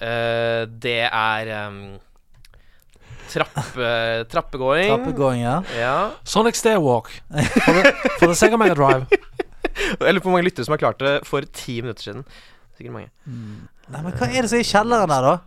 Uh, 0.00 0.64
det 0.80 1.02
er 1.10 1.50
um, 1.68 1.80
trappe, 3.30 3.90
trappegåing. 4.32 4.90
Trappegåing, 4.92 5.42
ja. 5.46 5.56
Ja. 5.78 5.94
Sonic 6.28 6.58
Stairwalk 6.60 7.10
for 7.30 7.78
the, 7.80 7.92
for 8.18 8.26
the 8.30 8.36
Sega 8.38 8.58
Mega 8.60 8.76
Drive. 8.78 9.06
Jeg 10.00 10.14
lurer 10.14 10.20
på 10.22 10.28
hvor 10.28 10.36
mange 10.36 10.48
lyttere 10.48 10.66
som 10.66 10.74
har 10.76 10.82
klart 10.82 10.98
det 11.02 11.14
for 11.28 11.44
ti 11.56 11.78
minutter 11.82 12.04
siden. 12.10 12.24
Sikkert 12.76 12.94
mange. 12.96 13.10
Nei, 13.90 14.02
men 14.04 14.12
hva 14.14 14.28
er 14.28 14.42
det 14.44 14.50
som 14.50 14.58
er 14.60 14.64
i 14.64 14.68
kjelleren 14.70 15.10
der, 15.12 15.24
da? 15.30 15.38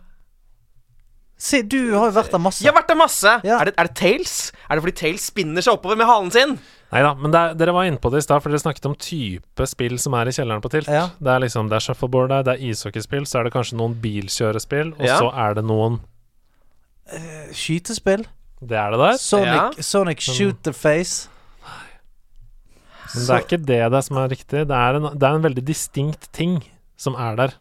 Se, 1.44 1.60
du 1.66 1.76
har 1.98 2.08
jo 2.08 2.14
vært 2.14 2.30
der 2.32 2.40
masse. 2.40 2.62
Jeg 2.62 2.70
har 2.70 2.76
vært 2.78 2.90
der 2.92 2.96
masse! 2.98 3.32
Ja. 3.44 3.56
Er, 3.60 3.68
det, 3.68 3.74
er 3.80 3.88
det 3.88 3.96
Tails? 3.98 4.34
Er 4.68 4.78
det 4.78 4.84
fordi 4.84 4.94
Tails 5.00 5.24
spinner 5.32 5.64
seg 5.66 5.74
oppover 5.76 5.98
med 5.98 6.06
halen 6.08 6.30
sin? 6.32 6.54
Nei 6.94 7.02
da, 7.02 7.10
men 7.18 7.32
det 7.34 7.40
er, 7.40 7.56
dere 7.58 7.74
var 7.74 7.88
inne 7.88 7.98
på 8.00 8.10
det 8.14 8.20
i 8.22 8.24
stad, 8.24 8.38
for 8.44 8.54
dere 8.54 8.62
snakket 8.62 8.86
om 8.86 8.94
type 9.02 9.66
spill 9.66 9.96
som 10.00 10.14
er 10.14 10.30
i 10.30 10.34
kjelleren 10.36 10.62
på 10.62 10.70
Tilt. 10.72 10.88
Ja. 10.94 11.08
Det 11.18 11.32
er 11.34 11.42
liksom, 11.42 11.68
det 11.72 11.80
er 11.80 11.84
shuffleboard 11.88 12.30
der, 12.30 12.44
det 12.46 12.54
er 12.54 12.62
ishockeyspill, 12.70 13.26
så 13.26 13.40
er 13.40 13.48
det 13.48 13.54
kanskje 13.56 13.80
noen 13.80 13.96
bilkjørespill, 14.04 14.94
og 14.94 15.02
Ja. 15.08 15.18
så 15.18 15.32
er 15.34 15.58
det 15.58 15.66
noen 15.66 15.98
Skytespill. 17.52 18.24
Det 18.64 18.76
er 18.78 18.94
det 18.94 18.98
der. 19.00 19.16
Sonic, 19.20 19.84
Sonic 19.84 20.22
shoot 20.24 20.60
the 20.64 20.72
face. 20.72 21.28
Men 23.14 23.22
det 23.22 23.34
er 23.34 23.44
ikke 23.44 23.58
det 23.68 23.80
det 23.92 24.04
som 24.04 24.16
er 24.18 24.30
riktig. 24.32 24.62
Det 24.68 24.76
er 24.76 24.98
en, 24.98 25.08
det 25.14 25.28
er 25.28 25.38
en 25.38 25.44
veldig 25.44 25.66
distinkt 25.66 26.28
ting 26.34 26.58
som 26.98 27.14
er 27.14 27.36
der. 27.38 27.56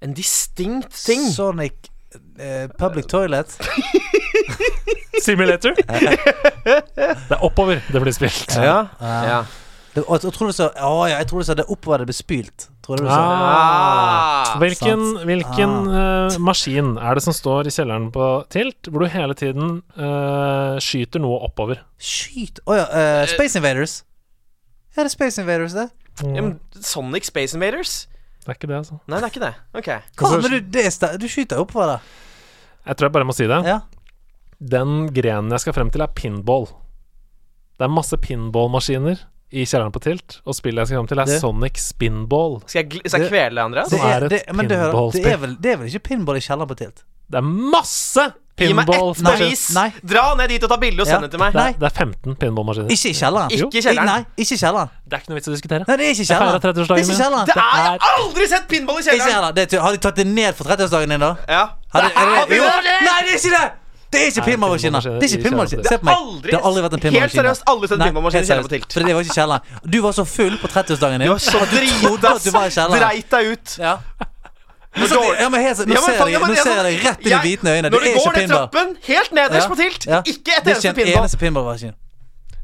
En 0.00 0.14
distinkt 0.16 0.94
ting. 0.96 1.26
Sonic 1.34 1.90
eh, 2.38 2.68
Public 2.78 3.10
Toilet. 3.10 3.58
Simulator. 5.24 5.74
det 6.64 7.36
er 7.36 7.44
oppover 7.44 7.82
det 7.92 8.00
blir 8.00 8.16
spilt. 8.16 8.56
Ja. 8.56 8.86
ja. 9.00 9.42
Det, 9.90 10.04
og, 10.04 10.22
jeg 10.22 10.32
tror 10.36 10.50
du 10.50 10.54
sa 10.54 10.68
Å 10.86 10.90
ja, 11.10 11.16
jeg 11.18 11.26
tror 11.26 11.42
du 11.42 11.46
sa 11.48 11.54
det 11.58 11.64
er 11.64 11.72
oppover 11.74 12.02
det 12.02 12.10
ble 12.10 12.14
spylt. 12.14 12.68
Tror 12.84 13.00
du 13.00 13.08
sa 13.08 13.16
Ah. 13.20 14.52
Hvilken, 14.60 15.02
hvilken 15.26 15.72
ah. 15.90 16.28
uh, 16.30 16.36
maskin 16.42 16.92
er 16.98 17.18
det 17.18 17.24
som 17.24 17.34
står 17.34 17.68
i 17.68 17.72
kjelleren 17.74 18.08
på 18.14 18.28
Tilt, 18.52 18.90
hvor 18.90 19.02
du 19.04 19.10
hele 19.10 19.34
tiden 19.38 19.80
uh, 19.98 20.78
skyter 20.82 21.22
noe 21.22 21.40
oppover? 21.46 21.82
Skyt 21.98 22.62
Å 22.70 22.78
ja. 22.78 22.86
Uh, 22.90 23.24
Space 23.30 23.58
Invaders. 23.58 24.00
Ja, 24.94 25.02
det 25.02 25.10
er 25.10 25.14
Space 25.14 25.42
Invaders, 25.42 25.74
det. 25.76 25.88
Ja, 26.22 26.42
men 26.42 26.56
Sonic 26.84 27.26
Space 27.28 27.56
Invaders? 27.56 28.04
Det 28.40 28.52
er 28.52 28.58
ikke 28.58 28.70
det, 28.70 28.78
altså. 28.80 28.98
Nei, 29.06 29.18
det 29.18 29.26
er 29.26 29.32
ikke 29.34 29.42
det. 29.42 29.54
OK. 29.76 29.90
Hva, 30.20 30.30
men 30.36 30.54
du, 30.54 30.60
det 30.74 30.86
du 31.20 31.26
skyter 31.30 31.62
oppover 31.62 31.96
der. 31.96 32.12
Jeg 32.88 32.98
tror 32.98 33.10
jeg 33.10 33.14
bare 33.18 33.28
må 33.28 33.36
si 33.36 33.46
det. 33.50 33.58
Ja. 33.68 33.80
Den 34.60 35.10
grenen 35.16 35.52
jeg 35.54 35.64
skal 35.64 35.76
frem 35.76 35.90
til, 35.92 36.04
er 36.04 36.14
pinball. 36.16 36.66
Det 37.78 37.86
er 37.86 37.92
masse 37.92 38.16
pinballmaskiner 38.20 39.20
i 39.52 39.64
kjelleren 39.66 39.90
på 39.92 40.00
Tilt, 40.04 40.40
og 40.46 40.54
spillet 40.54 40.78
jeg 40.84 40.86
skal 40.92 40.96
komme 41.00 41.08
til, 41.08 41.18
er 41.18 41.24
Det- 41.26 41.40
Sonic 41.40 41.78
Spinball. 41.82 42.60
Skal 42.66 42.84
jeg, 42.84 43.00
skal 43.10 43.20
jeg 43.24 43.30
kvele 43.32 43.50
deg, 43.56 43.64
Andreas? 43.64 43.88
Det 43.90 43.98
Som 43.98 44.06
er 44.08 44.12
er, 44.20 44.24
et 44.24 44.30
det, 44.30 44.42
men 44.54 44.68
det, 44.68 44.78
hører- 44.78 45.12
det, 45.12 45.26
er 45.26 45.36
vel, 45.42 45.56
det 45.60 45.72
er 45.72 45.76
vel 45.76 45.86
ikke 45.90 46.04
pinball 46.10 46.36
i 46.36 46.40
kjelleren 46.40 46.68
på 46.70 46.76
Tilt? 46.78 47.02
Det 47.30 47.38
er 47.38 47.42
masse 47.46 48.32
pinballmaskiner. 48.60 49.74
Nei. 49.74 49.88
Dra 50.04 50.34
ned 50.36 50.48
dit 50.52 50.62
og 50.66 50.70
ta 50.70 50.76
bilde 50.76 51.00
og 51.02 51.08
Ja. 51.08 51.18
det 51.20 51.30
til 51.30 51.40
meg. 51.40 51.52
Det, 51.52 51.60
er- 51.62 51.72
det 51.80 51.86
er 51.88 51.94
15 52.04 52.34
pinballmaskiner. 52.36 52.90
Ikke 52.90 53.08
i 53.10 53.16
kjelleren. 53.16 53.50
Ikke 53.50 53.78
i 53.78 53.82
kjelleren. 53.82 54.06
Nei, 54.06 54.24
ikke 54.36 54.54
i 54.54 54.60
kjelleren. 54.62 54.90
Det 55.06 55.12
er 55.14 55.20
ikke 55.22 55.30
noe 55.30 55.38
vits 55.40 55.48
å 55.48 55.54
diskutere. 55.54 55.84
Nei, 55.88 55.96
det 55.96 56.06
er 56.06 56.10
ikke 56.10 56.20
i 56.20 56.30
kjelleren. 56.30 56.60
Det 56.60 56.68
er 56.68 56.70
ikke 56.70 57.18
kjelleren. 57.22 57.46
Det 57.46 57.56
er 57.56 57.60
jeg 57.60 57.86
er- 57.86 57.98
har 57.98 57.98
aldri 58.20 58.46
sett 58.48 58.68
pinball 58.68 58.98
i 58.98 59.02
Det 59.02 59.08
er 59.08 59.14
ikke 59.16 59.30
kjelleren! 59.30 59.54
Det 59.54 59.72
er, 59.72 59.80
har 59.80 59.92
de 59.92 59.98
tatt 59.98 60.16
det 60.16 60.26
ned 60.26 60.54
for 60.54 60.64
30-årsdagen 60.64 61.08
din, 61.08 61.20
da? 61.20 61.34
Ja. 61.48 61.64
Har 61.92 62.00
de, 62.02 62.08
er 62.14 62.26
det, 62.26 62.48
vi 62.50 62.56
jo. 62.56 62.64
det! 62.64 62.96
Nei, 63.00 63.18
det 63.24 63.30
er 63.30 63.38
ikke 63.38 63.54
det! 63.56 63.72
Det 64.10 64.20
er 64.20 64.26
ikke 64.32 64.44
pinballmaskiner. 64.48 65.00
Det 65.00 65.26
er 65.26 65.36
ikke 65.38 65.44
kjelleren. 65.50 65.84
Se 65.86 65.98
på 65.98 66.04
meg. 66.08 66.16
Aldri- 66.16 66.50
Det 66.50 66.54
har 66.58 66.64
aldri 66.70 66.82
vært 66.82 66.94
en 66.98 67.14
helt 67.14 67.32
seriøst, 67.36 67.62
aldri 67.70 67.88
sett 67.92 68.00
pinballmaskin 68.06 68.42
i 68.42 68.48
kjelleren 68.48 68.66
på. 68.66 68.72
Tilt. 68.74 68.92
For 68.92 69.00
det 69.06 69.14
var 69.14 69.22
ikke 69.22 69.34
i 69.34 69.38
kjelleren. 69.38 69.62
Du 69.94 69.98
var 70.02 70.12
så 70.18 70.24
full 70.26 70.56
på 70.58 70.66
30-årsdagen 70.74 71.18
din 71.20 71.26
Du 71.28 71.32
var 71.32 71.38
så 71.38 71.60
i 71.62 72.74
kjelleren. 72.74 73.00
Dreit 73.00 73.30
deg 73.30 73.52
ut. 73.54 73.76
Ja. 73.78 73.94
Men 74.96 75.06
så, 75.06 75.18
ja, 75.38 75.48
men 75.48 75.60
helt, 75.62 75.78
nå 75.86 75.94
Ja, 75.94 76.00
men 76.02 76.02
ser 76.02 76.26
jeg 76.26 76.40
nå 76.42 76.54
ser 76.58 76.70
jeg 76.74 76.84
deg 76.86 77.04
rett 77.06 77.20
i 77.22 77.30
de 77.30 77.36
hvitne 77.44 77.70
øynene. 77.70 77.90
Når 77.90 77.90
Det 77.90 78.00
du 78.00 78.10
er 78.10 78.14
går 78.14 78.24
ikke 78.26 78.32
ned 78.34 78.48
pinball. 78.48 78.64
trappen, 78.66 78.96
helt 79.06 79.30
nederst 79.38 79.68
på 79.70 79.76
Tilt, 79.78 80.06
ikke 80.26 80.50
et 80.58 80.66
eneste 80.66 80.94
pinball. 80.98 81.20
eneste 81.22 81.38
pinballmaskin. 81.38 81.94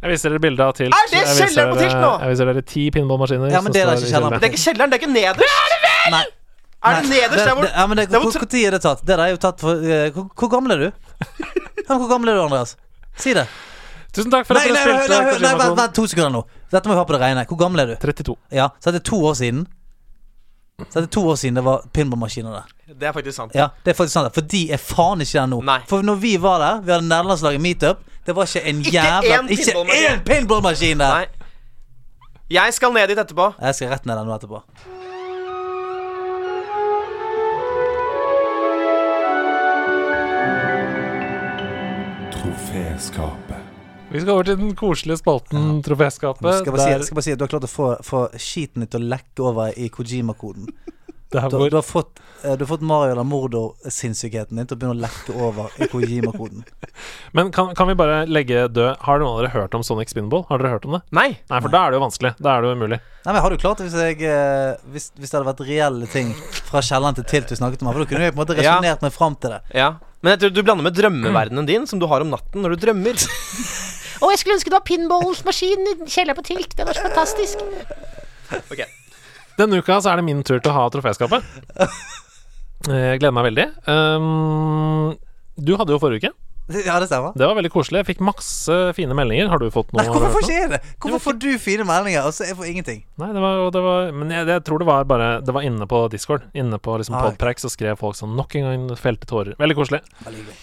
Jeg 0.02 0.10
viser 0.10 0.28
dere 0.34 0.40
bilde 0.42 0.62
av 0.66 0.72
Tilt. 0.74 0.90
Er 0.96 1.06
det 1.12 1.22
kjelleren 1.22 1.70
på 1.70 1.78
Tilt 1.78 1.94
nå? 2.02 2.10
Jeg 2.20 2.28
viser 2.34 2.44
dere 2.50 2.62
ti 2.66 2.90
pinballmaskiner. 2.90 3.52
Ja, 3.54 3.60
men 3.62 3.72
det 3.72 3.82
er 3.84 3.94
ikke 3.94 4.10
kjelleren 4.10 4.40
Det 4.40 4.42
er 4.42 4.50
ikke 4.50 4.64
kjelleren, 4.66 4.90
det 4.90 4.98
er 4.98 5.06
ikke 5.06 5.12
nederst. 5.14 6.10
Nei. 6.10 6.24
Er 6.86 7.00
det 7.00 7.08
nederst 7.10 8.10
der 8.10 8.20
hvor 8.20 8.46
tid 8.50 8.66
er 8.66 8.70
det 8.76 8.82
tatt? 8.82 9.00
Det 9.06 9.14
der 9.16 9.22
er 9.24 9.30
jo 9.30 9.36
tatt 9.46 9.60
for 9.62 9.72
eh, 9.86 10.10
hvor 10.10 10.50
gammel 10.50 10.72
er 10.74 10.78
du? 10.82 10.90
Hvor 11.86 12.08
gammel 12.10 12.28
er 12.32 12.34
du, 12.38 12.42
Andreas? 12.48 12.76
Si 13.20 13.32
det. 13.36 13.46
Tusen 14.16 14.30
takk 14.32 14.46
for 14.48 14.56
Nei, 14.56 14.62
at 14.66 14.72
dere 14.74 14.98
spilte. 15.04 15.20
nei, 15.22 15.38
nei, 15.44 15.54
vent, 15.60 15.76
vent 15.78 15.94
to 15.96 16.06
sekunder 16.08 16.32
nå. 16.38 16.42
Dette 16.72 16.88
må 16.88 16.94
vi 16.96 17.00
ha 17.00 17.04
på 17.08 17.14
det 17.16 17.20
rene. 17.22 17.44
Hvor 17.50 17.58
gammel 17.60 17.82
er 17.84 17.90
du? 17.92 17.96
32. 18.00 18.36
Ja, 18.56 18.68
Så 18.80 18.92
det 18.94 19.02
er 19.02 19.06
to 19.10 19.18
år 19.28 19.34
siden. 19.38 19.66
Så 20.80 21.00
det 21.00 21.04
er 21.06 21.12
to 21.16 21.22
år 21.28 21.36
siden 21.40 21.56
det 21.56 21.64
var 21.64 21.84
pinballmaskiner 21.96 22.52
der. 22.58 22.72
Det 23.00 23.08
er 23.08 23.12
faktisk 23.16 23.36
sant. 23.36 23.54
Ja, 23.56 23.68
det 23.84 23.92
er 23.92 23.96
faktisk 23.96 24.12
sant. 24.18 24.34
For 24.36 24.44
de 24.44 24.62
er 24.72 24.80
faen 24.82 25.20
ikke 25.24 25.38
der 25.38 25.46
nå. 25.52 25.60
Nei. 25.64 25.78
For 25.88 26.04
når 26.04 26.18
vi 26.24 26.34
var 26.42 26.58
der, 26.64 26.80
vi 26.84 26.92
hadde 26.92 27.08
nederlandslaget 27.08 27.60
meetup, 27.64 28.02
det 28.26 28.34
var 28.36 28.48
ikke 28.50 28.64
en 28.72 28.82
jævla 28.84 29.38
Ikke 29.46 29.64
pinballmaskin. 29.64 30.10
én 30.10 30.24
pinballmaskin 30.26 30.98
der! 31.00 31.14
Nei. 31.14 31.26
Jeg 32.50 32.74
skal 32.76 32.92
ned 32.94 33.08
dit 33.10 33.18
etterpå. 33.18 33.48
Jeg 33.60 33.74
skal 33.74 33.88
rett 33.94 34.04
ned 34.06 34.16
der 34.20 34.24
nå 34.28 34.34
etterpå. 34.36 34.60
Troféskapet. 42.96 43.56
Vi 44.10 44.20
skal 44.22 44.30
over 44.32 44.46
til 44.46 44.56
den 44.56 44.70
koselige 44.78 45.18
spalten 45.20 45.82
Troféskapet. 45.84 46.60
Skal 46.62 46.72
bare, 46.72 46.84
si, 47.02 47.04
skal 47.10 47.18
bare 47.18 47.24
si 47.26 47.32
at 47.34 47.38
du 47.38 47.44
har 47.44 47.50
klart 47.52 47.66
å 47.66 47.68
få, 47.68 47.88
få 48.06 48.20
skiten 48.40 48.80
din 48.84 48.88
til 48.88 49.02
å 49.04 49.08
lekke 49.12 49.44
over 49.44 49.74
i 49.76 49.90
Kojima-koden. 49.92 50.70
Du, 51.26 51.40
hvor- 51.42 51.68
du, 51.68 51.74
har 51.74 51.82
fått, 51.82 52.20
eh, 52.46 52.52
du 52.54 52.62
har 52.62 52.68
fått 52.70 52.84
Mario 52.86 53.10
eller 53.12 53.26
Mordo-sinnssykheten 53.26 54.56
din 54.56 54.68
til 54.70 54.76
å 54.76 54.78
begynne 54.78 54.94
å 54.94 55.00
lekke 55.02 55.34
over 55.42 55.74
i 55.82 55.88
Kojima-koden. 55.90 56.62
Men 57.36 57.50
kan, 57.52 57.72
kan 57.76 57.90
vi 57.90 57.96
bare 57.98 58.20
legge 58.30 58.62
død 58.70 59.02
Har 59.02 59.18
noen 59.20 59.32
av 59.34 59.40
dere 59.42 59.50
hørt 59.56 59.74
om 59.76 59.82
Sonic 59.84 60.08
Spinball? 60.14 60.44
Har 60.48 60.62
dere 60.62 60.70
hørt 60.76 60.86
om 60.86 60.94
det? 60.96 61.02
Nei. 61.18 61.26
Nei, 61.50 61.60
for 61.60 61.74
da 61.74 61.82
er 61.82 61.92
det 61.92 61.98
jo 61.98 62.04
vanskelig. 62.06 62.32
Da 62.38 62.54
er 62.54 62.62
det 62.64 62.70
jo 62.70 62.78
umulig. 62.78 63.00
Nei, 63.26 63.32
men 63.34 63.42
Har 63.42 63.50
du 63.52 63.58
klart 63.60 63.82
det 63.82 63.88
hvis, 63.90 63.98
jeg, 64.06 64.22
eh, 64.22 64.78
hvis, 64.94 65.10
hvis 65.18 65.34
det 65.34 65.40
hadde 65.40 65.50
vært 65.50 65.64
reelle 65.66 66.08
ting 66.14 66.30
fra 66.70 66.80
kjelleren 66.86 67.18
til 67.18 67.26
Tilt 67.34 67.50
du 67.52 67.58
snakket 67.58 67.82
om? 67.82 67.90
her? 67.90 67.98
For 67.98 68.06
da 68.06 68.10
kunne 68.14 68.28
jeg 68.30 68.36
på 68.36 68.40
en 68.40 68.44
måte 68.46 68.62
Ja. 68.70 68.78
meg 69.02 69.12
fram 69.18 69.36
til 69.42 69.56
det. 69.58 69.60
Ja. 69.82 69.90
Men 70.24 70.34
jeg 70.34 70.42
tror 70.42 70.54
du 70.56 70.62
blander 70.64 70.86
med 70.86 70.96
drømmeverdenen 70.96 71.68
din, 71.68 71.86
som 71.88 72.00
du 72.00 72.06
har 72.10 72.24
om 72.24 72.30
natten 72.32 72.64
når 72.64 72.74
du 72.74 72.86
drømmer. 72.86 73.18
Å, 74.22 74.30
jeg 74.32 74.40
skulle 74.40 74.56
ønske 74.56 74.72
det 74.72 74.78
var 74.78 74.86
pinballmaskin 74.88 75.90
i 75.92 75.96
kjelleren 76.08 76.38
på 76.38 76.46
Tilt. 76.46 76.72
Det 76.78 76.86
var 76.88 76.96
så 76.96 77.04
fantastisk. 77.04 77.60
Ok. 78.72 78.86
Denne 79.56 79.80
uka 79.80 79.98
så 80.00 80.12
er 80.12 80.20
det 80.20 80.26
min 80.28 80.40
tur 80.46 80.58
til 80.58 80.72
å 80.72 80.76
ha 80.76 80.86
troféskapet. 80.92 81.44
Jeg 82.86 83.20
gleder 83.20 83.34
meg 83.34 83.48
veldig. 83.48 83.66
Um, 83.88 85.14
du 85.56 85.72
hadde 85.80 85.94
jo 85.94 86.00
forrige 86.00 86.28
uke. 86.28 86.45
Ja, 86.66 86.96
det 86.98 87.06
stemmer. 87.06 87.30
Det 87.38 87.46
var 87.46 87.54
veldig 87.54 87.70
koselig. 87.70 88.00
Jeg 88.00 88.06
fikk 88.08 88.22
masse 88.26 88.76
fine 88.96 89.14
meldinger. 89.14 89.46
Har 89.52 89.60
du 89.62 89.68
fått 89.70 89.92
noe? 89.94 90.02
Nei, 90.02 90.10
hvorfor 90.10 90.32
får 90.34 90.42
ikke 90.42 90.56
jeg 90.56 90.70
det? 90.72 90.80
Hvorfor 90.98 91.20
får 91.28 91.36
du 91.44 91.48
fine 91.62 91.84
meldinger, 91.86 92.26
og 92.26 92.34
så 92.34 92.48
jeg 92.48 92.56
får 92.58 92.70
ingenting? 92.72 93.04
Nei, 93.22 93.28
det 93.36 93.42
var, 93.44 93.60
det 93.70 93.82
var 93.84 94.10
Men 94.16 94.32
jeg, 94.34 94.48
jeg 94.50 94.64
tror 94.66 94.82
det 94.82 94.88
var 94.88 95.04
bare 95.06 95.28
Det 95.46 95.54
var 95.54 95.62
inne 95.68 95.86
på 95.86 96.00
Discord. 96.10 96.48
Inne 96.58 96.80
på 96.82 96.96
liksom 96.98 97.14
Ah, 97.14 97.28
ok. 97.30 97.46
Så 97.62 97.70
skrev 97.70 98.00
folk 98.00 98.18
sånn 98.18 98.34
nok 98.34 98.56
en 98.58 98.66
gang 98.66 98.88
felte 98.98 99.28
tårer. 99.30 99.54
Veldig 99.62 99.76
koselig. 99.78 100.02
Veldig. 100.26 100.56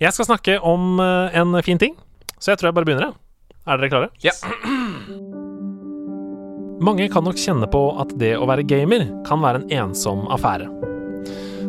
Jeg 0.00 0.14
skal 0.16 0.30
snakke 0.30 0.60
om 0.64 1.00
eh, 1.02 1.34
en 1.42 1.58
fin 1.66 1.78
ting, 1.82 1.98
så 2.38 2.52
jeg 2.54 2.60
tror 2.62 2.70
jeg 2.70 2.78
bare 2.78 2.88
begynner. 2.88 3.10
jeg. 3.10 3.18
Er 3.66 3.76
dere 3.82 3.90
klare? 3.92 4.08
Ja. 4.24 4.32
Mange 6.80 7.10
kan 7.12 7.26
nok 7.26 7.36
kjenne 7.36 7.68
på 7.68 7.82
at 8.00 8.14
det 8.22 8.36
å 8.40 8.46
være 8.48 8.64
gamer 8.64 9.04
kan 9.28 9.42
være 9.44 9.60
en 9.66 9.90
ensom 9.90 10.24
affære. 10.32 10.70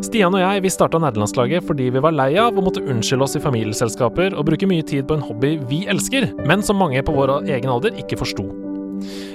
Stian 0.02 0.34
og 0.34 0.41
jeg 0.41 0.64
vi 0.65 0.72
starta 0.73 0.98
nederlandslaget 1.02 1.65
fordi 1.68 1.91
vi 1.94 2.02
var 2.02 2.15
lei 2.15 2.32
av 2.41 2.57
å 2.57 2.64
måtte 2.65 2.82
unnskylde 2.82 3.28
oss 3.28 3.38
i 3.38 3.44
familieselskaper 3.44 4.34
og 4.34 4.48
bruke 4.49 4.69
mye 4.69 4.86
tid 4.88 5.06
på 5.07 5.18
en 5.18 5.23
hobby 5.28 5.53
vi 5.69 5.84
elsker, 5.91 6.32
men 6.49 6.65
som 6.65 6.82
mange 6.82 7.03
på 7.06 7.14
vår 7.15 7.38
egen 7.45 7.69
alder 7.69 7.95
ikke 8.02 8.18
forsto. 8.19 8.48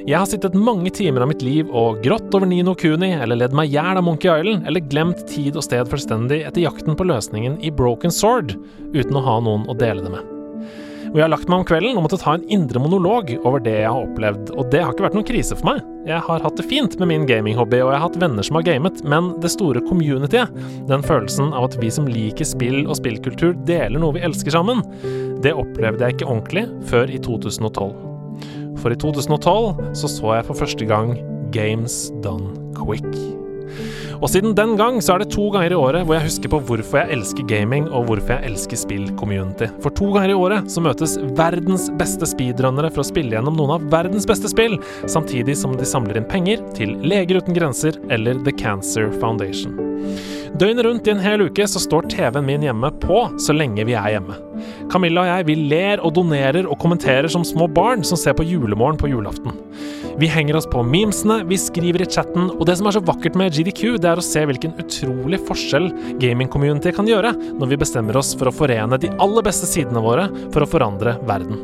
Jeg 0.07 0.15
har 0.19 0.29
sittet 0.31 0.55
mange 0.59 0.91
timer 0.95 1.25
av 1.25 1.31
mitt 1.31 1.43
liv 1.43 1.71
og 1.75 2.03
grått 2.05 2.35
over 2.35 2.47
Nino 2.51 2.77
Kuni, 2.79 3.13
eller 3.15 3.39
ledd 3.41 3.57
meg 3.57 3.71
i 3.71 3.79
hjel 3.79 3.99
av 3.99 4.07
Monkey 4.07 4.31
Island, 4.31 4.67
eller 4.67 4.87
glemt 4.93 5.27
tid 5.31 5.59
og 5.59 5.67
sted 5.67 5.91
fullstendig 5.91 6.45
etter 6.47 6.67
jakten 6.67 6.99
på 6.99 7.09
løsningen 7.11 7.59
i 7.63 7.75
Broken 7.75 8.15
Sword, 8.15 8.55
uten 8.95 9.19
å 9.19 9.27
ha 9.27 9.43
noen 9.43 9.67
å 9.71 9.79
dele 9.79 10.07
det 10.07 10.15
med. 10.19 10.36
Og 11.17 11.21
jeg 11.23 11.31
har 11.31 11.33
lagt 11.33 11.49
meg 11.49 11.63
om 11.63 11.65
kvelden 11.65 11.97
og 11.97 12.03
måtte 12.05 12.19
ta 12.21 12.35
en 12.37 12.43
indre 12.53 12.77
monolog 12.77 13.31
over 13.39 13.63
det 13.65 13.73
jeg 13.79 13.89
har 13.89 14.03
opplevd, 14.05 14.51
og 14.53 14.67
det 14.69 14.83
har 14.85 14.91
ikke 14.93 15.07
vært 15.07 15.15
noen 15.17 15.25
krise 15.25 15.57
for 15.57 15.65
meg. 15.71 15.79
Jeg 16.05 16.21
har 16.27 16.43
hatt 16.45 16.59
det 16.61 16.67
fint 16.69 16.99
med 17.01 17.09
min 17.09 17.25
gaminghobby, 17.25 17.79
og 17.81 17.89
jeg 17.89 17.97
har 17.97 18.05
hatt 18.05 18.19
venner 18.21 18.45
som 18.45 18.59
har 18.59 18.67
gamet, 18.67 19.01
men 19.01 19.31
det 19.41 19.49
store 19.55 19.81
communityet, 19.87 20.53
den 20.91 21.07
følelsen 21.07 21.55
av 21.57 21.71
at 21.71 21.79
vi 21.81 21.89
som 21.97 22.11
liker 22.11 22.45
spill 22.45 22.83
og 22.85 22.99
spillkultur 23.01 23.57
deler 23.65 23.97
noe 24.03 24.19
vi 24.19 24.27
elsker 24.29 24.53
sammen, 24.59 24.85
det 25.41 25.57
opplevde 25.57 26.05
jeg 26.05 26.19
ikke 26.19 26.29
ordentlig 26.29 26.67
før 26.93 27.09
i 27.09 27.23
2012. 27.25 27.97
For 28.85 28.93
i 28.93 29.01
2012 29.01 29.97
så 29.97 30.13
så 30.19 30.37
jeg 30.37 30.49
for 30.51 30.65
første 30.67 30.93
gang 30.93 31.17
Games 31.57 32.11
Done 32.21 32.53
Quick. 32.77 33.09
Og 34.21 34.31
siden 34.33 34.55
den 34.57 34.75
gang 34.79 34.99
så 35.05 35.15
er 35.15 35.23
det 35.23 35.31
to 35.35 35.49
ganger 35.55 35.75
i 35.75 35.79
året 35.79 36.07
hvor 36.07 36.17
jeg 36.17 36.27
husker 36.27 36.53
på 36.53 36.61
hvorfor 36.69 37.03
jeg 37.03 37.17
elsker 37.17 37.49
gaming 37.51 37.89
og 37.91 38.09
hvorfor 38.09 38.37
jeg 38.37 38.51
elsker 38.53 38.81
spill-community. 38.81 39.69
For 39.85 39.95
to 39.97 40.11
ganger 40.15 40.33
i 40.33 40.39
året 40.39 40.71
så 40.73 40.83
møtes 40.85 41.19
verdens 41.39 41.89
beste 42.01 42.29
speedrunnere 42.29 42.93
for 42.93 43.05
å 43.05 43.09
spille 43.09 43.37
gjennom 43.37 43.59
noen 43.59 43.77
av 43.77 43.89
verdens 43.93 44.29
beste 44.29 44.51
spill, 44.53 44.79
samtidig 45.11 45.59
som 45.59 45.77
de 45.77 45.89
samler 45.89 46.21
inn 46.21 46.29
penger 46.31 46.65
til 46.77 46.97
Leger 47.07 47.43
uten 47.43 47.57
grenser 47.57 48.01
eller 48.13 48.41
The 48.47 48.55
Cancer 48.57 49.13
Foundation. 49.21 49.77
Døgnet 50.57 50.87
rundt 50.87 51.09
i 51.09 51.13
en 51.13 51.21
hel 51.21 51.43
uke 51.49 51.67
så 51.69 51.81
står 51.83 52.09
TV-en 52.13 52.47
min 52.47 52.65
hjemme 52.65 52.89
på 53.03 53.19
så 53.43 53.53
lenge 53.53 53.85
vi 53.85 53.97
er 53.99 54.15
hjemme. 54.15 54.37
Camilla 54.93 55.27
og 55.27 55.29
jeg 55.29 55.49
vi 55.51 55.57
ler 55.73 56.01
og 56.01 56.15
donerer 56.17 56.65
og 56.65 56.79
kommenterer 56.81 57.29
som 57.33 57.45
små 57.45 57.69
barn 57.69 58.05
som 58.07 58.17
ser 58.21 58.37
på 58.39 58.47
Julemorgen 58.47 59.01
på 59.01 59.11
julaften. 59.11 59.53
Vi 60.17 60.27
henger 60.27 60.57
oss 60.57 60.67
på 60.67 60.81
memesene, 60.81 61.43
vi 61.45 61.59
skriver 61.61 62.01
i 62.01 62.07
chatten, 62.09 62.47
og 62.55 62.63
det 62.65 62.79
som 62.79 62.87
er 62.89 62.95
så 62.97 63.03
vakkert 63.05 63.35
med 63.37 63.53
GDQ, 63.53 63.99
det 64.01 64.09
er 64.09 64.17
å 64.17 64.25
se 64.25 64.47
hvilken 64.49 64.73
utrolig 64.81 65.43
forskjell 65.45 65.91
gaming-community 66.23 66.95
kan 66.97 67.11
gjøre 67.11 67.35
når 67.37 67.69
vi 67.75 67.79
bestemmer 67.83 68.17
oss 68.17 68.33
for 68.33 68.49
å 68.49 68.55
forene 68.57 68.97
de 69.03 69.13
aller 69.21 69.45
beste 69.45 69.69
sidene 69.69 70.01
våre 70.01 70.31
for 70.55 70.65
å 70.65 70.71
forandre 70.73 71.19
verden. 71.29 71.61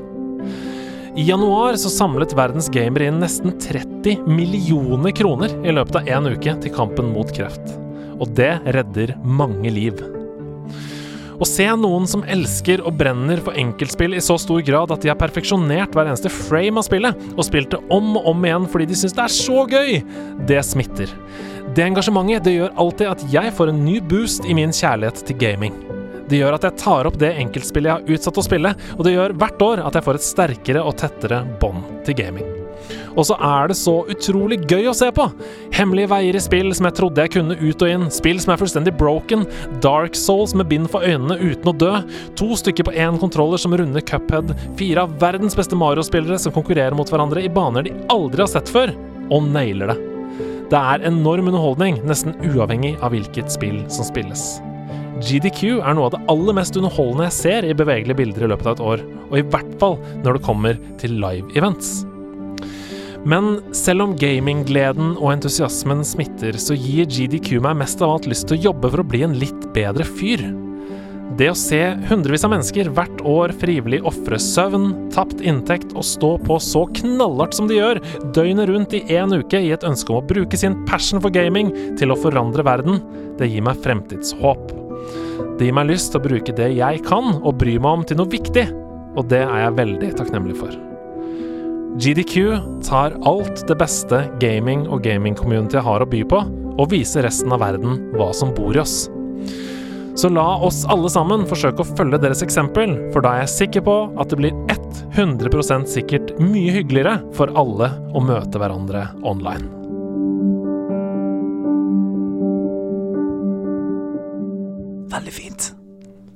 I 1.17 1.25
januar 1.31 1.81
så 1.81 1.89
samlet 1.93 2.37
verdens 2.37 2.69
gamere 2.73 3.09
inn 3.09 3.25
nesten 3.25 3.57
30 3.57 4.29
millioner 4.29 5.17
kroner 5.17 5.57
i 5.65 5.73
løpet 5.73 6.03
av 6.03 6.13
én 6.13 6.29
uke 6.37 6.61
til 6.61 6.77
kampen 6.77 7.09
mot 7.17 7.33
kreft. 7.33 7.79
Og 8.21 8.37
det 8.37 8.59
redder 8.77 9.17
mange 9.25 9.73
liv. 9.73 10.05
Å 11.43 11.47
se 11.49 11.65
noen 11.75 12.05
som 12.07 12.21
elsker 12.31 12.85
og 12.87 12.95
brenner 13.01 13.41
for 13.43 13.57
enkeltspill 13.59 14.15
i 14.15 14.21
så 14.23 14.37
stor 14.39 14.61
grad 14.63 14.93
at 14.95 15.03
de 15.03 15.11
har 15.11 15.19
perfeksjonert 15.19 15.91
hver 15.97 16.07
eneste 16.07 16.31
frame 16.31 16.79
av 16.79 16.87
spillet, 16.87 17.25
og 17.35 17.43
spilt 17.49 17.73
det 17.75 17.81
om 17.91 18.13
og 18.21 18.29
om 18.31 18.47
igjen 18.47 18.69
fordi 18.71 18.87
de 18.93 19.01
syns 19.01 19.17
det 19.17 19.25
er 19.25 19.35
så 19.35 19.65
gøy, 19.67 19.99
det 20.47 20.63
smitter. 20.69 21.11
Det 21.75 21.83
engasjementet 21.89 22.47
det 22.47 22.55
gjør 22.61 22.79
alltid 22.85 23.11
at 23.11 23.27
jeg 23.35 23.57
får 23.59 23.73
en 23.73 23.83
ny 23.83 23.99
boost 24.13 24.47
i 24.47 24.55
min 24.55 24.77
kjærlighet 24.77 25.27
til 25.27 25.43
gaming. 25.43 25.75
Det 26.31 26.39
gjør 26.39 26.61
at 26.61 26.69
jeg 26.69 26.79
tar 26.85 27.11
opp 27.11 27.19
det 27.19 27.35
enkeltspillet 27.43 27.91
jeg 27.91 27.99
har 27.99 28.19
utsatt 28.21 28.39
å 28.39 28.47
spille, 28.47 28.77
og 28.95 29.03
det 29.03 29.19
gjør 29.19 29.39
hvert 29.43 29.69
år 29.73 29.87
at 29.89 29.99
jeg 29.99 30.07
får 30.07 30.23
et 30.23 30.31
sterkere 30.31 30.87
og 30.87 31.01
tettere 31.03 31.43
bånd 31.59 32.05
til 32.07 32.23
gaming. 32.23 32.62
Og 33.17 33.27
så 33.29 33.37
er 33.37 33.71
det 33.71 33.77
så 33.79 33.95
utrolig 34.13 34.61
gøy 34.71 34.89
å 34.91 34.97
se 34.97 35.11
på! 35.15 35.29
Hemmelige 35.77 36.11
veier 36.13 36.37
i 36.37 36.43
spill 36.43 36.73
som 36.77 36.89
jeg 36.89 36.99
trodde 36.99 37.25
jeg 37.25 37.35
kunne 37.37 37.59
ut 37.61 37.85
og 37.85 37.93
inn, 37.95 38.09
spill 38.13 38.41
som 38.43 38.55
er 38.55 38.61
fullstendig 38.61 38.95
broken, 39.01 39.47
Dark 39.85 40.17
Souls 40.19 40.57
med 40.59 40.71
bind 40.73 40.91
for 40.93 41.05
øynene 41.07 41.39
uten 41.41 41.73
å 41.73 41.77
dø, 41.77 41.93
to 42.39 42.53
stykker 42.59 42.89
på 42.89 42.97
én 42.97 43.21
kontroller 43.23 43.61
som 43.61 43.77
runder 43.77 44.05
Cuphead, 44.09 44.55
fire 44.81 45.07
av 45.07 45.17
verdens 45.23 45.57
beste 45.59 45.79
Mario-spillere 45.79 46.41
som 46.41 46.55
konkurrerer 46.55 46.97
mot 46.99 47.09
hverandre 47.11 47.45
i 47.45 47.53
baner 47.53 47.89
de 47.89 47.97
aldri 48.13 48.45
har 48.45 48.53
sett 48.53 48.73
før. 48.73 48.95
og 49.33 49.47
nailer 49.49 49.89
det. 49.89 49.95
Det 50.73 50.81
er 50.81 51.07
enorm 51.09 51.49
underholdning, 51.49 52.03
nesten 52.09 52.35
uavhengig 52.49 52.95
av 53.05 53.15
hvilket 53.15 53.53
spill 53.53 53.79
som 53.93 54.05
spilles. 54.05 54.61
GDQ 55.23 55.79
er 55.79 55.95
noe 55.95 56.09
av 56.09 56.15
det 56.17 56.23
aller 56.33 56.57
mest 56.57 56.77
underholdende 56.79 57.29
jeg 57.29 57.37
ser 57.39 57.69
i 57.69 57.77
bevegelige 57.77 58.19
bilder 58.19 58.47
i 58.47 58.53
løpet 58.53 58.71
av 58.71 58.75
et 58.75 58.87
år, 58.91 59.05
og 59.29 59.37
i 59.39 59.45
hvert 59.55 59.75
fall 59.81 60.01
når 60.25 60.39
det 60.39 60.47
kommer 60.49 60.81
til 61.01 61.21
live 61.23 61.53
events. 61.59 62.01
Men 63.29 63.61
selv 63.77 64.03
om 64.03 64.17
gaminggleden 64.19 65.15
og 65.15 65.31
entusiasmen 65.37 66.03
smitter, 66.07 66.57
så 66.59 66.75
gir 66.75 67.07
GDQ 67.07 67.61
meg 67.63 67.79
mest 67.85 68.03
av 68.03 68.17
alt 68.17 68.27
lyst 68.31 68.49
til 68.51 68.59
å 68.59 68.65
jobbe 68.71 68.91
for 68.91 69.03
å 69.03 69.07
bli 69.07 69.23
en 69.27 69.39
litt 69.39 69.69
bedre 69.77 70.07
fyr. 70.07 70.43
Det 71.39 71.47
å 71.49 71.57
se 71.57 71.79
hundrevis 72.11 72.43
av 72.45 72.51
mennesker 72.53 72.91
hvert 72.93 73.23
år 73.25 73.55
frivillig 73.57 74.03
ofre 74.09 74.37
søvn, 74.43 74.91
tapt 75.15 75.41
inntekt 75.41 75.95
og 75.95 76.05
stå 76.05 76.35
på 76.45 76.59
så 76.61 76.85
knallhardt 76.99 77.57
som 77.57 77.71
de 77.71 77.79
gjør, 77.79 78.03
døgnet 78.37 78.69
rundt 78.69 78.99
i 78.99 79.05
én 79.17 79.33
uke 79.33 79.63
i 79.63 79.73
et 79.73 79.87
ønske 79.87 80.13
om 80.13 80.21
å 80.21 80.27
bruke 80.29 80.59
sin 80.61 80.77
passion 80.91 81.23
for 81.23 81.33
gaming 81.33 81.73
til 82.01 82.13
å 82.13 82.19
forandre 82.21 82.67
verden, 82.67 83.01
det 83.39 83.49
gir 83.49 83.65
meg 83.65 83.81
fremtidshåp. 83.87 84.71
Det 85.57 85.71
gir 85.71 85.77
meg 85.79 85.93
lyst 85.95 86.13
til 86.13 86.21
å 86.21 86.27
bruke 86.29 86.59
det 86.59 86.73
jeg 86.75 87.05
kan, 87.09 87.39
og 87.41 87.61
bry 87.63 87.79
meg 87.79 88.01
om 88.03 88.09
til 88.09 88.21
noe 88.21 88.35
viktig, 88.35 88.69
og 89.17 89.29
det 89.33 89.47
er 89.47 89.69
jeg 89.69 89.79
veldig 89.81 90.17
takknemlig 90.19 90.59
for. 90.61 90.92
GDQ 92.01 92.57
tar 92.85 93.13
alt 93.29 93.67
det 93.69 93.75
beste 93.77 94.23
gaming 94.41 94.87
og 94.89 95.03
gaming-community 95.05 95.81
har 95.85 96.01
å 96.01 96.09
by 96.09 96.23
på, 96.25 96.39
og 96.81 96.89
viser 96.89 97.27
resten 97.27 97.53
av 97.53 97.61
verden 97.61 97.99
hva 98.17 98.31
som 98.33 98.55
bor 98.57 98.73
i 98.73 98.81
oss. 98.81 99.11
Så 100.17 100.31
la 100.33 100.47
oss 100.65 100.83
alle 100.93 101.11
sammen 101.13 101.45
forsøke 101.49 101.85
å 101.85 101.91
følge 101.97 102.21
deres 102.23 102.41
eksempel, 102.45 102.95
for 103.13 103.25
da 103.25 103.35
er 103.35 103.45
jeg 103.45 103.53
sikker 103.57 103.85
på 103.85 103.97
at 104.21 104.33
det 104.33 104.41
blir 104.41 104.57
100% 105.17 105.93
sikkert 105.93 106.33
mye 106.41 106.73
hyggeligere 106.79 107.19
for 107.37 107.53
alle 107.61 107.91
å 108.17 108.25
møte 108.25 108.61
hverandre 108.61 109.07
online. 109.29 109.69
Veldig 115.13 115.37
fint. 115.37 115.71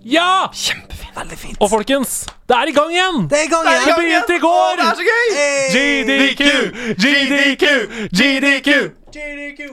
Ja! 0.04 0.52
Kjempefint. 0.52 0.95
Veldig 1.16 1.38
fint. 1.40 1.56
Og 1.64 1.70
folkens, 1.72 2.26
det 2.48 2.56
er 2.56 2.68
i 2.68 2.74
gang 2.76 2.93
igjen! 2.93 3.22
det 3.30 3.38
er 3.38 3.47
i 3.47 3.51
gang 3.52 3.66
igjen! 3.70 3.86
Det 3.88 3.97
begynte 3.97 4.36
i 4.36 4.43
går! 4.43 4.76
Det 4.76 4.84
er 4.84 4.98
så 4.98 5.06
gøy! 5.06 5.26
GDQ, 5.72 6.43
GDQ, 7.01 7.64
GDQ. 8.20 8.97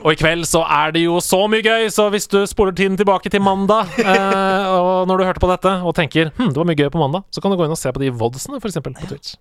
Og 0.04 0.12
i 0.12 0.16
kveld 0.16 0.46
så 0.48 0.62
er 0.64 0.94
det 0.94 1.02
jo 1.04 1.18
så 1.20 1.42
mye 1.52 1.60
gøy, 1.64 1.88
så 1.92 2.08
hvis 2.12 2.26
du 2.32 2.40
spoler 2.48 2.72
tiden 2.72 2.96
tilbake 2.96 3.28
til 3.28 3.42
mandag, 3.44 3.92
eh, 4.00 4.70
og 4.72 5.08
når 5.08 5.20
du 5.20 5.24
hørte 5.28 5.42
på 5.42 5.50
dette 5.52 5.74
og 5.84 5.94
tenker 5.96 6.32
hm, 6.38 6.48
det 6.54 6.56
var 6.56 6.68
mye 6.70 6.80
gøy 6.80 6.88
på 6.88 7.02
mandag, 7.02 7.26
så 7.30 7.44
kan 7.44 7.52
du 7.52 7.60
gå 7.60 7.68
inn 7.68 7.76
og 7.76 7.80
se 7.80 7.92
på 7.92 8.00
de 8.00 8.12
vodsene, 8.14 8.60
for 8.60 8.72
eksempel, 8.72 8.96
på 8.96 9.12
Twitch. 9.12 9.36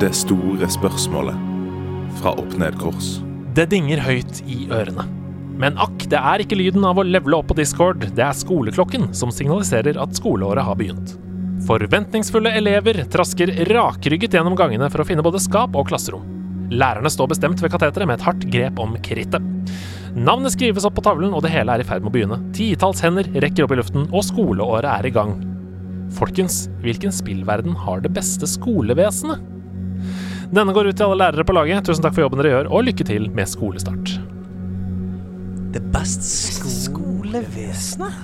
Det 0.00 0.10
store 0.16 0.68
spørsmålet 0.70 1.36
fra 2.20 2.34
opp-ned-kors. 2.40 3.33
Det 3.54 3.68
dinger 3.70 4.00
høyt 4.02 4.40
i 4.50 4.64
ørene. 4.74 5.04
Men 5.62 5.76
akk, 5.78 6.08
det 6.10 6.18
er 6.18 6.42
ikke 6.42 6.56
lyden 6.58 6.82
av 6.88 6.98
å 6.98 7.04
levele 7.06 7.38
opp 7.38 7.52
på 7.52 7.56
Discord, 7.60 8.02
det 8.16 8.24
er 8.26 8.34
skoleklokken 8.34 9.12
som 9.14 9.30
signaliserer 9.30 10.00
at 10.02 10.16
skoleåret 10.18 10.66
har 10.66 10.74
begynt. 10.80 11.12
Forventningsfulle 11.68 12.50
elever 12.58 12.98
trasker 13.12 13.52
rakrygget 13.70 14.34
gjennom 14.34 14.58
gangene 14.58 14.88
for 14.90 15.04
å 15.04 15.06
finne 15.06 15.22
både 15.22 15.38
skap 15.44 15.78
og 15.78 15.86
klasserom. 15.92 16.26
Lærerne 16.74 17.12
står 17.12 17.30
bestemt 17.30 17.62
ved 17.62 17.70
kateteret 17.70 18.10
med 18.10 18.18
et 18.18 18.26
hardt 18.26 18.48
grep 18.50 18.82
om 18.82 18.98
krittet. 19.06 19.46
Navnet 20.18 20.56
skrives 20.56 20.86
opp 20.88 20.98
på 20.98 21.06
tavlen, 21.06 21.30
og 21.30 21.46
det 21.46 21.54
hele 21.54 21.78
er 21.78 21.84
i 21.84 21.86
ferd 21.86 22.02
med 22.02 22.10
å 22.10 22.16
begynne. 22.16 22.42
Titalls 22.58 23.06
hender 23.06 23.30
rekker 23.38 23.68
opp 23.68 23.76
i 23.76 23.78
luften, 23.78 24.10
og 24.10 24.26
skoleåret 24.26 24.90
er 24.90 25.06
i 25.06 25.14
gang. 25.14 25.36
Folkens, 26.18 26.64
hvilken 26.82 27.14
spillverden 27.14 27.78
har 27.86 28.02
det 28.02 28.10
beste 28.18 28.50
skolevesenet? 28.50 29.46
Denne 30.54 30.74
går 30.76 30.86
ut 30.92 30.96
til 30.98 31.06
alle 31.08 31.18
lærere 31.24 31.44
på 31.48 31.54
laget. 31.56 31.84
Tusen 31.86 32.04
takk 32.04 32.14
for 32.14 32.22
jobben 32.26 32.38
dere 32.40 32.52
gjør, 32.52 32.68
og 32.70 32.84
lykke 32.86 33.06
til 33.08 33.26
med 33.34 33.48
skolestart. 33.50 34.12
Det 35.74 35.82
beste 35.94 36.70
skolevesenet? 36.70 38.20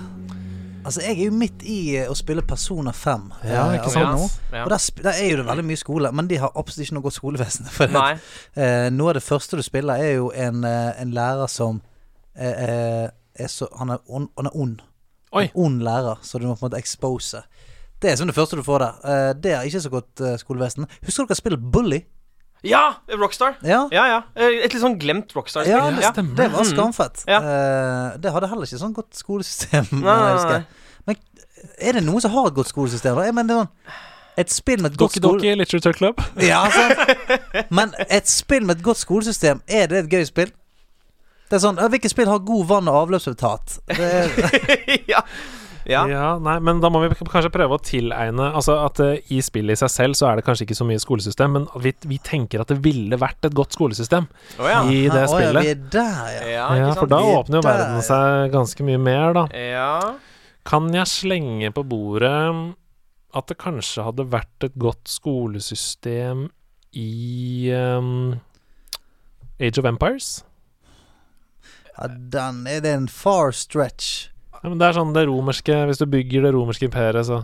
Altså, 0.85 1.02
jeg 1.05 1.19
er 1.19 1.27
jo 1.27 1.32
midt 1.36 1.65
i 1.69 1.78
eh, 1.98 2.07
å 2.09 2.15
spille 2.16 2.40
Persona 2.48 2.93
5 2.97 3.24
Ja, 3.44 3.66
eh, 3.66 3.74
ikke 3.77 3.90
akkurat 3.90 3.93
sant? 3.93 4.15
nå. 4.16 4.55
Ja. 4.57 4.62
Og 4.65 4.70
der, 4.73 4.85
der 5.05 5.19
er 5.19 5.27
jo 5.28 5.40
det 5.43 5.47
veldig 5.51 5.65
mye 5.69 5.81
skole, 5.81 6.12
men 6.16 6.28
de 6.31 6.39
har 6.40 6.55
absolutt 6.57 6.86
ikke 6.86 6.97
noe 6.97 7.05
godt 7.05 7.16
skolevesen. 7.19 7.66
For 7.74 7.93
Nei. 7.93 8.12
eh, 8.57 8.86
noe 8.94 9.11
av 9.12 9.19
det 9.19 9.24
første 9.27 9.59
du 9.61 9.65
spiller, 9.66 10.01
er 10.01 10.15
jo 10.23 10.31
en, 10.32 10.62
eh, 10.65 11.02
en 11.02 11.12
lærer 11.16 11.51
som 11.52 11.82
eh, 12.32 12.62
eh, 12.65 13.11
er 13.44 13.51
så 13.52 13.69
Han 13.78 13.93
er 13.93 14.01
ond. 14.09 14.31
Han 14.40 14.48
er 14.48 14.57
ond. 14.57 14.81
Oi. 15.36 15.44
En 15.51 15.61
ond 15.66 15.85
lærer, 15.85 16.23
så 16.27 16.40
du 16.40 16.47
må 16.48 16.55
på 16.57 16.65
en 16.65 16.70
måte 16.70 16.81
expose. 16.81 17.43
Det 18.01 18.15
er 18.15 18.16
som 18.16 18.31
det 18.31 18.35
første 18.39 18.57
du 18.57 18.65
får 18.65 18.81
der. 18.86 19.05
Eh, 19.05 19.35
det 19.36 19.52
er 19.59 19.69
ikke 19.69 19.85
så 19.85 19.93
godt 19.93 20.24
eh, 20.24 20.39
skolevesen. 20.40 20.89
Husker 21.05 21.28
dere 21.28 21.36
spillet 21.43 21.69
Bully? 21.77 22.01
Ja! 22.62 22.82
Rockstar. 23.09 23.55
Ja. 23.65 23.87
Ja, 23.95 24.05
ja. 24.07 24.19
Eh, 24.37 24.65
Et 24.66 24.73
litt 24.74 24.82
sånn 24.82 24.99
glemt 25.01 25.32
Rockstar-spill. 25.32 25.73
Ja, 25.73 25.91
det 25.97 26.05
stemmer. 26.12 26.35
Det 26.37 26.49
var 26.53 26.65
Mm. 26.65 26.70
skamfett. 26.74 27.24
Ja. 27.28 27.39
Uh, 27.41 28.19
det 28.20 28.32
hadde 28.35 28.49
heller 28.51 28.66
ikke 28.69 28.78
sånn 28.82 28.93
godt 28.95 29.15
skolesystem. 29.16 29.87
Nei, 29.93 30.01
nei, 30.20 30.31
jeg 30.37 30.45
nei. 30.45 30.62
Men 31.07 31.16
er 31.81 31.93
det 31.99 32.05
noen 32.05 32.20
som 32.20 32.31
har 32.35 32.47
et 32.51 32.55
godt 32.55 32.69
skolesystem? 32.69 33.16
da? 33.16 33.23
Jeg 33.24 33.35
mener, 33.35 33.49
det 33.49 33.57
er 33.57 33.65
sånn, 33.65 33.99
et 34.45 34.51
spill 34.53 34.81
med 34.82 34.93
et 34.93 34.99
godt 34.99 35.12
Doki 35.16 35.20
skole... 35.20 35.39
Doki 35.41 35.55
Literature 35.57 35.93
Club. 35.97 36.20
Ja, 36.51 36.61
sant? 36.70 37.01
Men 37.81 37.95
et 38.09 38.28
spill 38.28 38.65
med 38.69 38.78
et 38.78 38.85
godt 38.85 39.01
skolesystem, 39.03 39.61
er 39.69 39.87
det 39.91 40.05
et 40.05 40.11
gøy 40.12 40.24
spill? 40.28 40.53
Det 41.51 41.57
er 41.59 41.65
sånn, 41.65 41.81
Hvilket 41.91 42.12
spill 42.12 42.28
har 42.31 42.39
god 42.47 42.66
vann- 42.70 42.89
og 42.89 43.01
avløpsresultat? 43.09 43.81
Det 43.89 45.05
ja. 45.11 45.24
Ja. 45.91 46.05
Ja, 46.11 46.27
nei, 46.43 46.57
men 46.65 46.81
da 46.83 46.91
må 46.93 47.03
vi 47.03 47.11
kanskje 47.19 47.51
prøve 47.53 47.77
å 47.77 47.83
tilegne 47.83 48.51
Altså 48.57 48.77
at 48.85 49.01
uh, 49.03 49.12
i 49.33 49.41
spillet 49.45 49.75
i 49.77 49.81
seg 49.81 49.93
selv 49.93 50.19
så 50.19 50.31
er 50.31 50.41
det 50.41 50.47
kanskje 50.47 50.69
ikke 50.69 50.79
så 50.79 50.87
mye 50.89 51.03
skolesystem, 51.03 51.57
men 51.59 51.69
vi, 51.83 51.93
vi 52.09 52.21
tenker 52.25 52.62
at 52.62 52.73
det 52.73 52.79
ville 52.85 53.19
vært 53.21 53.49
et 53.49 53.57
godt 53.57 53.77
skolesystem 53.77 54.29
oh, 54.59 54.67
ja. 54.69 54.83
i 54.87 55.03
det 55.11 55.25
spillet 55.31 55.61
ja, 55.61 55.65
vi 55.67 55.73
er 55.75 55.87
der, 55.97 56.35
ja. 56.39 56.51
Ja, 56.51 56.67
Ja, 56.81 56.91
for 56.99 57.11
da 57.11 57.21
Vi 57.23 57.33
er 57.33 57.41
åpner 57.41 57.61
jo 57.61 57.65
der, 57.67 57.71
verden 57.71 58.01
ja. 58.01 58.05
seg 58.07 58.55
ganske 58.55 58.87
mye 58.87 59.01
mer, 59.03 59.33
da. 59.37 59.47
Ja. 59.55 59.95
Kan 60.71 60.91
jeg 60.95 61.11
slenge 61.11 61.73
på 61.75 61.85
bordet 61.89 62.37
at 63.31 63.51
det 63.51 63.59
kanskje 63.62 64.05
hadde 64.07 64.27
vært 64.31 64.67
et 64.67 64.79
godt 64.81 65.11
skolesystem 65.11 66.49
i 66.99 67.71
um, 67.75 68.41
Age 69.61 69.79
of 69.79 69.87
Empires? 69.87 70.41
ja 72.01 72.09
den 72.09 72.67
er 72.67 72.81
det 72.81 72.93
en 72.97 73.09
far 73.09 73.53
stretch. 73.53 74.30
Ja, 74.62 74.69
men 74.69 74.78
det 74.81 74.87
er 74.91 74.97
sånn 74.99 75.15
det 75.16 75.23
romerske 75.31 75.73
Hvis 75.89 76.01
du 76.03 76.07
bygger 76.11 76.43
det 76.45 76.53
romerske 76.55 76.85
imperiet, 76.89 77.24
så 77.27 77.43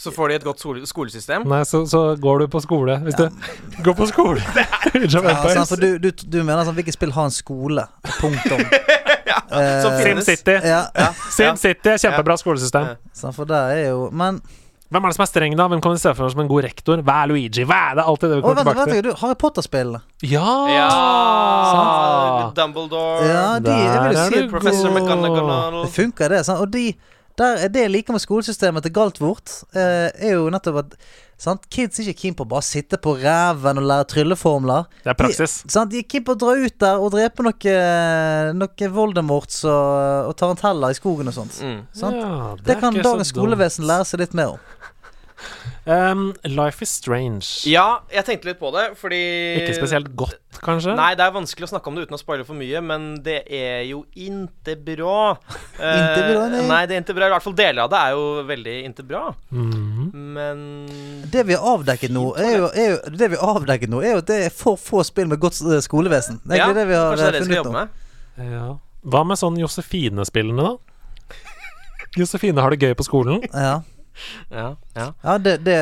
Så 0.00 0.12
får 0.12 0.28
de 0.28 0.34
et 0.38 0.44
godt 0.44 0.60
skolesystem. 0.88 1.42
Nei, 1.48 1.62
så, 1.68 1.82
så 1.88 2.02
går 2.20 2.38
du 2.44 2.46
på 2.52 2.60
skole. 2.64 2.98
Hvis 3.04 3.18
Ja. 3.18 3.28
du 3.28 3.82
går 3.86 3.94
på 3.98 4.06
skole 4.08 4.40
Ja, 4.94 5.34
sånn, 5.44 5.66
for 5.68 5.76
du, 5.80 5.98
du, 5.98 6.10
du 6.12 6.38
mener 6.44 6.64
sånn 6.68 6.76
Hvilket 6.78 6.96
spill 6.96 7.12
har 7.16 7.28
en 7.28 7.34
skole? 7.34 7.84
Punktum. 8.20 8.60
ja, 9.30 9.38
uh, 9.52 10.00
finnes. 10.02 10.24
SimCity. 10.28 10.56
Ja, 10.68 10.82
ja. 10.96 11.10
SimCity 11.30 11.94
er 11.94 12.00
kjempebra 12.02 12.36
skolesystem. 12.40 12.92
Ja. 12.94 13.12
sant, 13.12 13.36
for 13.36 13.48
det 13.48 13.60
er 13.76 13.82
jo 13.90 14.08
Men 14.12 14.40
Hvem 14.90 15.04
er 15.04 15.12
det 15.12 15.16
som 15.20 15.22
er 15.22 15.28
streng, 15.30 15.52
da? 15.54 15.68
Hvem 15.70 15.82
kan 15.84 15.92
vi 15.94 16.00
se 16.02 16.10
for 16.18 16.26
oss 16.26 16.32
som 16.34 16.40
en 16.42 16.48
god 16.50 16.64
rektor? 16.66 17.02
Hva 17.06 17.20
er 17.22 17.30
Luigi? 17.30 17.62
Hva 17.62 17.78
er 17.92 18.00
det 18.00 18.06
alltid 18.10 18.32
det 18.32 18.38
vi 18.40 18.42
kommer 18.42 18.58
oh, 18.58 18.64
tilbake 18.64 18.86
til? 18.90 19.04
du, 19.06 19.10
Harry 19.20 19.36
Potter-spillene. 19.38 20.00
Ja! 20.26 20.54
Ja 20.66 20.88
Sant. 21.70 22.58
Dumbledore. 22.58 23.28
Ja, 23.28 23.46
de 23.62 23.76
jeg 23.76 24.02
vil 24.02 24.18
Der 24.18 24.24
er 24.24 24.34
si 24.34 24.42
du 24.42 24.50
Professor. 24.50 24.90
McGonagall. 24.90 25.78
Det 25.84 25.94
funker, 25.94 26.34
det. 26.34 26.42
Sant? 26.48 26.64
Og 26.64 26.74
de, 26.74 26.88
der 27.38 27.62
er 27.68 27.70
det 27.70 27.86
jeg 27.86 27.94
liker 27.94 28.18
med 28.18 28.24
skolesystemet 28.24 28.82
til 28.82 28.94
Galtvort, 28.96 29.60
eh, 29.78 30.10
er 30.10 30.34
jo 30.34 30.50
nettopp 30.50 30.82
at 30.82 30.98
sant? 31.40 31.70
Kids 31.72 32.02
er 32.02 32.10
ikke 32.10 32.24
keen 32.24 32.36
på 32.36 32.44
å 32.44 32.50
bare 32.50 32.66
sitte 32.66 32.98
på 33.00 33.14
ræven 33.22 33.80
og 33.80 33.86
lære 33.92 34.08
trylleformler. 34.10 34.90
Det 35.04 35.14
er 35.14 35.18
praksis. 35.22 35.60
De, 35.62 35.72
sant? 35.76 35.94
de 35.94 36.02
er 36.02 36.08
keen 36.10 36.26
på 36.26 36.34
å 36.34 36.40
dra 36.42 36.56
ut 36.58 36.76
der 36.82 36.98
og 36.98 37.14
drepe 37.14 37.46
noe, 37.46 37.78
noe 38.58 38.90
Voldemorts 38.98 39.62
og, 39.70 40.32
og 40.32 40.34
taranteller 40.40 40.92
i 40.92 40.98
skogen 40.98 41.30
og 41.30 41.38
sånt. 41.38 41.62
Mm. 41.62 41.80
Sant? 41.94 42.18
Ja, 42.18 42.52
Det, 42.58 42.66
det 42.72 42.80
kan 42.82 42.98
dagens 42.98 43.32
skolevesen 43.32 43.86
lære 43.88 44.10
seg 44.10 44.26
litt 44.26 44.36
mer 44.36 44.58
om. 44.58 44.68
Um, 45.88 46.34
Life 46.44 46.84
is 46.84 46.90
strange. 46.92 47.64
Ja, 47.66 48.02
jeg 48.12 48.26
tenkte 48.28 48.50
litt 48.50 48.58
på 48.60 48.68
det, 48.74 48.90
fordi 49.00 49.18
Ikke 49.62 49.72
spesielt 49.78 50.10
godt, 50.18 50.36
kanskje? 50.60 50.92
Nei, 50.94 51.14
det 51.16 51.24
er 51.24 51.32
vanskelig 51.34 51.66
å 51.66 51.70
snakke 51.72 51.88
om 51.88 51.96
det 51.96 52.04
uten 52.04 52.18
å 52.18 52.20
spoile 52.20 52.44
for 52.46 52.58
mye, 52.58 52.82
men 52.84 53.06
det 53.24 53.38
er 53.48 53.86
jo 53.88 54.02
inte 54.14 54.76
bra. 54.76 55.32
uh, 55.80 55.86
Inte 56.02 56.26
bra, 56.28 56.44
nei. 56.52 56.60
nei, 56.68 56.82
det 56.90 56.98
er 56.98 57.02
inte 57.02 57.16
bra. 57.16 57.30
I 57.30 57.34
hvert 57.34 57.46
fall 57.46 57.56
deler 57.58 57.86
av 57.86 57.92
det 57.94 58.02
er 58.02 58.18
jo 58.18 58.26
veldig 58.50 58.76
inte 58.90 59.06
bra. 59.08 59.22
Mhm. 59.50 60.10
Men 60.36 60.60
Det 61.32 61.42
vi 61.48 61.56
har 61.56 61.64
avdekket 61.72 62.12
nå, 62.14 62.26
er 62.38 62.52
jo, 62.58 62.68
er 62.74 62.92
jo, 62.92 62.98
det 63.16 63.30
vi 63.32 63.38
har 63.40 63.56
avdekket 63.56 63.90
nå, 63.90 64.02
er 64.04 64.14
jo 64.14 64.20
at 64.22 64.28
det 64.30 64.38
er 64.46 64.54
for 64.54 64.78
få 64.80 65.02
spill 65.06 65.30
med 65.32 65.40
godt 65.42 65.58
eh, 65.64 65.80
skolevesen. 65.84 66.42
Det 66.44 66.58
er 66.58 66.62
ja, 66.64 66.68
det 66.76 66.84
vi 66.90 66.98
har 66.98 67.14
kanskje 67.14 67.24
det 67.24 67.30
er 67.30 67.32
eh, 67.32 67.32
det 67.32 67.40
vi 67.40 67.54
skal 67.54 67.64
funnet 67.64 67.64
jobbe 67.64 67.72
med. 68.44 68.52
Ja. 68.52 68.68
Hva 69.10 69.22
med 69.26 69.40
sånn 69.40 69.56
Josefine-spillene, 69.58 70.66
da? 70.68 70.76
Josefine 72.20 72.60
har 72.62 72.74
det 72.74 72.84
gøy 72.84 72.94
på 72.98 73.06
skolen. 73.08 73.40
Ja. 73.54 73.80
Ja, 74.50 74.74
ja, 74.96 75.06
Ja, 75.24 75.38
det, 75.38 75.64
det, 75.64 75.76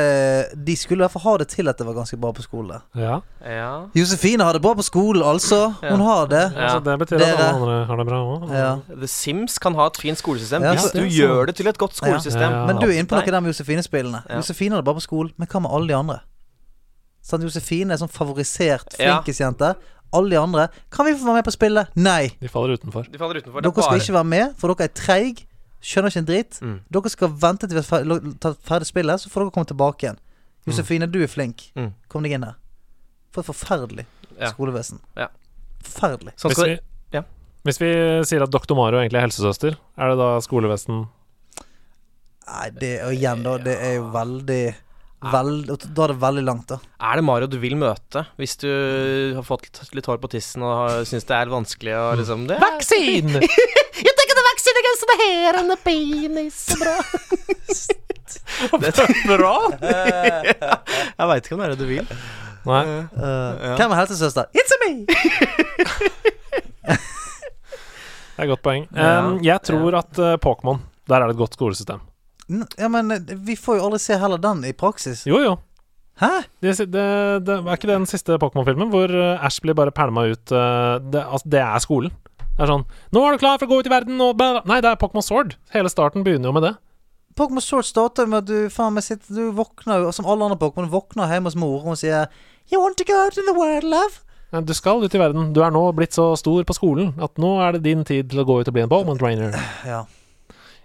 De 0.65 0.75
skulle 0.77 1.01
i 1.01 1.05
hvert 1.07 1.11
fall 1.15 1.21
ha 1.25 1.37
det 1.41 1.47
til 1.49 1.67
at 1.67 1.77
det 1.77 1.85
var 1.87 1.93
ganske 1.97 2.17
bra 2.21 2.31
på 2.31 2.41
skole. 2.45 2.79
Ja. 2.95 3.19
ja. 3.45 3.71
Josefine 3.97 4.43
har 4.43 4.53
det 4.53 4.61
bra 4.61 4.73
på 4.77 4.85
skolen, 4.85 5.23
altså. 5.25 5.73
Hun 5.81 6.01
har 6.05 6.25
det. 6.31 6.43
Ja. 6.55 6.61
Altså, 6.67 6.79
det 6.85 6.97
betyr 6.99 7.15
at 7.17 7.27
alle 7.27 7.49
andre 7.55 7.77
har 7.89 7.97
det 8.01 8.07
bra 8.07 8.19
òg. 8.23 8.47
Ja. 8.53 8.69
The 8.93 9.07
Sims 9.07 9.57
kan 9.59 9.75
ha 9.75 9.87
et 9.91 9.97
fint 9.97 10.17
skolesystem 10.21 10.63
Ja, 10.63 10.73
hvis 10.77 10.91
du 10.95 11.03
gjør 11.05 11.45
det 11.49 11.55
til 11.55 11.67
et 11.67 11.77
godt 11.77 11.95
skolesystem. 11.99 12.51
Ja. 12.51 12.65
Men 12.69 12.77
du 12.81 12.87
er 12.87 12.97
inne 12.99 13.07
på 13.09 13.15
noe 13.19 13.25
der 13.31 13.39
med 13.41 13.53
Josefine-spillene. 13.53 14.23
Ja. 14.29 14.35
Josefine 14.41 14.75
har 14.77 14.81
det 14.83 14.89
bra 14.91 14.93
på 14.99 15.05
skolen, 15.07 15.33
men 15.37 15.47
hva 15.51 15.59
med 15.65 15.71
alle 15.73 15.87
de 15.91 15.97
andre? 15.99 16.19
Sånn, 17.25 17.43
Josefine 17.43 17.93
er 17.93 17.99
sånn 18.01 18.09
favorisert 18.11 18.95
Ja. 18.99 19.19
flinkisjente. 19.19 19.73
Alle 20.13 20.29
de 20.33 20.37
andre 20.41 20.67
Kan 20.89 21.05
vi 21.05 21.11
få 21.13 21.25
være 21.27 21.35
med 21.41 21.45
på 21.45 21.51
spillet? 21.53 21.87
Nei! 21.95 22.31
De 22.41 22.47
faller 22.49 22.77
utenfor. 22.79 23.05
De 23.11 23.17
faller 23.21 23.41
utenfor. 23.43 23.59
Er 23.59 23.61
Dere 23.67 23.73
skal 23.73 23.83
bare- 23.83 23.99
ikke 24.01 24.13
være 24.15 24.23
med, 24.25 24.55
for 24.57 24.73
dere 24.73 24.87
er 24.87 24.93
treig. 24.95 25.45
Skjønner 25.81 26.11
ikke 26.11 26.19
en 26.23 26.27
drit. 26.27 26.57
Mm. 26.61 26.77
Dere 26.91 27.09
skal 27.13 27.29
vente 27.39 27.67
til 27.69 27.77
vi 27.79 27.83
har 27.87 28.33
tatt 28.43 28.57
ferdig 28.67 28.87
spillet, 28.89 29.21
så 29.23 29.29
får 29.31 29.45
dere 29.45 29.53
komme 29.55 29.69
tilbake 29.69 30.03
igjen. 30.07 30.17
Josefine, 30.67 31.07
du 31.09 31.21
er 31.23 31.31
flink. 31.31 31.69
Mm. 31.79 31.93
Kom 32.11 32.23
deg 32.25 32.35
inn 32.35 32.43
her. 32.43 32.57
For 33.31 33.41
et 33.41 33.47
forferdelig 33.51 34.05
Ja. 34.39 34.51
skolevesen. 34.51 34.99
Ja. 35.17 35.27
Forferdelig. 35.83 36.33
Sånn 36.39 36.51
Hvis 36.51 36.65
vi, 36.65 36.75
ja. 37.15 37.21
hvis 37.63 37.79
vi 37.79 37.89
sier 38.27 38.43
at 38.43 38.51
doktor 38.51 38.75
Mario 38.75 38.99
egentlig 38.99 39.19
er 39.21 39.27
helsesøster, 39.27 39.77
er 39.97 40.09
det 40.13 40.17
da 40.19 40.29
skolevesen 40.43 41.07
Nei, 42.49 42.69
det 42.81 42.93
er 43.03 43.11
igjen, 43.13 43.43
da. 43.45 43.57
Det 43.61 43.75
er 43.77 43.95
jo 43.99 44.07
veldig 44.11 44.61
Veld, 45.19 45.67
da 45.67 46.03
er 46.05 46.13
det 46.13 46.15
veldig 46.21 46.43
langt, 46.47 46.67
da. 46.71 46.77
Er 47.03 47.19
det 47.19 47.23
Mario 47.27 47.47
du 47.51 47.57
vil 47.59 47.75
møte 47.75 48.21
hvis 48.39 48.53
du 48.61 48.69
har 49.35 49.43
fått 49.43 49.67
litt 49.93 50.05
hår 50.07 50.17
på 50.23 50.29
tissen 50.31 50.63
og 50.63 50.71
har- 50.79 51.03
syns 51.05 51.25
det 51.27 51.35
er 51.35 51.51
vanskelig 51.51 51.91
å 51.99 52.05
liksom 52.15 52.47
det? 52.49 52.55
Vaksin! 52.63 53.27
Som 54.69 54.75
vaccine 54.75 54.79
against 54.83 55.03
the 55.09 55.17
hair 55.23 55.51
and 55.59 55.67
the 55.69 55.79
penis. 55.83 56.57
Bra. 56.79 56.97
Bra! 59.37 59.55
Jeg 61.17 61.27
veit 61.31 61.43
ikke 61.47 61.55
om 61.55 61.61
det 61.63 61.67
er 61.67 61.73
det 61.73 61.79
du 61.81 61.87
vil. 61.89 62.05
Nei. 62.69 62.83
Uh, 63.15 63.75
Hvem 63.79 63.91
er 63.95 63.97
helsesøster? 64.03 64.45
It's 64.53 64.73
a 64.75 64.79
me! 64.83 64.91
Det 68.39 68.45
er 68.45 68.47
et 68.47 68.51
godt 68.53 68.63
poeng. 68.63 68.85
Um, 68.95 69.39
jeg 69.43 69.59
tror 69.67 69.95
at 69.99 70.19
uh, 70.23 70.35
Pokémon, 70.39 70.77
der 71.11 71.15
er 71.19 71.27
det 71.27 71.33
et 71.35 71.41
godt 71.41 71.57
skolesystem. 71.57 71.99
N- 72.53 72.63
Ja, 72.79 72.87
men 72.87 73.11
eh, 73.11 73.33
vi 73.35 73.57
får 73.59 73.75
jo 73.81 73.89
aldri 73.89 73.99
se 73.99 74.15
heller 74.21 74.39
den 74.39 74.61
i 74.63 74.71
praksis. 74.71 75.25
Jo, 75.27 75.41
jo. 75.43 75.57
Hæ? 76.21 76.29
Det, 76.63 76.77
det, 76.87 77.03
det 77.47 77.57
er 77.57 77.67
ikke 77.75 77.89
det 77.89 77.97
den 77.97 78.07
siste 78.07 78.37
Pokémon-filmen 78.39 78.89
hvor 78.93 79.11
Ash 79.43 79.59
blir 79.63 79.75
bare 79.75 79.91
pælma 79.95 80.23
ut 80.31 80.51
uh, 80.55 80.99
det, 81.03 81.19
altså, 81.25 81.51
det 81.51 81.59
er 81.65 81.83
skolen. 81.83 82.15
Det 82.59 82.65
er 82.67 82.73
sånn 82.73 82.83
'Nå 83.15 83.21
er 83.23 83.31
du 83.31 83.39
klar 83.39 83.57
for 83.57 83.67
å 83.67 83.71
gå 83.71 83.79
ut 83.79 83.87
i 83.87 83.93
verden', 83.93 84.19
og. 84.19 84.35
Nei, 84.67 84.81
det 84.83 84.89
er 84.91 84.99
Pokémon 84.99 85.23
Sword. 85.23 85.55
Hele 85.71 85.87
starten 85.87 86.25
begynner 86.25 86.51
jo 86.51 86.55
med 86.59 86.63
det. 86.67 86.75
Pokémon 87.39 87.63
Sword 87.63 87.87
starter 87.87 88.27
med 88.27 88.43
at 88.43 88.47
du 88.51 88.67
faen 88.69 88.93
meg 88.93 89.03
sitter 89.05 89.31
Du 89.33 89.51
våkner 89.55 90.03
jo 90.03 90.11
som 90.11 90.25
alle 90.27 90.43
andre 90.43 90.59
Pokémon. 90.59 90.89
Våkner 90.91 91.31
hjemme 91.31 91.47
hos 91.47 91.55
mor, 91.55 91.79
og 91.79 91.85
hun 91.93 91.95
sier 91.95 92.27
You 92.69 92.81
want 92.81 92.97
to 92.97 93.05
go 93.07 93.29
to 93.31 93.41
the 93.47 93.55
world, 93.55 93.87
love? 93.87 94.19
Du 94.65 94.73
skal 94.73 94.99
ut 95.01 95.15
i 95.15 95.17
verden. 95.21 95.53
Du 95.53 95.61
er 95.63 95.71
nå 95.71 95.85
blitt 95.95 96.11
så 96.11 96.35
stor 96.35 96.63
på 96.65 96.73
skolen 96.75 97.13
at 97.21 97.37
nå 97.37 97.61
er 97.61 97.77
det 97.77 97.83
din 97.83 98.03
tid 98.03 98.29
til 98.29 98.41
å 98.41 98.45
gå 98.45 98.59
ut 98.59 98.67
og 98.67 98.73
bli 98.73 98.81
en 98.81 98.89
Pokémon 98.89 99.17
trainer. 99.17 99.55
Ja. 99.85 100.03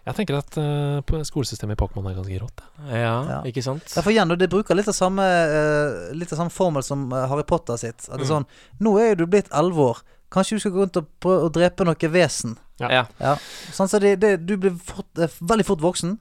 Jeg 0.04 0.14
tenker 0.18 0.36
at 0.36 0.56
uh, 0.60 1.22
skolesystemet 1.24 1.78
i 1.78 1.80
Pokémon 1.80 2.06
er 2.10 2.14
ganske 2.18 2.38
rått. 2.42 2.60
Ja, 2.90 3.14
Ja. 3.24 3.38
ikke 3.42 3.62
sant? 3.64 3.86
Derfor 3.88 4.12
igjen, 4.12 4.28
det 4.38 4.50
bruker 4.52 4.76
litt 4.76 4.88
av 4.88 4.94
samme 4.94 5.24
uh, 5.24 6.12
Litt 6.12 6.30
av 6.32 6.42
samme 6.42 6.52
formel 6.52 6.84
som 6.84 7.10
eh, 7.10 7.26
Harry 7.26 7.42
Potter 7.42 7.76
sitt. 7.80 8.04
At 8.10 8.20
det 8.20 8.26
er 8.28 8.34
sånn 8.36 8.46
Nå 8.84 8.98
er 9.00 9.14
jo 9.14 9.24
du 9.24 9.26
blitt 9.32 9.48
elleve 9.50 9.80
år. 9.94 10.02
Kanskje 10.34 10.58
du 10.58 10.62
skal 10.64 10.74
gå 10.74 10.82
rundt 10.84 10.98
og 11.00 11.08
prøve 11.22 11.46
å 11.48 11.52
drepe 11.54 11.86
noe 11.86 12.10
vesen. 12.10 12.56
Ja. 12.82 13.04
Ja. 13.22 13.36
Sånn 13.74 13.88
så 13.90 14.00
det, 14.02 14.16
det, 14.24 14.32
du 14.48 14.56
blir 14.58 14.74
fort, 14.82 15.06
eh, 15.22 15.30
veldig 15.46 15.66
fort 15.68 15.82
voksen. 15.84 16.16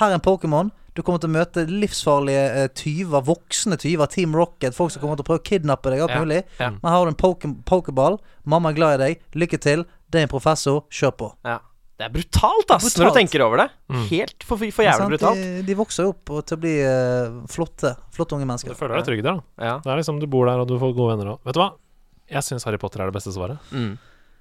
Her 0.00 0.12
er 0.14 0.18
en 0.18 0.24
Pokémon. 0.24 0.70
Du 0.96 1.02
kommer 1.06 1.20
til 1.22 1.28
å 1.30 1.34
møte 1.36 1.62
livsfarlige 1.68 2.44
eh, 2.62 2.68
tyver, 2.74 3.22
voksne 3.28 3.76
tyver, 3.78 4.08
Team 4.10 4.32
Rocket, 4.34 4.74
folk 4.74 4.90
som 4.94 5.02
kommer 5.04 5.18
til 5.20 5.26
å 5.26 5.28
prøve 5.28 5.42
å 5.42 5.46
kidnappe 5.46 5.92
deg, 5.92 6.00
alt 6.06 6.16
Ja. 6.16 6.22
mulig. 6.24 6.40
Ja. 6.58 6.70
Men 6.74 6.88
her 6.88 6.96
har 6.96 7.06
du 7.06 7.12
en 7.12 7.20
poke, 7.20 7.50
pokeball. 7.68 8.18
Mamma 8.48 8.72
er 8.72 8.78
glad 8.80 8.96
i 8.96 9.02
deg. 9.04 9.22
Lykke 9.38 9.60
til. 9.62 9.84
Det 10.10 10.22
er 10.22 10.26
en 10.26 10.32
professor. 10.32 10.86
Kjør 10.90 11.14
på. 11.20 11.32
Ja. 11.46 11.58
Det 11.98 12.06
er 12.06 12.12
brutalt, 12.14 12.70
ass, 12.70 12.84
Brutalt. 12.86 12.98
når 13.02 13.08
du 13.10 13.16
tenker 13.18 13.42
over 13.42 13.58
det. 13.58 13.68
Mm. 13.90 14.02
Helt 14.12 14.44
for, 14.46 14.56
for 14.56 14.86
jævlig 14.86 15.00
sant, 15.02 15.10
brutalt. 15.10 15.40
De, 15.42 15.62
de 15.66 15.74
vokser 15.74 16.06
jo 16.06 16.12
opp 16.12 16.30
og 16.30 16.44
til 16.46 16.54
å 16.54 16.60
bli 16.62 16.74
uh, 16.86 17.40
flotte 17.50 17.90
Flotte 18.14 18.36
unge 18.38 18.46
mennesker. 18.46 18.70
Du 18.70 18.78
føler 18.78 19.00
deg 19.00 19.08
trygg 19.08 19.22
der, 19.26 19.40
da. 19.40 19.66
Ja. 19.66 19.72
Det 19.82 19.90
er 19.90 19.98
liksom 19.98 20.20
Du 20.22 20.28
bor 20.30 20.46
der, 20.46 20.62
og 20.62 20.70
du 20.70 20.76
får 20.78 20.94
gode 20.94 21.16
venner 21.16 21.32
og 21.32 21.40
Vet 21.48 21.58
du 21.58 21.60
hva? 21.64 21.72
Jeg 22.28 22.44
syns 22.44 22.64
Harry 22.68 22.78
Potter 22.80 23.00
er 23.02 23.10
det 23.10 23.16
beste 23.16 23.32
svaret. 23.34 23.58
Mm. 23.72 23.96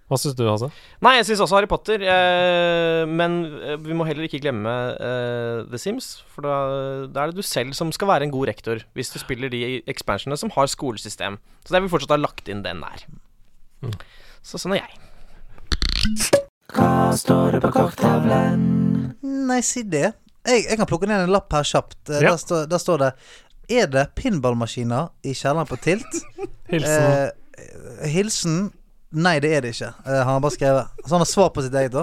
Hva 0.07 0.15
syns 0.19 0.37
du, 0.39 0.45
Hasse? 0.47 0.69
Nei, 1.03 1.17
jeg 1.17 1.25
syns 1.27 1.41
også 1.43 1.57
Harry 1.57 1.67
Potter, 1.67 1.99
eh, 1.99 3.01
men 3.11 3.33
eh, 3.59 3.75
vi 3.83 3.95
må 3.97 4.05
heller 4.07 4.23
ikke 4.27 4.39
glemme 4.43 4.71
eh, 5.03 5.65
The 5.67 5.79
Sims. 5.81 6.07
For 6.31 6.47
da, 6.47 6.53
da 7.11 7.25
er 7.25 7.33
det 7.33 7.41
du 7.41 7.43
selv 7.47 7.75
som 7.75 7.91
skal 7.95 8.07
være 8.13 8.27
en 8.27 8.31
god 8.31 8.47
rektor, 8.47 8.83
hvis 8.95 9.11
du 9.11 9.17
spiller 9.19 9.51
de 9.51 9.81
expansionene 9.91 10.39
som 10.39 10.51
har 10.55 10.69
skolesystem. 10.71 11.35
Så 11.67 11.75
jeg 11.75 11.83
vil 11.83 11.91
fortsatt 11.91 12.15
ha 12.15 12.19
lagt 12.23 12.47
inn 12.51 12.63
den 12.63 12.79
der. 12.85 13.03
Mm. 13.83 13.97
Så 14.47 14.59
sånn 14.63 14.77
er 14.77 14.85
jeg. 14.85 15.03
Hva 16.71 17.11
står 17.15 17.57
det 17.57 17.61
på 17.65 17.71
kokktavlen? 17.75 18.63
Nei, 19.47 19.59
si 19.65 19.83
det. 19.87 20.11
Jeg, 20.47 20.63
jeg 20.69 20.79
kan 20.79 20.87
plukke 20.87 21.07
ned 21.09 21.25
en 21.25 21.33
lapp 21.35 21.51
her 21.55 21.67
kjapt. 21.67 21.99
Eh, 22.11 22.21
Ja. 22.23 22.31
Der, 22.31 22.39
står, 22.41 22.63
der 22.71 22.79
står 22.79 23.01
det 23.03 23.11
Er 23.67 23.89
det 23.91 24.05
pinballmaskiner 24.15 25.09
i 25.27 25.33
kjelleren 25.35 25.67
på 25.67 25.75
Tilt? 25.83 26.21
Hilsen 26.71 27.11
Eh, 27.11 27.27
hilsen 28.11 28.71
Nei, 29.17 29.37
det 29.39 29.53
er 29.55 29.61
det 29.63 29.69
ikke. 29.71 29.87
Eh, 30.03 30.17
han 30.19 30.33
har 30.35 30.41
bare 30.43 30.51
skrevet. 30.51 30.89
Så 31.05 31.13
han 31.15 31.21
har 31.23 31.29
svar 31.29 31.47
på 31.55 31.61
sitt 31.63 31.73
eget, 31.79 31.93
da. 31.95 32.01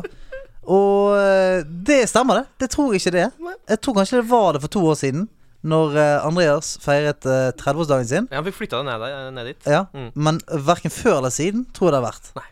Og 0.73 1.11
eh, 1.21 1.59
det 1.85 1.99
stemmer, 2.09 2.39
det. 2.41 2.45
Det 2.65 2.69
tror 2.73 2.95
jeg 2.95 3.03
ikke 3.03 3.13
det. 3.13 3.27
Jeg 3.69 3.81
tror 3.85 3.97
kanskje 3.99 4.23
det 4.23 4.29
var 4.31 4.55
det 4.57 4.63
for 4.65 4.73
to 4.73 4.85
år 4.89 4.97
siden. 4.97 5.27
Når 5.69 5.99
eh, 6.01 6.25
Andreas 6.25 6.71
feiret 6.81 7.29
eh, 7.29 7.51
30-årsdagen 7.61 8.09
sin. 8.09 8.29
Ja, 8.33 8.41
vi 8.47 8.55
flytta 8.57 8.81
det 8.81 8.89
ned, 8.89 9.05
ned 9.37 9.51
dit. 9.53 9.69
Ja, 9.69 9.83
Mm. 9.93 10.09
Men 10.17 10.41
verken 10.65 10.91
før 10.97 11.19
eller 11.21 11.31
siden 11.37 11.67
tror 11.77 11.91
jeg 11.91 11.95
det 11.95 12.01
har 12.01 12.09
vært. 12.09 12.33
Nei. 12.41 12.49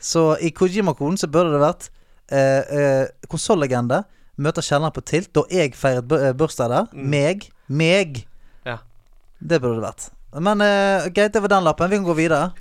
Så 0.00 0.24
i 0.40 0.52
Kojima-koden 0.54 1.18
så 1.20 1.28
burde 1.28 1.50
det 1.58 1.60
vært 1.66 1.90
eh, 2.30 2.62
eh, 2.78 3.04
konsollegende 3.28 4.04
møter 4.40 4.62
kjelleren 4.64 4.94
på 4.96 5.02
Tilt 5.10 5.32
da 5.36 5.42
jeg 5.50 5.74
feiret 5.76 6.06
bu- 6.08 6.30
bursdag 6.38 6.70
der. 6.72 6.86
Mm. 6.94 7.10
Meg. 7.12 7.50
Meg. 7.68 8.22
Ja. 8.64 8.78
Det 9.42 9.58
burde 9.60 9.82
det 9.82 9.88
vært. 9.90 10.08
Men 10.38 10.60
uh, 10.62 11.08
greit, 11.10 11.32
det 11.34 11.40
var 11.42 11.48
den 11.50 11.64
lappen. 11.66 11.90
Vi 11.90 11.96
kan 11.96 12.04
gå 12.06 12.14
videre. 12.14 12.52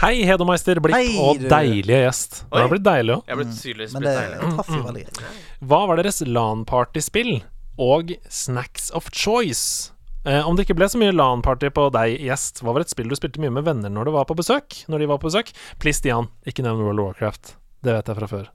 Hei, 0.00 0.22
Hedomeister 0.24 0.78
Blipp 0.80 0.96
Hei, 0.96 1.10
og 1.20 1.40
du. 1.42 1.48
deilige 1.50 1.98
gjest. 2.06 2.38
Det 2.48 2.62
har 2.62 2.70
blitt 2.72 2.86
deilig 2.86 3.16
òg. 3.18 3.22
Jeg 3.28 3.36
ble 3.40 3.46
tydeligvis 3.52 3.92
Men 3.98 4.06
det 4.06 4.14
deilig. 4.16 4.50
traff 4.56 4.70
jo 4.72 4.80
veldig 4.86 5.04
greit. 5.04 5.20
Hva 5.68 5.80
var 5.90 6.00
deres 6.00 6.22
LAN-partyspill 6.24 7.32
og 7.78 8.12
snacks 8.32 8.90
of 8.96 9.10
choice? 9.12 9.90
Eh, 10.24 10.40
om 10.46 10.56
det 10.56 10.64
ikke 10.66 10.76
ble 10.78 10.88
så 10.90 10.98
mye 11.00 11.12
LAN-party 11.14 11.70
på 11.74 11.88
deg, 11.94 12.16
gjest, 12.26 12.62
hva 12.64 12.72
var 12.76 12.84
et 12.86 12.90
spill 12.92 13.08
du 13.10 13.16
spilte 13.18 13.40
mye 13.42 13.52
med 13.54 13.66
venner 13.68 13.92
når 13.92 14.08
du 14.08 14.14
var 14.16 14.24
på 14.28 14.36
besøk? 14.38 14.80
Når 14.88 15.04
de 15.04 15.10
var 15.12 15.20
på 15.22 15.28
besøk? 15.30 15.52
Please, 15.82 16.00
Stian, 16.02 16.28
ikke 16.48 16.64
nevn 16.66 16.80
World 16.84 17.00
of 17.02 17.10
Warcraft. 17.12 17.54
Det 17.84 17.94
vet 17.94 18.08
jeg 18.10 18.18
fra 18.22 18.28
før. 18.30 18.48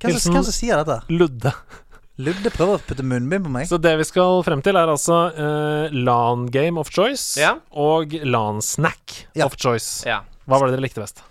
Hvem, 0.00 0.10
Hilsen- 0.14 0.20
som, 0.30 0.36
hvem 0.38 0.46
som 0.48 0.56
sier 0.56 0.80
dette? 0.80 1.00
Ludde. 1.12 1.52
Ludde 2.20 2.50
prøver 2.52 2.76
å 2.78 2.82
putte 2.84 3.04
munnbind 3.06 3.46
på 3.46 3.52
meg. 3.54 3.66
Så 3.70 3.78
det 3.80 3.94
vi 4.00 4.04
skal 4.08 4.42
frem 4.46 4.60
til, 4.64 4.76
er 4.76 4.90
altså 4.92 5.18
uh, 5.32 5.88
LAN-game 5.94 6.80
of 6.80 6.90
choice 6.92 7.38
Ja. 7.40 7.54
og 7.72 8.12
LAN-snack 8.12 9.26
Ja. 9.38 9.46
of 9.46 9.56
choice. 9.60 10.02
Ja. 10.08 10.20
Hva 10.46 10.58
var 10.60 10.68
det 10.70 10.76
dere 10.78 10.84
likte 10.88 11.02
best? 11.04 11.22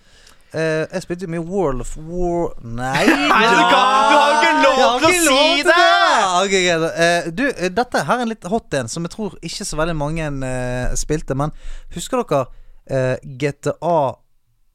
Eh, 0.50 0.82
jeg 0.90 1.02
spilte 1.04 1.28
jo 1.28 1.30
mye 1.30 1.44
World 1.46 1.84
of 1.84 1.92
War 1.94 2.56
Nei, 2.66 3.04
Nei, 3.06 3.42
du, 3.54 3.60
kan, 3.70 3.84
du 4.10 4.14
har 4.16 4.24
jo 4.26 4.38
ikke 4.40 4.48
Jeg 4.48 4.62
lov 4.64 4.80
har 4.80 4.96
til 4.98 5.06
å 5.06 5.10
ikke 5.12 5.26
lov 5.28 5.44
si 5.52 5.60
til 5.60 5.68
det! 5.68 5.84
Ok, 6.40 6.54
greit. 6.64 6.86
Eh, 7.04 7.28
du, 7.38 7.42
eh, 7.52 7.70
dette 7.76 8.02
her 8.08 8.16
er 8.16 8.24
en 8.24 8.32
litt 8.32 8.48
hot 8.50 8.74
en, 8.80 8.90
som 8.90 9.06
jeg 9.06 9.12
tror 9.14 9.36
ikke 9.46 9.66
så 9.68 9.78
veldig 9.78 9.94
mange 10.00 10.26
eh, 10.48 10.96
spilte. 10.98 11.36
Men 11.38 11.54
husker 11.94 12.24
dere 12.24 12.42
eh, 12.90 13.22
GTA 13.44 13.94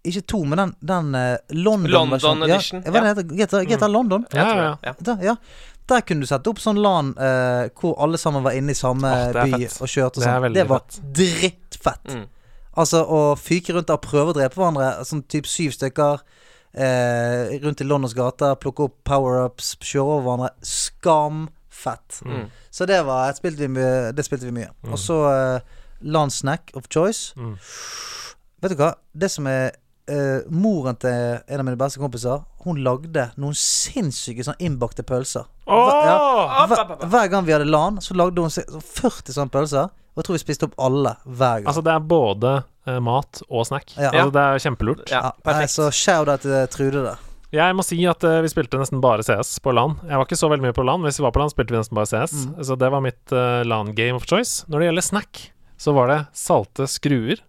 Ikke 0.08 0.24
to, 0.32 0.40
men 0.48 0.62
den, 0.64 0.72
den 0.94 1.12
eh, 1.20 1.36
London 1.60 1.92
London 1.92 2.48
edition, 2.48 2.80
Ja, 2.86 2.94
hva 2.96 3.02
det 3.04 3.12
heter 3.12 3.30
GTA, 3.44 3.64
GTA 3.74 3.92
London? 3.92 4.24
Ja, 4.32 4.48
Ja. 4.56 4.74
Ja. 4.86 4.96
Da, 5.10 5.18
ja. 5.28 5.36
Der 5.88 6.02
kunne 6.02 6.26
du 6.26 6.30
sette 6.30 6.50
opp 6.50 6.58
sånn 6.64 6.80
LAN 6.82 7.12
eh, 7.22 7.68
hvor 7.78 7.94
alle 8.02 8.18
sammen 8.18 8.42
var 8.46 8.56
inne 8.58 8.74
i 8.74 8.78
samme 8.78 9.06
Åh, 9.06 9.28
det 9.36 9.44
er 9.44 9.52
by 9.52 9.60
fett. 9.68 9.82
og 9.86 9.92
kjørte 9.92 10.18
og 10.18 10.24
Det 10.24 10.26
er 10.26 10.34
sånn. 10.34 10.46
veldig 10.48 10.58
Det 10.62 10.68
var 10.70 10.82
fett. 10.86 10.98
drittfett. 11.20 12.08
Mm. 12.16 12.24
Altså 12.82 13.04
å 13.06 13.20
fyke 13.40 13.74
rundt 13.76 13.88
der 13.88 14.00
og 14.00 14.02
prøve 14.04 14.34
å 14.34 14.36
drepe 14.36 14.58
hverandre, 14.60 14.88
sånn 15.08 15.22
type 15.32 15.48
syv 15.48 15.76
stykker 15.78 16.24
eh, 16.76 17.54
rundt 17.64 17.82
i 17.82 17.88
Londons 17.88 18.16
gater, 18.18 18.58
plukke 18.60 18.90
opp 18.90 18.98
power-ups, 19.08 19.76
kjøre 19.80 20.18
over 20.18 20.26
hverandre. 20.26 20.50
Skamfett. 20.66 22.22
Mm. 22.26 22.50
Så 22.72 22.86
det 22.90 23.00
var 23.08 23.30
et 23.30 23.38
spilte 23.40 23.62
vi 23.64 23.70
mye, 23.78 24.12
Det 24.18 24.26
spilte 24.26 24.50
vi 24.50 24.56
mye. 24.58 24.72
Og 24.92 25.00
så 25.00 25.20
uh, 25.24 25.60
LAN 26.02 26.32
Snack 26.34 26.72
of 26.76 26.90
Choice. 26.92 27.32
Mm. 27.40 27.56
Vet 28.62 28.74
du 28.74 28.80
hva? 28.82 28.92
Det 29.16 29.30
som 29.32 29.48
er 29.48 29.72
eh, 30.10 30.42
Moren 30.52 30.98
til 31.00 31.40
en 31.48 31.62
av 31.62 31.66
mine 31.68 31.80
beste 31.80 32.02
kompiser, 32.02 32.44
hun 32.66 32.82
lagde 32.86 33.30
noen 33.42 33.58
sinnssyke 33.58 34.46
sånn 34.46 34.58
innbakte 34.64 35.06
pølser. 35.08 35.46
Hver, 35.66 36.08
ja, 36.10 36.66
hver, 36.70 37.06
hver 37.10 37.30
gang 37.32 37.46
vi 37.48 37.54
hadde 37.56 37.70
LAN, 37.70 38.02
så 38.04 38.18
lagde 38.18 38.42
hun 38.42 38.52
40 38.52 39.38
sånne 39.38 39.54
pølser. 39.54 39.94
Og 40.16 40.22
jeg 40.22 40.28
tror 40.28 40.38
vi 40.38 40.44
spiste 40.46 40.68
opp 40.70 40.76
alle 40.80 41.12
hver 41.26 41.62
gang. 41.62 41.70
Altså, 41.70 41.84
det 41.84 41.92
er 41.92 42.04
både 42.08 42.52
eh, 42.88 43.00
mat 43.04 43.42
og 43.50 43.66
snack. 43.68 43.96
Ja. 43.98 44.14
Altså, 44.14 44.32
det 44.36 44.44
er 44.44 44.62
kjempelurt. 44.64 45.08
Ja, 45.12 45.24
perfekt. 45.44 45.74
så 45.76 45.90
shout-out 45.92 46.46
til 46.46 46.70
Trude 46.72 47.04
da. 47.04 47.16
Jeg 47.56 47.76
må 47.78 47.84
si 47.86 47.98
at 48.10 48.24
uh, 48.26 48.40
vi 48.44 48.52
spilte 48.52 48.80
nesten 48.80 49.02
bare 49.04 49.24
CS 49.24 49.60
på 49.64 49.72
LAN. 49.76 49.98
Jeg 50.08 50.18
var 50.18 50.28
ikke 50.28 50.40
så 50.40 50.50
veldig 50.52 50.66
mye 50.66 50.76
på 50.76 50.86
LAN. 50.88 51.04
Hvis 51.06 51.20
vi 51.20 51.26
var 51.28 51.36
på 51.36 51.44
LAN, 51.44 51.52
spilte 51.52 51.76
vi 51.76 51.80
nesten 51.80 52.00
bare 52.00 52.10
CS. 52.10 52.34
Mm. 52.48 52.56
Så 52.68 52.78
det 52.80 52.90
var 52.92 53.04
mitt 53.06 53.36
uh, 53.36 53.62
LAN-game 53.68 54.18
of 54.18 54.26
choice. 54.28 54.66
Når 54.72 54.82
det 54.82 54.90
gjelder 54.90 55.08
snack, 55.08 55.44
så 55.80 55.94
var 55.96 56.12
det 56.12 56.20
salte 56.36 56.88
skruer. 56.92 57.44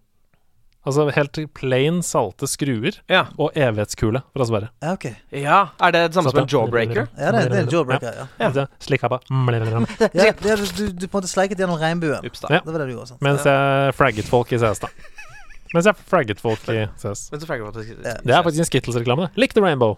Altså 0.87 1.03
helt 1.11 1.37
plain 1.57 1.97
salte 2.05 2.47
skruer 2.47 2.95
Ja. 3.11 3.25
og 3.37 3.51
evighetskule, 3.59 4.21
for 4.31 4.45
å. 4.45 4.69
Ja, 4.81 4.93
ok. 4.95 5.05
ja. 5.35 5.57
Er 5.83 5.91
det 5.91 6.01
det 6.07 6.15
samme 6.15 6.31
som 6.31 6.39
en 6.39 6.47
jawbreaker? 6.47 7.09
Ja, 7.17 7.31
det, 7.35 7.41
det 7.51 7.57
er 7.59 7.65
en 7.65 7.73
jawbreaker, 7.73 8.13
ja. 8.21 8.27
Ja. 8.39 8.51
Ja. 8.55 8.65
Slikka 8.79 9.09
på. 9.11 9.19
ja 10.15 10.31
det, 10.31 10.51
er- 10.53 10.63
du, 10.77 10.85
du 10.95 11.07
på 11.07 11.17
en 11.17 11.21
måte 11.21 11.31
sleiket 11.31 11.59
gjennom 11.59 11.77
regnbuen. 11.81 12.23
Ups, 12.25 12.39
da. 12.45 12.53
Ja. 12.55 12.61
Det 12.63 12.71
var 12.71 12.79
det 12.85 12.87
du 12.87 12.95
gjorde. 12.95 13.09
sant? 13.11 13.21
Mens 13.27 13.43
jeg 13.43 13.93
fragget 13.99 14.25
folk 14.31 14.53
i 14.55 14.61
CS, 14.63 14.79
da. 14.85 14.87
Mens 15.75 15.85
jeg 15.89 15.99
fragget 16.07 16.39
folk 16.39 16.63
i 16.71 16.85
CS. 16.95 17.27
Men 17.33 17.41
så 17.43 17.47
fragger 17.49 17.65
jeg 17.65 17.73
faktisk- 17.75 18.23
Det 18.23 18.33
er 18.37 18.43
faktisk 18.47 18.63
en 18.63 18.69
Skittles-reklame. 18.71 19.27
det. 19.27 19.41
Lick 19.43 19.53
the 19.57 19.61
rainbow. 19.61 19.97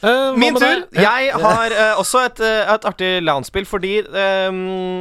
Hva 0.00 0.36
Min 0.38 0.54
tur. 0.56 0.84
Jeg 0.96 1.32
har 1.42 1.74
uh, 1.76 1.98
også 2.00 2.22
et, 2.24 2.40
eh, 2.40 2.72
et 2.74 2.86
artig 2.88 3.10
LAN-spill, 3.22 3.66
fordi 3.68 3.98
um, 4.48 4.98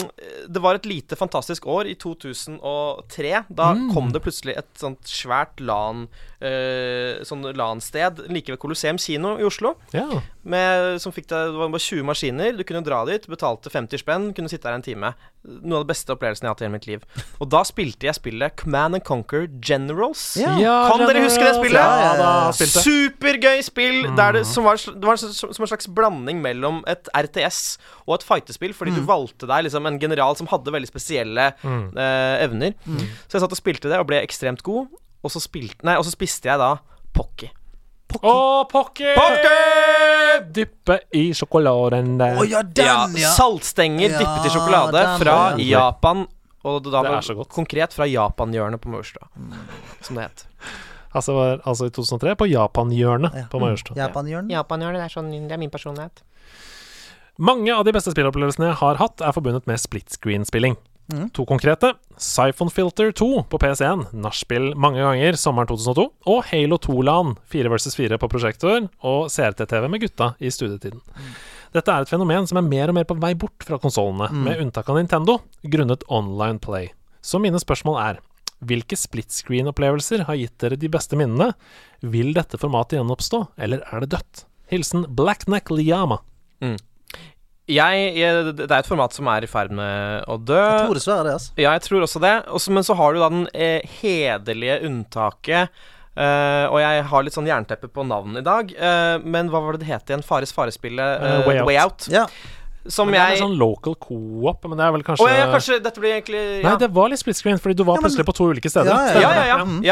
det 0.50 0.62
var 0.62 0.76
et 0.76 0.86
lite 0.90 1.16
fantastisk 1.16 1.68
år 1.68 1.88
i 1.88 1.96
2003. 1.96 3.46
Da 3.50 3.70
Mm. 3.74 3.94
kom 3.94 4.12
det 4.12 4.22
plutselig 4.26 4.58
et 4.58 4.70
sånt 4.76 5.00
svært 5.08 5.60
LAN 5.64 6.08
eh, 6.42 7.20
Sånn 7.28 7.44
LAN-sted 7.56 8.24
like 8.32 8.52
ved 8.54 8.60
Colosseum 8.62 8.98
kino 9.02 9.36
i 9.40 9.46
Oslo. 9.48 9.76
Ja. 9.96 10.06
Med, 10.50 10.98
som 11.04 11.12
fikk 11.14 11.28
deg, 11.30 11.52
det 11.54 11.60
var 11.60 11.70
bare 11.74 11.84
20 11.84 12.06
maskiner. 12.08 12.56
Du 12.58 12.64
kunne 12.66 12.82
dra 12.86 13.02
dit, 13.10 13.26
betalte 13.30 13.70
50 13.74 14.02
spenn, 14.02 14.30
kunne 14.38 14.50
sitte 14.52 14.66
der 14.70 14.78
en 14.80 14.86
time. 14.86 15.12
Noe 15.44 15.80
av 15.82 15.86
de 15.86 15.92
beste 15.92 16.14
opplevelsene 16.16 16.48
jeg 16.48 16.50
har 16.50 16.56
hatt 16.56 16.64
i 16.64 16.68
hele 16.68 16.76
mitt 16.78 16.88
liv. 16.90 17.04
Og 17.40 17.50
da 17.52 17.62
spilte 17.68 18.08
jeg 18.10 18.18
spillet 18.18 18.56
Command 18.60 18.98
and 19.00 19.06
Conquer 19.08 19.48
Generals. 19.64 20.24
Ja. 20.40 20.56
Kan 20.90 21.04
dere 21.06 21.26
huske 21.28 21.44
det 21.44 21.56
spillet? 21.60 21.80
Ja, 21.80 21.98
Ja, 22.00 22.14
ja, 22.20 22.30
ja. 22.54 22.84
Supergøy 22.84 23.62
spill! 23.66 24.00
Der 24.18 24.40
det, 24.40 24.46
som 24.50 24.66
var, 24.68 24.80
det 24.80 25.06
var 25.08 25.20
som, 25.22 25.52
en 25.54 25.70
slags 25.72 25.88
blanding 25.92 26.42
mellom 26.44 26.82
et 26.90 27.08
RTS 27.16 27.62
og 28.08 28.16
et 28.20 28.26
fightespill, 28.28 28.74
fordi 28.76 28.96
du 28.96 29.04
valgte 29.08 29.48
deg 29.50 29.68
liksom 29.68 29.86
en 29.90 30.00
general 30.02 30.36
som 30.40 30.50
hadde 30.52 30.74
veldig 30.76 30.90
spesielle 30.90 31.50
Mm. 31.60 31.98
eh, 31.98 32.44
evner. 32.46 32.74
Så 33.28 33.36
jeg 33.38 33.42
satt 33.44 33.52
og 33.54 33.58
spilte 33.60 33.90
det 33.92 33.98
og 34.00 34.08
ble 34.10 34.20
ekstremt 34.24 34.62
god, 34.64 34.88
og 35.24 35.32
så, 35.34 35.42
spilte, 35.44 35.84
nei, 35.88 35.98
og 36.00 36.06
så 36.08 36.12
spiste 36.14 36.48
jeg 36.52 36.60
da 36.62 36.78
Pocky. 37.14 37.50
Å, 38.26 38.66
pocky! 38.72 39.06
Dyppe 40.56 40.96
i 41.14 41.28
sjokoladen 41.38 42.16
der. 42.18 42.40
Å 42.42 42.46
ja, 42.50 42.62
den, 42.64 43.18
ja! 43.20 43.32
Saltstenger 43.36 44.08
Ja, 44.16 44.20
dyppet 44.22 44.48
i 44.50 44.54
sjokolade 44.54 44.96
den, 44.98 45.16
fra 45.22 45.36
ja. 45.60 45.66
Japan. 45.86 46.24
Og 46.68 46.84
da 46.90 47.02
Det 47.06 47.12
er 47.16 47.22
så 47.24 47.36
godt. 47.38 47.50
konkret 47.56 47.94
fra 47.96 48.08
Japan-hjørnet 48.10 48.82
på 48.84 48.90
Majorstua, 48.92 49.30
som 50.04 50.18
det 50.18 50.26
het. 50.26 50.46
Altså, 51.16 51.34
var, 51.34 51.62
altså 51.66 51.88
i 51.88 51.94
2003 51.96 52.36
på 52.36 52.48
Japan-hjørnet 52.52 53.36
Ja. 53.36 53.46
på 53.52 53.60
Majorstua. 53.62 53.96
Japan-hjørnet. 53.96 54.52
Japan-hjørnet, 54.52 55.00
det 55.00 55.06
er 55.08 55.14
sånn 55.16 55.32
Det 55.48 55.52
er 55.56 55.58
min 55.58 55.70
personlighet. 55.72 56.22
Mange 57.40 57.72
av 57.72 57.86
de 57.86 57.94
beste 57.96 58.12
spillopplevelsene 58.12 58.68
jeg 58.74 58.76
har 58.82 58.96
hatt, 59.00 59.22
er 59.22 59.32
forbundet 59.32 59.66
med 59.68 59.80
split 59.80 60.10
screen-spilling. 60.12 60.76
Mhm. 61.10 61.32
To 61.34 61.46
konkrete. 61.46 61.94
Siphon 62.18 62.70
Filter 62.70 63.12
2 63.12 63.44
på 63.50 63.58
PC1, 63.58 64.12
nachspiel 64.14 64.76
mange 64.78 65.02
ganger 65.02 65.38
sommeren 65.40 65.68
2002. 65.68 66.06
Og 66.30 66.44
Halo 66.52 66.78
2-LAN, 66.78 67.36
4 67.50 67.70
versus 67.72 67.96
4 67.98 68.20
på 68.22 68.30
prosjektor, 68.30 68.90
og 69.02 69.30
CRT-TV 69.34 69.90
med 69.90 70.02
gutta 70.02 70.36
i 70.40 70.52
studietiden. 70.54 71.02
Dette 71.74 71.94
er 71.94 72.02
et 72.02 72.10
fenomen 72.10 72.48
som 72.50 72.58
er 72.58 72.66
mer 72.66 72.90
og 72.90 72.98
mer 72.98 73.06
på 73.10 73.18
vei 73.22 73.34
bort 73.34 73.64
fra 73.66 73.78
konsollene, 73.82 74.30
med 74.34 74.62
unntak 74.62 74.90
av 74.90 74.98
Nintendo, 74.98 75.40
grunnet 75.64 76.04
online 76.10 76.60
play. 76.60 76.92
Så 77.22 77.40
mine 77.42 77.60
spørsmål 77.62 78.00
er 78.02 78.20
hvilke 78.66 78.98
split 79.00 79.32
screen-opplevelser 79.32 80.26
har 80.28 80.36
gitt 80.36 80.58
dere 80.60 80.76
de 80.76 80.90
beste 80.92 81.16
minnene? 81.16 81.54
Vil 82.02 82.34
dette 82.34 82.58
formatet 82.60 83.00
gjenoppstå, 83.00 83.48
eller 83.58 83.82
er 83.94 84.04
det 84.04 84.10
dødt? 84.18 84.46
Hilsen 84.70 85.06
Blackneck 85.16 85.70
Liyama. 85.72 86.20
Jeg, 87.70 88.16
jeg, 88.18 88.56
det 88.58 88.66
er 88.72 88.80
et 88.82 88.88
format 88.90 89.14
som 89.14 89.28
er 89.30 89.46
i 89.46 89.50
ferd 89.52 89.72
med 89.78 90.26
å 90.32 90.40
dø. 90.42 90.58
Jeg 90.58 90.88
tror 90.88 90.98
dessverre 90.98 91.24
det, 91.28 91.34
altså. 91.38 91.52
Ja, 91.62 91.72
jeg 91.78 91.84
tror 91.86 92.06
også 92.08 92.22
det. 92.24 92.34
Også, 92.58 92.74
men 92.74 92.86
så 92.88 92.96
har 92.98 93.14
du 93.14 93.20
da 93.22 93.30
den 93.30 93.48
eh, 93.54 93.82
hederlige 94.02 94.80
unntaket. 94.90 95.70
eh, 96.20 96.66
og 96.68 96.80
jeg 96.82 97.04
har 97.12 97.24
litt 97.28 97.36
sånn 97.38 97.48
jernteppe 97.50 97.88
på 97.94 98.06
navnet 98.10 98.42
i 98.42 98.48
dag. 98.48 98.74
eh, 98.74 99.18
men 99.24 99.50
hva 99.54 99.62
var 99.62 99.78
det 99.78 99.84
det 99.86 99.92
het 99.94 100.10
igjen? 100.10 100.26
Fares 100.26 100.52
farespillet? 100.56 101.22
Eh, 101.22 101.46
Way 101.48 101.60
Out. 101.62 101.68
Way 101.70 101.78
Out. 101.84 102.08
Ja. 102.12 102.26
Som 102.90 103.10
Men 103.12 103.20
det 103.20 103.22
er 103.22 103.34
jeg 103.36 103.42
sånn 103.44 103.58
local 103.60 103.94
co-op, 104.02 104.64
men 104.72 104.80
det 104.80 104.86
er 104.88 104.94
vel 104.96 105.04
kanskje 105.06 105.26
ja, 105.30 105.40
ja, 105.44 105.50
kanskje 105.52 105.76
dette 105.84 106.00
blir 106.02 106.14
egentlig 106.16 106.64
Nei, 106.64 106.72
det 106.80 106.88
var 106.96 107.10
litt 107.12 107.20
split 107.22 107.36
screen, 107.38 107.60
fordi 107.62 107.76
du 107.76 107.84
var 107.84 107.98
Ja, 108.00 108.02
men- 108.02 108.08
plutselig 108.10 108.26
på 108.26 108.34
to 108.40 108.48
ulike 108.50 108.72
steder. 108.72 108.90
Ja, 108.90 109.04
ja, 109.14 109.20
Ja, 109.20 109.32
ja, 109.36 109.46
ja. 109.52 109.58
Mm. 109.68 109.84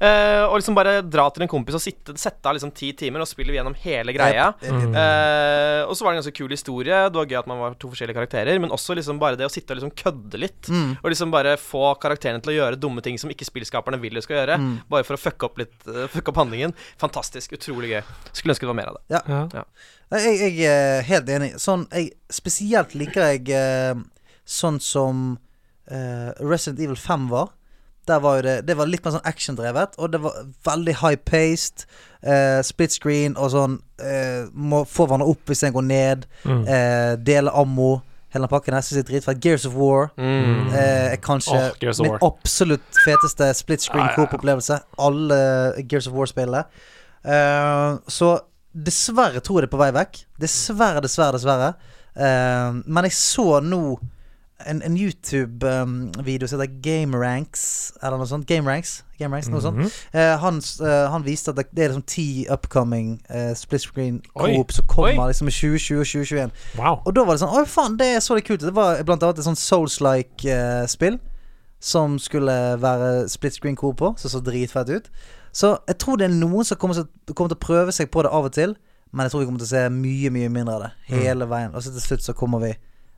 Ja. 0.00 0.08
Eh, 0.08 0.42
og 0.44 0.58
liksom 0.58 0.76
bare 0.76 0.98
dra 1.06 1.26
til 1.34 1.44
en 1.44 1.50
kompis 1.50 1.76
og 1.78 1.82
sitte, 1.82 2.14
sette 2.20 2.48
av 2.48 2.56
liksom 2.56 2.72
ti 2.76 2.92
timer, 2.98 3.22
og 3.24 3.30
spiller 3.30 3.54
vi 3.54 3.58
gjennom 3.60 3.76
hele 3.84 4.14
greia. 4.16 4.50
Jep. 4.62 4.96
Eh, 5.00 5.80
og 5.84 5.94
så 5.96 6.04
var 6.04 6.12
det 6.12 6.18
en 6.18 6.22
ganske 6.22 6.36
kul 6.36 6.54
historie. 6.54 6.98
Det 7.08 7.20
var 7.20 7.30
gøy 7.30 7.38
at 7.40 7.50
man 7.50 7.62
var 7.62 7.76
to 7.80 7.90
forskjellige 7.92 8.18
karakterer. 8.18 8.60
Men 8.62 8.74
også 8.74 8.96
liksom 8.98 9.20
bare 9.22 9.38
det 9.40 9.48
å 9.48 9.52
sitte 9.52 9.74
og 9.74 9.80
liksom 9.80 9.94
kødde 9.98 10.40
litt. 10.40 10.70
Mm. 10.70 10.96
Og 11.00 11.10
liksom 11.12 11.34
bare 11.34 11.56
få 11.60 11.86
karakterene 12.02 12.42
til 12.44 12.54
å 12.54 12.56
gjøre 12.58 12.80
dumme 12.80 13.04
ting 13.04 13.18
som 13.20 13.32
ikke 13.32 13.48
spillskaperne 13.48 14.00
vil 14.02 14.18
de 14.18 14.24
skal 14.24 14.40
gjøre. 14.40 14.58
Mm. 14.60 14.72
Bare 14.90 15.06
for 15.06 15.18
å 15.18 15.22
fucke 15.22 15.48
opp 15.48 15.60
litt 15.62 15.76
uh, 15.88 16.04
Fucke 16.12 16.32
opp 16.32 16.40
handlingen. 16.42 16.74
Fantastisk. 17.00 17.56
Utrolig 17.58 17.94
gøy. 17.94 18.02
Skulle 18.32 18.54
ønske 18.54 18.66
det 18.66 18.72
var 18.72 18.80
mer 18.80 18.92
av 18.92 18.98
det. 19.00 19.22
Ja. 19.54 19.64
Jeg, 20.14 20.36
jeg 20.38 20.68
er 20.70 21.06
helt 21.08 21.30
enig. 21.32 21.54
Sånn, 21.62 21.86
jeg, 21.94 22.12
spesielt 22.32 22.94
liker 22.98 23.32
jeg 23.32 23.50
eh, 23.56 23.98
sånn 24.44 24.78
som 24.82 25.24
eh, 25.90 26.30
Resident 26.40 26.82
Evil 26.84 26.98
5 27.00 27.28
var. 27.32 27.52
Der 28.06 28.18
var 28.20 28.36
jo 28.36 28.42
det 28.42 28.66
Det 28.66 28.76
var 28.76 28.86
litt 28.86 29.04
mer 29.04 29.14
sånn 29.16 29.24
actiondrevet, 29.30 29.94
og 29.98 30.10
det 30.12 30.20
var 30.20 30.32
veldig 30.66 30.94
high-paced. 31.02 31.86
eh, 32.24 32.62
split 32.64 32.92
screen 32.92 33.34
og 33.36 33.50
sånn 33.52 33.78
eh, 34.00 34.46
Må 34.52 34.84
få 34.88 35.04
hverandre 35.06 35.28
opp 35.28 35.44
hvis 35.50 35.62
en 35.66 35.72
går 35.74 35.82
ned. 35.84 36.26
Mm. 36.44 36.62
eh, 36.68 37.16
dele 37.16 37.50
ammo. 37.52 38.02
Hele 38.34 38.48
den 38.48 38.50
pakken. 38.50 38.74
Jeg 38.74 38.84
synes 38.84 38.96
jeg 38.98 39.04
er 39.04 39.10
dritfett. 39.12 39.40
Gears 39.44 39.66
of 39.66 39.74
War 39.78 40.10
Mm. 40.18 40.72
eh, 40.74 41.12
er 41.12 41.16
kanskje 41.22 41.58
oh, 41.70 42.02
min 42.02 42.18
absolutt 42.22 42.98
feteste 43.04 43.52
split 43.54 43.80
screen 43.82 44.08
coop-opplevelse. 44.16 44.80
Alle 44.98 45.82
Gears 45.88 46.08
of 46.08 46.14
War-spillene. 46.14 46.64
Eh, 47.24 47.98
så 48.08 48.32
dessverre 48.74 49.40
tror 49.40 49.60
jeg 49.62 49.68
det 49.68 49.70
er 49.72 49.76
på 49.76 49.82
vei 49.84 49.90
vekk. 49.94 50.24
Dessverre, 50.40 51.00
dessverre, 51.04 51.38
dessverre. 51.38 51.74
Eh, 52.16 52.72
men 52.86 53.04
jeg 53.06 53.12
så 53.16 53.60
nå 53.62 53.98
en, 54.66 54.82
en 54.82 54.96
YouTube-video 54.96 56.46
som 56.48 56.60
heter 56.60 56.74
Game 56.82 57.18
Ranks, 57.18 57.92
eller 58.02 58.16
noe 58.18 58.28
sånt. 58.28 58.46
Game 58.46 58.70
Ranks, 58.70 59.04
Game 59.18 59.34
Ranks 59.34 59.48
noe 59.52 59.60
sånt. 59.60 59.76
Mhm. 59.76 59.90
Eh, 60.14 60.38
han, 60.40 60.60
eh, 60.80 61.10
han 61.10 61.26
viste 61.26 61.50
at 61.50 61.58
det, 61.58 61.66
det 61.74 61.84
er 61.84 61.92
liksom 61.92 62.06
ti 62.06 62.46
upcoming 62.50 63.20
eh, 63.30 63.52
split 63.58 63.82
screen 63.82 64.22
coop 64.34 64.72
som 64.72 64.86
kommer 64.86 65.26
Oi. 65.26 65.28
liksom 65.32 65.50
i 65.50 65.54
2020 65.54 66.00
og 66.00 66.06
2021. 66.06 66.50
Wow. 66.78 67.02
Og 67.04 67.16
da 67.16 67.24
var 67.26 67.36
det 67.36 67.44
sånn 67.44 67.56
Oi, 67.58 67.66
faen, 67.68 67.98
det 68.00 68.10
så 68.22 68.38
det 68.38 68.46
kult 68.46 68.62
ut. 68.62 68.68
Det 68.70 68.76
var 68.76 69.02
blant 69.02 69.22
annet 69.26 69.42
et 69.42 69.48
sånn 69.48 69.58
Souls-like 69.58 70.48
eh, 70.48 70.86
spill 70.90 71.20
som 71.84 72.16
skulle 72.22 72.54
være 72.80 73.28
split 73.28 73.58
screen 73.58 73.76
coop 73.76 73.98
på, 74.00 74.14
som 74.16 74.30
så 74.32 74.40
dritfett 74.40 74.88
ut. 74.88 75.10
Så 75.54 75.76
jeg 75.86 75.98
tror 76.00 76.16
det 76.16 76.30
er 76.30 76.34
noen 76.34 76.64
som 76.64 76.78
kommer, 76.80 77.04
kommer 77.34 77.52
til 77.52 77.58
å 77.60 77.66
prøve 77.66 77.92
seg 77.92 78.08
på 78.10 78.24
det 78.24 78.32
av 78.32 78.48
og 78.48 78.54
til, 78.56 78.72
men 79.12 79.26
jeg 79.26 79.34
tror 79.34 79.42
vi 79.42 79.46
kommer 79.50 79.60
til 79.62 79.68
å 79.68 79.74
se 79.74 79.82
mye, 79.92 80.30
mye 80.32 80.48
mindre 80.50 80.74
av 80.74 80.86
det 80.86 80.92
hele 81.12 81.46
veien. 81.46 81.74
Og 81.74 81.84
så 81.84 81.92
til 81.92 82.02
slutt 82.02 82.24
så 82.24 82.34
kommer 82.34 82.62
vi 82.64 82.72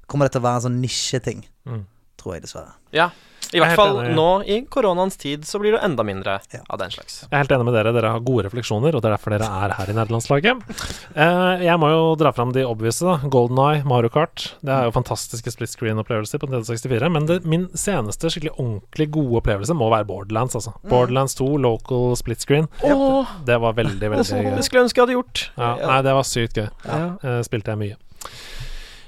Kommer 0.09 0.27
det 0.27 0.33
til 0.37 0.41
å 0.43 0.45
være 0.49 0.63
en 0.63 0.67
sånn 0.71 0.81
nisjeting, 0.83 1.45
Mm. 1.67 1.85
tror 2.17 2.35
jeg 2.35 2.43
dessverre. 2.43 2.75
Ja. 2.93 3.11
I 3.55 3.59
er 3.59 3.63
hvert 3.63 3.77
fall 3.79 3.97
enig. 4.03 4.15
nå 4.17 4.43
i 4.45 4.55
koronaens 4.67 5.17
tid 5.17 5.45
så 5.47 5.61
blir 5.63 5.71
det 5.77 5.81
enda 5.85 6.03
mindre 6.03 6.41
Ja. 6.53 6.61
av 6.69 6.79
den 6.81 6.91
slags. 6.91 7.21
Jeg 7.23 7.33
er 7.33 7.37
helt 7.45 7.51
enig 7.55 7.65
med 7.67 7.75
dere. 7.75 7.93
Dere 7.95 8.11
har 8.11 8.19
gode 8.21 8.43
refleksjoner, 8.43 8.93
og 8.93 9.03
det 9.03 9.07
er 9.13 9.17
derfor 9.17 9.31
dere 9.31 9.47
er 9.47 9.71
her 9.77 9.87
i 9.87 9.95
nederlandslaget. 9.95 10.63
Eh, 11.17 11.63
jeg 11.65 11.79
må 11.79 11.89
jo 11.89 12.15
dra 12.17 12.33
fram 12.33 12.51
de 12.53 12.65
obviouse. 12.67 13.01
da 13.01 13.17
Golden 13.29 13.57
Eye, 13.59 13.83
Mario 13.85 14.09
Kart. 14.11 14.53
Det 14.63 14.69
er 14.75 14.85
jo 14.85 14.91
fantastiske 14.91 15.51
split 15.53 15.71
screen-opplevelser 15.71 16.39
på 16.43 16.49
1964. 16.51 17.09
Men 17.11 17.27
det, 17.27 17.45
min 17.47 17.69
seneste 17.69 18.27
skikkelig 18.29 18.53
ordentlig 18.59 19.11
gode 19.13 19.41
opplevelse 19.41 19.75
må 19.79 19.89
være 19.95 20.05
Borderlands. 20.07 20.55
altså 20.57 20.75
Borderlands 20.87 21.35
2, 21.37 21.57
local 21.57 22.17
split 22.17 22.41
screen. 22.41 22.69
Åh, 22.83 23.27
Det 23.47 23.61
var 23.61 23.73
veldig, 23.75 24.11
veldig 24.11 24.27
gøy. 24.27 24.57
det 24.57 24.65
skulle 24.65 24.83
jeg 24.83 24.91
ønske 24.91 24.97
jeg 24.99 25.07
hadde 25.07 25.17
gjort. 25.23 25.51
Ja, 25.57 25.77
nei, 25.87 26.03
det 26.03 26.13
var 26.13 26.23
sykt 26.25 26.55
gøy. 26.55 26.69
Ja. 26.85 27.17
Eh, 27.23 27.43
spilte 27.47 27.67
jeg 27.73 27.79
mye. 27.79 27.97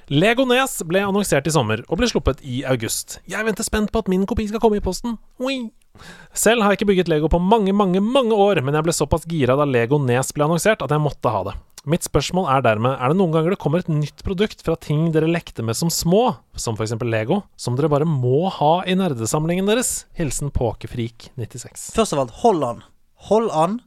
Lego 0.09 0.47
Nes 0.49 0.79
ble 0.89 1.03
annonsert 1.05 1.49
i 1.49 1.53
sommer 1.53 1.83
og 1.85 1.99
ble 2.01 2.07
sluppet 2.09 2.39
i 2.41 2.63
august. 2.65 3.19
Jeg 3.29 3.45
venter 3.45 3.67
spent 3.67 3.91
på 3.93 4.01
at 4.01 4.07
min 4.09 4.25
kopi 4.29 4.47
skal 4.49 4.63
komme 4.63 4.79
i 4.79 4.85
posten. 4.85 5.19
Oi. 5.45 5.69
Selv 6.33 6.63
har 6.65 6.73
jeg 6.73 6.79
ikke 6.81 6.89
bygget 6.95 7.11
Lego 7.13 7.29
på 7.29 7.41
mange, 7.43 7.75
mange, 7.77 8.01
mange 8.01 8.33
år, 8.33 8.63
men 8.65 8.77
jeg 8.79 8.87
ble 8.87 8.95
såpass 8.97 9.27
gira 9.29 9.57
da 9.59 9.67
Lego 9.69 9.99
Nes 10.01 10.31
ble 10.33 10.47
annonsert 10.47 10.81
at 10.85 10.95
jeg 10.95 11.05
måtte 11.05 11.33
ha 11.35 11.43
det. 11.51 11.55
Mitt 11.89 12.09
spørsmål 12.09 12.49
er 12.55 12.65
dermed, 12.65 12.97
er 12.97 13.13
det 13.13 13.19
noen 13.21 13.35
ganger 13.37 13.53
det 13.53 13.61
kommer 13.61 13.85
et 13.85 13.93
nytt 13.93 14.25
produkt 14.25 14.65
fra 14.65 14.79
ting 14.81 15.11
dere 15.13 15.29
lekte 15.29 15.65
med 15.65 15.77
som 15.77 15.93
små, 15.93 16.23
som 16.57 16.77
eksempel 16.81 17.13
Lego, 17.13 17.43
som 17.61 17.77
dere 17.77 17.93
bare 17.93 18.09
må 18.09 18.49
ha 18.57 18.73
i 18.89 18.97
nerdesamlingen 18.99 19.69
deres? 19.69 20.07
Hilsen 20.19 20.51
Påkefrik96. 20.57 21.91
Først 21.97 22.17
av 22.17 22.25
alt, 22.25 22.37
hold 22.41 22.65
an. 22.65 22.83
Hold 23.29 23.53
an. 23.53 23.79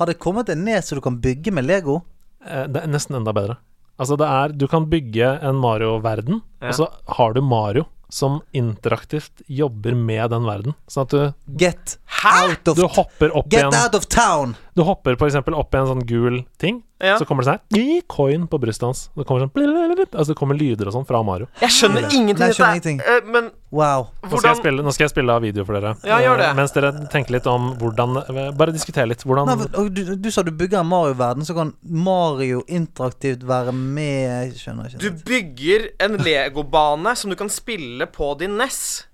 Har 0.00 0.08
det 0.08 0.16
kommet 0.22 0.48
en 0.52 0.64
nes 0.64 0.88
så 0.88 0.96
du 0.96 1.04
kan 1.04 1.20
bygge 1.20 1.52
med 1.52 1.68
Lego? 1.68 2.00
Eh, 2.44 2.64
Det 2.72 2.84
er 2.84 2.92
nesten 2.92 3.20
enda 3.20 3.36
bedre. 3.36 3.60
Altså, 3.98 4.16
det 4.16 4.26
er 4.30 4.52
Du 4.56 4.66
kan 4.70 4.86
bygge 4.90 5.40
en 5.42 5.56
Mario-verden, 5.60 6.42
Ja. 6.62 6.68
og 6.68 6.74
så 6.74 6.86
har 7.18 7.32
du 7.34 7.40
Mario. 7.42 7.86
som 8.10 8.40
interaktivt 8.56 9.42
jobber 9.52 9.94
med 9.94 10.30
den 10.30 10.46
verden. 10.48 10.74
Sånn 10.88 11.02
at 11.04 11.10
du, 11.10 11.34
Get 11.60 11.98
out 12.24 12.66
of 12.72 12.76
du 12.78 12.86
hopper 12.88 13.34
opp 13.36 13.50
Get 13.52 13.64
en 13.66 13.74
out 13.74 13.94
of 13.94 14.06
town! 14.08 14.56
Du 14.78 14.84
hopper 14.86 15.16
eksempel 15.26 15.56
opp 15.58 15.74
i 15.74 15.78
en 15.80 15.88
sånn 15.90 16.04
gul 16.06 16.44
ting, 16.62 16.84
Ja. 17.02 17.16
så 17.18 17.26
kommer 17.26 17.42
det 17.42 17.50
sånn 17.50 17.58
her 17.74 18.02
Coin 18.06 18.46
på 18.46 18.58
brystet 18.62 18.86
hans. 18.86 19.00
Det 19.16 19.24
kommer 19.26 19.42
sånn 19.48 20.06
Altså 20.14 20.28
det 20.32 20.36
kommer 20.38 20.54
lyder 20.58 20.86
og 20.86 20.94
sånn 20.94 21.06
fra 21.06 21.20
Mario. 21.26 21.48
Jeg 21.60 21.70
skjønner 21.74 22.06
ingenting. 22.14 22.46
Jeg 22.46 22.54
skjønner 22.54 22.70
er- 22.70 22.74
ingenting. 22.78 23.00
Uh, 23.02 23.32
Men 23.32 23.50
Wow. 23.70 24.06
Nå 24.24 24.38
skal, 24.38 24.54
jeg 24.54 24.56
spille, 24.62 24.82
nå 24.82 24.92
skal 24.94 25.04
jeg 25.04 25.10
spille 25.10 25.30
av 25.34 25.42
video 25.42 25.62
for 25.66 25.74
dere. 25.76 25.90
Ja, 26.06 26.16
gjør 26.24 26.38
det. 26.38 26.46
Eh, 26.46 26.54
Mens 26.54 26.72
dere 26.72 26.92
tenker 27.12 27.30
litt 27.34 27.46
om 27.46 27.74
hvordan 27.76 28.16
eh, 28.16 28.50
Bare 28.56 28.72
diskuter 28.72 29.06
litt. 29.06 29.20
Hvordan 29.26 29.46
Nei, 29.46 29.56
for- 29.66 29.90
du, 29.90 30.16
du 30.16 30.30
sa 30.30 30.42
du 30.42 30.50
bygger 30.52 30.80
en 30.80 30.86
Mario-verden, 30.88 31.44
så 31.44 31.54
kan 31.54 31.74
Mario 31.84 32.62
interaktivt 32.66 33.42
være 33.44 33.74
med 33.74 34.54
Jeg 34.54 34.54
Skjønner 34.62 34.88
ikke. 34.88 34.98
Du 35.02 35.10
bygger 35.28 35.88
en 36.00 36.16
legobane 36.16 37.14
som 37.16 37.28
du 37.30 37.36
kan 37.36 37.48
spille 37.50 38.06
på 38.06 38.38
din 38.38 38.56
NES. 38.56 39.04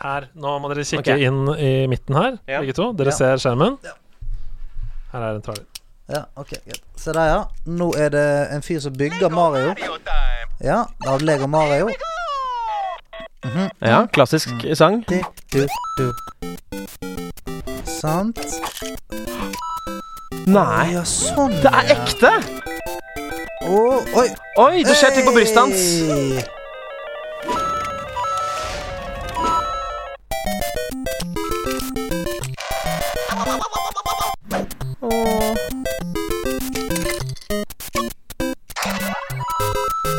Her, 0.00 0.28
Nå 0.38 0.58
må 0.62 0.68
dere 0.72 0.84
kikke 0.86 1.00
okay. 1.02 1.24
inn 1.26 1.48
i 1.58 1.86
midten 1.90 2.14
her, 2.14 2.38
Ja. 2.46 2.60
begge 2.62 2.72
to. 2.74 2.92
Dere 2.94 3.10
Ja. 3.10 3.16
ser 3.18 3.36
skjermen. 3.36 3.76
Her 5.12 5.20
er 5.20 5.36
en 5.36 5.42
trailer. 5.42 5.64
Ja, 6.08 6.22
ok, 6.36 6.48
greit. 6.64 6.82
Se 6.96 7.12
der, 7.12 7.24
ja. 7.24 7.42
Nå 7.66 7.92
er 7.96 8.08
det 8.12 8.26
en 8.52 8.62
fyr 8.62 8.80
som 8.80 8.92
bygger 8.96 9.28
Mario. 9.28 9.74
Ja, 10.64 10.82
av 11.06 11.20
Lego 11.20 11.46
Mario. 11.46 11.88
Ja, 13.80 14.06
klassisk 14.12 14.48
sang. 14.74 15.04
Du, 15.08 15.20
du, 15.52 15.66
du. 15.98 16.12
Sant. 18.00 18.40
Nei. 20.48 20.92
Ja, 20.92 21.04
sånn. 21.04 21.56
Det 21.62 21.72
er 21.72 21.92
ekte! 21.96 22.32
Oh, 23.68 24.00
oi. 24.16 24.28
Oi, 24.60 24.84
det 24.84 24.96
skjer 24.96 25.16
ting 25.16 25.28
på 25.28 25.36
brystet 25.36 25.60
hans. 25.60 26.56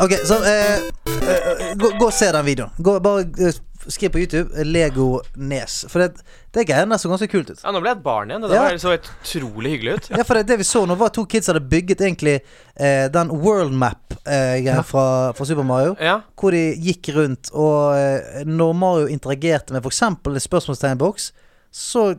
Ok, 0.02 0.12
så 0.24 0.34
eh, 0.44 0.76
eh, 0.76 1.74
gå, 1.76 1.90
gå 1.98 2.06
og 2.06 2.12
se 2.16 2.30
den 2.32 2.46
videoen. 2.46 2.70
Gå, 2.80 2.94
bare 3.04 3.26
eh, 3.44 3.58
skriv 3.92 4.12
på 4.14 4.22
YouTube 4.22 4.54
eh, 4.56 4.64
Lego 4.64 5.18
Nes. 5.36 5.82
For 5.92 6.00
det, 6.00 6.22
det 6.56 6.64
greiene 6.70 6.94
der 6.96 7.02
så 7.02 7.10
ganske 7.12 7.28
kult 7.28 7.50
ut. 7.52 7.60
Ja, 7.60 7.74
nå 7.74 7.82
ble 7.84 7.92
jeg 7.92 7.98
et 8.00 8.06
barn 8.06 8.32
igjen. 8.32 8.46
Det 8.46 8.56
Ja. 8.56 8.62
der 8.70 8.80
så 8.80 8.94
utrolig 8.96 9.74
hyggelig 9.74 9.98
ut. 9.98 10.08
Ja, 10.16 10.24
for 10.24 10.40
det, 10.40 10.46
det 10.48 10.56
vi 10.62 10.68
så 10.70 10.86
nå, 10.88 10.96
var 11.00 11.12
to 11.12 11.26
kids 11.28 11.50
hadde 11.52 11.60
bygget 11.68 12.00
egentlig 12.06 12.38
eh, 12.40 13.10
den 13.12 13.34
world 13.44 13.76
map-greia 13.76 14.80
fra, 14.88 15.04
fra 15.36 15.48
Super 15.52 15.68
Mario. 15.68 15.92
Ja. 16.00 16.22
Hvor 16.40 16.56
de 16.56 16.64
gikk 16.80 17.12
rundt, 17.18 17.52
og 17.52 17.92
eh, 18.00 18.40
når 18.48 18.72
Mario 18.80 19.12
interagerte 19.12 19.76
med 19.76 19.84
f.eks. 19.84 20.02
en 20.08 20.44
spørsmålstegnboks, 20.48 21.32
så 21.70 22.14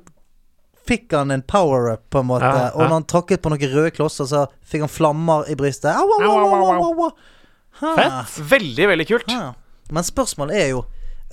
fikk 0.87 1.13
han 1.13 1.31
en 1.31 1.41
power-up, 1.45 2.03
på 2.09 2.19
en 2.23 2.25
måte. 2.31 2.45
Ja, 2.47 2.63
ja. 2.65 2.69
Og 2.75 2.85
når 2.87 2.95
han 2.99 3.05
tråkket 3.09 3.41
på 3.43 3.51
noen 3.53 3.73
røde 3.73 3.91
klosser, 3.95 4.25
så 4.29 4.45
fikk 4.67 4.85
han 4.87 4.91
flammer 4.91 5.49
i 5.51 5.55
brystet. 5.59 5.91
Au, 5.93 6.07
au, 6.17 6.23
au, 6.25 6.39
au, 6.47 6.63
au, 6.71 6.87
au, 6.87 7.05
au. 7.09 7.11
Fett. 7.81 8.39
Veldig, 8.51 8.87
veldig 8.91 9.07
kult. 9.09 9.29
Ha. 9.31 9.53
Men 9.91 10.05
spørsmålet 10.07 10.55
er 10.59 10.67
jo 10.71 10.81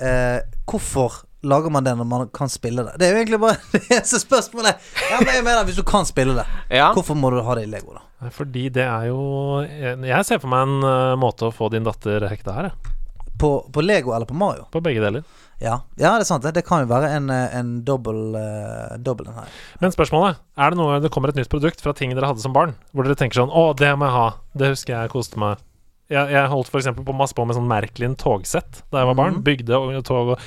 eh, 0.02 0.38
Hvorfor 0.66 1.20
lager 1.46 1.70
man 1.70 1.84
det 1.86 1.92
når 1.98 2.06
man 2.10 2.28
kan 2.34 2.50
spille 2.50 2.82
det? 2.86 2.94
Det 2.98 3.06
er 3.08 3.12
jo 3.14 3.18
egentlig 3.20 3.40
bare 3.42 3.58
det 3.74 3.82
eneste 3.94 4.20
spørsmålet. 4.22 4.86
Ja, 5.10 5.18
men 5.22 5.34
jeg 5.36 5.44
mener 5.46 5.66
Hvis 5.68 5.78
du 5.78 5.84
kan 5.86 6.06
spille 6.08 6.34
det, 6.38 6.46
Ja. 6.74 6.88
hvorfor 6.96 7.14
må 7.18 7.30
du 7.34 7.40
ha 7.46 7.54
det 7.58 7.66
i 7.68 7.70
Lego, 7.70 7.94
da? 7.98 8.30
Fordi 8.34 8.64
det 8.74 8.82
er 8.82 9.04
jo 9.12 9.18
Jeg 9.62 10.24
ser 10.26 10.40
for 10.42 10.50
meg 10.50 10.64
en 10.66 10.88
eh, 10.88 11.16
måte 11.20 11.46
å 11.50 11.54
få 11.54 11.68
din 11.74 11.86
datter 11.86 12.26
hekta 12.30 12.56
her, 12.56 12.70
jeg. 12.72 12.94
På, 13.38 13.52
på 13.70 13.84
Lego 13.84 14.10
eller 14.16 14.26
på 14.26 14.34
Mario? 14.34 14.64
På 14.74 14.80
begge 14.82 15.02
deler. 15.04 15.22
Ja, 15.59 15.80
ja 15.98 16.12
det 16.14 16.22
er 16.22 16.28
sant. 16.28 16.44
Det, 16.44 16.52
det 16.55 16.64
kan 16.66 16.85
jo 16.85 16.90
være 16.90 17.10
en, 17.16 17.30
eh, 17.35 17.55
en 17.59 17.70
dobbel 17.86 18.35
uh, 18.36 19.35
her. 19.35 19.55
Men 19.82 19.94
spørsmålet 19.94 20.39
er 20.59 20.70
det 20.70 20.78
noe 20.78 21.01
det 21.02 21.10
kommer 21.14 21.32
et 21.32 21.39
nytt 21.40 21.51
produkt 21.51 21.82
fra 21.82 21.94
ting 21.98 22.14
dere 22.14 22.30
hadde 22.30 22.44
som 22.44 22.55
barn, 22.55 22.76
hvor 22.93 23.06
dere 23.06 23.18
tenker 23.18 23.40
sånn 23.40 23.51
Å, 23.51 23.72
det 23.78 23.90
må 23.98 24.06
jeg 24.06 24.14
ha. 24.14 24.28
Det 24.59 24.70
husker 24.74 24.94
jeg 24.94 25.12
koste 25.14 25.40
meg. 25.40 25.64
Jeg, 26.09 26.30
jeg 26.32 26.48
holdt 26.48 26.70
for 26.72 26.80
eksempel 26.80 27.05
på 27.05 27.16
masse 27.16 27.36
på 27.36 27.44
med 27.44 27.59
sånn 27.59 27.68
Merklin 27.68 28.14
togsett 28.16 28.85
da 28.93 29.02
jeg 29.02 29.10
var 29.10 29.18
barn. 29.18 29.40
Mm. 29.40 29.44
Bygde 29.51 29.80
og- 29.82 30.05
tog 30.09 30.35
og 30.36 30.47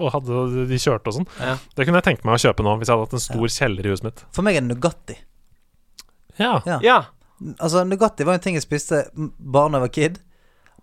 Og 0.00 0.10
hadde 0.12 0.66
de 0.68 0.78
kjørte 0.80 1.08
og 1.08 1.16
sånn. 1.20 1.28
Ja. 1.40 1.54
Det 1.76 1.86
kunne 1.86 2.00
jeg 2.02 2.08
tenke 2.10 2.26
meg 2.28 2.36
å 2.36 2.42
kjøpe 2.42 2.64
nå, 2.64 2.74
hvis 2.80 2.90
jeg 2.90 2.96
hadde 2.96 3.06
hatt 3.06 3.16
en 3.16 3.22
stor 3.22 3.52
kjeller 3.54 3.86
i 3.86 3.92
huset 3.92 4.06
mitt. 4.08 4.22
For 4.34 4.44
meg 4.46 4.58
er 4.58 4.64
det 4.64 4.74
Nugatti. 4.74 5.16
Ja. 6.40 6.60
Ja. 6.66 6.78
Ja. 6.84 6.98
Altså, 7.58 7.84
Nugatti 7.88 8.26
var 8.28 8.36
en 8.36 8.44
ting 8.44 8.58
jeg 8.58 8.64
spiste 8.66 9.06
bare 9.14 9.70
da 9.72 9.80
jeg 9.80 9.86
var 9.86 9.94
kid. 9.94 10.20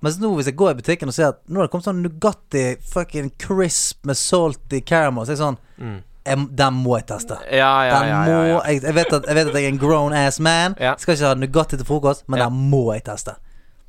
Mens 0.02 0.20
nå, 0.22 0.30
hvis 0.38 0.46
jeg 0.52 0.56
går 0.60 0.72
i 0.72 0.78
butikken 0.82 1.10
og 1.10 1.16
ser 1.16 1.32
at 1.32 1.40
nå 1.50 1.58
har 1.62 1.68
det 1.68 1.72
kommet 1.74 1.88
sånn 1.88 2.04
Nugatti 2.06 2.66
fucking 2.92 3.32
crisp 3.42 4.06
med 4.06 4.18
salty 4.20 4.82
caramel, 4.86 5.26
så 5.26 5.34
er 5.34 5.36
jeg 5.38 5.42
sånn 5.46 5.58
Mm. 5.78 5.98
jeg, 6.26 6.48
Den 6.58 6.74
må 6.74 6.98
jeg 6.98 7.06
teste. 7.08 7.36
Ja, 7.54 7.72
ja, 7.86 8.00
Den 8.00 8.10
ja, 8.10 8.22
må. 8.26 8.62
Jeg, 8.68 8.82
jeg, 8.84 8.94
vet 8.96 9.14
at, 9.14 9.26
jeg 9.28 9.36
vet 9.36 9.48
at 9.48 9.54
jeg 9.56 9.64
er 9.66 9.70
en 9.74 9.78
grown 9.82 10.14
ass 10.14 10.40
man. 10.40 10.76
Skal 10.98 11.14
ikke 11.16 11.28
ha 11.28 11.34
Nugatti 11.38 11.78
til 11.78 11.86
frokost, 11.86 12.24
men 12.28 12.40
den 12.42 12.54
må 12.72 12.94
jeg 12.94 13.04
teste. 13.06 13.36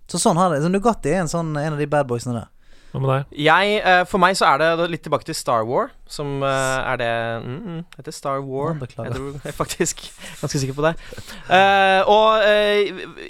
Så 0.09 0.21
sånn 0.21 0.37
har 0.41 0.51
det 0.55 0.63
Så 0.63 0.69
Nugatti 0.73 1.11
er 1.13 1.21
en, 1.25 1.29
sånn, 1.29 1.57
en 1.57 1.73
av 1.75 1.79
de 1.79 1.87
bad 1.87 2.07
boysene 2.09 2.35
der. 2.39 2.49
Hva 2.89 3.01
med 3.05 3.11
deg? 3.13 3.33
Jeg, 3.45 3.73
uh, 3.85 4.03
for 4.09 4.23
meg 4.23 4.37
så 4.39 4.47
er 4.49 4.63
det 4.63 4.87
litt 4.95 5.03
tilbake 5.05 5.27
til 5.29 5.37
Star 5.37 5.67
War, 5.69 5.91
som 6.09 6.39
uh, 6.41 6.49
er 6.89 7.01
det 7.03 7.11
mm, 7.45 7.57
mm, 7.67 7.81
Heter 7.99 8.15
Star 8.17 8.41
War. 8.45 8.73
Å. 8.73 8.89
Jeg 8.89 8.95
tror 8.95 9.27
jeg 9.35 9.43
er 9.53 9.57
faktisk 9.57 10.05
ganske 10.41 10.63
sikker 10.63 10.79
på 10.79 10.87
det. 10.87 10.95
Uh, 11.51 12.01
og 12.09 12.47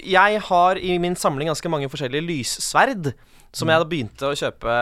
jeg 0.07 0.43
har 0.47 0.79
i 0.79 0.95
min 1.03 1.17
samling 1.19 1.51
ganske 1.51 1.71
mange 1.71 1.91
forskjellige 1.91 2.27
lyssverd. 2.29 3.11
Som 3.49 3.65
jeg 3.73 3.81
da 3.81 3.85
begynte 3.89 4.27
å 4.29 4.35
kjøpe 4.37 4.73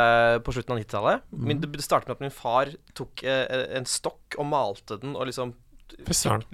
på 0.43 0.51
slutten 0.51 0.73
av 0.75 0.79
90-tallet. 0.81 1.21
Min- 1.31 1.61
Det 1.63 1.79
startet 1.85 2.09
med 2.11 2.17
at 2.17 2.23
min 2.25 2.33
far 2.35 2.73
tok 2.99 3.23
en 3.23 3.87
stokk 3.87 4.35
og 4.35 4.45
malte 4.49 4.97
den 4.99 5.15
og 5.15 5.29
liksom. 5.29 5.53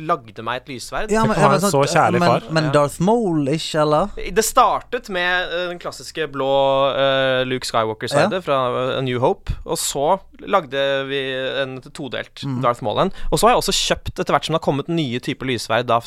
Lagde 0.01 0.43
meg 0.45 0.61
et 0.61 0.69
lyssverd. 0.71 1.11
Ja, 1.13 1.23
men, 1.27 1.37
men, 1.37 1.61
så 1.61 1.83
kjærlig 1.85 2.21
men, 2.21 2.29
far. 2.29 2.45
Men 2.49 2.67
men 2.67 2.73
Darth 2.73 3.01
Maul-ish, 3.03 3.75
eller? 3.79 4.13
Det 4.15 4.45
startet 4.45 5.09
med 5.13 5.49
eh, 5.49 5.67
den 5.71 5.81
klassiske 5.81 6.27
blå 6.33 6.49
uh, 6.95 7.43
Luke 7.47 7.67
Skywalker-sverdet 7.67 8.43
fra 8.45 8.59
eh, 8.71 8.97
A 8.97 9.01
New 9.05 9.19
Hope. 9.23 9.53
Og 9.65 9.79
så 9.81 10.17
lagde 10.43 10.81
vi 11.09 11.21
en 11.63 11.79
todelt 11.91 12.43
Mm. 12.43 12.61
Darth 12.63 12.81
Maul 12.83 12.97
en. 12.99 13.11
Og 13.31 13.39
så 13.39 13.45
har 13.45 13.53
jeg 13.53 13.61
også 13.61 13.73
kjøpt, 13.77 14.17
etter 14.19 14.33
hvert 14.33 14.47
som 14.47 14.55
det 14.55 14.59
har 14.59 14.65
kommet 14.65 14.89
nye 14.91 15.19
typer 15.23 15.47
lyssverd 15.47 15.87
da, 15.87 15.99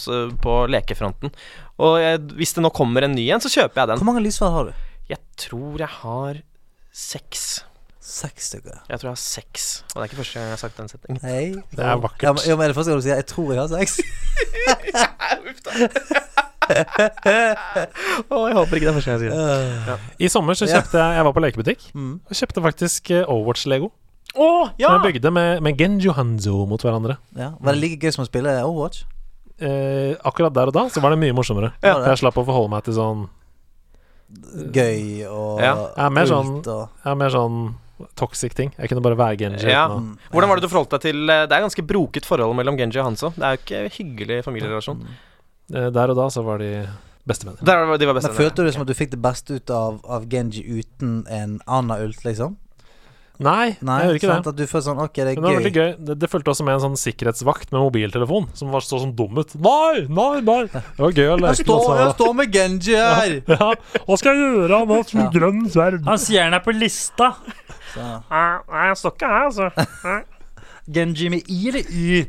på 0.42 0.56
lekefronten. 0.68 1.32
Og 1.82 1.96
jeg, 2.02 2.20
hvis 2.36 2.56
det 2.56 2.64
nå 2.64 2.72
kommer 2.74 3.06
en 3.06 3.14
ny 3.16 3.28
en, 3.30 3.42
så 3.42 3.52
kjøper 3.52 3.82
jeg 3.82 3.92
den. 3.92 4.02
Hvor 4.02 4.10
mange 4.10 4.24
lysverd 4.26 4.52
har 4.52 4.68
du? 4.68 4.90
Jeg 5.12 5.22
tror 5.46 5.80
jeg 5.80 5.92
har 6.02 6.42
seks. 6.92 7.46
Seks 8.06 8.46
stykker. 8.52 8.76
Jeg 8.88 9.00
tror 9.00 9.08
jeg 9.08 9.14
har 9.16 9.18
seks. 9.18 9.64
Og 9.90 9.94
det 9.98 10.02
er 10.04 10.08
ikke 10.12 10.20
første 10.22 10.34
gang 10.38 10.44
jeg 10.46 10.54
har 10.54 10.60
sagt 10.62 10.76
den 10.78 10.88
setningen. 10.92 11.18
Nei. 11.26 11.46
Det 11.74 11.82
er 11.90 11.96
vakkert. 12.04 12.22
Ja, 12.22 12.30
men, 12.36 12.42
ja, 12.46 12.54
men 12.56 12.62
er 12.62 12.68
det 12.70 12.76
første 12.78 12.90
gang 12.92 13.00
du 13.00 13.04
sier 13.06 13.16
'jeg 13.18 13.26
tror 13.26 13.48
jeg 13.52 13.60
har 13.60 13.68
seks'? 13.74 13.96
Å, 18.26 18.38
jeg 18.48 18.56
håper 18.56 18.76
ikke 18.78 18.86
det 18.86 18.90
er 18.90 18.96
første 18.96 19.10
gang 19.10 19.20
jeg 19.20 19.26
sier 19.26 19.34
det. 19.86 19.96
I 20.26 20.28
sommer 20.32 20.54
så 20.58 20.66
kjøpte 20.70 20.98
jeg 20.98 21.10
Jeg 21.18 21.24
var 21.28 21.34
på 21.36 21.42
lekebutikk 21.44 21.80
Mm. 21.94 22.14
og 22.26 22.32
kjøpte 22.40 22.62
faktisk 22.64 23.10
eh, 23.14 23.24
Overwatch-lego. 23.30 23.88
Oh, 24.36 24.68
ja! 24.78 24.88
Som 24.90 24.94
jeg 25.04 25.12
bygde 25.14 25.30
med, 25.32 25.60
med 25.62 25.76
Genjo 25.78 26.12
Hanzo 26.12 26.66
mot 26.68 26.82
hverandre. 26.82 27.16
Ja. 27.38 27.50
Var 27.60 27.72
det 27.72 27.80
like 27.82 28.00
gøy 28.02 28.10
som 28.12 28.24
å 28.24 28.28
spille 28.28 28.56
Overwatch? 28.64 29.04
Eh, 29.58 30.12
akkurat 30.28 30.52
der 30.52 30.66
og 30.68 30.74
da 30.76 30.82
så 30.92 31.00
var 31.00 31.10
det 31.14 31.18
mye 31.22 31.32
morsommere. 31.36 31.70
Ja. 31.82 31.94
For 31.94 32.08
jeg 32.12 32.18
slapp 32.24 32.36
å 32.42 32.44
forholde 32.44 32.70
meg 32.74 32.84
til 32.84 32.94
sånn 32.98 33.28
Gøy 34.74 35.22
og 35.30 35.60
Ja. 35.62 35.74
Ja, 35.96 36.08
mer 36.10 36.26
sånn- 36.26 36.56
ult 36.58 36.66
og 36.66 36.88
er 37.06 37.14
mer 37.14 37.30
sånn 37.30 37.74
toxic 38.18 38.54
ting. 38.54 38.72
Jeg 38.76 38.90
kunne 38.90 39.02
bare 39.04 39.16
være 39.18 39.38
Genji. 39.40 39.70
Ja. 39.70 39.86
Mm. 39.88 40.18
Hvordan 40.32 40.50
var 40.50 40.60
det 40.60 40.66
du 40.66 40.72
forholdt 40.72 40.90
deg 40.96 41.04
til 41.06 41.22
eh, 41.32 41.46
Det 41.48 41.56
er 41.56 41.64
ganske 41.64 41.86
broket 41.86 42.28
forhold 42.28 42.56
mellom 42.58 42.76
Genji 42.78 43.00
og 43.00 43.08
Hanzo. 43.10 43.32
Det 43.36 43.42
er 43.46 43.56
jo 43.56 43.62
ikke 43.62 43.80
en 43.82 43.94
hyggelig 43.96 44.38
familierelasjon. 44.44 45.02
Eh, 45.74 45.88
Der 45.94 46.12
og 46.12 46.16
da 46.20 46.28
så 46.32 46.44
var 46.46 46.60
de 46.62 46.70
bestevenner. 47.26 47.64
Der 47.64 47.84
var 47.84 47.98
de 47.98 48.06
var 48.06 48.20
Men. 48.20 48.36
Følte 48.36 48.62
du 48.62 48.68
det 48.68 48.74
som 48.76 48.84
at 48.84 48.92
du 48.92 48.94
fikk 48.94 49.10
det 49.16 49.22
beste 49.22 49.58
ut 49.58 49.70
av, 49.70 50.00
av 50.04 50.28
Genji 50.30 50.62
uten 50.62 51.24
en 51.28 51.58
annen 51.66 52.06
ult, 52.08 52.22
liksom? 52.24 52.56
Nei, 53.38 53.76
Nei, 53.84 53.96
jeg 54.00 54.08
gjør 54.08 54.16
ikke 54.18 54.28
sant? 54.30 54.44
det. 54.46 54.52
At 54.54 54.56
du 54.56 54.66
føler 54.70 54.84
sånn 54.86 55.00
Ok, 55.04 55.12
det 55.18 55.24
er 55.26 55.34
Men 55.34 55.34
det 55.34 55.42
var 55.42 55.50
gøy. 55.52 55.58
veldig 55.60 55.72
gøy. 55.76 55.90
Det, 56.08 56.14
det 56.22 56.28
fulgte 56.32 56.52
også 56.54 56.64
med 56.64 56.74
en 56.78 56.82
sånn 56.86 56.94
sikkerhetsvakt 57.02 57.72
med 57.74 57.82
mobiltelefon 57.84 58.46
som 58.56 58.70
var 58.72 58.80
så 58.86 59.00
sånn 59.02 59.12
dum 59.18 59.36
ut. 59.42 59.52
Nei, 59.60 60.06
nei, 60.08 60.40
nei! 60.46 60.60
Det 60.72 61.02
var 61.04 61.12
gøy 61.12 61.28
å 61.34 61.36
leke 61.42 61.52
Jeg 61.52 61.66
står, 61.66 61.84
jeg 62.00 62.14
står 62.16 62.32
med 62.40 62.54
Genji 62.56 62.96
her! 62.96 63.34
Ja, 63.52 63.68
hva 64.06 64.16
skal 64.20 64.32
jeg 64.40 64.46
gjøre? 64.56 64.78
Han 64.80 64.94
har 64.94 65.12
Ja. 65.20 65.28
grønn 65.36 65.60
sverd. 65.72 66.00
Han 66.08 66.18
sier 66.22 66.42
han 66.48 66.54
er 66.56 66.64
på 66.64 66.72
lista. 66.76 67.34
Så. 67.92 68.06
Nei, 68.30 68.46
nei, 68.72 68.86
jeg 68.88 68.96
står 69.02 69.16
ikke 69.18 69.32
her, 69.34 69.46
altså. 69.50 70.16
Genji 70.96 71.28
med 71.36 71.48
I 71.50 71.60
eller 71.68 71.84
Y? 71.90 72.24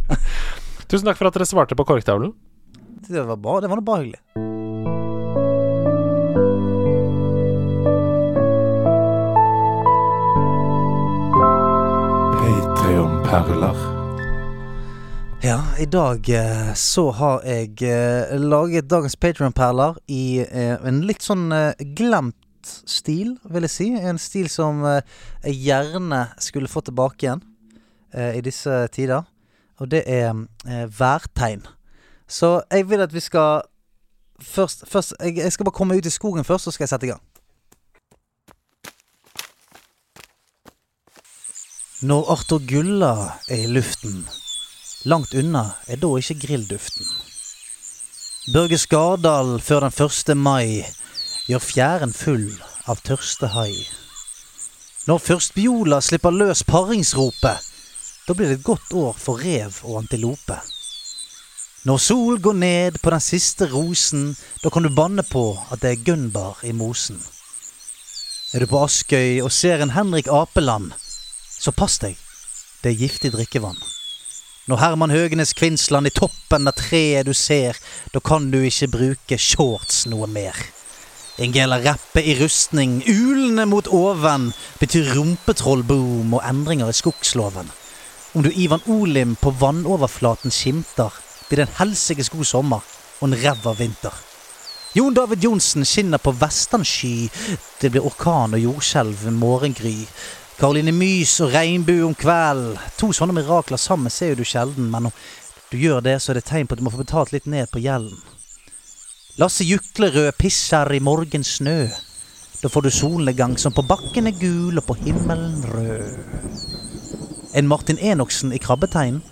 Tusen 0.88 1.06
takk 1.08 1.18
for 1.20 1.28
at 1.30 1.36
dere 1.38 1.46
svarte 1.48 1.76
på 1.78 1.86
korktavlen. 1.88 2.32
Det 3.08 3.22
var 3.26 3.36
bra. 3.36 3.60
Det 3.60 3.70
var 3.70 3.78
noe 3.80 3.84
bare 3.86 4.04
hyggelig. 4.06 4.51
Patreon-perler. 12.82 13.76
Ja, 15.42 15.60
i 15.78 15.84
dag 15.86 16.28
eh, 16.28 16.72
så 16.74 17.10
har 17.14 17.44
jeg 17.46 17.82
eh, 17.86 18.32
laget 18.34 18.88
dagens 18.90 19.14
Patreon-perler 19.16 20.00
i 20.10 20.42
eh, 20.42 20.74
en 20.82 20.98
litt 21.06 21.22
sånn 21.22 21.46
glemt 21.94 22.72
stil, 22.90 23.36
vil 23.46 23.68
jeg 23.68 23.74
si. 23.76 23.86
En 23.94 24.18
stil 24.18 24.50
som 24.50 24.82
jeg 24.82 25.54
gjerne 25.62 26.24
skulle 26.42 26.70
få 26.70 26.82
tilbake 26.82 27.28
igjen 27.28 27.44
i 28.34 28.42
disse 28.42 28.80
tider. 28.90 29.30
Og 29.78 29.94
det 29.94 30.02
er 30.10 30.34
værtegn. 30.98 31.62
Så 32.26 32.56
jeg 32.66 32.90
vil 32.90 33.06
at 33.06 33.14
vi 33.14 33.22
skal 33.22 33.62
Først, 34.42 34.88
først 34.90 35.14
jeg, 35.22 35.36
jeg 35.38 35.52
skal 35.54 35.68
bare 35.68 35.76
komme 35.76 35.94
ut 35.94 36.06
i 36.06 36.10
skogen 36.10 36.42
først, 36.42 36.64
så 36.66 36.72
skal 36.74 36.82
jeg 36.82 36.90
sette 36.90 37.06
i 37.06 37.12
gang. 37.12 37.22
Når 42.02 42.32
Arthur 42.32 42.58
Gulla 42.66 43.38
er 43.46 43.60
i 43.62 43.68
luften, 43.70 44.24
langt 45.06 45.36
unna 45.38 45.76
er 45.86 46.00
da 46.02 46.08
ikke 46.18 46.34
grillduften. 46.42 47.06
Børge 48.50 48.78
Skardal 48.82 49.52
før 49.62 49.84
den 49.84 49.94
første 49.94 50.34
mai 50.34 50.82
gjør 51.46 51.62
fjæren 51.62 52.14
full 52.16 52.48
av 52.90 52.98
tørste 53.06 53.52
hai. 53.54 53.84
Når 55.06 55.22
først 55.22 55.54
Biola 55.54 56.00
slipper 56.02 56.34
løs 56.34 56.64
paringsropet, 56.66 57.68
da 58.26 58.34
blir 58.34 58.50
det 58.50 58.58
et 58.58 58.66
godt 58.66 58.90
år 58.98 59.14
for 59.22 59.38
rev 59.38 59.78
og 59.84 60.00
antilope. 60.00 60.58
Når 61.86 62.02
sol 62.02 62.42
går 62.42 62.58
ned 62.64 62.98
på 62.98 63.14
den 63.14 63.22
siste 63.22 63.70
rosen, 63.70 64.32
da 64.64 64.74
kan 64.74 64.82
du 64.82 64.90
banne 64.90 65.22
på 65.22 65.54
at 65.70 65.86
det 65.86 65.94
er 65.94 66.02
Gunbar 66.10 66.66
i 66.66 66.74
mosen. 66.74 67.22
Er 68.50 68.58
du 68.58 68.66
på 68.66 68.82
Askøy 68.82 69.38
og 69.38 69.54
ser 69.54 69.78
en 69.86 69.94
Henrik 69.94 70.26
Apeland, 70.26 70.90
så 71.62 71.70
pass 71.70 72.00
deg, 72.02 72.16
det 72.82 72.90
er 72.90 73.02
giftig 73.04 73.30
drikkevann. 73.36 73.78
Når 74.70 74.78
Herman 74.78 75.10
Høgenes 75.14 75.52
Kvinsland 75.58 76.06
i 76.06 76.14
toppen 76.14 76.66
av 76.70 76.74
treet 76.78 77.26
du 77.26 77.34
ser, 77.34 77.78
da 78.14 78.22
kan 78.22 78.48
du 78.50 78.60
ikke 78.62 78.90
bruke 78.90 79.38
shorts 79.38 80.04
noe 80.10 80.26
mer. 80.30 80.58
Ingela 81.42 81.78
Reppe 81.82 82.22
i 82.22 82.34
rustning, 82.38 83.00
ulene 83.06 83.64
mot 83.66 83.86
oven, 83.94 84.50
betyr 84.78 85.14
rumpetrollboom 85.16 86.34
og 86.36 86.44
endringer 86.46 86.90
i 86.90 86.98
skogsloven. 86.98 87.70
Om 88.34 88.46
du 88.46 88.50
Ivan 88.54 88.82
Olim 88.90 89.36
på 89.38 89.54
vannoverflaten 89.62 90.54
skimter, 90.54 91.14
blir 91.48 91.62
det 91.62 91.68
en 91.68 91.78
helsikes 91.78 92.30
god 92.32 92.48
sommer 92.48 92.92
og 93.20 93.28
en 93.28 93.38
ræva 93.38 93.74
vinter. 93.78 94.14
Jon 94.92 95.14
David 95.16 95.44
Johnsen 95.44 95.86
skinner 95.88 96.20
på 96.20 96.34
vestansky, 96.36 97.30
det 97.80 97.90
blir 97.94 98.04
orkan 98.04 98.52
og 98.52 98.60
jordskjelv 98.60 99.24
ved 99.24 99.38
morgengry. 99.40 100.02
Karoline 100.58 100.92
Mys 100.92 101.38
og 101.42 101.54
regnbue 101.54 102.04
om 102.06 102.14
kvelden. 102.14 102.76
To 103.00 103.10
sånne 103.16 103.34
mirakler 103.36 103.80
sammen 103.80 104.12
ser 104.12 104.36
du 104.36 104.44
sjelden, 104.44 104.90
men 104.92 105.08
om 105.08 105.14
du 105.72 105.78
gjør 105.80 106.02
det, 106.04 106.18
så 106.20 106.32
er 106.32 106.40
det 106.40 106.46
tegn 106.50 106.68
på 106.68 106.76
at 106.76 106.82
du 106.82 106.84
må 106.86 106.92
få 106.92 107.00
betalt 107.00 107.32
litt 107.32 107.48
ned 107.48 107.70
på 107.72 107.80
gjelden. 107.82 108.18
Lasse 109.40 109.64
Juklerød 109.64 110.34
pisser 110.36 110.92
i 110.92 111.00
morgensnø. 111.00 111.88
Da 112.62 112.68
får 112.68 112.84
du 112.84 112.90
solnedgang 112.94 113.56
som 113.58 113.72
på 113.74 113.82
bakken 113.88 114.28
er 114.28 114.36
gul 114.38 114.76
og 114.76 114.84
på 114.86 114.98
himmelen 115.00 115.64
rød. 115.72 116.20
En 117.56 117.68
Martin 117.68 117.98
Enoksen 117.98 118.52
i 118.52 118.60
krabbetegn 118.60 119.22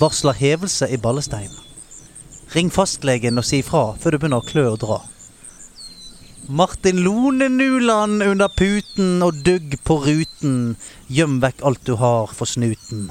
varsler 0.00 0.36
hevelse 0.40 0.88
i 0.88 0.96
ballestein. 0.96 1.52
Ring 2.54 2.72
fastlegen 2.72 3.38
og 3.38 3.44
si 3.44 3.60
ifra 3.60 3.92
før 4.00 4.16
du 4.16 4.18
begynner 4.18 4.40
å 4.40 4.48
klø 4.48 4.64
og 4.72 4.80
dra. 4.82 4.98
Martin 6.50 6.96
Lone 6.96 7.48
Nuland 7.48 8.22
under 8.22 8.48
puten 8.48 9.22
og 9.22 9.34
dugg 9.44 9.74
på 9.84 9.98
ruten. 10.00 10.76
Gjem 11.12 11.42
vekk 11.42 11.60
alt 11.68 11.82
du 11.84 11.92
har 12.00 12.30
for 12.32 12.48
snuten. 12.48 13.10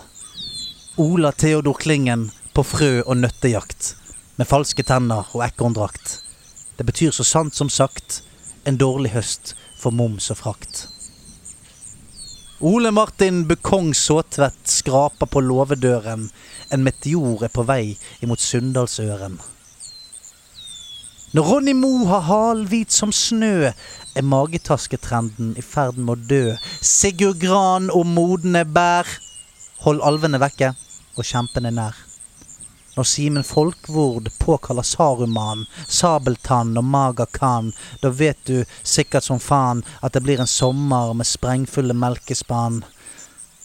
Ola 0.98 1.30
Theodor 1.32 1.78
Klingen 1.78 2.32
på 2.58 2.64
frø- 2.66 3.04
og 3.06 3.20
nøttejakt. 3.20 3.92
Med 4.42 4.50
falske 4.50 4.82
tenner 4.82 5.30
og 5.38 5.44
ekorndrakt. 5.46 6.16
Det 6.80 6.86
betyr 6.90 7.14
så 7.14 7.26
sant 7.30 7.54
som 7.54 7.70
sagt 7.70 8.24
en 8.66 8.80
dårlig 8.82 9.12
høst 9.14 9.54
for 9.78 9.94
moms 9.94 10.32
og 10.34 10.40
frakt. 10.42 10.88
Ole 12.66 12.90
Martin 12.90 13.44
Bukong 13.46 13.94
Såtvedt 13.94 14.66
skraper 14.66 15.30
på 15.30 15.46
låvedøren. 15.46 16.26
En 16.74 16.84
meteor 16.90 17.46
er 17.46 17.54
på 17.54 17.68
vei 17.70 18.00
imot 18.26 18.42
Sunndalsøren. 18.42 19.38
Når 21.36 21.44
Ronny 21.44 21.74
Mo 21.76 22.06
har 22.08 22.22
halhvit 22.24 22.92
som 22.96 23.12
snø, 23.12 23.68
er 24.16 24.24
magetasketrenden 24.24 25.58
i 25.60 25.64
ferd 25.66 25.98
med 26.00 26.14
å 26.14 26.28
dø. 26.30 26.44
Sigurd 26.80 27.42
Gran 27.42 27.90
og 27.92 28.08
modne 28.08 28.62
bær. 28.64 29.10
Hold 29.84 30.00
alvene 30.08 30.40
vekke 30.40 30.70
og 31.18 31.28
kjempene 31.28 31.74
nær. 31.76 31.98
Når 32.96 33.10
Simen 33.12 33.44
Folkvord 33.44 34.30
påkaller 34.40 34.88
Saruman, 34.88 35.66
Sabeltann 35.84 36.80
og 36.80 36.88
Maga 36.88 37.28
Khan, 37.28 37.74
da 38.02 38.10
vet 38.10 38.40
du 38.48 38.64
sikkert 38.82 39.28
som 39.28 39.44
faen 39.44 39.84
at 40.00 40.16
det 40.16 40.24
blir 40.24 40.40
en 40.40 40.48
sommer 40.48 41.12
med 41.12 41.28
sprengfulle 41.28 41.94
melkespann. 41.94 42.80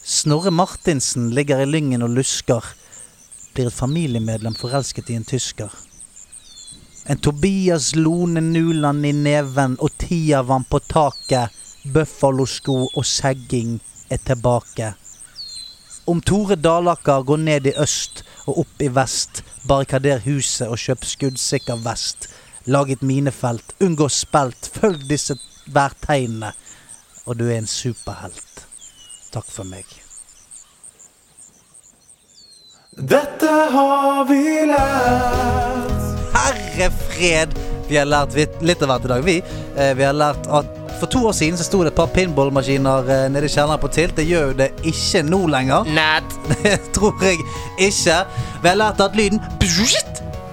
Snorre 0.03 0.51
Martinsen 0.51 1.31
ligger 1.31 1.63
i 1.63 1.71
lyngen 1.71 2.03
og 2.03 2.11
lusker, 2.19 2.59
blir 3.55 3.71
et 3.71 3.79
familiemedlem 3.79 4.59
forelsket 4.59 5.09
i 5.09 5.17
en 5.21 5.31
tysker. 5.31 5.71
En 7.05 7.17
Tobias 7.17 7.95
Lone 7.95 8.41
Nuland 8.41 9.05
i 9.05 9.11
neven 9.11 9.75
og 9.79 9.91
tiavann 9.99 10.63
på 10.63 10.79
taket, 10.87 11.51
buffalosko 11.83 12.75
og 12.95 13.05
segging 13.05 13.79
er 14.09 14.21
tilbake. 14.23 14.93
Om 16.07 16.21
Tore 16.21 16.55
Dalaker 16.55 17.25
går 17.27 17.41
ned 17.43 17.67
i 17.67 17.73
øst 17.79 18.23
og 18.45 18.61
opp 18.63 18.83
i 18.83 18.87
vest, 18.87 19.41
barrikader 19.67 20.23
huset 20.23 20.67
og 20.67 20.79
kjøp 20.79 21.03
skuddsikker 21.07 21.83
vest. 21.83 22.29
Lag 22.71 22.91
et 22.91 23.03
minefelt, 23.03 23.75
unngå 23.83 24.07
spelt, 24.07 24.71
følg 24.71 25.03
disse 25.09 25.35
værtegnene, 25.75 26.53
og 27.25 27.39
du 27.39 27.49
er 27.49 27.57
en 27.57 27.67
superhelt. 27.67 28.63
Takk 29.35 29.49
for 29.51 29.67
meg. 29.67 29.83
Dette 32.95 33.51
har 33.75 34.23
vi 34.29 34.43
lært. 34.71 36.02
Herre 36.43 36.89
fred! 36.91 37.53
Vi 37.87 37.95
har 37.99 38.07
lært 38.07 38.33
litt 38.63 38.81
av 38.83 38.89
hvert 38.91 39.05
i 39.05 39.11
dag, 39.11 39.23
vi. 39.23 39.35
Eh, 39.77 39.91
vi 39.95 40.03
har 40.03 40.15
lært 40.15 40.47
at 40.51 40.79
for 40.99 41.11
to 41.11 41.23
år 41.27 41.35
siden 41.35 41.57
så 41.59 41.65
sto 41.67 41.81
det 41.83 41.93
et 41.93 41.97
par 41.97 42.11
pinballmaskiner 42.15 43.09
eh, 43.11 43.23
nede 43.31 43.47
i 43.47 43.51
kjelleren 43.51 43.79
på 43.81 43.91
Tilt. 43.91 44.15
Det 44.17 44.25
gjør 44.27 44.51
jo 44.51 44.57
det 44.59 44.69
ikke 44.87 45.23
nå 45.27 45.41
lenger. 45.51 45.87
Nat. 45.95 46.35
Det 46.63 46.77
tror 46.95 47.15
jeg 47.23 47.39
ikke. 47.79 48.19
Vi 48.63 48.69
har 48.69 48.79
lært 48.79 49.01
at 49.03 49.15
lyden 49.19 49.39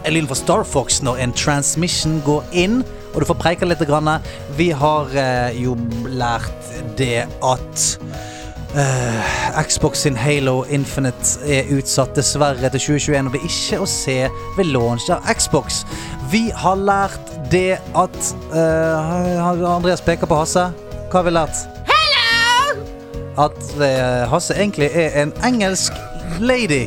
er 0.04 0.14
lyden 0.14 0.30
fra 0.30 0.38
Star 0.38 0.64
Fox 0.64 1.02
når 1.04 1.20
en 1.24 1.34
transmission 1.36 2.20
går 2.26 2.46
inn. 2.56 2.80
Og 3.10 3.22
du 3.22 3.26
får 3.26 3.40
preika 3.42 3.66
litt. 3.66 3.82
Vi 4.58 4.70
har 4.70 5.14
eh, 5.18 5.58
jo 5.58 5.74
lært 6.06 6.74
det 6.98 7.26
at 7.26 7.86
eh, 8.76 9.62
Xbox 9.66 9.98
sin 9.98 10.16
Halo 10.16 10.64
Infinite 10.64 11.40
er 11.47 11.70
utsatt 11.74 12.14
dessverre 12.16 12.70
til 12.70 12.80
2021 12.80 13.26
og 13.26 13.34
blir 13.34 13.48
ikke 13.48 13.80
å 13.82 13.88
se 13.88 14.16
ved 14.56 14.70
launch 14.70 15.09
av 15.12 15.26
Xbox. 15.34 15.82
Vi 16.30 16.48
har 16.55 16.78
lært 16.78 17.34
det 17.51 17.80
at 17.98 18.18
uh, 18.55 19.74
Andreas 19.74 20.02
peker 20.06 20.30
på 20.30 20.38
Hasse. 20.38 20.68
Hva 21.10 21.18
har 21.18 21.26
vi 21.26 21.34
lært? 21.34 21.64
At 23.40 23.59
uh, 23.80 24.30
Hasse 24.30 24.55
egentlig 24.55 24.90
er 24.94 25.16
en 25.24 25.34
engelsk 25.47 25.97
lady. 26.38 26.86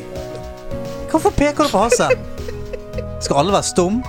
Hvorfor 1.12 1.36
peker 1.36 1.68
du 1.68 1.74
på 1.74 1.84
Hasse? 1.84 2.08
Skal 3.20 3.42
alle 3.42 3.56
være 3.56 3.68
stum? 3.68 4.04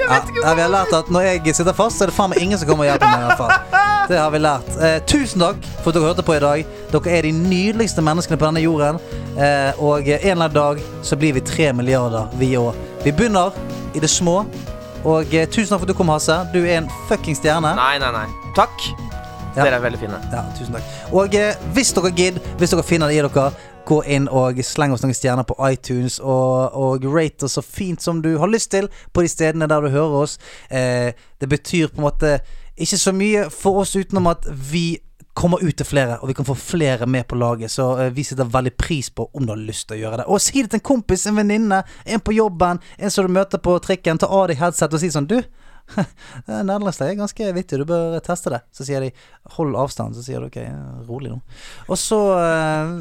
Ja, 0.00 0.18
ja, 0.42 0.54
vi 0.56 0.64
har 0.64 0.72
lært 0.72 0.94
at 0.96 1.10
når 1.12 1.28
jeg 1.28 1.54
sitter 1.54 1.76
fast, 1.76 1.98
så 2.00 2.08
er 2.08 2.10
det 2.10 2.18
faen 2.18 2.34
meg 2.34 2.42
ingen 2.42 2.58
som 2.58 2.70
kommer 2.70 2.88
og 2.88 2.92
hjelper 2.94 3.14
meg. 3.14 3.22
i 3.22 3.30
hvert 3.30 3.44
fall 3.44 3.89
Det 4.10 4.18
har 4.18 4.30
vi 4.30 4.38
lært. 4.42 4.70
Eh, 4.82 4.96
tusen 5.06 5.38
takk 5.38 5.66
for 5.84 5.92
at 5.92 5.94
dere 5.94 6.08
hørte 6.08 6.22
på 6.26 6.34
i 6.34 6.40
dag. 6.42 6.64
Dere 6.90 7.12
er 7.14 7.22
de 7.22 7.30
nydeligste 7.30 8.02
menneskene 8.02 8.38
på 8.40 8.48
denne 8.48 8.62
jorden. 8.64 8.98
Eh, 9.38 9.78
og 9.78 10.02
en 10.02 10.16
eller 10.18 10.48
annen 10.48 10.54
dag 10.56 10.80
så 11.06 11.14
blir 11.16 11.36
vi 11.36 11.42
tre 11.46 11.68
milliarder, 11.72 12.26
vi 12.40 12.48
òg. 12.58 12.74
Vi 13.04 13.12
begynner 13.14 13.54
i 13.94 14.02
det 14.02 14.10
små. 14.10 14.40
Og 15.04 15.30
eh, 15.30 15.46
tusen 15.46 15.70
takk 15.70 15.84
for 15.84 15.86
at 15.86 15.92
du 15.92 15.94
kom, 15.94 16.10
Hasse. 16.10 16.40
Du 16.50 16.58
er 16.64 16.80
en 16.80 16.90
fucking 17.06 17.38
stjerne. 17.38 17.70
Nei, 17.78 18.00
nei, 18.02 18.10
nei. 18.16 18.26
Takk. 18.58 18.88
Ja. 19.54 19.62
Dere 19.62 19.78
er 19.78 19.84
veldig 19.84 20.00
fine. 20.02 20.18
Ja, 20.34 20.42
tusen 20.58 20.74
takk. 20.74 20.90
Og 21.14 21.36
eh, 21.38 21.54
hvis 21.76 21.94
dere 21.94 22.10
gidder, 22.10 22.54
hvis 22.58 22.74
dere 22.74 22.86
finner 22.86 23.14
det 23.14 23.20
i 23.20 23.22
dere, 23.22 23.52
gå 23.86 24.00
inn 24.10 24.26
og 24.26 24.58
sleng 24.66 24.90
oss 24.94 25.04
noen 25.04 25.14
stjerner 25.14 25.46
på 25.46 25.54
iTunes, 25.70 26.18
og, 26.18 26.74
og 26.74 27.06
rate 27.14 27.46
oss 27.46 27.54
så 27.58 27.62
fint 27.62 28.02
som 28.02 28.24
du 28.26 28.32
har 28.42 28.50
lyst 28.50 28.74
til 28.74 28.90
på 29.14 29.22
de 29.22 29.30
stedene 29.30 29.70
der 29.70 29.86
du 29.86 29.94
hører 29.94 30.24
oss. 30.24 30.40
Eh, 30.66 31.14
det 31.38 31.48
betyr 31.50 31.94
på 31.94 32.02
en 32.02 32.08
måte 32.10 32.40
ikke 32.80 32.98
så 33.00 33.12
mye 33.16 33.46
for 33.52 33.82
oss 33.82 33.94
utenom 33.96 34.30
at 34.30 34.48
vi 34.50 34.98
kommer 35.36 35.62
ut 35.62 35.76
til 35.78 35.86
flere, 35.86 36.18
og 36.20 36.28
vi 36.28 36.34
kan 36.36 36.46
få 36.46 36.56
flere 36.58 37.06
med 37.06 37.26
på 37.30 37.38
laget. 37.38 37.70
Så 37.72 37.86
eh, 37.98 38.12
vi 38.12 38.24
setter 38.26 38.48
veldig 38.50 38.74
pris 38.76 39.10
på 39.14 39.28
om 39.32 39.46
du 39.46 39.54
har 39.54 39.62
lyst 39.62 39.88
til 39.88 39.98
å 39.98 40.00
gjøre 40.02 40.20
det. 40.20 40.28
Og 40.28 40.42
si 40.42 40.60
det 40.60 40.72
til 40.72 40.80
en 40.80 40.88
kompis, 40.90 41.26
en 41.28 41.38
venninne, 41.38 41.82
en 42.04 42.24
på 42.24 42.34
jobben, 42.36 42.80
en 42.98 43.14
som 43.14 43.26
du 43.26 43.32
møter 43.32 43.62
på 43.62 43.76
trikken. 43.84 44.20
Ta 44.20 44.28
av 44.28 44.48
deg 44.50 44.60
headset 44.60 44.96
og 44.96 45.02
si 45.02 45.12
sånn 45.14 45.28
Du, 45.30 45.38
nederlandsk 46.46 47.02
er 47.02 47.18
ganske 47.18 47.52
vittig, 47.56 47.80
du 47.80 47.86
bør 47.88 48.18
teste 48.26 48.52
det. 48.52 48.62
Så 48.74 48.86
sier 48.86 49.06
de 49.06 49.12
hold 49.56 49.78
avstand. 49.78 50.18
Så 50.18 50.26
sier 50.26 50.42
du 50.42 50.50
ok, 50.50 50.58
rolig 51.08 51.32
nå. 51.32 51.40
Og 51.88 52.00
så 52.00 52.20
eh, 52.40 52.96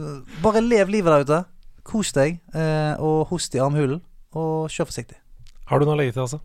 bare 0.45 0.63
lev 0.65 0.93
livet 0.93 1.15
der 1.15 1.25
ute. 1.25 1.41
Kos 1.89 2.13
deg, 2.13 2.37
eh, 2.53 2.93
og 3.01 3.31
host 3.33 3.55
i 3.57 3.63
armhulen. 3.63 4.03
Og 4.37 4.69
kjør 4.69 4.91
forsiktig. 4.91 5.17
Har 5.69 5.81
du 5.81 5.87
noe 5.89 5.97
å 5.97 5.99
legge 5.99 6.13
til, 6.13 6.25
altså? 6.27 6.41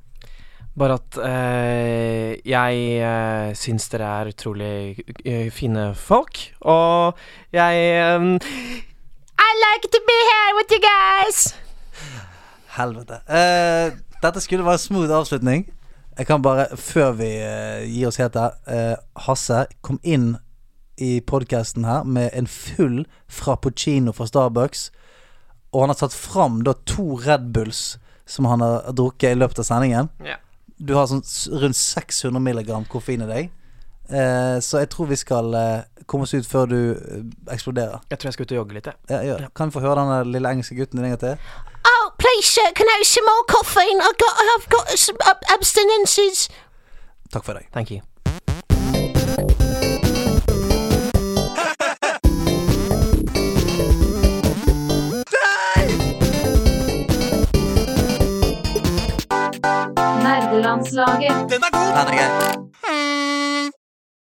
Bare 0.74 0.96
at 0.98 1.18
eh, 1.22 2.32
jeg 2.50 2.78
eh, 2.98 3.52
syns 3.54 3.86
dere 3.92 4.08
er 4.10 4.30
utrolig 4.32 5.04
eh, 5.22 5.46
fine 5.54 5.92
folk, 5.94 6.40
og 6.66 7.20
jeg 7.54 7.84
eh, 7.94 8.26
I 9.38 9.50
like 9.60 9.90
to 9.94 10.00
be 10.08 10.18
here 10.30 10.56
with 10.58 10.74
you 10.74 10.82
guys. 10.82 11.54
Helvete. 12.74 13.20
Eh, 13.30 13.94
dette 14.22 14.42
skulle 14.42 14.66
være 14.66 14.80
en 14.80 14.86
smooth 14.88 15.14
avslutning. 15.14 15.68
Jeg 16.18 16.26
kan 16.26 16.42
bare, 16.42 16.66
før 16.76 17.12
vi 17.18 17.30
eh, 17.38 17.86
gir 17.90 18.08
oss 18.10 18.18
helt 18.18 18.34
der 18.34 18.58
eh, 18.66 18.96
Hasse, 19.26 19.66
kom 19.82 20.00
inn 20.02 20.36
i 20.98 21.20
podkasten 21.20 21.86
her 21.86 22.02
med 22.02 22.30
en 22.34 22.46
full 22.50 23.04
frappuccino 23.30 24.14
fra 24.14 24.26
Starbucks. 24.26 24.88
Og 25.74 25.84
han 25.84 25.90
har 25.94 25.98
tatt 26.02 26.14
fram 26.14 26.62
da 26.66 26.74
to 26.86 27.14
Red 27.22 27.52
Bulls 27.54 27.96
som 28.26 28.46
han 28.50 28.62
har 28.62 28.90
drukket 28.94 29.34
i 29.34 29.38
løpet 29.38 29.58
av 29.62 29.66
sendingen. 29.68 30.10
Ja. 30.24 30.38
Du 30.78 30.94
har 30.96 31.06
sånn 31.10 31.22
rundt 31.62 31.78
600 31.78 32.42
milligram 32.42 32.86
koffein 32.90 33.22
i 33.24 33.28
deg. 33.30 33.52
Eh, 34.08 34.58
så 34.60 34.82
jeg 34.82 34.90
tror 34.92 35.08
vi 35.08 35.16
skal 35.16 35.54
eh, 35.56 35.84
komme 36.10 36.26
oss 36.26 36.34
ut 36.34 36.48
før 36.48 36.66
du 36.68 36.78
eh, 36.92 37.22
eksploderer. 37.54 38.02
Jeg 38.10 38.20
tror 38.20 38.28
jeg 38.28 38.36
skal 38.36 38.48
ut 38.48 38.54
og 38.56 38.60
jogge 38.62 38.78
litt, 38.78 38.90
jeg. 38.90 39.00
Ja, 39.10 39.20
gjør. 39.24 39.46
Kan 39.56 39.70
vi 39.70 39.78
få 39.78 39.84
høre 39.84 40.04
den 40.04 40.32
lille 40.34 40.50
engelske 40.50 40.76
gutten 40.76 41.00
din 41.00 41.08
en 41.08 41.14
gang 41.16 41.22
til? 41.22 41.52
Oh, 41.88 42.10
please, 42.18 42.48
sir, 42.48 42.72
can 42.76 42.90
I 42.90 42.98
have 42.98 43.08
some 43.08 43.28
more 43.30 43.46
coffee? 43.48 43.94
I've 43.94 44.18
got, 44.20 44.34
I've 44.54 44.68
got 44.68 44.98
some 44.98 45.18
abstinences. 45.56 46.48
Takk 47.32 47.44
for 47.44 47.56
deg. 47.56 47.70
Thank 47.72 47.90
you. 47.90 48.02
Juniorlandslaget. 60.64 61.50
Den 61.50 61.62
er 61.62 61.70
god! 61.72 61.90
Den 62.08 62.18
er. 62.18 63.83